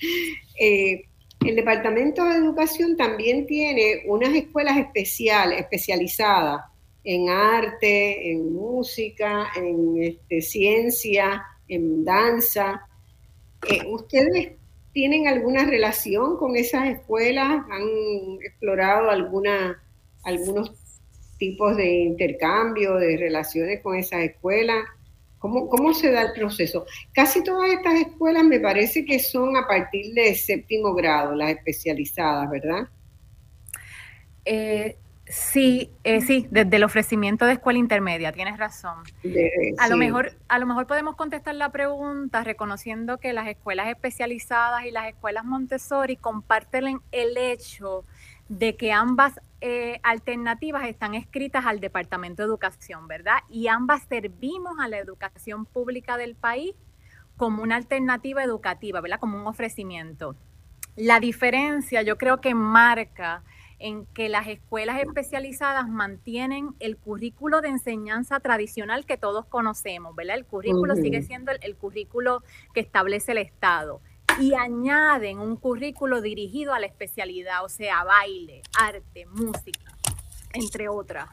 Eh, 0.64 1.06
el 1.44 1.56
Departamento 1.56 2.24
de 2.24 2.36
Educación 2.36 2.96
también 2.96 3.48
tiene 3.48 4.04
unas 4.06 4.32
escuelas 4.36 4.78
especiales, 4.78 5.60
especializadas 5.60 6.62
en 7.04 7.30
arte, 7.30 8.32
en 8.32 8.54
música, 8.54 9.48
en 9.56 10.04
este, 10.04 10.42
ciencia, 10.42 11.44
en 11.68 12.06
danza. 12.06 12.88
Eh, 13.68 13.88
¿Ustedes 13.88 14.54
tienen 14.94 15.28
alguna 15.28 15.66
relación 15.66 16.38
con 16.38 16.56
esas 16.56 16.90
escuelas? 16.90 17.64
¿Han 17.72 18.38
explorado 18.44 19.10
alguna, 19.10 19.82
algunos 20.24 20.81
tipos 21.42 21.76
de 21.76 21.90
intercambio, 21.92 22.98
de 22.98 23.18
relaciones 23.18 23.82
con 23.82 23.96
esas 23.98 24.22
escuelas? 24.22 24.86
¿Cómo, 25.40 25.68
¿Cómo 25.68 25.92
se 25.92 26.12
da 26.12 26.22
el 26.22 26.34
proceso? 26.34 26.86
Casi 27.14 27.44
todas 27.44 27.72
estas 27.72 27.96
escuelas 27.96 28.44
me 28.44 28.60
parece 28.60 29.04
que 29.04 29.18
son 29.18 29.58
a 29.58 29.68
partir 29.68 30.14
de 30.14 30.36
séptimo 30.36 30.94
grado, 30.94 31.34
las 31.34 31.50
especializadas, 31.50 32.48
¿verdad? 32.52 32.88
Eh, 34.46 34.98
Sí, 35.32 35.90
eh, 36.04 36.20
sí, 36.20 36.46
desde 36.52 36.76
el 36.76 36.84
ofrecimiento 36.84 37.46
de 37.46 37.54
escuela 37.54 37.80
intermedia, 37.80 38.34
tienes 38.34 38.58
razón. 38.58 38.98
a, 39.78 39.88
lo 39.88 39.96
mejor, 39.96 40.34
a 40.50 40.60
lo 40.60 40.66
mejor 40.66 40.88
podemos 40.88 41.16
contestar 41.16 41.56
la 41.56 41.72
pregunta 41.72 42.44
reconociendo 42.44 43.18
que 43.18 43.32
las 43.32 43.48
escuelas 43.48 43.88
especializadas 43.88 44.84
y 44.84 44.92
las 44.92 45.08
escuelas 45.08 45.46
Montessori 45.46 46.18
comparten 46.18 47.00
el 47.14 47.38
hecho 47.38 48.04
de 48.52 48.76
que 48.76 48.92
ambas 48.92 49.40
eh, 49.62 50.02
alternativas 50.04 50.86
están 50.86 51.16
escritas 51.16 51.66
al 51.66 51.80
Departamento 51.80 52.42
de 52.42 52.48
Educación, 52.48 53.08
¿verdad? 53.08 53.38
Y 53.50 53.70
ambas 53.70 54.04
servimos 54.10 54.74
a 54.78 54.90
la 54.90 54.98
educación 54.98 55.66
pública 55.66 56.18
del 56.18 56.36
país 56.36 56.76
como 57.38 57.64
una 57.64 57.78
alternativa 57.78 58.44
educativa, 58.44 59.00
¿verdad? 59.00 59.22
Como 59.22 59.40
un 59.40 59.48
ofrecimiento. 59.48 60.36
La 60.98 61.22
diferencia 61.22 62.02
yo 62.02 62.18
creo 62.18 62.42
que 62.42 62.54
marca 62.54 63.42
en 63.80 64.06
que 64.08 64.28
las 64.28 64.48
escuelas 64.48 65.00
especializadas 65.00 65.88
mantienen 65.88 66.76
el 66.80 66.98
currículo 66.98 67.62
de 67.62 67.70
enseñanza 67.70 68.42
tradicional 68.42 69.06
que 69.06 69.16
todos 69.16 69.46
conocemos, 69.46 70.14
¿verdad? 70.14 70.36
El 70.36 70.46
currículo 70.46 70.98
sigue 70.98 71.22
siendo 71.22 71.54
el, 71.54 71.76
currículo 71.78 72.44
que 72.74 72.82
establece 72.82 73.32
el 73.32 73.38
Estado 73.38 74.02
y 74.40 74.54
añaden 74.54 75.40
un 75.40 75.56
currículo 75.56 76.22
dirigido 76.22 76.74
a 76.74 76.80
la 76.80 76.86
especialidad, 76.86 77.64
o 77.64 77.70
sea, 77.70 78.04
baile, 78.04 78.62
arte, 78.80 79.26
música, 79.26 79.98
entre 80.54 80.90
otras. 80.90 81.30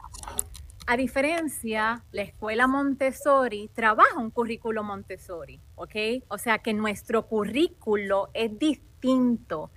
A 0.87 0.97
diferencia, 0.97 2.03
la 2.12 2.23
escuela 2.23 2.66
Montessori 2.66 3.69
trabaja 3.75 4.19
un 4.19 4.31
currículo 4.31 4.83
Montessori, 4.83 5.61
¿ok? 5.75 6.25
O 6.29 6.39
sea 6.39 6.59
que 6.59 6.73
nuestro 6.73 7.27
currículo 7.27 8.31
es 8.33 8.59
distinto 8.59 9.70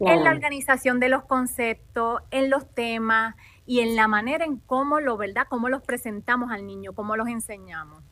en 0.00 0.24
la 0.24 0.30
organización 0.30 1.00
de 1.00 1.08
los 1.08 1.24
conceptos, 1.24 2.22
en 2.30 2.50
los 2.50 2.68
temas 2.74 3.36
y 3.66 3.80
en 3.80 3.96
la 3.96 4.08
manera 4.08 4.44
en 4.44 4.58
cómo 4.58 5.00
lo, 5.00 5.16
¿verdad? 5.16 5.46
Cómo 5.48 5.68
los 5.68 5.82
presentamos 5.82 6.50
al 6.50 6.66
niño, 6.66 6.92
cómo 6.92 7.16
los 7.16 7.28
enseñamos. 7.28 8.02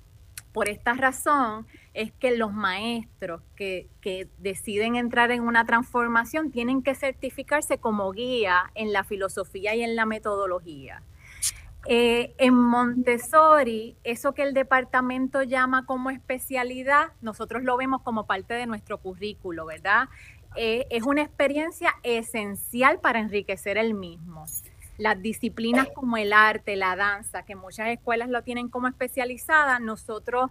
Por 0.58 0.68
esta 0.68 0.94
razón 0.94 1.68
es 1.94 2.10
que 2.10 2.36
los 2.36 2.52
maestros 2.52 3.42
que, 3.54 3.88
que 4.00 4.26
deciden 4.38 4.96
entrar 4.96 5.30
en 5.30 5.44
una 5.44 5.64
transformación 5.64 6.50
tienen 6.50 6.82
que 6.82 6.96
certificarse 6.96 7.78
como 7.78 8.10
guía 8.10 8.72
en 8.74 8.92
la 8.92 9.04
filosofía 9.04 9.76
y 9.76 9.82
en 9.82 9.94
la 9.94 10.04
metodología. 10.04 11.04
Eh, 11.86 12.34
en 12.38 12.54
Montessori, 12.54 13.96
eso 14.02 14.34
que 14.34 14.42
el 14.42 14.52
departamento 14.52 15.44
llama 15.44 15.86
como 15.86 16.10
especialidad, 16.10 17.12
nosotros 17.20 17.62
lo 17.62 17.76
vemos 17.76 18.02
como 18.02 18.26
parte 18.26 18.54
de 18.54 18.66
nuestro 18.66 18.98
currículo, 18.98 19.64
¿verdad? 19.64 20.08
Eh, 20.56 20.88
es 20.90 21.04
una 21.04 21.22
experiencia 21.22 21.94
esencial 22.02 22.98
para 22.98 23.20
enriquecer 23.20 23.78
el 23.78 23.94
mismo. 23.94 24.44
Las 24.98 25.22
disciplinas 25.22 25.88
como 25.94 26.16
el 26.16 26.32
arte, 26.32 26.76
la 26.76 26.96
danza, 26.96 27.44
que 27.44 27.54
muchas 27.54 27.88
escuelas 27.88 28.28
lo 28.28 28.42
tienen 28.42 28.68
como 28.68 28.88
especializada, 28.88 29.78
nosotros, 29.78 30.50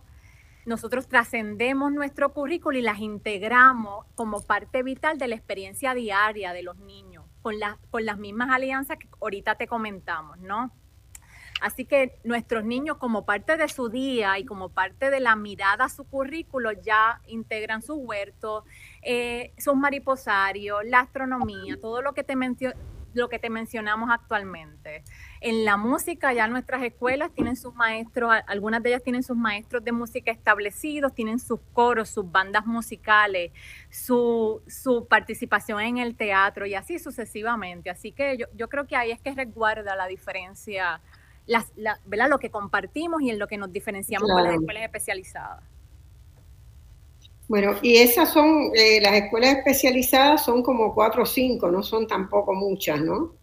nosotros 0.66 1.08
trascendemos 1.08 1.92
nuestro 1.92 2.34
currículo 2.34 2.78
y 2.78 2.82
las 2.82 3.00
integramos 3.00 4.06
como 4.16 4.42
parte 4.42 4.84
vital 4.84 5.18
de 5.18 5.28
la 5.28 5.36
experiencia 5.36 5.94
diaria 5.94 6.54
de 6.54 6.64
los 6.64 6.78
niños, 6.78 7.26
con, 7.42 7.56
con 7.92 8.06
las 8.06 8.18
mismas 8.18 8.50
alianzas 8.50 8.98
que 8.98 9.10
ahorita 9.22 9.56
te 9.56 9.68
comentamos, 9.68 10.40
¿no? 10.40 10.72
Así 11.60 11.86
que 11.86 12.20
nuestros 12.24 12.64
niños 12.64 12.98
como 12.98 13.26
parte 13.26 13.58
de 13.58 13.68
su 13.68 13.90
día 13.90 14.38
y 14.38 14.46
como 14.46 14.70
parte 14.70 15.10
de 15.10 15.20
la 15.20 15.36
mirada 15.36 15.86
a 15.86 15.90
su 15.90 16.04
currículo 16.04 16.72
ya 16.72 17.22
integran 17.28 17.82
su 17.82 17.96
huerto, 17.96 18.64
eh, 19.02 19.54
sus 19.58 19.76
mariposarios, 19.76 20.86
la 20.86 21.00
astronomía, 21.02 21.80
todo 21.80 22.02
lo 22.02 22.14
que 22.14 22.24
te 22.24 22.36
lo 23.18 23.30
que 23.30 23.40
te 23.40 23.50
mencionamos 23.50 24.10
actualmente. 24.12 25.04
En 25.42 25.66
la 25.66 25.78
música 25.78 26.34
ya 26.34 26.48
nuestras 26.48 26.84
escuelas 26.84 27.32
tienen 27.34 27.56
sus 27.56 27.74
maestros, 27.74 28.34
algunas 28.48 28.82
de 28.84 28.90
ellas 28.90 29.04
tienen 29.04 29.24
sus 29.24 29.36
maestros 29.36 29.84
de 29.84 29.92
música 29.92 30.32
establecidos, 30.32 31.14
tienen 31.14 31.40
sus 31.40 31.60
coros, 31.74 32.10
sus 32.10 32.32
bandas 32.32 32.66
musicales, 32.66 33.52
su, 33.90 34.62
su 34.68 35.08
participación 35.08 35.82
en 35.82 35.98
el 35.98 36.16
teatro 36.16 36.66
y 36.66 36.76
así 36.76 37.00
sucesivamente. 37.00 37.90
Así 37.90 38.12
que 38.12 38.38
yo, 38.38 38.46
yo 38.56 38.70
creo 38.70 38.88
que 38.88 38.96
ahí 38.96 39.12
es 39.12 39.20
que 39.20 39.34
resguarda 39.34 39.96
la 39.96 40.08
diferencia 40.08 41.02
las, 41.48 41.72
la, 41.76 42.00
¿verdad? 42.06 42.30
lo 42.30 42.40
que 42.40 42.52
compartimos 42.52 43.22
y 43.22 43.30
en 43.30 43.40
lo 43.40 43.48
que 43.48 43.58
nos 43.58 43.72
diferenciamos 43.72 44.30
con 44.30 44.44
las 44.44 44.54
escuelas 44.54 44.84
especializadas. 44.84 45.64
Bueno, 47.48 47.76
y 47.82 47.98
esas 47.98 48.34
son, 48.34 48.72
eh, 48.76 49.00
las 49.02 49.14
escuelas 49.14 49.58
especializadas 49.58 50.44
son 50.44 50.62
como 50.62 50.94
cuatro 50.94 51.24
o 51.24 51.26
cinco, 51.26 51.72
no 51.72 51.82
son 51.82 52.06
tampoco 52.06 52.54
muchas, 52.54 53.02
¿no? 53.02 53.38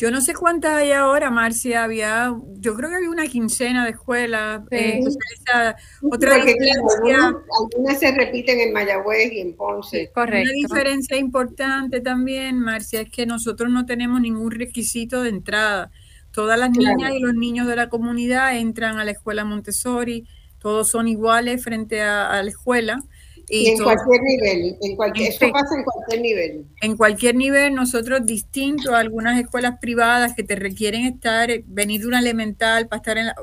Yo 0.00 0.10
no 0.10 0.22
sé 0.22 0.32
cuántas 0.32 0.78
hay 0.78 0.92
ahora, 0.92 1.30
Marcia. 1.30 1.84
Había, 1.84 2.34
yo 2.54 2.74
creo 2.74 2.88
que 2.88 2.96
había 2.96 3.10
una 3.10 3.26
quincena 3.26 3.84
de 3.84 3.90
escuelas 3.90 4.62
eh, 4.70 4.98
especializadas. 4.98 5.82
Otra 6.10 6.36
algunas, 6.36 8.00
se 8.00 8.10
repiten 8.10 8.60
en 8.60 8.72
Mayagüez 8.72 9.30
y 9.30 9.40
en 9.40 9.54
Ponce. 9.54 10.10
correcto. 10.14 10.50
Una 10.50 10.68
diferencia 10.68 11.18
importante 11.18 12.00
también, 12.00 12.58
Marcia, 12.58 13.02
es 13.02 13.10
que 13.10 13.26
nosotros 13.26 13.68
no 13.70 13.84
tenemos 13.84 14.22
ningún 14.22 14.52
requisito 14.52 15.22
de 15.22 15.28
entrada. 15.28 15.90
Todas 16.32 16.58
las 16.58 16.70
niñas 16.70 17.12
y 17.12 17.18
los 17.18 17.34
niños 17.34 17.66
de 17.66 17.76
la 17.76 17.90
comunidad 17.90 18.56
entran 18.56 18.98
a 18.98 19.04
la 19.04 19.10
escuela 19.10 19.44
Montessori, 19.44 20.26
todos 20.60 20.88
son 20.88 21.08
iguales 21.08 21.64
frente 21.64 22.02
a, 22.02 22.42
la 22.42 22.48
escuela. 22.48 23.02
Y, 23.48 23.68
en 23.70 23.82
cualquier 23.82 24.22
nivel, 24.22 24.76
en 24.80 24.96
cualquier, 24.96 25.28
eso 25.30 25.50
pasa 25.50 25.74
en 25.76 25.82
cualquier 25.82 26.20
nivel. 26.20 26.66
En 26.82 26.96
cualquier 26.96 27.34
nivel, 27.34 27.74
nosotros 27.74 28.24
distinto 28.24 28.94
a 28.94 29.00
algunas 29.00 29.40
escuelas 29.40 29.78
privadas 29.80 30.34
que 30.34 30.44
te 30.44 30.54
requieren 30.54 31.04
estar, 31.04 31.50
eh, 31.50 31.64
venir 31.66 32.02
de 32.02 32.06
una 32.06 32.20
elemental 32.20 32.86
para 32.86 32.98
estar 32.98 33.18
en 33.18 33.26
la... 33.26 33.34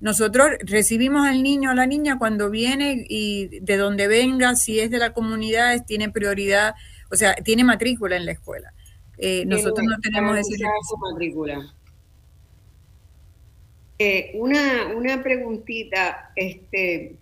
Nosotros 0.00 0.50
recibimos 0.60 1.26
al 1.26 1.42
niño 1.42 1.72
o 1.72 1.74
la 1.74 1.86
niña 1.86 2.18
cuando 2.18 2.50
viene 2.50 3.04
y 3.08 3.58
de 3.60 3.76
donde 3.76 4.06
venga, 4.06 4.54
si 4.54 4.78
es 4.78 4.90
de 4.90 4.98
la 4.98 5.12
comunidad, 5.12 5.84
tiene 5.86 6.08
prioridad, 6.08 6.76
o 7.10 7.16
sea, 7.16 7.34
tiene 7.34 7.64
matrícula 7.64 8.16
en 8.16 8.26
la 8.26 8.32
escuela. 8.32 8.72
Eh, 9.16 9.44
nosotros 9.46 9.84
no 9.84 9.96
tenemos 10.00 10.38
ese 10.38 10.56
matrícula. 11.00 11.74
Eh, 14.00 14.30
una, 14.34 14.94
una 14.94 15.22
preguntita, 15.24 16.30
este, 16.36 17.16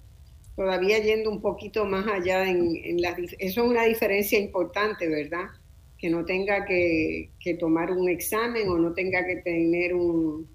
todavía 0.57 0.99
yendo 0.99 1.31
un 1.31 1.41
poquito 1.41 1.87
más 1.87 2.07
allá 2.07 2.47
en, 2.49 2.77
en 2.85 2.99
eso 3.05 3.35
es 3.39 3.57
una 3.57 3.85
diferencia 3.85 4.39
importante, 4.39 5.09
¿verdad? 5.09 5.47
Que 5.99 6.11
no 6.11 6.25
tenga 6.27 6.67
que, 6.67 7.31
tomar 7.59 7.91
un 7.93 8.11
examen 8.11 8.69
o 8.69 8.79
no 8.79 8.93
tenga 8.93 9.25
que 9.27 9.37
tener 9.37 9.95
un 9.95 10.47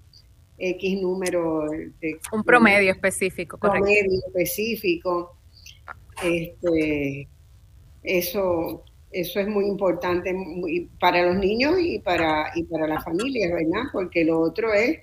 X 0.58 1.00
número 1.00 1.68
de... 2.00 2.18
Un 2.32 2.44
promedio 2.44 2.92
específico, 2.92 3.58
correcto. 3.58 3.84
Promedio 3.84 4.20
específico. 4.28 5.36
Este, 6.22 7.28
eso, 8.04 8.84
eso 9.10 9.40
es 9.40 9.48
muy 9.48 9.66
importante 9.66 10.32
para 11.00 11.26
los 11.26 11.36
niños 11.36 11.74
y 11.80 11.98
para, 11.98 12.52
y 12.54 12.62
para 12.62 12.86
las 12.86 13.02
familias, 13.02 13.50
¿verdad? 13.50 13.90
Porque 13.92 14.24
lo 14.24 14.38
otro 14.38 14.72
es 14.72 15.00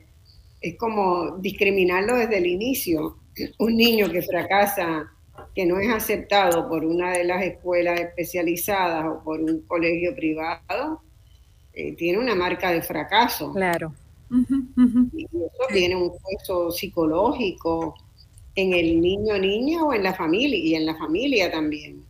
es 0.62 0.78
como 0.78 1.38
discriminarlo 1.38 2.16
desde 2.16 2.38
el 2.38 2.48
inicio. 2.48 3.18
Un 3.58 3.78
niño 3.78 4.10
que 4.12 4.22
fracasa, 4.22 5.12
que 5.56 5.66
no 5.66 5.80
es 5.80 5.90
aceptado 5.90 6.68
por 6.68 6.84
una 6.84 7.12
de 7.12 7.24
las 7.24 7.44
escuelas 7.44 8.00
especializadas 8.00 9.06
o 9.06 9.24
por 9.24 9.40
un 9.40 9.62
colegio 9.62 10.14
privado, 10.16 11.02
eh, 11.74 11.96
tiene 11.96 12.18
una 12.18 12.36
marca 12.36 12.72
de 12.72 12.82
fracaso. 12.82 13.54
Claro. 13.54 13.94
Y 15.14 15.26
eso 15.26 15.64
tiene 15.72 15.96
un 15.96 16.12
peso 16.12 16.72
psicológico 16.72 17.96
en 18.56 18.74
el 18.74 19.00
niño 19.02 19.38
niña 19.38 19.84
o 19.84 19.94
en 19.94 20.04
la 20.04 20.14
familia 20.14 20.58
y 20.58 20.76
en 20.76 20.86
la 20.86 20.96
familia 20.96 21.50
también. 21.50 22.04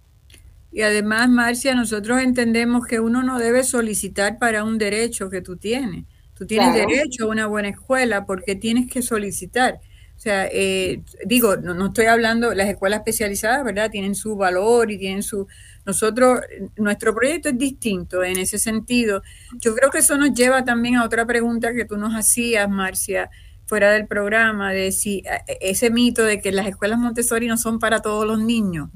Y 0.71 0.81
además, 0.81 1.29
Marcia, 1.29 1.73
nosotros 1.73 2.21
entendemos 2.21 2.85
que 2.85 2.99
uno 2.99 3.23
no 3.23 3.39
debe 3.39 3.63
solicitar 3.63 4.37
para 4.37 4.63
un 4.63 4.77
derecho 4.77 5.29
que 5.29 5.41
tú 5.41 5.57
tienes. 5.57 6.05
Tú 6.39 6.47
tienes 6.47 6.73
derecho 6.73 7.25
a 7.25 7.27
una 7.27 7.47
buena 7.47 7.67
escuela 7.67 8.25
porque 8.25 8.55
tienes 8.55 8.89
que 8.89 9.01
solicitar. 9.01 9.81
O 10.15 10.21
sea, 10.21 10.47
eh, 10.49 11.03
digo, 11.25 11.57
no, 11.57 11.73
no, 11.73 11.87
estoy 11.87 12.05
hablando, 12.05 12.53
las 12.53 12.69
escuelas 12.69 12.99
especializadas, 12.99 13.65
¿verdad? 13.65 13.91
Tienen 13.91 14.15
su 14.15 14.37
valor 14.37 14.89
y 14.89 14.97
tienen 14.97 15.21
su... 15.21 15.47
Nosotros, 15.85 16.39
nuestro 16.77 17.13
proyecto 17.13 17.49
es 17.49 17.57
distinto 17.57 18.23
en 18.23 18.37
ese 18.37 18.57
sentido. 18.57 19.21
Yo 19.57 19.75
creo 19.75 19.89
que 19.89 19.97
eso 19.97 20.17
nos 20.17 20.33
lleva 20.33 20.63
también 20.63 20.95
a 20.95 21.03
otra 21.03 21.25
pregunta 21.25 21.73
que 21.73 21.83
tú 21.83 21.97
nos 21.97 22.13
hacías, 22.13 22.69
Marcia, 22.69 23.29
fuera 23.65 23.91
del 23.91 24.07
programa, 24.07 24.71
de 24.71 24.93
si 24.93 25.17
e, 25.47 25.57
ese 25.59 25.89
mito 25.89 26.23
de 26.23 26.39
que 26.39 26.53
las 26.53 26.67
escuelas 26.67 26.99
Montessori 26.99 27.47
no 27.47 27.57
son 27.57 27.79
para 27.79 28.01
todos 28.01 28.25
los 28.25 28.39
niños 28.39 28.87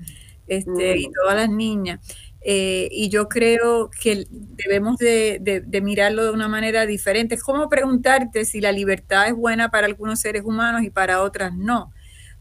este, 0.47 0.97
y 0.97 1.11
todas 1.11 1.35
las 1.35 1.49
niñas. 1.49 1.99
Eh, 2.45 2.89
y 2.91 3.07
yo 3.07 3.29
creo 3.29 3.89
que 3.89 4.27
debemos 4.29 4.97
de, 4.97 5.63
mirarlo 5.81 6.25
de 6.25 6.31
una 6.31 6.47
manera 6.47 6.85
diferente. 6.85 7.35
Es 7.35 7.43
como 7.43 7.69
preguntarte 7.69 8.43
si 8.45 8.59
la 8.59 8.71
libertad 8.71 9.27
es 9.27 9.33
buena 9.33 9.69
para 9.69 9.87
algunos 9.87 10.19
seres 10.19 10.43
humanos 10.43 10.83
y 10.83 10.89
para 10.89 11.21
otras 11.21 11.55
no. 11.55 11.93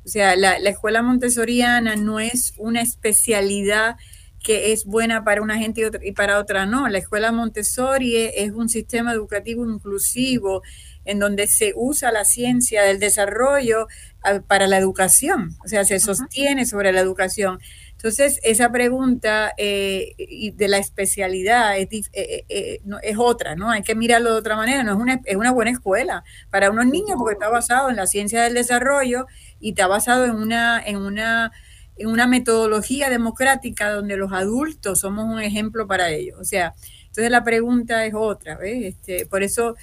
O 0.04 0.08
sea, 0.08 0.34
la, 0.34 0.56
escuela 0.56 1.02
montessoriana 1.02 1.94
no 1.94 2.18
es 2.18 2.54
una 2.58 2.82
especialidad 2.82 3.96
que 4.42 4.72
es 4.72 4.84
buena 4.84 5.22
para 5.22 5.40
una 5.40 5.56
gente 5.56 5.88
y, 6.02 6.08
y 6.08 6.12
para 6.12 6.40
otra 6.40 6.66
no. 6.66 6.88
La 6.88 6.98
escuela 6.98 7.30
Montessori 7.30 8.16
es 8.16 8.50
un 8.50 8.68
sistema 8.68 9.12
educativo 9.12 9.64
inclusivo 9.64 10.62
en 11.04 11.18
donde 11.18 11.46
se 11.46 11.72
usa 11.76 12.12
la 12.12 12.24
ciencia 12.24 12.82
del 12.82 12.98
desarrollo 12.98 13.86
ah, 14.22 14.40
para 14.46 14.66
la 14.66 14.78
educación, 14.78 15.50
o 15.64 15.68
sea, 15.68 15.84
se 15.84 15.98
sostiene 16.00 16.66
sobre 16.66 16.92
la 16.92 17.00
educación. 17.00 17.58
Entonces, 18.02 18.40
esa 18.42 18.72
pregunta 18.72 19.52
eh, 19.56 20.52
de 20.56 20.66
la 20.66 20.78
especialidad 20.78 21.78
es, 21.78 22.10
eh, 22.12 22.44
eh, 22.48 22.80
es, 23.00 23.16
otra, 23.16 23.54
¿no? 23.54 23.70
Hay 23.70 23.82
que 23.82 23.94
mirarlo 23.94 24.32
de 24.32 24.40
otra 24.40 24.56
manera, 24.56 24.82
no 24.82 24.94
es 24.94 24.98
una, 24.98 25.20
es 25.24 25.36
una 25.36 25.52
buena 25.52 25.70
escuela 25.70 26.24
para 26.50 26.72
unos 26.72 26.86
niños 26.86 27.14
porque 27.16 27.34
está 27.34 27.48
basado 27.48 27.90
en 27.90 27.94
la 27.94 28.08
ciencia 28.08 28.42
del 28.42 28.54
desarrollo 28.54 29.26
y 29.60 29.68
está 29.68 29.86
basado 29.86 30.24
en 30.24 30.34
una, 30.34 30.82
en 30.84 30.96
una, 30.96 31.52
en 31.96 32.08
una 32.08 32.26
metodología 32.26 33.08
democrática 33.08 33.92
donde 33.92 34.16
los 34.16 34.32
adultos 34.32 34.98
somos 34.98 35.26
un 35.26 35.40
ejemplo 35.40 35.86
para 35.86 36.10
ellos. 36.10 36.40
O 36.40 36.44
sea, 36.44 36.74
entonces 37.02 37.30
la 37.30 37.44
pregunta 37.44 38.04
es 38.04 38.14
otra, 38.16 38.56
¿ves? 38.56 38.96
Este, 38.96 39.26
por 39.26 39.44
eso 39.44 39.76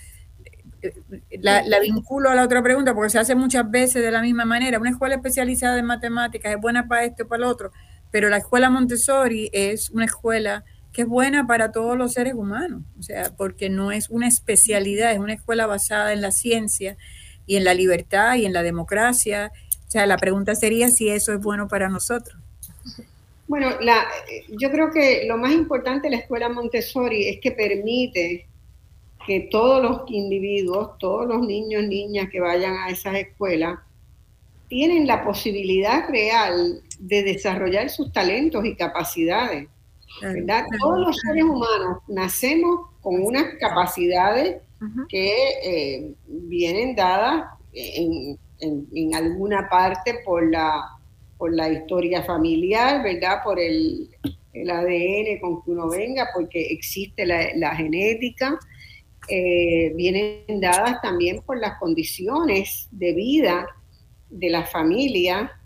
la, 1.39 1.61
la, 1.63 1.79
vinculo 1.79 2.29
a 2.29 2.35
la 2.35 2.43
otra 2.43 2.61
pregunta 2.61 2.93
porque 2.93 3.11
se 3.11 3.19
hace 3.19 3.35
muchas 3.35 3.71
veces 3.71 4.03
de 4.03 4.11
la 4.11 4.21
misma 4.21 4.43
manera. 4.43 4.77
Una 4.77 4.89
escuela 4.89 5.15
especializada 5.15 5.79
en 5.79 5.85
matemáticas 5.85 6.53
es 6.53 6.59
buena 6.59 6.85
para 6.85 7.05
esto 7.05 7.23
o 7.23 7.27
para 7.27 7.43
lo 7.43 7.49
otro, 7.49 7.71
pero 8.11 8.29
la 8.29 8.37
escuela 8.37 8.69
Montessori 8.69 9.49
es 9.53 9.89
una 9.89 10.05
escuela 10.05 10.63
que 10.91 11.03
es 11.03 11.07
buena 11.07 11.45
para 11.45 11.71
todos 11.71 11.97
los 11.97 12.13
seres 12.13 12.33
humanos, 12.33 12.81
o 12.99 13.03
sea, 13.03 13.35
porque 13.37 13.69
no 13.69 13.91
es 13.91 14.09
una 14.09 14.27
especialidad, 14.27 15.11
es 15.11 15.19
una 15.19 15.33
escuela 15.33 15.67
basada 15.67 16.13
en 16.13 16.21
la 16.21 16.31
ciencia 16.31 16.97
y 17.45 17.55
en 17.57 17.63
la 17.63 17.73
libertad 17.73 18.35
y 18.35 18.45
en 18.45 18.53
la 18.53 18.63
democracia. 18.63 19.51
O 19.87 19.91
sea, 19.91 20.05
la 20.05 20.17
pregunta 20.17 20.55
sería 20.55 20.89
si 20.89 21.09
eso 21.09 21.33
es 21.33 21.39
bueno 21.39 21.67
para 21.67 21.89
nosotros. 21.89 22.37
Bueno, 23.47 23.71
la, 23.81 24.05
yo 24.49 24.69
creo 24.69 24.91
que 24.91 25.25
lo 25.27 25.37
más 25.37 25.51
importante 25.53 26.07
de 26.07 26.15
la 26.15 26.21
escuela 26.21 26.49
Montessori 26.49 27.27
es 27.27 27.39
que 27.39 27.51
permite 27.51 28.47
que 29.25 29.47
todos 29.51 29.81
los 29.81 30.01
individuos, 30.11 30.97
todos 30.99 31.27
los 31.27 31.41
niños, 31.45 31.83
niñas 31.83 32.29
que 32.31 32.39
vayan 32.39 32.75
a 32.77 32.89
esas 32.89 33.15
escuelas, 33.15 33.79
tienen 34.67 35.07
la 35.07 35.23
posibilidad 35.23 36.07
real 36.09 36.81
de 36.99 37.23
desarrollar 37.23 37.89
sus 37.89 38.11
talentos 38.11 38.63
y 38.65 38.75
capacidades. 38.75 39.67
¿verdad? 40.21 40.65
Todos 40.79 40.99
los 40.99 41.17
seres 41.17 41.43
humanos 41.43 41.99
nacemos 42.07 42.89
con 43.01 43.21
unas 43.21 43.55
capacidades 43.59 44.57
que 45.07 45.33
eh, 45.63 46.13
vienen 46.27 46.95
dadas 46.95 47.45
en, 47.73 48.37
alguna 49.13 49.67
parte 49.69 50.19
por 50.25 50.49
la, 50.49 50.83
por 51.37 51.53
la 51.53 51.71
historia 51.71 52.23
familiar, 52.23 53.03
¿verdad? 53.03 53.41
Por 53.43 53.59
el, 53.59 54.09
ADN 54.53 55.39
con 55.39 55.63
que 55.63 55.71
uno 55.71 55.89
venga, 55.89 56.27
porque 56.33 56.67
existe 56.67 57.25
la, 57.25 57.75
genética. 57.75 58.59
Eh, 59.29 59.93
vienen 59.95 60.59
dadas 60.59 61.01
también 61.01 61.41
por 61.43 61.59
las 61.59 61.77
condiciones 61.77 62.87
de 62.91 63.13
vida 63.13 63.67
de 64.29 64.49
la 64.49 64.65
familia, 64.65 65.58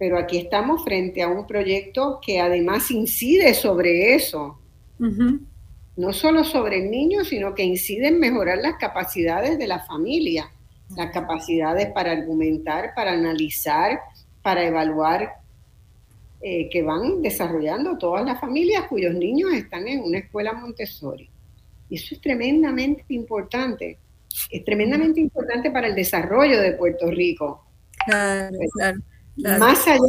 pero 0.00 0.18
aquí 0.18 0.38
estamos 0.38 0.82
frente 0.82 1.20
a 1.20 1.28
un 1.28 1.46
proyecto 1.46 2.20
que 2.24 2.40
además 2.40 2.90
incide 2.90 3.52
sobre 3.52 4.14
eso. 4.14 4.58
No 4.98 6.14
solo 6.14 6.42
sobre 6.42 6.78
el 6.82 6.90
niño, 6.90 7.22
sino 7.22 7.54
que 7.54 7.64
incide 7.64 8.08
en 8.08 8.18
mejorar 8.18 8.56
las 8.62 8.76
capacidades 8.76 9.58
de 9.58 9.66
la 9.66 9.80
familia, 9.80 10.50
las 10.96 11.12
capacidades 11.12 11.88
para 11.92 12.12
argumentar, 12.12 12.94
para 12.96 13.12
analizar, 13.12 14.00
para 14.40 14.64
evaluar, 14.64 15.34
eh, 16.40 16.70
que 16.70 16.82
van 16.82 17.20
desarrollando 17.20 17.98
todas 17.98 18.24
las 18.24 18.40
familias 18.40 18.86
cuyos 18.88 19.12
niños 19.12 19.52
están 19.52 19.86
en 19.86 20.00
una 20.00 20.20
escuela 20.20 20.54
Montessori. 20.54 21.28
Y 21.90 21.96
eso 21.96 22.14
es 22.14 22.22
tremendamente 22.22 23.04
importante. 23.10 23.98
Es 24.50 24.64
tremendamente 24.64 25.20
importante 25.20 25.70
para 25.70 25.88
el 25.88 25.94
desarrollo 25.94 26.58
de 26.58 26.72
Puerto 26.72 27.10
Rico 27.10 27.66
más 29.58 29.86
allá 29.86 30.00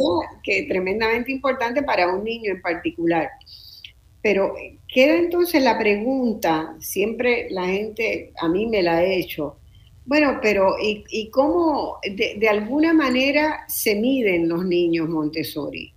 que 0.42 0.64
tremendamente 0.64 1.32
importante 1.32 1.82
para 1.82 2.12
un 2.12 2.24
niño 2.24 2.52
en 2.52 2.62
particular. 2.62 3.28
Pero 4.22 4.54
queda 4.86 5.16
entonces 5.16 5.62
la 5.62 5.78
pregunta, 5.78 6.76
siempre 6.78 7.48
la 7.50 7.66
gente, 7.66 8.32
a 8.40 8.48
mí 8.48 8.66
me 8.66 8.82
la 8.82 8.98
ha 8.98 9.04
hecho, 9.04 9.58
bueno, 10.04 10.40
pero 10.42 10.74
¿y, 10.80 11.30
cómo 11.30 11.98
de, 12.02 12.48
alguna 12.48 12.92
manera 12.92 13.64
se 13.68 13.94
miden 13.94 14.48
los 14.48 14.64
niños 14.64 15.08
Montessori? 15.08 15.92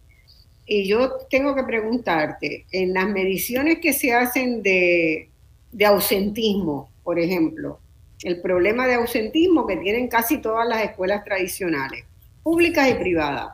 Y 0.68 0.88
yo 0.88 1.12
tengo 1.30 1.56
que 1.56 1.64
preguntarte, 1.64 2.66
en 2.72 2.94
las 2.94 3.08
mediciones 3.08 3.80
que 3.80 3.94
se 3.94 4.14
hacen 4.14 4.62
de, 4.62 5.30
de 5.72 5.86
ausentismo, 5.86 6.90
por 7.04 7.20
ejemplo, 7.20 7.80
el 8.24 8.42
problema 8.42 8.88
de 8.88 8.96
ausentismo 8.96 9.68
que 9.68 9.78
tienen 9.78 10.08
casi 10.08 10.38
todas 10.38 10.68
las 10.68 10.84
escuelas 10.84 11.24
tradicionales, 11.24 12.06
públicas 12.46 12.88
y 12.92 12.94
privadas. 12.94 13.54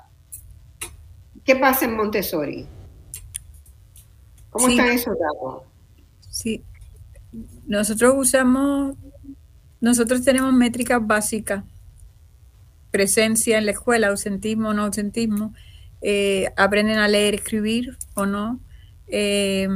¿Qué 1.45 1.55
pasa 1.55 1.85
en 1.85 1.95
Montessori? 1.95 2.67
¿Cómo 4.49 4.67
están 4.67 4.89
esos 4.89 5.17
datos? 5.17 5.63
Sí, 6.29 6.61
nosotros 7.65 8.15
usamos, 8.17 8.97
nosotros 9.79 10.25
tenemos 10.25 10.51
métricas 10.51 10.99
básicas, 11.07 11.63
presencia 12.91 13.57
en 13.57 13.65
la 13.65 13.71
escuela, 13.71 14.09
ausentismo 14.09 14.69
o 14.69 14.73
no 14.73 14.83
ausentismo, 14.83 15.53
eh, 16.01 16.51
aprenden 16.57 16.97
a 16.97 17.07
leer, 17.07 17.35
escribir 17.35 17.97
o 18.13 18.25
no, 18.25 18.59
eh, 19.07 19.69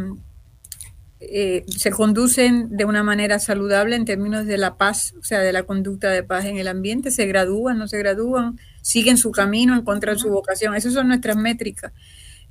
eh, 1.32 1.66
se 1.68 1.92
conducen 1.92 2.76
de 2.76 2.86
una 2.86 3.04
manera 3.04 3.40
saludable 3.40 3.96
en 3.96 4.06
términos 4.06 4.46
de 4.46 4.58
la 4.58 4.78
paz, 4.78 5.14
o 5.20 5.24
sea, 5.24 5.40
de 5.40 5.52
la 5.52 5.64
conducta 5.64 6.10
de 6.10 6.24
paz 6.24 6.46
en 6.46 6.58
el 6.58 6.68
ambiente, 6.68 7.12
se 7.12 7.26
gradúan, 7.26 7.78
no 7.78 7.88
se 7.88 7.98
gradúan, 7.98 8.60
siguen 8.82 9.18
su 9.18 9.32
camino, 9.32 9.76
encuentran 9.76 10.18
su 10.18 10.30
vocación. 10.30 10.76
Esas 10.76 10.94
son 10.94 11.08
nuestras 11.08 11.36
métricas. 11.36 11.92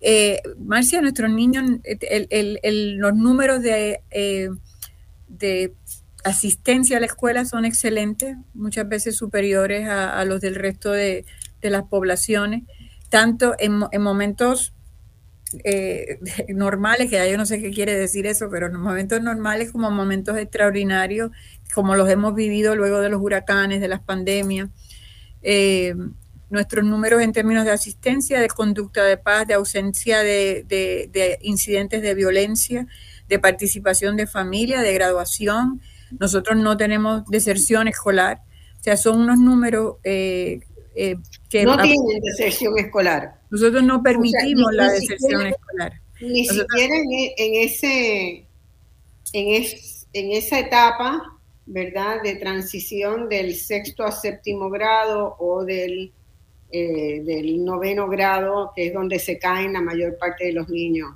Eh, 0.00 0.42
Marcia, 0.58 1.00
nuestros 1.00 1.30
niños, 1.30 1.64
los 2.98 3.14
números 3.14 3.62
de, 3.62 4.02
eh, 4.10 4.50
de 5.28 5.74
asistencia 6.24 6.98
a 6.98 7.00
la 7.00 7.06
escuela 7.06 7.44
son 7.46 7.64
excelentes, 7.64 8.36
muchas 8.52 8.86
veces 8.88 9.16
superiores 9.16 9.88
a, 9.88 10.22
los 10.26 10.40
del 10.42 10.56
resto 10.56 10.90
de, 10.90 11.24
las 11.62 11.84
poblaciones, 11.84 12.64
tanto 13.08 13.54
en, 13.58 13.84
en 13.90 14.02
momentos 14.02 14.73
eh, 15.62 16.18
normales, 16.48 17.10
que 17.10 17.30
yo 17.30 17.36
no 17.36 17.46
sé 17.46 17.60
qué 17.60 17.70
quiere 17.70 17.96
decir 17.96 18.26
eso, 18.26 18.48
pero 18.50 18.66
en 18.66 18.76
momentos 18.76 19.20
normales 19.22 19.70
como 19.70 19.90
momentos 19.90 20.36
extraordinarios, 20.38 21.30
como 21.74 21.96
los 21.96 22.08
hemos 22.08 22.34
vivido 22.34 22.76
luego 22.76 23.00
de 23.00 23.08
los 23.08 23.20
huracanes, 23.20 23.80
de 23.80 23.88
las 23.88 24.00
pandemias. 24.00 24.70
Eh, 25.42 25.94
nuestros 26.50 26.84
números 26.84 27.20
en 27.20 27.32
términos 27.32 27.64
de 27.64 27.72
asistencia, 27.72 28.40
de 28.40 28.48
conducta 28.48 29.04
de 29.04 29.16
paz, 29.16 29.46
de 29.46 29.54
ausencia 29.54 30.20
de, 30.20 30.64
de, 30.68 31.38
incidentes 31.42 32.00
de 32.00 32.14
violencia, 32.14 32.86
de 33.28 33.38
participación 33.38 34.16
de 34.16 34.26
familia, 34.26 34.80
de 34.80 34.94
graduación. 34.94 35.80
Nosotros 36.18 36.56
no 36.56 36.76
tenemos 36.76 37.24
deserción 37.26 37.88
escolar. 37.88 38.42
O 38.78 38.82
sea, 38.82 38.96
son 38.96 39.20
unos 39.20 39.38
números 39.38 39.96
eh, 40.04 40.60
eh, 40.94 41.16
que... 41.48 41.64
No 41.64 41.76
tienen 41.76 42.20
deserción 42.22 42.78
escolar. 42.78 43.40
Nosotros 43.50 43.82
no 43.82 44.02
permitimos 44.02 44.72
la 44.72 44.90
deserción 44.92 45.46
escolar. 45.46 46.00
Ni 46.20 46.44
siquiera 46.46 46.96
e, 46.96 47.34
en, 47.36 47.68
ese, 47.68 48.46
en, 49.32 49.64
en 50.12 50.32
esa 50.32 50.58
etapa, 50.60 51.38
¿verdad?, 51.66 52.22
de 52.22 52.36
transición 52.36 53.28
del 53.28 53.54
sexto 53.54 54.04
a 54.04 54.12
séptimo 54.12 54.70
grado 54.70 55.36
o 55.38 55.64
del, 55.64 56.12
eh, 56.70 57.22
del 57.24 57.64
noveno 57.64 58.08
grado, 58.08 58.72
que 58.74 58.88
es 58.88 58.94
donde 58.94 59.18
se 59.18 59.38
caen 59.38 59.72
la 59.72 59.80
mayor 59.80 60.16
parte 60.18 60.46
de 60.46 60.52
los 60.52 60.68
niños. 60.68 61.10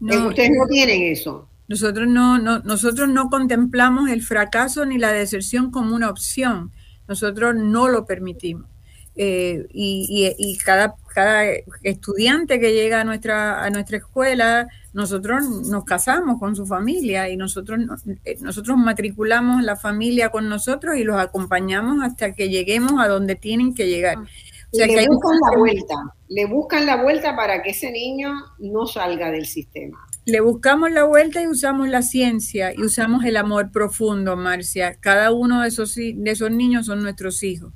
No, 0.00 0.28
Ustedes 0.28 0.50
no 0.50 0.66
tienen 0.66 1.02
eso. 1.04 1.48
Nosotros 1.68 2.06
no, 2.06 2.38
no, 2.38 2.60
nosotros 2.60 3.08
no 3.08 3.28
contemplamos 3.28 4.10
el 4.10 4.22
fracaso 4.22 4.84
ni 4.86 4.98
la 4.98 5.12
deserción 5.12 5.70
como 5.70 5.96
una 5.96 6.10
opción. 6.10 6.70
Nosotros 7.08 7.54
no 7.56 7.88
lo 7.88 8.06
permitimos. 8.06 8.68
Eh, 9.18 9.66
y, 9.72 10.58
cada, 10.58 10.94
cada 11.14 11.44
estudiante 11.82 12.60
que 12.60 12.74
llega 12.74 13.00
a 13.00 13.04
nuestra, 13.04 13.64
a 13.64 13.70
nuestra 13.70 13.96
escuela, 13.96 14.68
nosotros 14.92 15.42
nos 15.68 15.84
casamos 15.84 16.38
con 16.38 16.54
su 16.54 16.66
familia 16.66 17.30
y 17.30 17.36
nosotros, 17.36 17.80
eh, 18.24 18.36
nosotros 18.40 18.76
matriculamos 18.76 19.62
la 19.62 19.76
familia 19.76 20.28
con 20.28 20.48
nosotros 20.50 20.96
y 20.96 21.04
los 21.04 21.18
acompañamos 21.18 22.04
hasta 22.04 22.32
que 22.32 22.50
lleguemos 22.50 23.00
a 23.02 23.08
donde 23.08 23.36
tienen 23.36 23.74
que 23.74 23.86
llegar. 23.86 24.18
O 24.18 24.76
sea, 24.76 24.86
le 24.86 25.06
buscan 25.06 25.38
la 25.50 25.58
vuelta, 25.58 25.94
le 26.28 26.44
buscan 26.44 26.86
la 26.86 27.02
vuelta 27.02 27.36
para 27.36 27.62
que 27.62 27.70
ese 27.70 27.90
niño 27.90 28.34
no 28.58 28.86
salga 28.86 29.30
del 29.30 29.46
sistema. 29.46 29.98
Le 30.26 30.40
buscamos 30.40 30.90
la 30.90 31.04
vuelta 31.04 31.40
y 31.40 31.46
usamos 31.46 31.88
la 31.88 32.02
ciencia 32.02 32.74
y 32.74 32.82
usamos 32.82 33.24
el 33.24 33.36
amor 33.36 33.70
profundo, 33.70 34.36
Marcia. 34.36 34.96
Cada 35.00 35.30
uno 35.30 35.62
de 35.62 35.68
esos, 35.68 35.94
de 35.94 36.18
esos 36.24 36.50
niños 36.50 36.86
son 36.86 37.02
nuestros 37.02 37.42
hijos. 37.42 37.72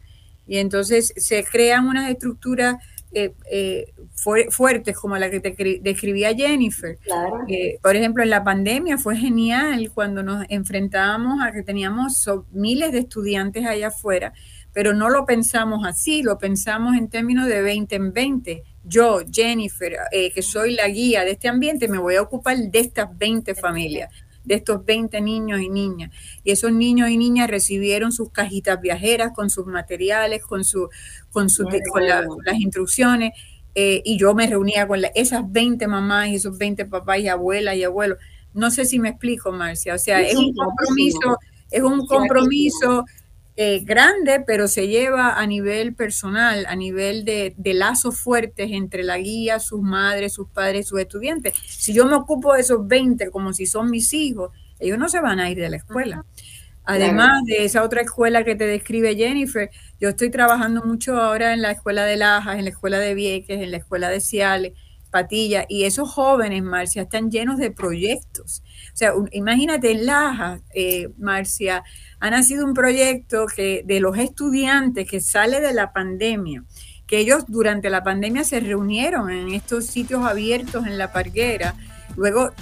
Y 0.46 0.58
entonces 0.58 1.12
se 1.16 1.44
crean 1.44 1.86
unas 1.86 2.10
estructuras 2.10 2.76
eh, 3.12 3.34
eh, 3.50 3.92
fuertes 4.50 4.96
como 4.96 5.16
la 5.16 5.30
que 5.30 5.40
te 5.40 5.80
describía 5.80 6.32
Jennifer. 6.32 6.96
Eh, 7.48 7.78
por 7.82 7.96
ejemplo, 7.96 8.22
en 8.22 8.30
la 8.30 8.44
pandemia 8.44 8.98
fue 8.98 9.16
genial 9.16 9.90
cuando 9.92 10.22
nos 10.22 10.46
enfrentábamos 10.48 11.42
a 11.42 11.50
que 11.50 11.64
teníamos 11.64 12.24
miles 12.52 12.92
de 12.92 13.00
estudiantes 13.00 13.66
allá 13.66 13.88
afuera, 13.88 14.32
pero 14.72 14.94
no 14.94 15.10
lo 15.10 15.24
pensamos 15.26 15.84
así, 15.84 16.22
lo 16.22 16.38
pensamos 16.38 16.96
en 16.96 17.08
términos 17.08 17.48
de 17.48 17.62
20 17.62 17.96
en 17.96 18.12
20. 18.12 18.62
Yo, 18.84 19.20
Jennifer, 19.28 19.96
que 20.12 20.42
soy 20.42 20.74
la 20.74 20.86
guía 20.86 21.24
de 21.24 21.32
este 21.32 21.48
ambiente, 21.48 21.88
me 21.88 21.98
voy 21.98 22.14
a 22.14 22.22
ocupar 22.22 22.56
de 22.56 22.78
estas 22.78 23.16
20 23.18 23.56
familias 23.56 24.08
de 24.44 24.54
estos 24.56 24.84
20 24.84 25.20
niños 25.20 25.60
y 25.60 25.68
niñas. 25.68 26.10
Y 26.44 26.50
esos 26.50 26.72
niños 26.72 27.10
y 27.10 27.16
niñas 27.16 27.48
recibieron 27.48 28.12
sus 28.12 28.30
cajitas 28.30 28.80
viajeras 28.80 29.32
con 29.34 29.50
sus 29.50 29.66
materiales, 29.66 30.42
con, 30.42 30.64
su, 30.64 30.88
con, 31.30 31.50
su, 31.50 31.64
con, 31.92 32.06
las 32.06 32.56
instrucciones. 32.58 33.32
Eh, 33.74 34.02
y 34.04 34.18
yo 34.18 34.34
me 34.34 34.46
reunía 34.46 34.86
con 34.86 35.00
esas 35.14 35.50
20 35.50 35.86
mamás 35.86 36.28
y 36.28 36.34
esos 36.36 36.58
20 36.58 36.86
papás 36.86 37.20
y 37.20 37.28
abuelas 37.28 37.76
y 37.76 37.84
abuelos. 37.84 38.18
No 38.52 38.70
sé 38.70 38.84
si 38.84 38.98
me 38.98 39.10
explico, 39.10 39.52
Marcia. 39.52 39.94
O 39.94 39.98
sea, 39.98 40.20
es 40.20 40.34
un 40.34 40.52
compromiso, 40.54 41.38
es 41.70 41.82
un 41.82 42.04
compromiso 42.06 43.04
eh, 43.62 43.80
grande, 43.84 44.42
pero 44.46 44.68
se 44.68 44.88
lleva 44.88 45.38
a 45.38 45.46
nivel 45.46 45.94
personal, 45.94 46.64
a 46.66 46.74
nivel 46.76 47.26
de, 47.26 47.54
lazos 47.74 48.18
fuertes 48.18 48.70
entre 48.72 49.02
la 49.02 49.18
guía, 49.18 49.60
sus 49.60 49.82
madres, 49.82 50.32
sus 50.32 50.48
padres, 50.48 50.88
sus 50.88 50.98
estudiantes. 50.98 51.52
Si 51.66 51.92
yo 51.92 52.06
me 52.06 52.14
ocupo 52.14 52.54
de 52.54 52.62
esos 52.62 52.88
20 52.88 53.30
como 53.30 53.52
si 53.52 53.66
son 53.66 53.90
mis 53.90 54.14
hijos, 54.14 54.50
ellos 54.78 54.96
no 54.96 55.10
se 55.10 55.20
van 55.20 55.40
a 55.40 55.50
ir 55.50 55.58
de 55.58 55.68
la 55.68 55.76
escuela. 55.76 56.24
Además 56.84 57.44
de 57.44 57.66
esa 57.66 57.82
otra 57.82 58.00
escuela 58.00 58.44
que 58.44 58.54
te 58.54 58.66
describe 58.66 59.14
Jennifer, 59.14 59.68
yo 60.00 60.08
estoy 60.08 60.30
trabajando 60.30 60.82
mucho 60.82 61.20
ahora 61.20 61.52
en 61.52 61.60
la 61.60 61.72
escuela 61.72 62.06
de 62.06 62.16
Lajas, 62.16 62.56
en 62.56 62.64
la 62.64 62.70
escuela 62.70 62.98
de 62.98 63.12
Vieques, 63.12 63.60
en 63.60 63.70
la 63.70 63.76
escuela 63.76 64.08
de 64.08 64.22
Ciales, 64.22 64.72
Patilla, 65.10 65.66
y 65.68 65.84
esos 65.84 66.10
jóvenes, 66.10 66.62
Marcia, 66.62 67.02
están 67.02 67.30
llenos 67.30 67.58
de 67.58 67.70
proyectos. 67.70 68.62
O 68.92 68.96
sea, 68.96 69.12
imagínate 69.32 69.90
en 69.90 70.06
Lajas, 70.06 70.60
eh, 70.74 71.08
Marcia, 71.18 71.82
ha 72.20 72.30
nacido 72.30 72.64
un 72.64 72.74
proyecto 72.74 73.46
que 73.46 73.82
de 73.84 74.00
los 74.00 74.16
estudiantes 74.18 75.08
que 75.08 75.20
sale 75.20 75.60
de 75.60 75.72
la 75.72 75.92
pandemia, 75.92 76.64
que 77.06 77.18
ellos 77.18 77.44
durante 77.48 77.90
la 77.90 78.04
pandemia 78.04 78.44
se 78.44 78.60
reunieron 78.60 79.30
en 79.30 79.52
estos 79.52 79.86
sitios 79.86 80.24
abiertos 80.24 80.86
en 80.86 80.96
la 80.96 81.12
parguera, 81.12 81.74
luego 82.16 82.52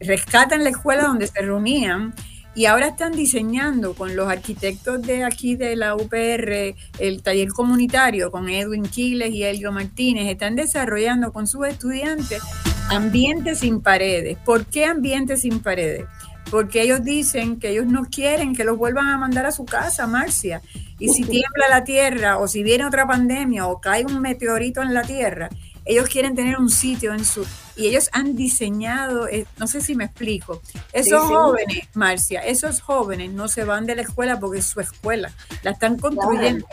rescatan 0.00 0.64
la 0.64 0.70
escuela 0.70 1.04
donde 1.04 1.26
se 1.26 1.40
reunían 1.42 2.14
y 2.54 2.66
ahora 2.66 2.88
están 2.88 3.12
diseñando 3.12 3.94
con 3.94 4.14
los 4.14 4.28
arquitectos 4.28 5.02
de 5.02 5.24
aquí 5.24 5.56
de 5.56 5.74
la 5.76 5.96
UPR 5.96 6.74
el 6.98 7.22
taller 7.22 7.48
comunitario 7.48 8.30
con 8.30 8.48
Edwin 8.48 8.84
Quiles 8.84 9.32
y 9.32 9.42
Elio 9.42 9.72
Martínez, 9.72 10.28
están 10.28 10.54
desarrollando 10.54 11.32
con 11.32 11.46
sus 11.46 11.66
estudiantes 11.66 12.42
ambientes 12.90 13.60
sin 13.60 13.80
paredes. 13.80 14.38
¿Por 14.44 14.66
qué 14.66 14.84
ambientes 14.84 15.40
sin 15.40 15.60
paredes? 15.60 16.06
Porque 16.50 16.82
ellos 16.82 17.02
dicen 17.02 17.58
que 17.58 17.70
ellos 17.70 17.86
no 17.86 18.04
quieren 18.04 18.54
que 18.54 18.64
los 18.64 18.78
vuelvan 18.78 19.08
a 19.08 19.18
mandar 19.18 19.46
a 19.46 19.52
su 19.52 19.64
casa, 19.64 20.06
Marcia. 20.06 20.62
Y 20.98 21.08
si 21.08 21.22
tiembla 21.24 21.68
la 21.68 21.82
tierra 21.82 22.38
o 22.38 22.46
si 22.46 22.62
viene 22.62 22.86
otra 22.86 23.06
pandemia 23.06 23.66
o 23.66 23.80
cae 23.80 24.04
un 24.04 24.20
meteorito 24.20 24.80
en 24.80 24.94
la 24.94 25.02
tierra, 25.02 25.48
ellos 25.84 26.08
quieren 26.08 26.34
tener 26.34 26.58
un 26.58 26.70
sitio 26.70 27.12
en 27.12 27.24
su... 27.24 27.46
Y 27.76 27.86
ellos 27.86 28.08
han 28.12 28.36
diseñado, 28.36 29.28
eh, 29.28 29.46
no 29.58 29.66
sé 29.66 29.80
si 29.80 29.94
me 29.94 30.04
explico, 30.04 30.62
esos 30.92 31.22
jóvenes, 31.24 31.88
Marcia, 31.94 32.40
esos 32.40 32.80
jóvenes 32.80 33.32
no 33.32 33.48
se 33.48 33.64
van 33.64 33.84
de 33.84 33.96
la 33.96 34.02
escuela 34.02 34.38
porque 34.38 34.60
es 34.60 34.66
su 34.66 34.80
escuela, 34.80 35.32
la 35.62 35.72
están 35.72 35.98
construyendo. 35.98 36.66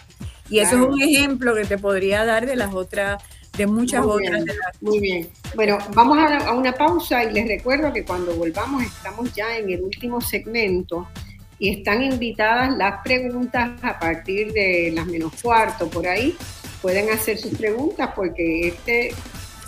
y 0.50 0.60
eso 0.60 0.76
es 0.76 0.88
un 0.88 1.02
ejemplo 1.02 1.56
que 1.56 1.66
te 1.66 1.78
podría 1.78 2.24
dar 2.26 2.46
de 2.46 2.56
las 2.56 2.74
otras 2.74 3.22
de 3.58 3.68
muchas 3.68 4.06
otras. 4.06 4.46
Muy 4.80 5.00
bien. 5.00 5.30
Bueno, 5.56 5.78
vamos 5.94 6.18
a, 6.18 6.38
a, 6.38 6.54
una 6.54 6.72
pausa 6.72 7.24
y 7.24 7.34
les 7.34 7.48
recuerdo 7.48 7.92
que 7.92 8.06
cuando 8.06 8.34
volvamos 8.34 8.82
estamos 8.84 9.34
ya 9.34 9.58
en 9.58 9.70
el 9.70 9.82
último 9.82 10.22
segmento 10.22 11.08
y 11.62 11.70
están 11.70 12.02
invitadas 12.02 12.76
las 12.76 13.04
preguntas 13.04 13.72
a 13.84 14.00
partir 14.00 14.52
de 14.52 14.92
las 14.96 15.06
menos 15.06 15.32
cuarto 15.42 15.88
por 15.90 16.08
ahí 16.08 16.36
pueden 16.82 17.12
hacer 17.12 17.38
sus 17.38 17.56
preguntas 17.56 18.10
porque 18.16 18.70
este 18.70 19.12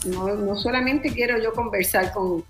no, 0.05 0.55
solamente 0.55 1.11
quiero 1.11 1.39
yo 1.41 1.53
conversar 1.53 2.11
con, 2.11 2.43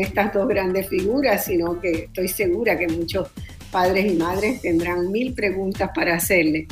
estas 0.00 0.34
dos 0.34 0.46
grandes 0.46 0.86
figuras, 0.88 1.46
sino 1.46 1.80
que 1.80 1.90
estoy 1.90 2.28
segura 2.28 2.76
que 2.76 2.86
muchos 2.88 3.30
padres 3.70 4.12
y 4.12 4.16
madres 4.16 4.60
tendrán 4.60 5.10
mil 5.10 5.32
preguntas 5.32 5.90
para 5.94 6.16
hacerle. 6.16 6.66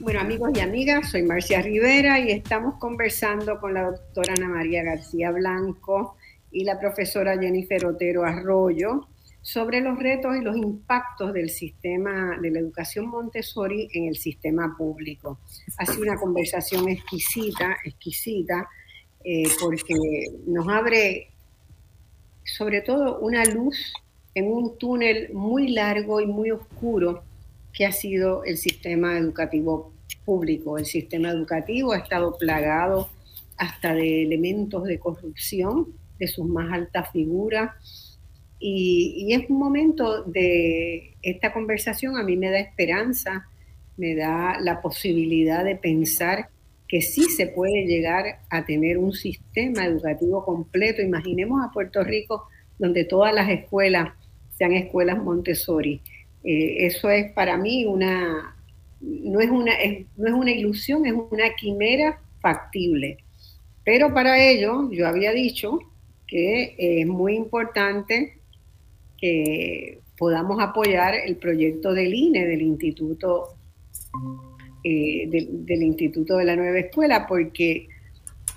Bueno, 0.00 0.20
amigos 0.20 0.50
y 0.54 0.60
amigas, 0.60 1.10
soy 1.10 1.22
Marcia 1.22 1.60
Rivera 1.60 2.18
y 2.18 2.30
estamos 2.30 2.76
conversando 2.78 3.60
con 3.60 3.74
la 3.74 3.90
doctora 3.90 4.34
Ana 4.36 4.48
María 4.48 4.82
García 4.82 5.30
Blanco 5.30 6.16
y 6.50 6.64
la 6.64 6.80
profesora 6.80 7.38
Jennifer 7.38 7.84
Otero 7.84 8.24
Arroyo 8.24 9.06
sobre 9.42 9.80
los 9.80 9.98
retos 9.98 10.36
y 10.36 10.40
los 10.40 10.56
impactos 10.56 11.32
del 11.32 11.50
sistema 11.50 12.38
de 12.40 12.50
la 12.50 12.58
educación 12.58 13.06
Montessori 13.06 13.88
en 13.92 14.08
el 14.08 14.16
sistema 14.16 14.74
público. 14.76 15.38
Ha 15.76 15.86
sido 15.86 16.02
una 16.02 16.16
conversación 16.16 16.88
exquisita, 16.88 17.76
exquisita, 17.84 18.68
eh, 19.24 19.48
porque 19.60 19.94
nos 20.46 20.68
abre 20.68 21.28
sobre 22.44 22.80
todo 22.80 23.18
una 23.18 23.44
luz 23.44 23.92
en 24.34 24.50
un 24.50 24.78
túnel 24.78 25.32
muy 25.32 25.68
largo 25.68 26.20
y 26.20 26.26
muy 26.26 26.50
oscuro 26.50 27.22
que 27.72 27.86
ha 27.86 27.92
sido 27.92 28.44
el 28.44 28.56
sistema 28.56 29.18
educativo 29.18 29.92
público. 30.24 30.78
El 30.78 30.86
sistema 30.86 31.30
educativo 31.30 31.92
ha 31.92 31.98
estado 31.98 32.36
plagado 32.36 33.08
hasta 33.56 33.94
de 33.94 34.22
elementos 34.22 34.84
de 34.84 34.98
corrupción 34.98 35.88
de 36.18 36.28
sus 36.28 36.46
más 36.46 36.72
altas 36.72 37.10
figuras. 37.12 38.18
Y, 38.60 39.32
es 39.32 39.48
un 39.48 39.58
momento 39.58 40.24
de 40.24 41.14
esta 41.22 41.52
conversación, 41.52 42.16
a 42.16 42.22
mí 42.22 42.36
me 42.36 42.50
da 42.50 42.58
esperanza, 42.58 43.46
me 43.96 44.14
da 44.14 44.58
la 44.60 44.80
posibilidad 44.80 45.64
de 45.64 45.76
pensar 45.76 46.48
que 46.88 47.02
sí 47.02 47.24
se 47.24 47.46
puede 47.48 47.84
llegar 47.84 48.40
a 48.48 48.64
tener 48.64 48.96
un 48.96 49.12
sistema 49.12 49.84
educativo 49.84 50.44
completo. 50.44 51.02
Imaginemos 51.02 51.62
a 51.62 51.70
Puerto 51.70 52.02
Rico 52.02 52.48
donde 52.78 53.04
todas 53.04 53.34
las 53.34 53.50
escuelas 53.50 54.10
sean 54.56 54.72
escuelas 54.72 55.22
Montessori. 55.22 56.00
Eh, 56.44 56.86
eso 56.86 57.10
es 57.10 57.30
para 57.32 57.58
mí 57.58 57.84
una, 57.84 58.56
no 59.00 59.40
es 59.40 59.50
una, 59.50 59.72
no 60.16 60.26
es 60.26 60.32
una 60.32 60.50
ilusión, 60.50 61.04
es 61.04 61.12
una 61.12 61.54
quimera 61.54 62.20
factible. 62.40 63.18
Pero 63.84 64.12
para 64.14 64.42
ello, 64.42 64.90
yo 64.90 65.06
había 65.06 65.32
dicho 65.32 65.78
que 66.26 66.74
es 66.78 67.06
muy 67.06 67.34
importante 67.34 68.38
que 69.16 70.00
podamos 70.16 70.60
apoyar 70.60 71.14
el 71.14 71.36
proyecto 71.36 71.92
del 71.92 72.14
INE, 72.14 72.46
del 72.46 72.62
Instituto, 72.62 73.56
eh, 74.90 75.28
del, 75.28 75.82
Instituto 75.82 76.38
de 76.38 76.46
la 76.46 76.56
Nueva 76.56 76.78
Escuela, 76.78 77.26
porque 77.26 77.88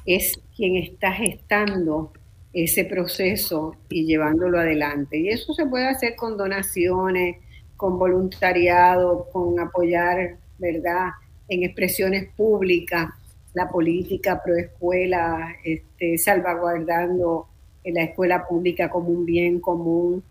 es 0.06 0.40
quien 0.56 0.78
está 0.78 1.12
gestando 1.12 2.14
ese 2.54 2.86
proceso 2.86 3.76
y 3.90 4.06
llevándolo 4.06 4.58
adelante. 4.58 5.18
Y 5.18 5.28
eso 5.28 5.54
se 5.54 5.66
puede 5.66 5.88
hacer 5.88 6.16
con 6.16 6.38
donaciones, 6.38 7.36
con 7.76 8.00
voluntariado, 8.00 9.28
con 9.34 9.60
apoyar, 9.60 10.38
¿verdad?, 10.58 11.10
en 11.50 11.64
expresiones 11.64 12.30
públicas. 12.34 13.10
la 13.54 13.68
política 13.68 14.42
proescuela, 14.42 15.54
este, 15.66 16.18
salvaguardando 16.18 17.48
la 17.84 18.04
escuela 18.04 18.48
pública 18.48 18.90
como 18.90 19.10
un 19.10 19.26
bien 19.26 19.60
común, 19.60 20.24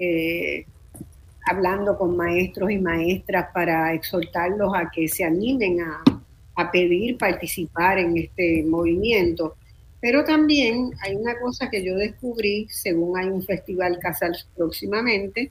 eh, 0.00 0.66
hablando 1.46 1.96
con 1.96 2.16
maestros 2.16 2.70
y 2.70 2.78
maestras 2.78 3.48
para 3.52 3.92
exhortarlos 3.94 4.72
a 4.74 4.90
que 4.90 5.08
se 5.08 5.24
animen 5.24 5.80
a, 5.80 6.02
a 6.56 6.70
pedir 6.70 7.18
participar 7.18 7.98
en 7.98 8.16
este 8.16 8.62
movimiento. 8.64 9.56
Pero 10.00 10.22
también 10.24 10.90
hay 11.02 11.16
una 11.16 11.38
cosa 11.38 11.70
que 11.70 11.84
yo 11.84 11.96
descubrí, 11.96 12.66
según 12.70 13.18
hay 13.18 13.28
un 13.28 13.42
festival 13.42 13.98
casal 13.98 14.36
próximamente, 14.54 15.50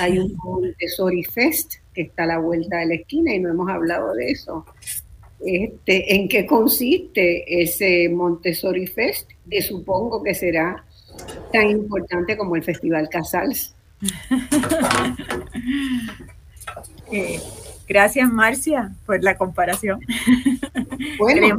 hay 0.00 0.18
un 0.18 0.34
Montessori 0.44 1.24
Fest 1.24 1.74
que 1.94 2.02
está 2.02 2.24
a 2.24 2.26
la 2.26 2.38
vuelta 2.38 2.78
de 2.78 2.86
la 2.86 2.94
esquina 2.94 3.34
y 3.34 3.38
no 3.38 3.50
hemos 3.50 3.68
hablado 3.68 4.12
de 4.14 4.30
eso. 4.30 4.64
Este, 5.44 6.14
¿En 6.14 6.28
qué 6.28 6.46
consiste 6.46 7.62
ese 7.62 8.08
Montessori 8.08 8.86
Fest? 8.86 9.30
Que 9.48 9.60
supongo 9.60 10.22
que 10.22 10.34
será 10.34 10.84
tan 11.52 11.70
importante 11.70 12.36
como 12.36 12.56
el 12.56 12.62
Festival 12.62 13.08
Casals. 13.08 13.74
Eh, 17.14 17.38
gracias, 17.86 18.30
Marcia, 18.32 18.90
por 19.04 19.22
la 19.22 19.36
comparación. 19.36 20.00
Bueno, 21.18 21.58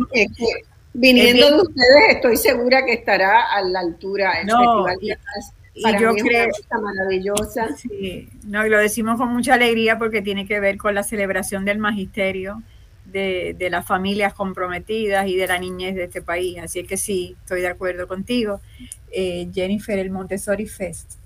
viniendo 0.94 1.48
de 1.48 1.62
ustedes, 1.62 2.16
estoy 2.16 2.38
segura 2.38 2.84
que 2.86 2.94
estará 2.94 3.52
a 3.52 3.62
la 3.62 3.82
altura 3.82 4.42
el 4.42 4.48
Festival 4.48 4.98
Casals 5.24 5.54
y 5.76 5.92
yo 6.00 6.14
creo 6.14 6.50
maravillosa. 6.82 7.76
Sí, 7.76 8.30
no, 8.46 8.66
y 8.66 8.70
lo 8.70 8.78
decimos 8.78 9.18
con 9.18 9.30
mucha 9.30 9.56
alegría 9.56 9.98
porque 9.98 10.22
tiene 10.22 10.48
que 10.48 10.60
ver 10.60 10.78
con 10.78 10.94
la 10.94 11.04
celebración 11.04 11.66
del 11.66 11.80
magisterio, 11.80 12.62
de, 13.06 13.56
de, 13.58 13.70
las 13.70 13.86
familias 13.86 14.34
comprometidas 14.34 15.28
y 15.28 15.36
de 15.36 15.48
la 15.48 15.58
niñez 15.58 15.96
de 15.96 16.06
este 16.06 16.22
país. 16.22 16.60
Así 16.60 16.84
que 16.84 16.98
sí, 16.98 17.36
estoy 17.42 17.62
de 17.62 17.68
acuerdo 17.68 18.08
contigo. 18.08 18.62
Eh, 19.12 19.50
Jennifer, 19.54 19.98
el 19.98 20.12
Montessori 20.12 20.68
Fest. 20.68 21.23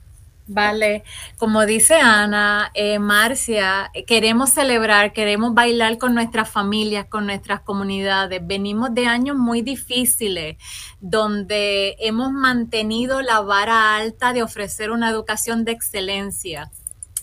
Vale, 0.49 1.03
como 1.37 1.65
dice 1.65 1.95
Ana, 1.95 2.71
eh, 2.73 2.99
Marcia, 2.99 3.91
queremos 4.07 4.51
celebrar, 4.51 5.11
queremos 5.11 5.53
bailar 5.53 5.97
con 5.97 6.15
nuestras 6.15 6.49
familias, 6.49 7.05
con 7.09 7.25
nuestras 7.25 7.59
comunidades. 7.61 8.39
Venimos 8.45 8.93
de 8.93 9.07
años 9.07 9.35
muy 9.35 9.61
difíciles, 9.61 10.55
donde 11.01 11.97
hemos 11.99 12.31
mantenido 12.31 13.21
la 13.21 13.41
vara 13.41 13.97
alta 13.97 14.31
de 14.31 14.41
ofrecer 14.41 14.91
una 14.91 15.09
educación 15.09 15.65
de 15.65 15.73
excelencia. 15.73 16.71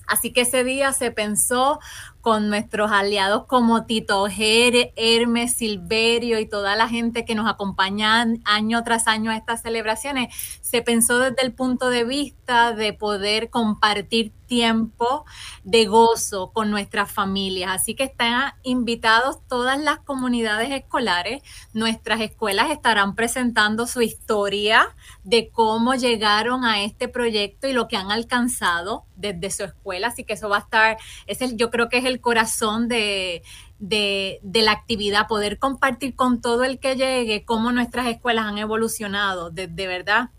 Así 0.06 0.30
que 0.32 0.42
ese 0.42 0.62
día 0.62 0.92
se 0.92 1.10
pensó 1.10 1.80
con 2.24 2.48
nuestros 2.48 2.90
aliados 2.90 3.44
como 3.44 3.84
Tito 3.84 4.26
Hermes, 4.26 5.56
Silverio 5.56 6.40
y 6.40 6.48
toda 6.48 6.74
la 6.74 6.88
gente 6.88 7.26
que 7.26 7.34
nos 7.34 7.46
acompaña 7.46 8.24
año 8.46 8.82
tras 8.82 9.08
año 9.08 9.30
a 9.30 9.36
estas 9.36 9.60
celebraciones, 9.60 10.34
se 10.62 10.80
pensó 10.80 11.18
desde 11.18 11.42
el 11.42 11.52
punto 11.52 11.90
de 11.90 12.04
vista 12.04 12.72
de 12.72 12.94
poder 12.94 13.50
compartir 13.50 14.32
tiempo 14.46 15.24
de 15.64 15.86
gozo 15.86 16.50
con 16.52 16.70
nuestras 16.70 17.10
familias. 17.10 17.70
Así 17.74 17.94
que 17.94 18.04
están 18.04 18.52
invitados 18.62 19.38
todas 19.48 19.80
las 19.80 19.98
comunidades 19.98 20.70
escolares. 20.70 21.42
Nuestras 21.72 22.20
escuelas 22.20 22.70
estarán 22.70 23.14
presentando 23.14 23.86
su 23.86 24.00
historia 24.00 24.94
de 25.24 25.50
cómo 25.50 25.94
llegaron 25.94 26.64
a 26.64 26.82
este 26.82 27.08
proyecto 27.08 27.68
y 27.68 27.72
lo 27.72 27.88
que 27.88 27.96
han 27.96 28.10
alcanzado 28.10 29.04
desde 29.16 29.50
su 29.50 29.64
escuela. 29.64 30.08
Así 30.08 30.24
que 30.24 30.34
eso 30.34 30.48
va 30.48 30.58
a 30.58 30.60
estar, 30.60 30.96
es 31.26 31.40
el, 31.40 31.56
yo 31.56 31.70
creo 31.70 31.88
que 31.88 31.98
es 31.98 32.04
el 32.04 32.13
corazón 32.20 32.88
de, 32.88 33.42
de, 33.78 34.40
la 34.62 34.72
actividad, 34.72 35.26
poder 35.26 35.58
compartir 35.58 36.14
con 36.14 36.40
todo 36.40 36.64
el 36.64 36.78
que 36.78 36.96
llegue 36.96 37.44
cómo 37.44 37.72
nuestras 37.72 38.06
escuelas 38.06 38.46
han 38.46 38.58
evolucionado, 38.58 39.50
desde 39.50 39.86
verdad, 39.86 40.30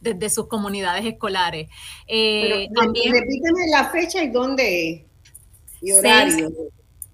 desde 0.00 0.30
sus 0.30 0.48
comunidades 0.48 1.04
escolares. 1.04 1.68
Eh, 2.06 2.68
también, 2.74 3.12
repíteme 3.12 3.66
la 3.70 3.90
fecha 3.90 4.22
y 4.22 4.30
dónde 4.30 5.06
y 5.80 5.92
horario. 5.92 6.50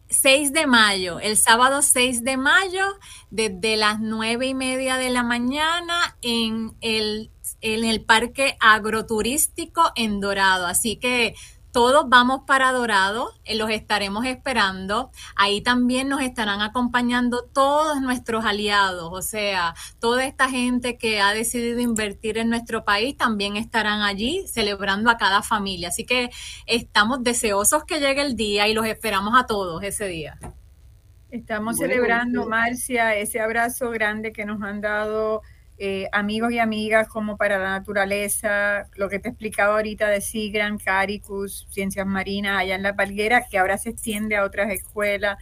6, 0.08 0.52
de 0.52 0.66
mayo, 0.68 1.18
el 1.18 1.36
sábado 1.36 1.82
6 1.82 2.22
de 2.22 2.36
mayo, 2.36 2.84
desde 3.30 3.76
las 3.76 3.98
nueve 3.98 4.46
y 4.46 4.54
media 4.54 4.98
de 4.98 5.10
la 5.10 5.24
mañana 5.24 6.16
en 6.22 6.76
el, 6.80 7.30
en 7.60 7.84
el 7.84 8.04
Parque 8.04 8.56
Agroturístico 8.60 9.90
en 9.96 10.20
Dorado. 10.20 10.66
Así 10.66 10.96
que 10.96 11.34
todos 11.76 12.08
vamos 12.08 12.40
para 12.46 12.72
Dorado, 12.72 13.34
eh, 13.44 13.54
los 13.54 13.68
estaremos 13.68 14.24
esperando. 14.24 15.10
Ahí 15.36 15.60
también 15.60 16.08
nos 16.08 16.22
estarán 16.22 16.62
acompañando 16.62 17.42
todos 17.42 18.00
nuestros 18.00 18.46
aliados, 18.46 19.10
o 19.12 19.20
sea, 19.20 19.74
toda 20.00 20.24
esta 20.24 20.48
gente 20.48 20.96
que 20.96 21.20
ha 21.20 21.34
decidido 21.34 21.80
invertir 21.80 22.38
en 22.38 22.48
nuestro 22.48 22.86
país 22.86 23.14
también 23.18 23.58
estarán 23.58 24.00
allí 24.00 24.48
celebrando 24.48 25.10
a 25.10 25.18
cada 25.18 25.42
familia. 25.42 25.88
Así 25.88 26.06
que 26.06 26.30
estamos 26.64 27.22
deseosos 27.22 27.84
que 27.84 28.00
llegue 28.00 28.22
el 28.22 28.36
día 28.36 28.66
y 28.68 28.72
los 28.72 28.86
esperamos 28.86 29.38
a 29.38 29.44
todos 29.44 29.82
ese 29.82 30.08
día. 30.08 30.38
Estamos 31.30 31.76
celebrando, 31.76 32.48
Marcia, 32.48 33.14
ese 33.16 33.38
abrazo 33.38 33.90
grande 33.90 34.32
que 34.32 34.46
nos 34.46 34.62
han 34.62 34.80
dado 34.80 35.42
eh, 35.78 36.08
amigos 36.12 36.52
y 36.52 36.58
amigas 36.58 37.08
como 37.08 37.36
para 37.36 37.58
la 37.58 37.70
naturaleza, 37.70 38.88
lo 38.96 39.08
que 39.08 39.18
te 39.18 39.28
explicaba 39.28 39.74
ahorita 39.74 40.08
de 40.08 40.20
Sigran, 40.20 40.78
Caricus, 40.78 41.66
Ciencias 41.70 42.06
Marinas, 42.06 42.58
allá 42.60 42.76
en 42.76 42.82
La 42.82 42.96
Palguera, 42.96 43.44
que 43.50 43.58
ahora 43.58 43.76
se 43.76 43.90
extiende 43.90 44.36
a 44.36 44.44
otras 44.44 44.72
escuelas. 44.72 45.36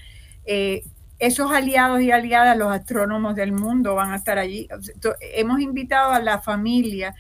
Eh, 0.45 0.83
esos 1.19 1.53
aliados 1.53 2.01
y 2.03 2.11
aliadas, 2.11 2.57
los 2.57 2.73
astrónomos 2.73 3.37
del 3.37 3.53
mundo 3.53 3.95
van 3.95 4.13
a 4.13 4.17
estar 4.17 4.39
allí. 4.39 4.69
Hemos 5.21 5.61
invitado 5.61 6.11
a 6.11 6.21
la 6.21 6.41
familia 6.41 7.15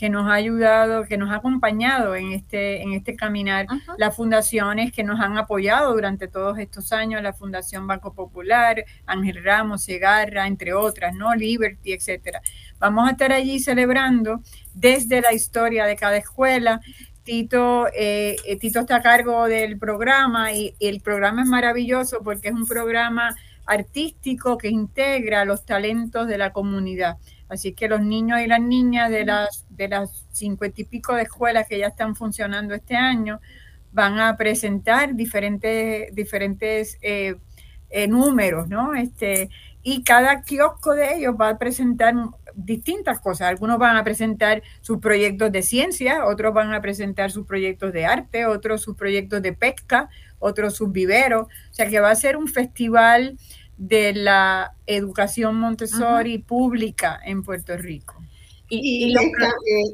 que 0.00 0.08
nos 0.08 0.26
ha 0.28 0.32
ayudado, 0.32 1.04
que 1.04 1.18
nos 1.18 1.28
ha 1.28 1.34
acompañado 1.34 2.16
en 2.16 2.32
este, 2.32 2.80
en 2.80 2.94
este 2.94 3.16
caminar, 3.16 3.66
las 3.98 4.16
fundaciones 4.16 4.92
que 4.92 5.04
nos 5.04 5.20
han 5.20 5.36
apoyado 5.36 5.92
durante 5.92 6.26
todos 6.26 6.58
estos 6.58 6.90
años, 6.94 7.22
la 7.22 7.34
Fundación 7.34 7.86
Banco 7.86 8.14
Popular, 8.14 8.82
Ángel 9.04 9.44
Ramos, 9.44 9.84
Segarra, 9.84 10.46
entre 10.46 10.72
otras, 10.72 11.14
¿no? 11.14 11.34
Liberty, 11.34 11.92
etcétera. 11.92 12.40
Vamos 12.78 13.08
a 13.08 13.10
estar 13.10 13.30
allí 13.30 13.60
celebrando 13.60 14.40
desde 14.72 15.20
la 15.20 15.34
historia 15.34 15.84
de 15.84 15.96
cada 15.96 16.16
escuela. 16.16 16.80
Tito, 17.22 17.88
eh, 17.88 18.36
eh, 18.46 18.56
Tito 18.56 18.80
está 18.80 18.96
a 18.96 19.02
cargo 19.02 19.48
del 19.48 19.78
programa 19.78 20.50
y 20.50 20.74
el 20.80 21.02
programa 21.02 21.42
es 21.42 21.48
maravilloso 21.48 22.20
porque 22.24 22.48
es 22.48 22.54
un 22.54 22.66
programa 22.66 23.36
artístico 23.66 24.56
que 24.56 24.68
integra 24.68 25.44
los 25.44 25.66
talentos 25.66 26.26
de 26.26 26.38
la 26.38 26.54
comunidad. 26.54 27.18
Así 27.50 27.72
que 27.72 27.88
los 27.88 28.00
niños 28.00 28.40
y 28.40 28.46
las 28.46 28.60
niñas 28.60 29.10
de 29.10 29.26
las 29.26 29.66
de 29.68 29.88
las 29.88 30.26
cincuenta 30.32 30.80
y 30.80 30.84
pico 30.84 31.14
de 31.14 31.22
escuelas 31.22 31.66
que 31.68 31.78
ya 31.78 31.88
están 31.88 32.14
funcionando 32.14 32.74
este 32.74 32.96
año 32.96 33.40
van 33.92 34.18
a 34.20 34.36
presentar 34.36 35.14
diferentes, 35.14 36.14
diferentes 36.14 36.96
eh, 37.02 37.34
eh, 37.90 38.06
números, 38.06 38.68
¿no? 38.68 38.94
Este, 38.94 39.50
y 39.82 40.04
cada 40.04 40.42
kiosco 40.42 40.94
de 40.94 41.14
ellos 41.14 41.34
va 41.40 41.48
a 41.48 41.58
presentar 41.58 42.14
distintas 42.54 43.20
cosas. 43.20 43.48
Algunos 43.48 43.78
van 43.78 43.96
a 43.96 44.04
presentar 44.04 44.62
sus 44.80 44.98
proyectos 44.98 45.50
de 45.50 45.62
ciencia, 45.62 46.26
otros 46.26 46.52
van 46.52 46.72
a 46.72 46.80
presentar 46.80 47.30
sus 47.30 47.46
proyectos 47.46 47.92
de 47.92 48.04
arte, 48.04 48.46
otros 48.46 48.82
sus 48.82 48.96
proyectos 48.96 49.42
de 49.42 49.54
pesca, 49.54 50.08
otros 50.38 50.74
sus 50.76 50.92
viveros. 50.92 51.46
O 51.46 51.74
sea 51.74 51.88
que 51.88 52.00
va 52.00 52.10
a 52.10 52.14
ser 52.14 52.36
un 52.36 52.46
festival 52.46 53.38
de 53.80 54.12
la 54.12 54.76
educación 54.86 55.56
Montessori 55.56 56.36
pública 56.36 57.18
en 57.24 57.42
Puerto 57.42 57.74
Rico. 57.78 58.14
Y, 58.68 59.16
eh, 59.16 59.22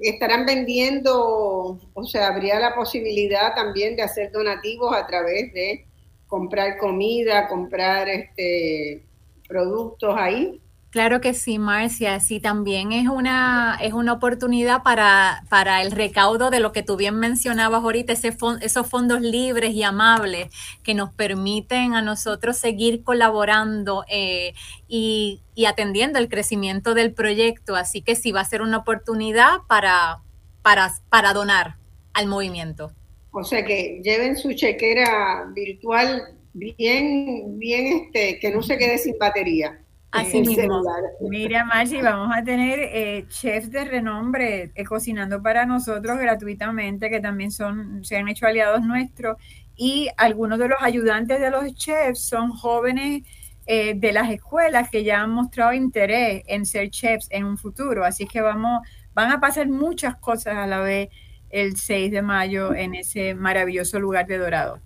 estarán 0.02 0.44
vendiendo, 0.44 1.78
o 1.94 2.04
sea, 2.04 2.28
habría 2.28 2.58
la 2.58 2.74
posibilidad 2.74 3.54
también 3.54 3.94
de 3.94 4.02
hacer 4.02 4.32
donativos 4.32 4.94
a 4.94 5.06
través 5.06 5.54
de 5.54 5.86
comprar 6.26 6.78
comida, 6.78 7.46
comprar 7.46 8.08
este 8.08 9.04
productos 9.48 10.16
ahí. 10.18 10.60
Claro 10.96 11.20
que 11.20 11.34
sí, 11.34 11.58
Marcia. 11.58 12.18
Sí, 12.20 12.40
también 12.40 12.90
es 12.92 13.06
una, 13.06 13.78
es 13.82 13.92
una 13.92 14.14
oportunidad 14.14 14.82
para, 14.82 15.44
para 15.50 15.82
el 15.82 15.90
recaudo 15.90 16.48
de 16.48 16.58
lo 16.58 16.72
que 16.72 16.82
tú 16.82 16.96
bien 16.96 17.16
mencionabas 17.16 17.82
ahorita, 17.82 18.14
ese 18.14 18.34
esos 18.62 18.86
fondos 18.88 19.20
libres 19.20 19.74
y 19.74 19.82
amables 19.82 20.48
que 20.82 20.94
nos 20.94 21.12
permiten 21.12 21.92
a 21.92 22.00
nosotros 22.00 22.56
seguir 22.56 23.04
colaborando 23.04 24.06
eh, 24.08 24.54
y, 24.88 25.42
y, 25.54 25.66
atendiendo 25.66 26.18
el 26.18 26.30
crecimiento 26.30 26.94
del 26.94 27.12
proyecto. 27.12 27.76
Así 27.76 28.00
que 28.00 28.16
sí 28.16 28.32
va 28.32 28.40
a 28.40 28.46
ser 28.46 28.62
una 28.62 28.78
oportunidad 28.78 29.58
para, 29.68 30.22
para, 30.62 30.94
para 31.10 31.34
donar 31.34 31.76
al 32.14 32.26
movimiento. 32.26 32.90
O 33.32 33.44
sea 33.44 33.66
que 33.66 34.00
lleven 34.02 34.34
su 34.34 34.54
chequera 34.54 35.44
virtual 35.54 36.22
bien, 36.54 37.58
bien, 37.58 37.86
este, 37.98 38.38
que 38.38 38.50
no 38.50 38.62
se 38.62 38.78
quede 38.78 38.96
sin 38.96 39.18
batería. 39.18 39.78
Así 40.16 40.40
mismo. 40.40 40.82
Mira, 41.20 41.64
Marci, 41.64 42.00
vamos 42.00 42.34
a 42.34 42.42
tener 42.42 42.78
eh, 42.80 43.26
chefs 43.28 43.70
de 43.70 43.84
renombre 43.84 44.72
eh, 44.74 44.84
cocinando 44.84 45.42
para 45.42 45.66
nosotros 45.66 46.18
gratuitamente, 46.18 47.10
que 47.10 47.20
también 47.20 47.50
son, 47.50 48.04
se 48.04 48.16
han 48.16 48.28
hecho 48.28 48.46
aliados 48.46 48.82
nuestros. 48.82 49.36
Y 49.76 50.08
algunos 50.16 50.58
de 50.58 50.68
los 50.68 50.78
ayudantes 50.80 51.40
de 51.40 51.50
los 51.50 51.74
chefs 51.74 52.20
son 52.20 52.50
jóvenes 52.50 53.22
eh, 53.66 53.94
de 53.94 54.12
las 54.12 54.30
escuelas 54.30 54.88
que 54.90 55.04
ya 55.04 55.20
han 55.22 55.30
mostrado 55.30 55.72
interés 55.72 56.42
en 56.46 56.64
ser 56.64 56.90
chefs 56.90 57.28
en 57.30 57.44
un 57.44 57.58
futuro. 57.58 58.04
Así 58.04 58.26
que 58.26 58.40
vamos, 58.40 58.86
van 59.12 59.30
a 59.32 59.40
pasar 59.40 59.68
muchas 59.68 60.16
cosas 60.16 60.56
a 60.56 60.66
la 60.66 60.80
vez 60.80 61.10
el 61.50 61.76
6 61.76 62.10
de 62.10 62.22
mayo 62.22 62.74
en 62.74 62.94
ese 62.94 63.34
maravilloso 63.34 63.98
lugar 63.98 64.26
de 64.26 64.38
Dorado. 64.38 64.80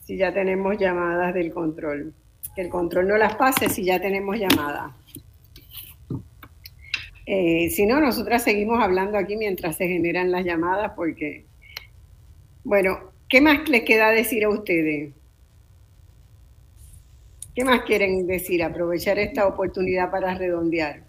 si 0.00 0.16
ya 0.16 0.32
tenemos 0.32 0.78
llamadas 0.78 1.32
del 1.34 1.52
control. 1.52 2.14
Que 2.54 2.62
el 2.62 2.68
control 2.68 3.08
no 3.08 3.16
las 3.16 3.34
pase 3.36 3.68
si 3.68 3.84
ya 3.84 4.00
tenemos 4.00 4.36
llamadas. 4.36 4.92
Eh, 7.24 7.70
si 7.70 7.86
no, 7.86 8.00
nosotras 8.00 8.42
seguimos 8.42 8.82
hablando 8.82 9.16
aquí 9.16 9.36
mientras 9.36 9.76
se 9.76 9.86
generan 9.86 10.30
las 10.30 10.44
llamadas 10.44 10.92
porque, 10.96 11.46
bueno, 12.64 13.12
¿qué 13.28 13.40
más 13.40 13.68
les 13.68 13.84
queda 13.84 14.10
decir 14.10 14.44
a 14.44 14.48
ustedes? 14.48 15.14
¿Qué 17.54 17.64
más 17.64 17.82
quieren 17.82 18.26
decir? 18.26 18.62
Aprovechar 18.62 19.18
esta 19.18 19.46
oportunidad 19.46 20.10
para 20.10 20.34
redondear. 20.34 21.04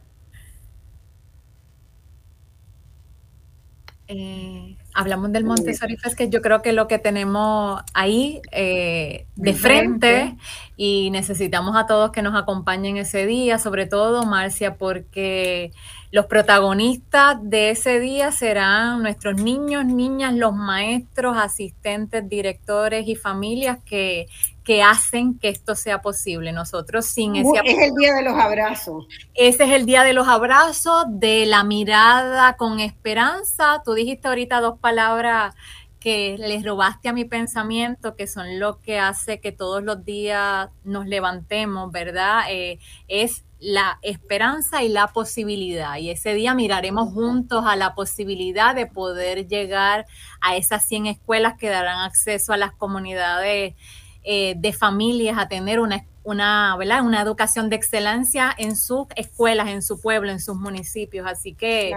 Eh, 4.10 4.76
hablamos 4.94 5.32
del 5.32 5.46
Montessori 5.46 5.96
Fest, 5.96 6.18
que 6.18 6.30
yo 6.30 6.42
creo 6.42 6.62
que 6.62 6.74
lo 6.74 6.88
que 6.88 7.00
tenemos 7.00 7.82
ahí 7.94 8.42
eh, 8.52 9.26
de 9.36 9.54
frente 9.54 10.36
y 10.76 11.10
necesitamos 11.10 11.78
a 11.78 11.88
todos 11.88 12.12
que 12.12 12.22
nos 12.22 12.36
acompañen 12.36 12.98
ese 12.98 13.26
día, 13.26 13.58
sobre 13.60 13.88
todo 13.88 14.26
Marcia, 14.26 14.76
porque 14.76 15.72
los 16.12 16.26
protagonistas 16.26 17.38
de 17.42 17.70
ese 17.70 18.02
día 18.02 18.34
serán 18.34 19.02
nuestros 19.02 19.42
niños, 19.42 19.86
niñas, 19.86 20.34
los 20.34 20.54
maestros, 20.54 21.38
asistentes, 21.38 22.28
directores 22.28 23.08
y 23.08 23.16
familias 23.16 23.80
que, 23.86 24.28
que 24.64 24.82
hacen 24.82 25.38
que 25.38 25.50
esto 25.50 25.76
sea 25.76 26.02
posible. 26.02 26.52
Nosotros 26.52 27.06
sin 27.06 27.36
ese 27.36 27.50
Es 27.66 27.80
el 27.80 27.94
día 27.96 28.14
de 28.14 28.24
los 28.24 28.38
abrazos. 28.40 29.06
Ese 29.34 29.64
es 29.66 29.72
el 29.72 29.86
día 29.86 30.04
de 30.04 30.14
los 30.14 30.28
abrazos, 30.28 31.06
de 31.08 31.46
la 31.46 31.64
mirada 31.64 32.56
con 32.56 32.80
esperanza. 32.80 33.82
Tú 33.84 33.94
dijiste 33.94 34.28
ahorita 34.28 34.62
dos 34.62 34.80
palabras 34.80 35.56
que 36.00 36.36
les 36.38 36.66
robaste 36.66 37.08
a 37.08 37.14
mi 37.14 37.24
pensamiento, 37.24 38.16
que 38.18 38.28
son 38.28 38.60
lo 38.60 38.82
que 38.82 39.00
hace 39.00 39.40
que 39.40 39.54
todos 39.54 39.82
los 39.82 40.04
días 40.04 40.70
nos 40.84 41.08
levantemos, 41.08 41.94
¿verdad? 41.94 42.42
Eh, 42.50 42.80
es 43.08 43.46
la 43.60 44.00
esperanza 44.02 44.84
y 44.84 44.90
la 44.90 45.08
posibilidad. 45.08 45.96
Y 45.96 46.10
ese 46.10 46.34
día 46.34 46.54
miraremos 46.54 47.14
juntos 47.14 47.64
a 47.66 47.78
la 47.78 47.96
posibilidad 47.96 48.76
de 48.76 48.86
poder 48.86 49.48
llegar 49.48 50.06
a 50.42 50.58
esas 50.58 50.86
100 50.86 51.06
escuelas 51.06 51.54
que 51.58 51.70
darán 51.70 52.00
acceso 52.02 52.52
a 52.52 52.58
las 52.58 52.74
comunidades 52.74 53.76
eh, 54.24 54.56
de 54.58 54.74
familias 54.74 55.38
a 55.38 55.48
tener 55.48 55.80
una, 55.80 56.06
una, 56.24 56.76
una 56.76 57.22
educación 57.22 57.70
de 57.70 57.76
excelencia 57.76 58.54
en 58.58 58.76
sus 58.76 59.08
escuelas, 59.16 59.70
en 59.70 59.82
su 59.82 60.02
pueblo, 60.02 60.32
en 60.32 60.40
sus 60.40 60.56
municipios. 60.56 61.28
Así 61.28 61.54
que 61.54 61.94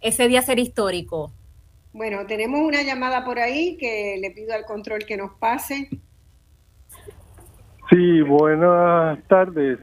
ese 0.00 0.28
día 0.28 0.42
será 0.42 0.60
histórico. 0.60 1.32
Bueno, 1.92 2.26
tenemos 2.26 2.60
una 2.60 2.82
llamada 2.82 3.24
por 3.24 3.38
ahí 3.38 3.76
que 3.76 4.16
le 4.20 4.30
pido 4.30 4.54
al 4.54 4.64
control 4.64 5.04
que 5.06 5.16
nos 5.16 5.32
pase. 5.38 5.90
Sí, 7.90 8.22
buenas 8.22 9.22
tardes. 9.28 9.78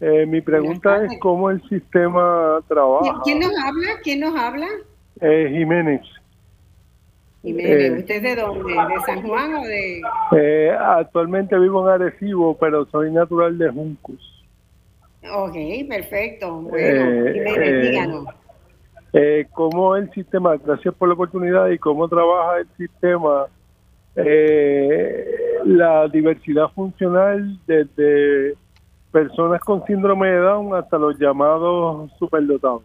Eh, 0.00 0.24
mi 0.26 0.40
pregunta 0.40 1.04
es 1.04 1.18
cómo 1.20 1.50
el 1.50 1.60
sistema 1.68 2.60
trabaja. 2.68 3.20
¿Quién 3.24 3.40
nos 3.40 3.52
habla? 3.58 3.88
¿Quién 4.02 4.20
nos 4.20 4.34
habla? 4.36 4.66
Eh, 5.20 5.48
Jiménez. 5.50 6.00
Jiménez, 7.42 7.92
eh, 7.92 7.98
¿usted 7.98 8.22
de 8.22 8.36
dónde? 8.36 8.72
¿De 8.72 9.00
San 9.06 9.22
Juan 9.22 9.54
o 9.54 9.62
de...? 9.62 10.02
Eh, 10.36 10.76
actualmente 10.78 11.58
vivo 11.58 11.82
en 11.88 11.94
Arecibo, 11.94 12.56
pero 12.58 12.86
soy 12.86 13.10
natural 13.10 13.56
de 13.56 13.70
Juncos. 13.70 14.44
Ok, 15.32 15.54
perfecto. 15.88 16.60
Bueno, 16.62 17.32
Jiménez, 17.32 17.82
díganos. 17.82 18.26
¿Cómo 19.52 19.96
el 19.96 20.10
sistema, 20.12 20.56
gracias 20.56 20.94
por 20.94 21.08
la 21.08 21.14
oportunidad, 21.14 21.68
y 21.68 21.78
cómo 21.78 22.08
trabaja 22.08 22.58
el 22.58 22.68
sistema, 22.76 23.46
la 25.64 26.08
diversidad 26.08 26.68
funcional 26.74 27.58
desde 27.66 28.54
personas 29.10 29.60
con 29.62 29.84
síndrome 29.86 30.28
de 30.28 30.38
Down 30.38 30.74
hasta 30.74 30.98
los 30.98 31.18
llamados 31.18 32.10
superdotados. 32.18 32.82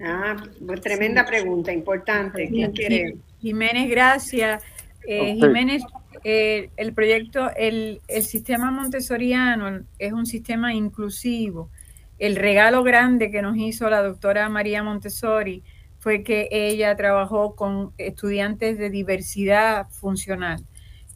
Ah, 0.00 0.36
pues 0.66 0.80
tremenda 0.80 1.24
pregunta, 1.24 1.72
importante. 1.72 2.48
¿Quién 2.48 2.72
quiere? 2.72 3.16
Jiménez, 3.40 3.88
gracias. 3.90 4.62
Eh, 5.06 5.34
Jiménez, 5.34 5.82
eh, 6.24 6.70
el 6.76 6.94
proyecto, 6.94 7.50
el, 7.56 8.00
el 8.08 8.22
sistema 8.22 8.70
montessoriano 8.70 9.84
es 9.98 10.12
un 10.12 10.26
sistema 10.26 10.72
inclusivo. 10.74 11.70
El 12.18 12.36
regalo 12.36 12.82
grande 12.82 13.30
que 13.30 13.42
nos 13.42 13.56
hizo 13.56 13.90
la 13.90 14.02
doctora 14.02 14.48
María 14.48 14.82
Montessori 14.82 15.62
fue 15.98 16.22
que 16.22 16.48
ella 16.50 16.94
trabajó 16.96 17.54
con 17.56 17.92
estudiantes 17.96 18.78
de 18.78 18.90
diversidad 18.90 19.88
funcional. 19.88 20.62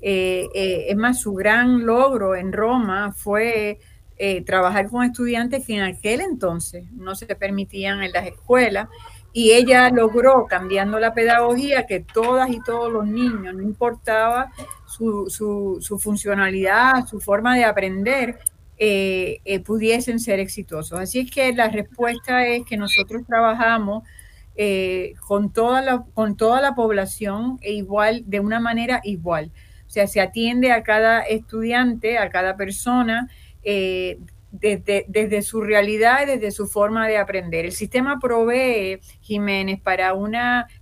Eh, 0.00 0.48
eh, 0.54 0.86
es 0.88 0.96
más, 0.96 1.20
su 1.20 1.34
gran 1.34 1.84
logro 1.84 2.34
en 2.34 2.52
Roma 2.52 3.12
fue 3.12 3.80
eh, 4.18 4.42
trabajar 4.42 4.88
con 4.88 5.04
estudiantes 5.04 5.64
que 5.66 5.76
en 5.76 5.82
aquel 5.82 6.20
entonces 6.20 6.90
no 6.92 7.14
se 7.14 7.26
permitían 7.26 8.02
en 8.02 8.12
las 8.12 8.26
escuelas 8.26 8.88
y 9.32 9.52
ella 9.52 9.90
logró, 9.90 10.46
cambiando 10.46 10.98
la 10.98 11.14
pedagogía, 11.14 11.86
que 11.86 12.00
todas 12.00 12.50
y 12.50 12.60
todos 12.62 12.92
los 12.92 13.06
niños, 13.06 13.54
no 13.54 13.62
importaba 13.62 14.50
su, 14.86 15.98
funcionalidad, 16.00 17.06
su 17.06 17.20
forma 17.20 17.54
de 17.54 17.64
aprender, 17.64 18.38
pudiesen 19.64 20.18
ser 20.18 20.40
exitosos. 20.40 20.98
Así 20.98 21.20
es 21.20 21.30
que 21.30 21.52
la 21.52 21.68
respuesta 21.68 22.46
es 22.46 22.64
que 22.64 22.76
nosotros 22.76 23.22
trabajamos 23.26 24.02
con, 25.20 25.52
toda 25.52 25.82
la, 25.82 26.04
con 26.14 26.36
toda 26.36 26.60
la 26.60 26.74
población 26.74 27.58
e 27.60 27.74
igual, 27.74 28.24
de 28.26 28.40
una 28.40 28.58
manera 28.58 29.00
igual. 29.04 29.52
O 29.88 29.90
sea, 29.90 30.06
se 30.06 30.20
atiende 30.20 30.70
a 30.70 30.82
cada 30.82 31.22
estudiante, 31.22 32.18
a 32.18 32.28
cada 32.28 32.56
persona, 32.56 33.30
eh, 33.70 34.18
desde, 34.50 35.42
su 35.42 35.60
realidad 35.60 36.22
y 36.22 36.26
desde 36.26 36.52
su 36.52 36.66
forma 36.66 37.06
de 37.06 37.18
aprender. 37.18 37.66
El 37.66 37.72
sistema 37.72 38.18
provee, 38.18 38.98
Jiménez, 39.20 39.78
para 39.78 40.14
un 40.14 40.34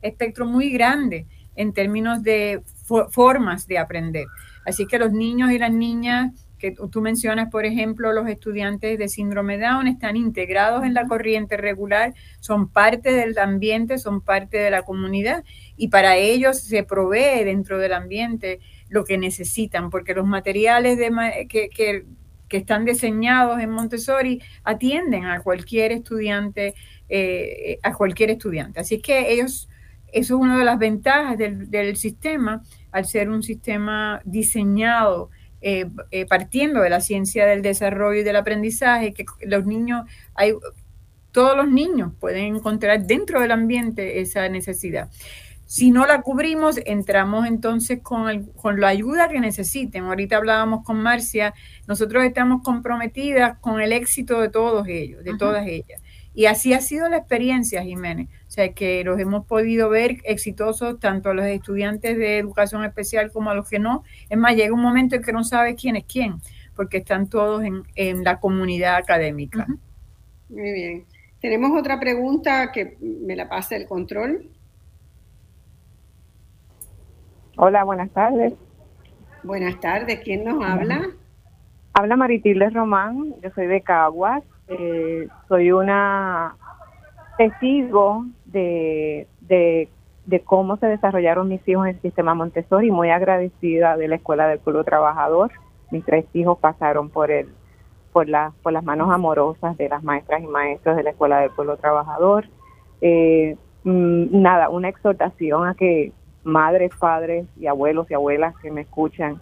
espectro 0.02 0.46
muy 0.46 0.70
grande 0.70 1.26
en 1.56 1.72
términos 1.72 2.22
de 2.22 2.62
formas 3.10 3.66
de 3.66 3.78
aprender. 3.78 4.26
Así 4.64 4.86
que 4.86 5.00
los 5.00 5.10
niños 5.10 5.50
y 5.50 5.58
las 5.58 5.72
niñas 5.72 6.32
que 6.58 6.70
tú 6.70 7.00
mencionas, 7.00 7.50
por 7.50 7.66
ejemplo, 7.66 8.12
los 8.12 8.28
estudiantes 8.28 8.98
de 8.98 9.08
síndrome 9.08 9.58
Down 9.58 9.88
están 9.88 10.16
integrados 10.16 10.84
en 10.84 10.94
la 10.94 11.08
corriente 11.08 11.56
regular, 11.56 12.14
son 12.38 12.68
parte 12.68 13.12
del 13.12 13.36
ambiente, 13.36 13.98
son 13.98 14.20
parte 14.20 14.58
de 14.58 14.70
la 14.70 14.82
comunidad 14.82 15.42
y 15.76 15.88
para 15.88 16.16
ellos 16.16 16.60
se 16.60 16.84
provee 16.84 17.42
dentro 17.44 17.78
del 17.78 17.92
ambiente 17.92 18.60
lo 18.88 19.04
que 19.04 19.18
necesitan, 19.18 19.90
porque 19.90 20.14
los 20.14 20.26
materiales 20.26 20.96
de, 20.98 21.10
que, 21.48 21.68
que, 21.68 22.04
están 22.50 22.84
diseñados 22.84 23.60
en 23.60 23.70
Montessori 23.70 24.42
atienden 24.64 25.26
a 25.26 25.40
cualquier 25.40 25.92
estudiante, 25.92 26.74
eh, 27.08 27.78
a 27.82 27.92
cualquier 27.92 28.30
estudiante. 28.30 28.80
Así 28.80 29.00
que 29.00 29.32
ellos, 29.32 29.68
eso 30.12 30.34
es 30.36 30.40
una 30.40 30.58
de 30.58 30.64
las 30.64 30.78
ventajas 30.78 31.36
del, 31.38 31.70
del 31.70 31.96
sistema, 31.96 32.62
al 32.92 33.04
ser 33.04 33.28
un 33.28 33.42
sistema 33.42 34.20
diseñado 34.24 35.30
eh, 35.68 35.90
eh, 36.10 36.26
partiendo 36.26 36.80
de 36.80 36.90
la 36.90 37.00
ciencia 37.00 37.46
del 37.46 37.60
desarrollo 37.62 38.20
y 38.20 38.24
del 38.24 38.36
aprendizaje, 38.36 39.12
que 39.12 39.24
los 39.46 39.64
niños, 39.64 40.08
hay, 40.34 40.52
todos 41.32 41.56
los 41.56 41.68
niños 41.68 42.12
pueden 42.20 42.56
encontrar 42.56 43.04
dentro 43.04 43.40
del 43.40 43.50
ambiente 43.50 44.20
esa 44.20 44.48
necesidad. 44.48 45.08
Si 45.66 45.90
no 45.90 46.06
la 46.06 46.22
cubrimos, 46.22 46.78
entramos 46.86 47.46
entonces 47.46 48.00
con, 48.00 48.46
con 48.52 48.80
la 48.80 48.88
ayuda 48.88 49.28
que 49.28 49.40
necesiten. 49.40 50.04
Ahorita 50.04 50.36
hablábamos 50.36 50.84
con 50.84 50.96
Marcia, 51.02 51.54
nosotros 51.88 52.24
estamos 52.24 52.62
comprometidas 52.62 53.58
con 53.58 53.80
el 53.80 53.92
éxito 53.92 54.40
de 54.40 54.48
todos 54.48 54.86
ellos, 54.86 55.24
de 55.24 55.36
todas 55.36 55.66
ellas. 55.66 56.00
Y 56.36 56.44
así 56.44 56.74
ha 56.74 56.82
sido 56.82 57.08
la 57.08 57.16
experiencia, 57.16 57.82
Jiménez. 57.82 58.28
O 58.46 58.50
sea, 58.50 58.74
que 58.74 59.02
los 59.04 59.18
hemos 59.18 59.46
podido 59.46 59.88
ver 59.88 60.18
exitosos 60.24 61.00
tanto 61.00 61.30
a 61.30 61.34
los 61.34 61.46
estudiantes 61.46 62.18
de 62.18 62.36
educación 62.36 62.84
especial 62.84 63.32
como 63.32 63.50
a 63.50 63.54
los 63.54 63.68
que 63.68 63.78
no. 63.78 64.04
Es 64.28 64.36
más, 64.36 64.54
llega 64.54 64.74
un 64.74 64.82
momento 64.82 65.16
en 65.16 65.22
que 65.22 65.32
no 65.32 65.44
sabes 65.44 65.80
quién 65.80 65.96
es 65.96 66.04
quién, 66.04 66.34
porque 66.76 66.98
están 66.98 67.30
todos 67.30 67.62
en, 67.64 68.22
la 68.22 68.38
comunidad 68.38 68.96
académica. 68.96 69.66
Muy 70.50 70.72
bien. 70.72 71.06
Tenemos 71.40 71.70
otra 71.78 71.98
pregunta 71.98 72.70
que 72.70 72.98
me 73.00 73.34
la 73.34 73.48
pasa 73.48 73.74
el 73.74 73.86
control. 73.86 74.50
Hola, 77.58 77.84
buenas 77.84 78.10
tardes. 78.10 78.52
Buenas 79.42 79.80
tardes. 79.80 80.20
¿Quién 80.22 80.44
nos 80.44 80.62
habla? 80.62 81.06
Habla 81.94 82.16
Maritilde 82.16 82.68
Román. 82.68 83.34
Yo 83.42 83.48
soy 83.54 83.66
de 83.66 83.80
Caguas. 83.80 84.42
Eh, 84.68 85.26
soy 85.48 85.72
una 85.72 86.54
testigo 87.38 88.26
de, 88.44 89.26
de, 89.40 89.88
cómo 90.44 90.76
se 90.76 90.86
desarrollaron 90.86 91.48
mis 91.48 91.66
hijos 91.66 91.86
en 91.86 91.94
el 91.94 92.02
sistema 92.02 92.34
Montessori, 92.34 92.90
muy 92.90 93.08
agradecida 93.08 93.96
de 93.96 94.08
la 94.08 94.16
Escuela 94.16 94.48
del 94.48 94.58
Pueblo 94.58 94.84
Trabajador. 94.84 95.50
Mis 95.90 96.04
tres 96.04 96.26
hijos 96.34 96.58
pasaron 96.58 97.08
por 97.08 97.30
el 97.30 97.48
por, 98.12 98.28
la, 98.28 98.52
por 98.62 98.74
las 98.74 98.84
manos 98.84 99.10
amorosas 99.10 99.78
de 99.78 99.88
las 99.88 100.02
maestras 100.02 100.42
y 100.42 100.46
maestros 100.46 100.96
de 100.96 101.04
la 101.04 101.10
Escuela 101.10 101.40
del 101.40 101.50
Pueblo 101.50 101.78
Trabajador. 101.78 102.48
Eh, 103.00 103.56
mm, 103.84 104.42
nada, 104.42 104.68
una 104.68 104.90
exhortación 104.90 105.66
a 105.66 105.74
que 105.74 106.12
madres, 106.46 106.92
padres 106.98 107.46
y 107.58 107.66
abuelos 107.66 108.10
y 108.10 108.14
abuelas 108.14 108.54
que 108.62 108.70
me 108.70 108.82
escuchan 108.82 109.40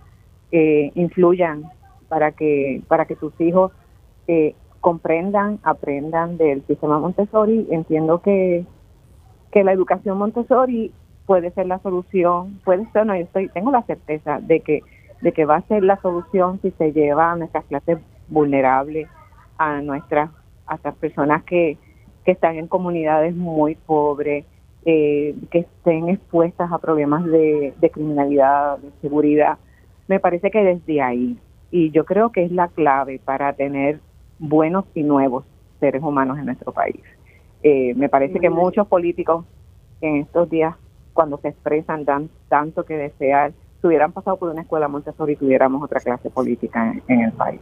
eh, 0.51 0.91
influyan 0.95 1.65
para 2.09 2.33
que 2.33 2.83
para 2.89 3.05
que 3.07 3.17
tus 3.17 3.39
hijos 3.41 3.73
eh, 4.27 4.55
comprendan, 4.85 5.61
aprendan 5.63 6.37
del 6.37 6.63
sistema 6.67 6.99
Montessori. 6.99 7.67
Entiendo 7.71 8.21
que, 8.21 8.67
que 9.51 9.65
la 9.65 9.73
educación 9.73 10.19
Montessori 10.19 10.93
puede 11.25 11.53
ser 11.53 11.67
la 11.67 11.79
solución, 11.79 12.61
puede 12.67 12.85
ser, 12.93 13.07
no, 13.07 13.17
yo 13.17 13.23
estoy, 13.23 13.49
tengo 13.49 13.71
la 13.71 13.83
certeza 13.85 14.41
de 14.41 14.61
que, 14.61 14.83
de 15.23 15.33
que 15.33 15.47
va 15.47 15.57
a 15.57 15.63
ser 15.63 15.85
la 15.85 15.97
solución 16.03 16.61
si 16.61 16.71
se 16.73 16.93
lleva 16.93 17.33
a 17.33 17.37
nuestras 17.37 17.65
clases 17.65 17.99
vulnerables, 18.29 19.09
a 19.57 19.81
nuestras, 19.81 20.31
a 20.67 20.79
las 20.85 20.95
personas 20.97 21.43
que, 21.45 21.79
que 22.27 22.33
están 22.33 22.57
en 22.57 22.69
comunidades 22.69 23.35
muy 23.35 23.77
pobres, 23.77 24.45
eh, 24.85 25.35
que 25.51 25.61
estén 25.61 26.09
expuestas 26.09 26.71
a 26.73 26.79
problemas 26.79 27.25
de, 27.25 27.75
de 27.81 27.91
criminalidad, 27.91 28.79
de 28.79 28.91
seguridad. 29.01 29.59
Me 30.09 30.21
parece 30.21 30.51
que 30.51 30.63
desde 30.63 31.01
ahí, 31.01 31.39
y 31.71 31.91
yo 31.91 32.05
creo 32.05 32.31
que 32.31 32.45
es 32.45 32.53
la 32.53 32.69
clave 32.69 33.21
para 33.25 33.53
tener 33.53 34.01
buenos 34.39 34.85
y 34.95 35.03
nuevos 35.03 35.45
seres 35.81 36.03
humanos 36.03 36.39
en 36.39 36.47
nuestro 36.47 36.73
país. 36.73 37.01
Eh, 37.63 37.95
me 37.95 38.09
parece 38.09 38.41
que 38.41 38.51
muchos 38.51 38.87
políticos 38.87 39.45
en 40.01 40.17
estos 40.17 40.51
días, 40.51 40.77
cuando 41.15 41.39
se 41.39 41.49
expresan 41.49 42.05
dan 42.05 42.29
tanto 42.49 42.85
que 42.85 42.95
desear, 42.95 43.53
si 43.81 43.87
hubieran 43.87 44.13
pasado 44.13 44.37
por 44.37 44.51
una 44.51 44.63
escuela 44.63 44.89
Montessori, 44.89 45.37
tuviéramos 45.37 45.83
otra 45.83 46.01
clase 46.01 46.31
política 46.31 46.95
en, 47.09 47.21
el 47.21 47.33
país. 47.33 47.61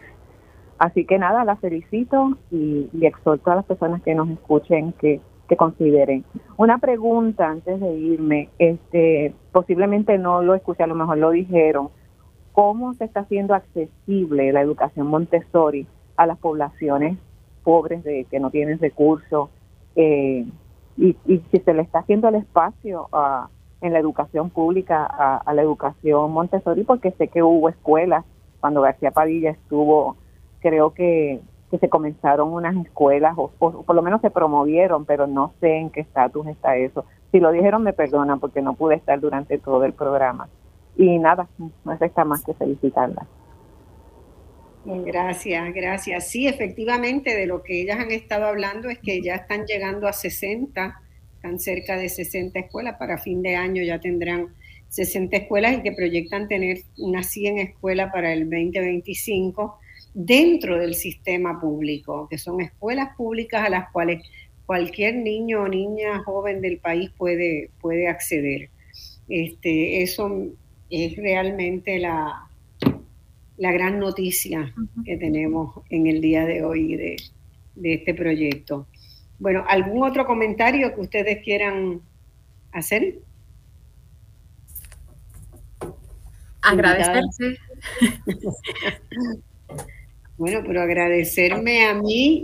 Así 0.78 1.04
que 1.04 1.18
nada, 1.18 1.44
la 1.44 1.56
felicito 1.56 2.36
y, 2.50 2.88
exhorto 3.00 3.50
a 3.52 3.56
las 3.56 3.64
personas 3.64 4.02
que 4.02 4.14
nos 4.14 4.28
escuchen 4.28 4.92
que, 4.94 5.20
que 5.52 5.56
consideren. 5.58 6.24
Una 6.56 6.78
pregunta 6.78 7.46
antes 7.46 7.78
de 7.78 7.92
irme, 7.92 8.48
este, 8.58 9.34
posiblemente 9.52 10.16
no 10.16 10.40
lo 10.40 10.54
escuché, 10.54 10.82
a 10.82 10.86
lo 10.86 10.94
mejor 10.94 11.18
lo 11.18 11.30
dijeron. 11.30 11.90
¿Cómo 12.52 12.94
se 12.94 13.04
está 13.04 13.20
haciendo 13.20 13.54
accesible 13.54 14.50
la 14.52 14.62
educación 14.62 15.08
Montessori 15.08 15.86
a 16.16 16.24
las 16.24 16.38
poblaciones 16.38 17.18
pobres 17.64 18.02
de 18.02 18.24
que 18.30 18.40
no 18.40 18.50
tienen 18.50 18.78
recursos 18.78 19.50
eh, 19.94 20.46
y, 20.96 21.16
si 21.26 21.58
se 21.58 21.74
le 21.74 21.82
está 21.82 21.98
haciendo 21.98 22.28
el 22.28 22.36
espacio 22.36 23.10
en 23.82 23.92
la 23.92 23.98
educación 23.98 24.48
pública 24.48 25.04
a, 25.04 25.52
la 25.52 25.60
educación 25.60 26.32
Montessori 26.32 26.82
porque 26.84 27.10
sé 27.12 27.28
que 27.28 27.42
hubo 27.42 27.68
escuelas 27.68 28.24
cuando 28.60 28.80
García 28.80 29.10
Padilla 29.10 29.50
estuvo 29.50 30.16
creo 30.60 30.94
que, 30.94 31.40
que 31.72 31.78
se 31.78 31.88
comenzaron 31.88 32.52
unas 32.52 32.76
escuelas 32.76 33.32
o, 33.38 33.48
por 33.48 33.96
lo 33.96 34.02
menos 34.02 34.20
se 34.20 34.30
promovieron 34.30 35.06
pero 35.06 35.26
no 35.26 35.54
sé 35.58 35.78
en 35.78 35.88
qué 35.88 36.02
estatus 36.02 36.46
está 36.46 36.76
eso. 36.76 37.06
Si 37.32 37.40
lo 37.40 37.50
dijeron 37.50 37.82
me 37.82 37.94
perdonan 37.94 38.40
porque 38.40 38.60
no 38.60 38.74
pude 38.74 38.96
estar 38.96 39.18
durante 39.18 39.56
todo 39.56 39.82
el 39.84 39.94
programa. 39.94 40.50
Y 40.98 41.18
nada 41.18 41.48
no 41.58 41.96
resta 41.96 42.26
más 42.26 42.44
que 42.44 42.52
felicitarla 42.52 43.26
Gracias, 44.84 45.72
gracias. 45.72 46.28
Sí, 46.28 46.46
efectivamente, 46.46 47.34
de 47.34 47.46
lo 47.46 47.62
que 47.62 47.80
ellas 47.80 48.00
han 48.00 48.10
estado 48.10 48.46
hablando 48.46 48.90
es 48.90 48.98
que 48.98 49.22
ya 49.22 49.36
están 49.36 49.64
llegando 49.64 50.08
a 50.08 50.12
60, 50.12 51.00
están 51.36 51.58
cerca 51.58 51.96
de 51.96 52.10
60 52.10 52.58
escuelas, 52.58 52.96
para 52.98 53.16
fin 53.16 53.40
de 53.42 53.56
año 53.56 53.82
ya 53.82 53.98
tendrán 53.98 54.48
60 54.88 55.36
escuelas 55.36 55.74
y 55.78 55.82
que 55.82 55.92
proyectan 55.92 56.48
tener 56.48 56.78
unas 56.98 57.28
100 57.28 57.58
escuelas 57.58 58.12
para 58.12 58.32
el 58.32 58.50
2025 58.50 59.78
dentro 60.14 60.78
del 60.78 60.94
sistema 60.94 61.60
público, 61.60 62.28
que 62.28 62.38
son 62.38 62.60
escuelas 62.60 63.16
públicas 63.16 63.66
a 63.66 63.70
las 63.70 63.90
cuales 63.90 64.22
cualquier 64.66 65.16
niño 65.16 65.62
o 65.62 65.68
niña 65.68 66.22
joven 66.24 66.60
del 66.60 66.78
país 66.78 67.10
puede, 67.16 67.70
puede 67.80 68.08
acceder. 68.08 68.70
Este, 69.28 70.02
eso 70.02 70.48
es 70.90 71.16
realmente 71.16 71.98
la, 71.98 72.48
la 73.56 73.72
gran 73.72 73.98
noticia 73.98 74.74
que 75.04 75.16
tenemos 75.16 75.80
en 75.88 76.06
el 76.06 76.20
día 76.20 76.44
de 76.44 76.64
hoy 76.64 76.96
de, 76.96 77.16
este 77.82 78.12
proyecto. 78.12 78.86
Bueno, 79.38 79.64
¿algún 79.68 80.02
otro 80.02 80.26
comentario 80.26 80.94
que 80.94 81.00
ustedes 81.00 81.42
quieran 81.42 82.00
hacer? 82.72 83.20
Agradecerse. 86.60 87.56
bueno, 90.36 90.62
pero 90.66 90.82
agradecerme 90.82 91.84
a 91.84 91.94
mí, 91.94 92.42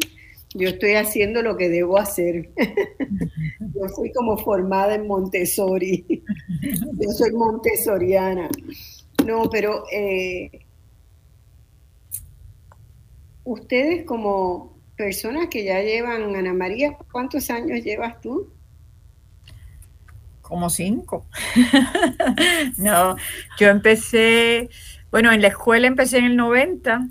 yo 0.55 0.69
estoy 0.69 0.95
haciendo 0.95 1.43
lo 1.43 1.57
que 1.57 1.69
debo 1.69 1.99
hacer. 1.99 2.51
yo 3.61 3.89
soy 3.95 4.13
como 4.13 4.39
formada 4.39 4.95
en 4.95 5.07
Montessori. 5.07 6.05
yo 6.99 7.11
soy 7.11 7.33
montessoriana. 7.33 8.49
No, 9.27 9.51
pero 9.51 9.85
eh, 9.93 10.67
ustedes 13.45 14.05
como 14.05 14.79
personas 14.97 15.49
que 15.49 15.65
ya 15.65 15.81
llevan, 15.81 16.35
Ana 16.35 16.53
María, 16.53 16.97
¿cuántos 17.11 17.51
años 17.51 17.83
llevas 17.85 18.21
tú? 18.21 18.53
Como 20.43 20.71
cinco. 20.71 21.27
no, 22.79 23.17
yo 23.59 23.69
empecé, 23.69 24.71
bueno, 25.11 25.31
en 25.33 25.43
la 25.43 25.49
escuela 25.49 25.87
empecé 25.87 26.19
en 26.19 26.25
el 26.25 26.37
90, 26.37 27.09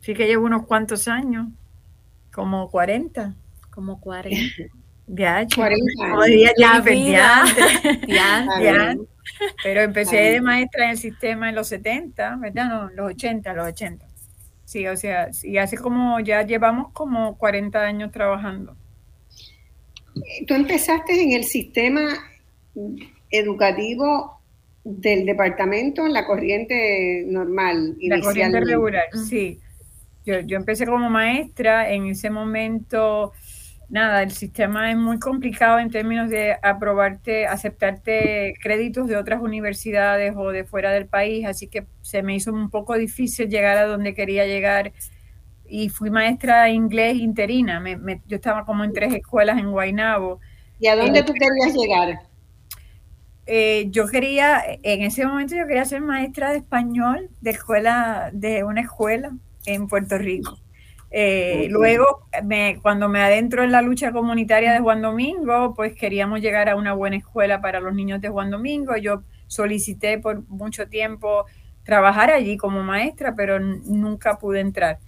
sí 0.00 0.14
que 0.14 0.26
llevo 0.26 0.46
unos 0.46 0.66
cuantos 0.66 1.08
años, 1.08 1.48
como 2.32 2.70
40. 2.70 3.34
Como 3.70 4.00
40. 4.00 4.64
Ya, 5.06 5.46
40 5.54 6.04
años. 6.04 6.26
Ya, 6.56 7.44
ya, 8.06 8.46
ya, 8.62 8.96
Pero 9.62 9.80
empecé 9.82 10.16
de 10.16 10.40
maestra 10.40 10.84
en 10.84 10.90
el 10.90 10.98
sistema 10.98 11.48
en 11.48 11.54
los 11.54 11.68
70, 11.68 12.36
¿verdad? 12.36 12.68
No, 12.68 12.90
los 12.90 13.12
80, 13.12 13.52
los 13.54 13.66
80. 13.68 14.06
Sí, 14.64 14.86
o 14.86 14.96
sea, 14.96 15.30
y 15.42 15.58
hace 15.58 15.76
como, 15.76 16.20
ya 16.20 16.42
llevamos 16.42 16.92
como 16.92 17.36
40 17.38 17.80
años 17.80 18.12
trabajando. 18.12 18.76
Tú 20.46 20.54
empezaste 20.54 21.20
en 21.20 21.32
el 21.32 21.44
sistema 21.44 22.08
educativo 23.30 24.40
del 24.84 25.26
departamento 25.26 26.06
en 26.06 26.12
la 26.12 26.24
corriente 26.24 27.24
normal. 27.26 27.96
La 28.00 28.20
corriente 28.20 28.60
regular, 28.60 29.04
sí. 29.28 29.58
Yo, 30.24 30.40
yo 30.40 30.56
empecé 30.56 30.86
como 30.86 31.08
maestra, 31.10 31.90
en 31.90 32.06
ese 32.06 32.30
momento 32.30 33.32
nada, 33.90 34.22
el 34.22 34.30
sistema 34.30 34.90
es 34.90 34.96
muy 34.96 35.18
complicado 35.18 35.78
en 35.78 35.90
términos 35.90 36.30
de 36.30 36.56
aprobarte, 36.62 37.46
aceptarte 37.46 38.54
créditos 38.62 39.08
de 39.08 39.16
otras 39.16 39.42
universidades 39.42 40.34
o 40.36 40.50
de 40.50 40.64
fuera 40.64 40.92
del 40.92 41.06
país, 41.06 41.44
así 41.44 41.66
que 41.66 41.86
se 42.00 42.22
me 42.22 42.36
hizo 42.36 42.52
un 42.52 42.70
poco 42.70 42.94
difícil 42.94 43.48
llegar 43.48 43.76
a 43.76 43.86
donde 43.86 44.14
quería 44.14 44.46
llegar 44.46 44.92
y 45.68 45.88
fui 45.88 46.10
maestra 46.10 46.64
de 46.64 46.70
inglés 46.70 47.16
interina. 47.16 47.82
yo 48.26 48.36
estaba 48.36 48.64
como 48.64 48.84
en 48.84 48.92
tres 48.92 49.12
escuelas 49.12 49.58
en 49.58 49.70
Guaynabo. 49.70 50.40
¿Y 50.78 50.86
a 50.86 50.96
dónde 50.96 51.22
tú 51.22 51.32
querías 51.32 51.76
llegar? 51.76 52.20
Eh, 53.46 53.88
yo 53.90 54.06
quería, 54.06 54.62
en 54.82 55.02
ese 55.02 55.26
momento 55.26 55.56
yo 55.56 55.66
quería 55.66 55.84
ser 55.84 56.00
maestra 56.00 56.52
de 56.52 56.58
español 56.58 57.28
de 57.40 57.50
escuela, 57.50 58.30
de 58.32 58.62
una 58.62 58.82
escuela 58.82 59.32
en 59.74 59.86
Puerto 59.88 60.18
Rico. 60.18 60.58
Eh, 61.12 61.66
luego, 61.70 62.28
me, 62.44 62.78
cuando 62.82 63.08
me 63.08 63.20
adentro 63.20 63.64
en 63.64 63.72
la 63.72 63.82
lucha 63.82 64.12
comunitaria 64.12 64.72
de 64.72 64.78
Juan 64.78 65.02
Domingo, 65.02 65.74
pues 65.74 65.94
queríamos 65.96 66.40
llegar 66.40 66.68
a 66.68 66.76
una 66.76 66.92
buena 66.92 67.16
escuela 67.16 67.60
para 67.60 67.80
los 67.80 67.94
niños 67.94 68.20
de 68.20 68.28
Juan 68.28 68.50
Domingo. 68.50 68.96
Yo 68.96 69.22
solicité 69.46 70.18
por 70.18 70.48
mucho 70.48 70.88
tiempo 70.88 71.46
trabajar 71.82 72.30
allí 72.30 72.56
como 72.56 72.82
maestra, 72.82 73.34
pero 73.34 73.58
nunca 73.58 74.38
pude 74.38 74.60
entrar. 74.60 74.98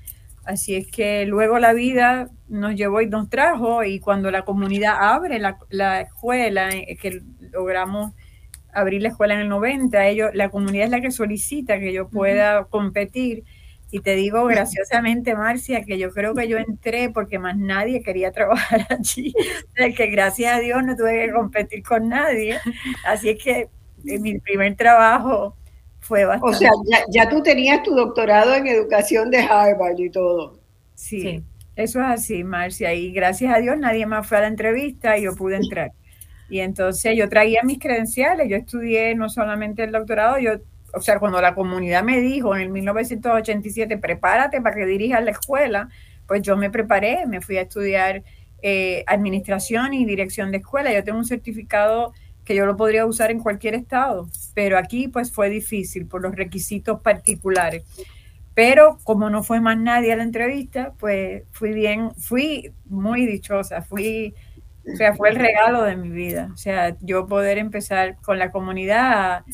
Así 0.45 0.75
es 0.75 0.91
que 0.91 1.25
luego 1.25 1.61
la 1.61 1.73
vida 1.73 2.29
nos 2.49 2.75
llevó 2.75 3.01
y 3.01 3.07
nos 3.09 3.31
trajo 3.31 3.85
y 3.85 4.01
cuando 4.01 4.33
la 4.33 4.45
comunidad 4.45 4.97
abre 4.99 5.39
la, 5.39 6.01
escuela, 6.01 6.71
eh, 6.71 6.97
que 7.01 7.23
logramos 7.53 8.13
abrir 8.73 9.03
la 9.03 9.11
escuela 9.11 9.35
en 9.35 9.41
el 9.41 9.49
90, 9.49 10.07
ellos, 10.09 10.31
la 10.35 10.49
comunidad 10.49 10.87
es 10.87 10.91
la 10.91 11.01
que 11.01 11.13
solicita 11.13 11.79
que 11.79 11.93
yo 11.93 12.09
pueda 12.09 12.65
competir. 12.65 13.45
Y 13.93 14.01
te 14.01 14.17
digo 14.17 14.45
graciosamente, 14.47 15.37
Marcia, 15.37 15.85
que 15.85 15.99
yo 15.99 16.11
creo 16.11 16.35
que 16.35 16.49
yo 16.49 16.59
entré 16.59 17.11
porque 17.11 17.39
más 17.39 17.57
nadie 17.57 18.03
quería 18.03 18.33
trabajar 18.33 18.87
allí. 18.91 19.33
que 19.97 20.07
gracias 20.09 20.57
a 20.57 20.59
Dios 20.59 20.83
no 20.83 20.97
tuve 20.97 21.27
que 21.27 21.33
competir 21.33 21.85
con 21.85 22.09
nadie. 22.09 22.59
Así 23.07 23.29
es 23.29 23.45
que 23.45 23.69
eh, 24.07 24.19
mi 24.19 24.41
primer 24.41 24.75
trabajo 24.75 25.55
fue 26.01 26.25
bastante. 26.25 26.57
O 26.57 26.59
sea, 26.59 27.05
ya, 27.11 27.29
tú 27.29 27.43
tenías 27.43 27.83
tu 27.85 27.95
doctorado 27.95 28.55
en 28.55 28.67
educación 28.67 29.31
de 29.31 29.39
Harvard 29.39 29.99
y 29.99 30.11
todo. 30.11 30.59
Sí, 30.95 31.45
eso 31.77 32.01
es 32.01 32.07
así, 32.07 32.43
Marcia. 32.43 32.95
Y 32.95 33.13
gracias 33.13 33.55
a 33.55 33.59
Dios 33.59 33.79
nadie 33.79 34.07
más 34.07 34.27
fue 34.27 34.39
a 34.39 34.41
la 34.41 34.47
entrevista 34.49 35.17
y 35.19 35.23
yo 35.23 35.37
pude 35.37 35.57
entrar. 35.57 35.93
Y 36.49 36.61
entonces 36.61 37.17
yo 37.17 37.29
traía 37.29 37.63
mis 37.63 37.79
credenciales, 37.79 38.49
yo 38.49 38.57
estudié 38.57 39.15
no 39.15 39.29
solamente 39.29 39.85
el 39.85 39.93
doctorado, 39.93 40.39
yo, 40.39 40.53
o 40.95 41.01
sea, 41.01 41.19
cuando 41.19 41.41
la 41.41 41.55
comunidad 41.55 42.03
me 42.03 42.21
dijo 42.21 42.55
en 42.55 42.63
el 42.63 42.69
1987, 42.71 43.99
prepárate 43.99 44.61
para 44.61 44.77
que 44.77 44.87
dirijas 44.87 45.25
la 45.25 45.31
escuela, 45.31 45.89
pues 46.27 46.43
yo 46.43 46.57
me 46.57 46.71
preparé, 46.71 47.27
me 47.27 47.41
fui 47.41 47.57
a 47.57 47.63
estudiar 47.63 48.23
eh, 48.63 49.03
administración 49.07 49.95
y 49.95 50.05
dirección 50.05 50.51
de 50.51 50.59
escuela. 50.59 50.93
Yo 50.93 51.03
tengo 51.03 51.19
un 51.19 51.25
certificado 51.25 52.13
que 52.45 52.55
yo 52.55 52.67
lo 52.67 52.77
podría 52.77 53.07
usar 53.07 53.31
en 53.31 53.41
cualquier 53.41 53.75
estado, 53.75 54.29
pero 54.55 54.79
aquí 54.79 55.09
pues 55.09 55.33
fue 55.33 55.49
difícil 55.49 56.07
por 56.07 56.23
los 56.23 56.35
requisitos 56.35 57.01
particulares. 57.01 57.85
Pero 58.55 58.99
como 59.05 59.31
no 59.31 59.43
fue 59.43 59.61
más 59.61 59.79
nadie 59.79 60.13
a 60.13 60.17
la 60.17 60.25
entrevista, 60.25 60.93
pues 60.99 61.45
fui 61.53 61.73
bien, 61.73 62.13
fui 62.17 62.73
muy 62.85 63.25
dichosa, 63.25 63.81
fui, 63.83 64.35
o 64.93 64.97
sea, 64.97 65.15
fue 65.15 65.31
el 65.31 65.37
regalo 65.37 65.83
de 65.83 65.97
mi 65.97 66.11
vida. 66.11 66.51
O 66.53 66.57
sea, 66.57 66.97
yo 67.01 67.27
poder 67.27 67.59
empezar 67.59 68.17
con 68.17 68.39
la 68.39 68.51
comunidad 68.51 69.45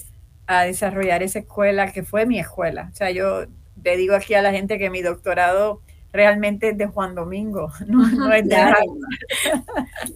desarrollar 0.49 1.23
esa 1.23 1.41
escuela 1.41 1.93
que 1.93 2.03
fue 2.03 2.27
mi 2.27 2.39
escuela. 2.39 2.89
O 2.93 2.97
sea, 2.97 3.11
yo 3.11 3.47
te 3.83 3.97
digo 3.97 4.15
aquí 4.15 4.35
a 4.35 4.43
la 4.43 4.53
gente 4.53 4.79
que 4.79 4.91
mi 4.91 5.03
doctorado 5.03 5.83
realmente 6.13 6.71
es 6.71 6.79
de 6.79 6.87
Juan 6.87 7.15
Domingo, 7.15 7.71
no, 7.87 8.33
es 8.33 8.49
de 8.49 8.57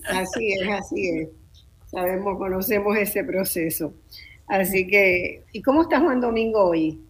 Así 0.08 0.52
es, 0.52 0.68
así 0.68 1.08
es 1.08 1.28
sabemos, 1.92 2.38
conocemos 2.38 2.96
ese 2.96 3.22
proceso. 3.22 3.94
Así 4.46 4.86
que, 4.86 5.44
¿y 5.52 5.62
cómo 5.62 5.82
está 5.82 6.00
Juan 6.00 6.20
Domingo 6.20 6.64
hoy? 6.64 7.00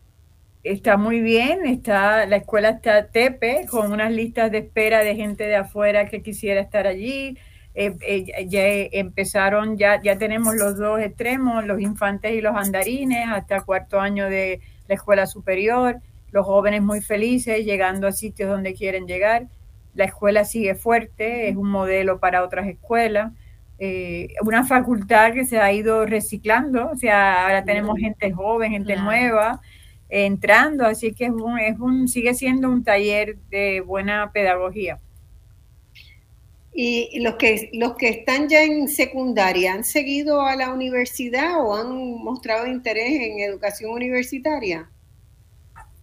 Está 0.63 0.97
muy 0.97 1.21
bien, 1.21 1.67
está, 1.67 2.27
la 2.27 2.37
escuela 2.37 2.71
está 2.71 3.09
tepe, 3.09 3.67
con 3.69 3.93
unas 3.93 4.13
listas 4.13 4.53
de 4.53 4.59
espera 4.59 5.01
de 5.01 5.17
gente 5.17 5.45
de 5.45 5.57
afuera 5.57 6.09
que 6.09 6.23
quisiera 6.23 6.61
estar 6.61 6.87
allí. 6.87 7.37
Eh, 7.75 7.97
eh, 8.07 8.47
ya 8.49 8.67
empezaron, 8.93 9.79
ya, 9.79 10.01
ya 10.03 10.19
tenemos 10.19 10.55
los 10.57 10.77
dos 10.77 11.01
extremos, 11.01 11.65
los 11.65 11.81
infantes 11.81 12.33
y 12.33 12.41
los 12.41 12.55
andarines, 12.55 13.29
hasta 13.29 13.63
cuarto 13.63 13.99
año 13.99 14.29
de 14.29 14.61
la 14.89 14.95
escuela 14.95 15.27
superior, 15.27 15.97
los 16.33 16.45
jóvenes 16.45 16.83
muy 16.83 17.01
felices, 17.01 17.65
llegando 17.65 18.07
a 18.07 18.13
sitios 18.13 18.51
donde 18.51 18.75
quieren 18.75 19.07
llegar. 19.07 19.47
La 19.95 20.05
escuela 20.05 20.45
sigue 20.45 20.75
fuerte, 20.75 21.49
es 21.49 21.57
un 21.57 21.71
modelo 21.71 22.21
para 22.21 22.45
otras 22.45 22.67
escuelas. 22.69 23.33
Eh, 23.79 24.29
una 24.43 24.65
facultad 24.65 25.33
que 25.33 25.45
se 25.45 25.59
ha 25.59 25.73
ido 25.73 26.07
reciclando, 26.07 26.91
o 26.91 26.97
sea, 26.97 27.45
ahora 27.45 27.65
tenemos 27.65 27.99
gente 27.99 28.33
joven, 28.33 28.73
gente 28.73 28.97
nueva 28.97 29.61
entrando, 30.09 30.85
así 30.85 31.15
que 31.15 31.25
es 31.25 31.31
un, 31.31 31.59
es 31.59 31.79
un, 31.81 32.07
sigue 32.07 32.35
siendo 32.35 32.69
un 32.69 32.85
taller 32.85 33.39
de 33.51 33.81
buena 33.81 34.31
pedagogía. 34.31 34.99
¿Y 36.75 37.21
los 37.21 37.35
que, 37.35 37.71
los 37.75 37.95
que 37.97 38.09
están 38.09 38.49
ya 38.49 38.63
en 38.63 38.89
secundaria 38.89 39.75
han 39.75 39.85
seguido 39.85 40.41
a 40.41 40.57
la 40.57 40.73
universidad 40.73 41.61
o 41.63 41.75
han 41.75 41.93
mostrado 42.25 42.67
interés 42.67 43.11
en 43.11 43.41
educación 43.41 43.91
universitaria? 43.91 44.89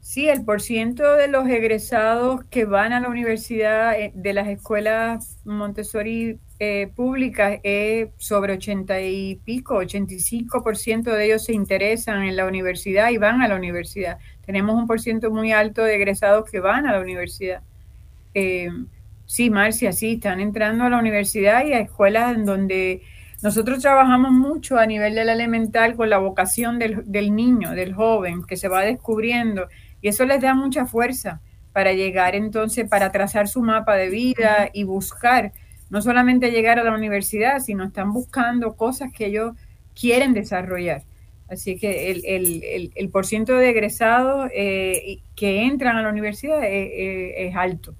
Sí, 0.10 0.28
el 0.28 0.44
porciento 0.44 1.16
de 1.16 1.28
los 1.28 1.48
egresados 1.48 2.44
que 2.46 2.66
van 2.66 2.94
a 2.94 3.00
la 3.00 3.10
universidad 3.10 4.00
eh, 4.00 4.12
de 4.16 4.34
las 4.34 4.48
escuelas 4.48 5.38
Montessori 5.46 6.40
eh, 6.58 6.92
públicas 6.96 7.60
es 7.64 8.10
sobre 8.18 8.54
80 8.54 9.02
y 9.02 9.36
pico, 9.46 9.82
85% 9.82 11.04
de 11.04 11.26
ellos 11.26 11.46
se 11.46 11.54
interesan 11.54 12.24
en 12.24 12.36
la 12.36 12.48
universidad 12.48 13.12
y 13.12 13.18
van 13.18 13.42
a 13.42 13.48
la 13.48 13.56
universidad. 13.56 14.18
Tenemos 14.46 14.76
un 14.76 14.88
porciento 14.88 15.30
muy 15.32 15.52
alto 15.52 15.84
de 15.84 15.96
egresados 15.96 16.50
que 16.50 16.60
van 16.60 16.88
a 16.88 16.94
la 16.94 17.02
universidad. 17.02 17.62
Eh, 18.34 18.70
sí, 19.30 19.52
Marcia, 19.52 19.92
sí, 19.92 20.14
están 20.14 20.40
entrando 20.40 20.86
a 20.86 20.90
la 20.90 20.98
universidad 20.98 21.64
y 21.64 21.74
a 21.74 21.80
escuelas 21.80 22.36
en 22.36 22.46
donde 22.46 23.04
nosotros 23.44 23.80
trabajamos 23.80 24.32
mucho 24.32 24.80
a 24.80 24.88
nivel 24.88 25.14
del 25.14 25.30
elemental 25.30 25.96
con 25.96 26.10
la 26.10 26.18
vocación 26.18 26.80
del, 26.80 27.04
del 27.06 27.36
niño, 27.36 27.72
del 27.72 27.94
joven, 27.94 28.44
que 28.44 28.58
se 28.58 28.68
va 28.68 28.82
descubriendo 28.82 29.68
y 30.02 30.08
eso 30.08 30.26
les 30.26 30.42
da 30.42 30.56
mucha 30.56 30.88
fuerza 30.88 31.42
para 31.74 31.94
llegar 31.94 32.34
entonces, 32.34 32.90
para 32.90 33.12
trazar 33.12 33.48
su 33.48 33.62
mapa 33.62 33.96
de 33.96 34.10
vida 34.10 34.72
y 34.74 34.84
buscar 34.84 35.54
no 35.92 36.02
solamente 36.02 36.50
llegar 36.50 36.80
a 36.80 36.84
la 36.84 36.94
universidad, 36.94 37.60
sino 37.60 37.84
están 37.84 38.12
buscando 38.14 38.76
cosas 38.76 39.12
que 39.14 39.28
ellos 39.28 39.54
quieren 39.94 40.34
desarrollar. 40.34 41.04
Así 41.50 41.78
que 41.78 42.12
el, 42.12 42.24
el, 42.26 42.92
el, 42.96 43.12
ciento 43.24 43.54
de 43.54 43.70
egresados 43.70 44.50
eh, 44.54 45.20
que 45.36 45.64
entran 45.64 45.98
a 45.98 46.04
la 46.04 46.10
universidad 46.10 46.64
eh, 46.64 46.84
eh, 46.84 47.48
es, 47.48 47.56
alto. 47.56 47.96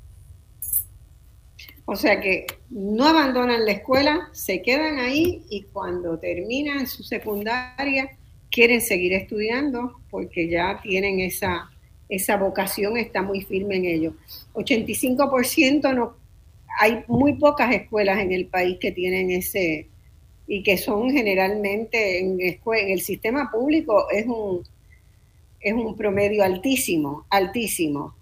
O 1.92 1.96
sea 1.96 2.22
que 2.22 2.46
no 2.70 3.08
abandonan 3.08 3.66
la 3.66 3.72
escuela, 3.72 4.30
se 4.32 4.62
quedan 4.62 5.00
ahí 5.00 5.42
y 5.50 5.64
cuando 5.64 6.20
terminan 6.20 6.86
su 6.86 7.02
secundaria 7.02 8.12
quieren 8.52 8.80
seguir 8.80 9.12
estudiando 9.14 10.00
porque 10.12 10.48
ya 10.48 10.80
tienen 10.84 11.20
esa, 11.20 11.68
esa 12.08 12.38
vocación, 12.38 12.96
está 12.96 13.24
muy 13.24 13.42
firme 13.42 13.78
en 13.78 13.86
ellos. 13.86 14.14
85% 14.54 15.96
no, 15.96 16.14
hay 16.80 17.04
muy 17.08 17.34
pocas 17.34 17.74
escuelas 17.74 18.20
en 18.20 18.34
el 18.34 18.46
país 18.46 18.78
que 18.80 18.92
tienen 18.92 19.32
ese, 19.32 19.88
y 20.46 20.62
que 20.62 20.78
son 20.78 21.10
generalmente 21.10 22.20
en, 22.20 22.40
en 22.40 22.90
el 22.90 23.02
sistema 23.02 23.50
público 23.50 24.12
es 24.12 24.28
un, 24.28 24.62
es 25.60 25.74
un 25.74 25.98
promedio 25.98 26.44
altísimo, 26.44 27.26
altísimo. 27.32 28.14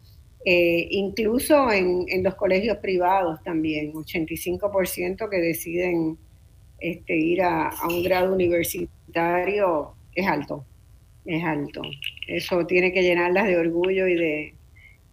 Eh, 0.46 0.88
incluso 0.92 1.72
en, 1.72 2.06
los 2.24 2.36
colegios 2.36 2.78
privados 2.78 3.44
también, 3.44 3.92
85% 3.94 5.30
que 5.30 5.38
deciden 5.38 6.18
este, 6.80 7.18
ir 7.18 7.42
a, 7.42 7.70
a, 7.70 7.88
un 7.88 8.04
grado 8.04 8.34
universitario 8.34 9.94
es 10.14 10.28
alto, 10.28 10.66
es 11.26 11.44
alto. 11.44 11.82
Eso 12.28 12.66
tiene 12.66 12.92
que 12.94 13.04
llenarlas 13.04 13.48
de 13.48 13.58
orgullo 13.58 14.08
y 14.08 14.16
de, 14.16 14.54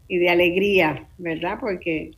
y 0.08 0.18
de 0.18 0.30
alegría, 0.30 1.08
¿verdad? 1.18 1.58
Porque 1.60 2.12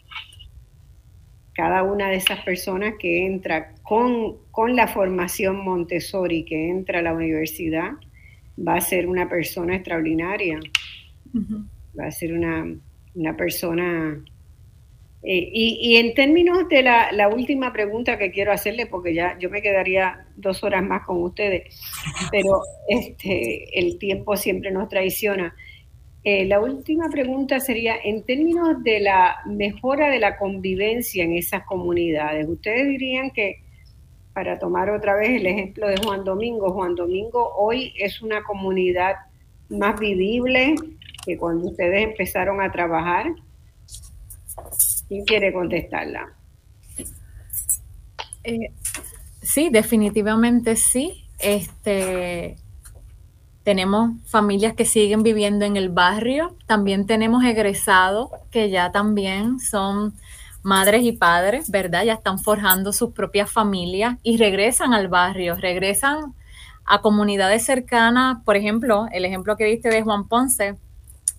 cada 1.57 1.83
una 1.83 2.11
de 2.11 2.17
esas 2.17 2.45
personas 2.45 2.95
que 2.99 3.25
entra 3.25 3.73
con, 3.83 4.37
la 4.75 4.87
formación 4.89 5.65
Montessori, 5.65 6.45
que 6.45 6.69
entra 6.69 6.99
a 6.99 7.03
la 7.03 7.15
universidad, 7.15 7.93
va 8.57 8.75
a 8.77 8.81
ser 8.81 9.07
una 9.07 9.29
persona 9.29 9.75
extraordinaria, 9.77 10.61
va 11.99 12.07
a 12.07 12.13
ser 12.13 12.35
una, 12.35 12.67
persona... 13.37 14.23
Eh, 15.23 15.51
y, 15.53 15.97
en 15.97 16.15
términos 16.15 16.69
de 16.69 16.83
la, 16.85 17.11
la, 17.11 17.29
última 17.29 17.73
pregunta 17.73 18.17
que 18.17 18.31
quiero 18.31 18.53
hacerle, 18.53 18.87
porque 18.87 19.13
ya 19.13 19.37
yo 19.41 19.51
me 19.51 19.61
quedaría 19.61 20.25
dos 20.37 20.63
horas 20.63 20.85
más 20.85 21.05
con 21.05 21.21
ustedes, 21.21 21.81
pero 22.31 22.61
este, 22.89 23.77
el 23.77 23.99
tiempo 23.99 24.37
siempre 24.37 24.71
nos 24.71 24.89
traiciona. 24.89 25.53
Eh, 26.29 26.45
la 26.45 26.61
última 26.61 27.09
pregunta 27.09 27.61
sería, 27.61 27.95
en 28.03 28.25
términos 28.25 28.83
de 28.83 28.99
la 28.99 29.37
mejora 29.47 30.11
de 30.11 30.19
la 30.19 30.37
convivencia 30.37 31.23
en 31.23 31.33
esas 31.33 31.65
comunidades, 31.65 32.49
¿ustedes 32.49 32.89
dirían 32.89 33.31
que, 33.31 33.63
para 34.33 34.59
tomar 34.59 34.91
otra 34.91 35.15
vez 35.15 35.31
el 35.31 35.47
ejemplo 35.47 35.87
de 35.87 35.97
Juan 35.99 36.25
Domingo, 36.25 36.73
Juan 36.73 36.97
Domingo 36.97 37.53
hoy 37.57 37.95
es 37.97 38.23
una 38.23 38.43
comunidad 38.43 39.15
más 39.69 40.01
vivible 40.01 40.75
que 41.27 41.37
cuando 41.37 41.69
ustedes 41.69 42.05
empezaron 42.05 42.63
a 42.63 42.71
trabajar? 42.71 43.27
¿Quién 45.09 45.25
quiere 45.25 45.53
contestarla? 45.53 46.33
Eh, 48.45 48.73
sí, 49.43 49.69
definitivamente 49.71 50.77
sí. 50.77 51.25
Este, 51.39 52.57
tenemos 53.67 54.13
familias 54.27 54.75
que 54.75 54.85
siguen 54.85 55.25
viviendo 55.25 55.65
en 55.65 55.77
el 55.77 55.89
barrio, 55.89 56.57
también 56.67 57.05
tenemos 57.05 57.45
egresados 57.45 58.31
que 58.53 58.71
ya 58.71 58.93
también 58.93 59.59
son 59.59 60.15
madres 60.63 61.03
y 61.03 61.13
padres, 61.13 61.71
¿verdad? 61.71 62.05
Ya 62.05 62.15
están 62.15 62.39
forjando 62.39 62.93
sus 62.93 63.13
propias 63.13 63.51
familias 63.51 64.19
y 64.23 64.37
regresan 64.37 64.95
al 64.95 65.09
barrio, 65.09 65.57
regresan 65.57 66.35
a 66.85 67.01
comunidades 67.01 67.65
cercanas, 67.65 68.39
por 68.45 68.57
ejemplo, 68.57 69.07
el 69.13 69.25
ejemplo 69.25 69.57
que 69.57 69.65
diste 69.65 69.89
de 69.89 70.03
Juan 70.03 70.29
Ponce, 70.29 70.77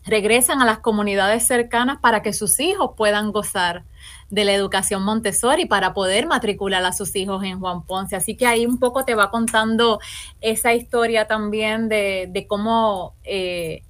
regresan 0.08 0.62
a 0.62 0.66
las 0.66 0.80
comunidades 0.80 1.46
cercanas 1.46 2.00
para 2.00 2.22
que 2.22 2.34
sus 2.34 2.60
hijos 2.60 2.92
puedan 2.96 3.32
gozar 3.32 3.84
de 4.30 4.46
la 4.46 4.54
educación 4.54 5.04
Montessori 5.04 5.66
para 5.66 5.94
poder 5.94 6.28
matricular 6.28 6.84
a 6.86 6.94
sus 6.94 7.16
hijos 7.16 7.44
en 7.44 7.60
Juan 7.60 7.84
Ponce. 7.84 8.16
Así 8.16 8.36
que 8.36 8.48
ahí 8.48 8.66
un 8.66 8.80
poco 8.80 9.06
te 9.06 9.16
va 9.16 9.30
contando 9.30 10.00
esa 10.42 10.74
historia 10.74 11.28
también 11.28 11.90
de, 11.90 12.46
cómo 12.48 13.14
eh, 13.24 13.84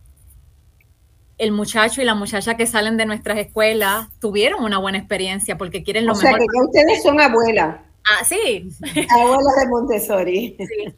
el 1.38 1.52
muchacho 1.52 2.02
y 2.02 2.06
la 2.06 2.15
muchacha 2.15 2.57
que 2.57 2.65
salen 2.65 2.98
de 2.98 3.06
nuestras 3.06 3.38
escuelas 3.38 4.07
tuvieron 4.19 4.64
una 4.64 4.80
buena 4.80 4.98
experiencia 4.98 5.57
porque 5.57 5.84
quieren 5.84 6.06
lo 6.06 6.14
mejor. 6.14 6.30
O 6.30 6.38
sea, 6.38 6.39
que 6.39 6.65
ustedes 6.65 7.03
son 7.03 7.22
abuelas. 7.22 7.77
Ah, 8.10 8.23
sí. 8.23 8.69
Abuelas 9.10 9.56
de 9.60 9.68
Montessori. 9.68 10.57
Sí. 10.57 10.95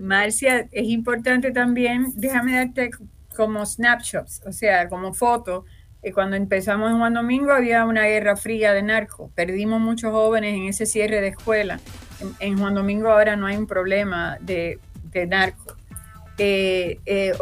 Marcia, 0.00 0.68
es 0.70 0.88
importante 0.88 1.50
también, 1.50 2.12
déjame 2.14 2.54
darte 2.54 2.90
como 3.38 3.64
snapshots, 3.64 4.42
o 4.44 4.52
sea, 4.52 4.88
como 4.88 5.14
fotos. 5.14 5.64
Cuando 6.12 6.34
empezamos 6.36 6.90
en 6.90 6.98
Juan 6.98 7.14
Domingo 7.14 7.52
había 7.52 7.84
una 7.84 8.04
guerra 8.04 8.36
fría 8.36 8.72
de 8.72 8.82
narco. 8.82 9.30
Perdimos 9.36 9.80
muchos 9.80 10.10
jóvenes 10.10 10.54
en 10.56 10.64
ese 10.64 10.86
cierre 10.86 11.20
de 11.20 11.28
escuela. 11.28 11.78
En, 12.40 12.58
Juan 12.58 12.74
Domingo 12.74 13.10
ahora 13.10 13.36
no 13.36 13.46
hay 13.46 13.56
un 13.56 13.68
problema 13.68 14.38
de, 14.40 14.80
de 15.12 15.26
narco. 15.26 15.76
Eh, 16.38 16.98
eh, 17.06 17.32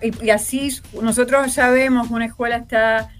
y, 0.00 0.30
así 0.30 0.80
nosotros 1.00 1.52
sabemos 1.52 2.08
que 2.08 2.14
una 2.14 2.26
escuela 2.26 2.56
está 2.56 3.10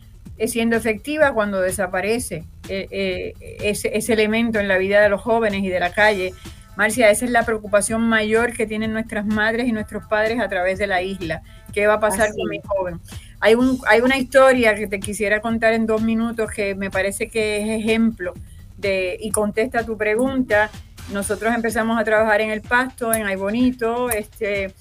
siendo 0.47 0.77
efectiva 0.77 1.33
cuando 1.33 1.61
desaparece 1.61 2.45
eh, 2.69 3.35
ese, 3.61 3.97
ese, 3.97 4.12
elemento 4.12 4.59
en 4.59 4.66
la 4.66 4.79
vida 4.79 5.01
de 5.01 5.09
los 5.09 5.20
jóvenes 5.20 5.62
y 5.62 5.69
de 5.69 5.79
la 5.79 5.93
calle. 5.93 6.35
Marcia, 6.77 7.11
esa 7.11 7.24
es 7.24 7.31
la 7.31 7.44
preocupación 7.44 8.03
mayor 8.03 8.55
que 8.55 8.66
tienen 8.66 8.93
nuestras 8.93 9.27
madres 9.27 9.69
y 9.69 9.73
nuestros 9.73 10.07
padres 10.07 10.40
a 10.40 10.49
través 10.49 10.78
de 10.78 10.86
la 10.86 11.03
isla. 11.03 11.43
¿Qué 11.73 11.86
va 11.86 11.94
a 11.94 12.01
pasar 12.01 12.31
con 12.35 12.49
mi 12.49 12.61
joven? 12.65 13.01
Hay, 13.40 13.55
un, 13.55 13.78
hay 13.86 14.01
una 14.01 14.16
historia 14.16 14.74
que 14.74 14.86
te 14.86 15.01
quisiera 15.01 15.40
contar 15.40 15.74
en 15.74 15.86
dos 15.86 16.03
minutos 16.03 16.51
que 16.51 16.74
me 16.74 16.90
parece 16.90 17.28
que 17.28 17.61
es 17.61 17.81
ejemplo 17.81 18.32
de, 18.78 19.19
y 19.20 19.31
contesta 19.31 19.85
tu 19.85 19.97
pregunta. 19.99 20.70
Nosotros 21.12 21.55
empezamos 21.55 21.99
a 21.99 22.05
trabajar 22.05 22.40
en 22.40 22.51
el 22.51 22.62
pasto, 22.62 23.12
en 23.12 23.27
Ay 23.27 23.36
Bonito, 23.36 24.11
este, 24.11 24.73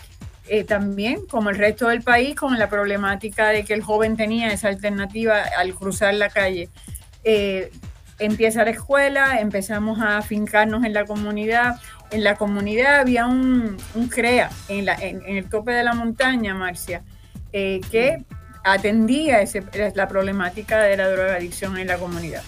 eh, 0.48 0.64
también, 0.64 1.26
como 1.30 1.50
el 1.50 1.58
resto 1.58 1.88
del 1.88 2.04
país, 2.04 2.36
con 2.36 2.58
la 2.58 2.70
problemática 2.70 3.50
de 3.50 3.64
que 3.64 3.74
el 3.74 3.82
joven 3.82 4.16
tenía 4.16 4.52
esa 4.52 4.70
alternativa 4.70 5.42
al 5.58 5.74
cruzar 5.74 6.14
la 6.14 6.30
calle. 6.30 6.70
Eh, 7.24 7.72
empieza 8.22 8.64
la 8.64 8.72
escuela, 8.72 9.40
empezamos 9.40 10.00
a 10.00 10.18
afincarnos 10.18 10.84
en 10.84 10.94
la 10.94 11.06
comunidad. 11.06 11.76
En 12.12 12.24
la 12.24 12.36
comunidad 12.36 13.00
había 13.00 13.26
un, 13.26 13.78
CREA 14.10 14.50
en, 14.70 14.88
el 15.26 15.50
tope 15.50 15.72
de 15.72 15.84
la 15.84 15.94
montaña, 15.94 16.54
Marcia, 16.54 17.04
eh, 17.54 17.82
que 17.92 18.24
atendía 18.64 19.44
la 19.96 20.08
problemática 20.08 20.82
de 20.82 20.98
la 20.98 21.10
drogadicción 21.10 21.78
en 21.78 21.88
la 21.88 21.98
comunidad. 21.98 22.44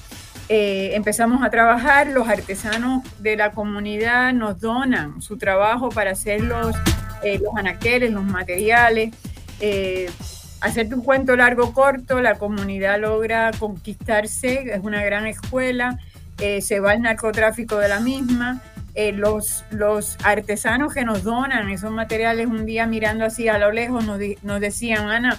empezamos 0.47 1.43
a 1.43 1.49
trabajar, 1.49 2.07
los 2.07 2.27
artesanos 2.27 3.03
de 3.19 3.35
la 3.35 3.51
comunidad 3.51 4.33
nos 4.33 4.59
donan 4.59 5.21
su 5.21 5.37
trabajo 5.37 5.89
para 5.89 6.11
hacer 6.11 6.41
los 6.41 6.75
eh, 7.23 7.39
los 7.39 7.55
anaqueles, 7.55 8.11
los 8.11 8.23
materiales. 8.23 9.15
Eh, 9.59 10.09
hacerte 10.63 10.95
un 10.95 11.01
cuento 11.01 11.35
largo 11.35 11.73
corto, 11.73 12.21
la 12.21 12.35
comunidad 12.35 12.99
logra 12.99 13.51
conquistarse, 13.59 14.73
es 14.73 14.79
una 14.81 15.03
gran 15.03 15.27
escuela, 15.27 15.99
eh, 16.39 16.61
se 16.61 16.79
va 16.79 16.93
el 16.93 17.01
narcotráfico 17.01 17.77
de 17.77 17.89
la 17.89 17.99
misma. 17.99 18.61
los, 19.15 19.65
los 19.71 20.17
artesanos 20.23 20.93
que 20.93 21.03
nos 21.03 21.23
donan 21.23 21.69
esos 21.69 21.91
materiales 21.91 22.47
un 22.47 22.65
día 22.65 22.85
mirando 22.85 23.25
así 23.25 23.47
a 23.47 23.57
lo 23.57 23.71
lejos 23.71 24.05
nos, 24.05 24.59
decían, 24.61 25.09
Ana, 25.09 25.37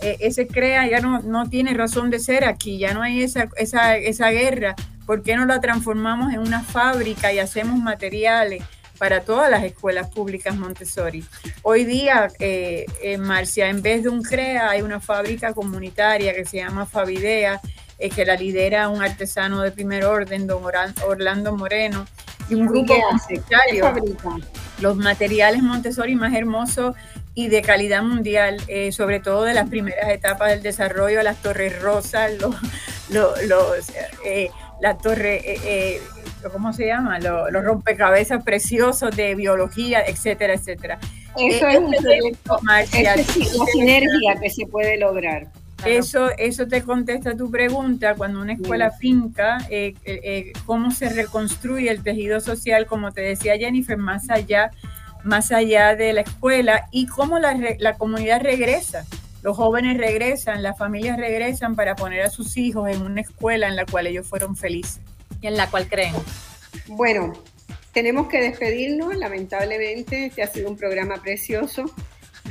ese 0.00 0.46
CREA 0.46 0.88
ya 0.88 1.00
no, 1.00 1.20
no, 1.20 1.48
tiene 1.48 1.74
razón 1.74 2.10
de 2.10 2.18
ser 2.18 2.44
aquí, 2.44 2.78
ya 2.78 2.94
no 2.94 3.02
hay 3.02 3.22
esa, 3.22 3.48
esa, 3.56 3.96
esa 3.96 4.30
guerra, 4.30 4.74
¿por 5.06 5.22
qué 5.22 5.36
no 5.36 5.46
la 5.46 5.60
transformamos 5.60 6.32
en 6.32 6.40
una 6.40 6.62
fábrica 6.62 7.32
y 7.32 7.38
hacemos 7.38 7.78
materiales? 7.78 8.64
Para 9.04 9.20
todas 9.20 9.50
las 9.50 9.62
escuelas 9.64 10.08
públicas 10.08 10.56
Montessori. 10.56 11.22
Hoy 11.60 11.84
día, 11.84 12.28
eh, 12.38 12.86
en 13.02 13.20
Marcia, 13.20 13.68
en 13.68 13.82
vez 13.82 14.02
de 14.02 14.08
un 14.08 14.22
CREA, 14.22 14.70
hay 14.70 14.80
una 14.80 14.98
fábrica 14.98 15.52
comunitaria 15.52 16.34
que 16.34 16.46
se 16.46 16.56
llama 16.56 16.86
Favidea, 16.86 17.60
eh, 17.98 18.08
que 18.08 18.24
la 18.24 18.34
lidera 18.34 18.88
un 18.88 19.02
artesano 19.02 19.60
de 19.60 19.72
primer 19.72 20.06
orden, 20.06 20.46
don 20.46 20.62
Orlando 21.06 21.54
Moreno, 21.54 22.06
y 22.48 22.54
un 22.54 22.66
grupo 22.66 22.94
comunitario. 22.98 23.92
Los 24.80 24.96
materiales 24.96 25.62
Montessori 25.62 26.14
más 26.14 26.32
hermosos 26.32 26.96
y 27.34 27.48
de 27.48 27.60
calidad 27.60 28.02
mundial, 28.02 28.56
eh, 28.68 28.90
sobre 28.90 29.20
todo 29.20 29.42
de 29.42 29.52
las 29.52 29.68
primeras 29.68 30.08
etapas 30.08 30.48
del 30.48 30.62
desarrollo, 30.62 31.22
las 31.22 31.42
torres 31.42 31.78
rosas, 31.82 32.32
los, 32.40 32.56
los, 33.10 33.42
los 33.44 33.92
la 34.80 34.96
torre 34.96 35.42
¿cómo 36.50 36.72
se 36.72 36.86
llama? 36.86 37.18
Los, 37.18 37.64
rompecabezas 37.64 38.42
preciosos 38.42 39.14
de 39.16 39.34
biología, 39.34 40.02
etcétera, 40.06 40.54
etcétera. 40.54 40.98
Eso 41.36 41.66
eh, 41.66 41.72
es 41.72 41.78
un 41.78 41.90
proyecto, 41.90 42.58
la 42.62 42.86
sinergia 43.72 44.36
que 44.40 44.50
se 44.50 44.66
puede 44.66 44.98
lograr. 44.98 45.48
Eso, 45.84 46.30
eso 46.38 46.66
te 46.66 46.82
contesta 46.82 47.36
tu 47.36 47.50
pregunta, 47.50 48.14
cuando 48.14 48.40
una 48.40 48.54
escuela 48.54 48.90
finca, 48.90 49.58
eh, 49.68 49.94
eh, 50.04 50.52
cómo 50.64 50.90
se 50.90 51.10
reconstruye 51.10 51.90
el 51.90 52.02
tejido 52.02 52.40
social, 52.40 52.86
como 52.86 53.12
te 53.12 53.20
decía 53.20 53.58
Jennifer, 53.58 53.98
más 53.98 54.30
allá, 54.30 54.70
más 55.24 55.52
allá 55.52 55.94
de 55.94 56.14
la 56.14 56.22
escuela 56.22 56.88
y 56.90 57.06
cómo 57.06 57.38
la, 57.38 57.54
la 57.78 57.94
comunidad 57.94 58.40
regresa. 58.40 59.04
Los 59.44 59.58
jóvenes 59.58 59.98
regresan, 59.98 60.62
las 60.62 60.76
familias 60.76 61.18
regresan 61.18 61.76
para 61.76 61.94
poner 61.94 62.22
a 62.22 62.30
sus 62.30 62.56
hijos 62.56 62.90
en 62.90 63.02
una 63.02 63.20
escuela 63.20 63.68
en 63.68 63.76
la 63.76 63.84
cual 63.84 64.06
ellos 64.06 64.26
fueron 64.26 64.56
felices 64.56 65.02
en 65.42 65.56
la 65.56 65.70
cual 65.70 65.86
creen? 65.86 66.14
Bueno, 66.86 67.34
tenemos 67.92 68.28
que 68.28 68.40
despedirnos, 68.40 69.14
lamentablemente, 69.16 70.26
este 70.26 70.42
ha 70.42 70.46
sido 70.46 70.70
un 70.70 70.76
programa 70.76 71.16
precioso. 71.22 71.84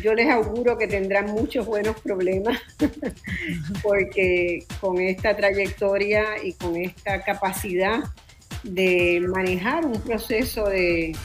Yo 0.02 0.14
les 0.14 0.30
auguro 0.30 0.78
que 0.78 0.88
tendrán 0.88 1.32
muchos 1.32 1.66
buenos 1.66 2.00
problemas, 2.00 2.60
porque 3.84 4.66
con 4.80 5.00
esta 5.00 5.36
trayectoria 5.36 6.44
y 6.44 6.54
con 6.54 6.76
esta 6.76 7.24
capacidad 7.24 8.04
de 8.64 9.20
manejar 9.28 9.86
un 9.86 10.00
proceso 10.02 10.66
de, 10.66 11.16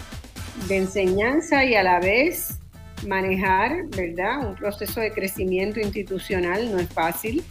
de 0.67 0.77
enseñanza 0.77 1.65
y 1.65 1.75
a 1.75 1.83
la 1.83 2.01
vez 2.01 2.59
manejar, 3.07 3.87
¿verdad? 3.97 4.49
Un 4.49 4.55
proceso 4.57 5.01
de 5.01 5.13
crecimiento 5.13 5.81
institucional 5.81 6.71
no 6.71 6.79
es 6.79 6.89
fácil 6.89 7.45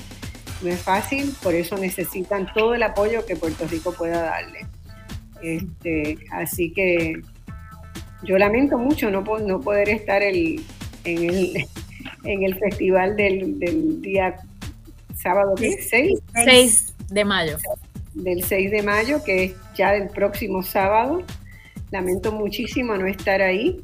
no 0.61 0.69
es 0.69 0.81
fácil, 0.81 1.33
por 1.43 1.53
eso 1.53 1.77
necesitan 1.77 2.51
todo 2.53 2.73
el 2.73 2.83
apoyo 2.83 3.25
que 3.25 3.35
Puerto 3.35 3.67
Rico 3.67 3.93
pueda 3.93 4.21
darle. 4.21 4.65
Este, 5.41 6.17
así 6.31 6.71
que 6.71 7.21
yo 8.23 8.37
lamento 8.37 8.77
mucho 8.77 9.11
no, 9.11 9.21
no 9.21 9.61
poder 9.61 9.89
estar 9.89 10.23
el, 10.23 10.63
en, 11.03 11.29
el, 11.29 11.67
en 12.23 12.43
el 12.43 12.57
festival 12.57 13.15
del, 13.15 14.01
día 14.01 14.35
sábado 15.15 15.53
6, 15.57 16.19
6 16.45 16.93
de 17.09 17.25
mayo. 17.25 17.57
Del 18.13 18.43
6 18.43 18.71
de 18.71 18.81
mayo, 18.81 19.23
que 19.23 19.43
es 19.45 19.55
ya 19.75 19.93
el 19.93 20.09
próximo 20.09 20.63
sábado. 20.63 21.23
Lamento 21.91 22.31
muchísimo 22.31 22.97
no 22.97 23.05
estar 23.05 23.41
ahí, 23.41 23.81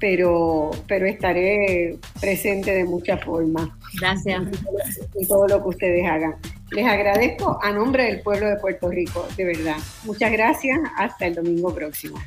pero, 0.00 0.70
pero 0.88 1.06
estaré 1.06 1.96
presente 2.20 2.72
de 2.72 2.84
muchas 2.84 3.22
formas. 3.22 3.68
Gracias. 4.00 4.42
Y 5.14 5.26
todo 5.26 5.46
lo 5.46 5.62
que 5.62 5.68
ustedes 5.68 6.08
hagan. 6.08 6.34
Les 6.70 6.86
agradezco 6.86 7.58
a 7.62 7.70
nombre 7.72 8.04
del 8.04 8.22
pueblo 8.22 8.48
de 8.48 8.56
Puerto 8.56 8.88
Rico, 8.88 9.26
de 9.36 9.44
verdad. 9.44 9.76
Muchas 10.04 10.32
gracias. 10.32 10.78
Hasta 10.96 11.26
el 11.26 11.34
domingo 11.34 11.74
próximo. 11.74 12.18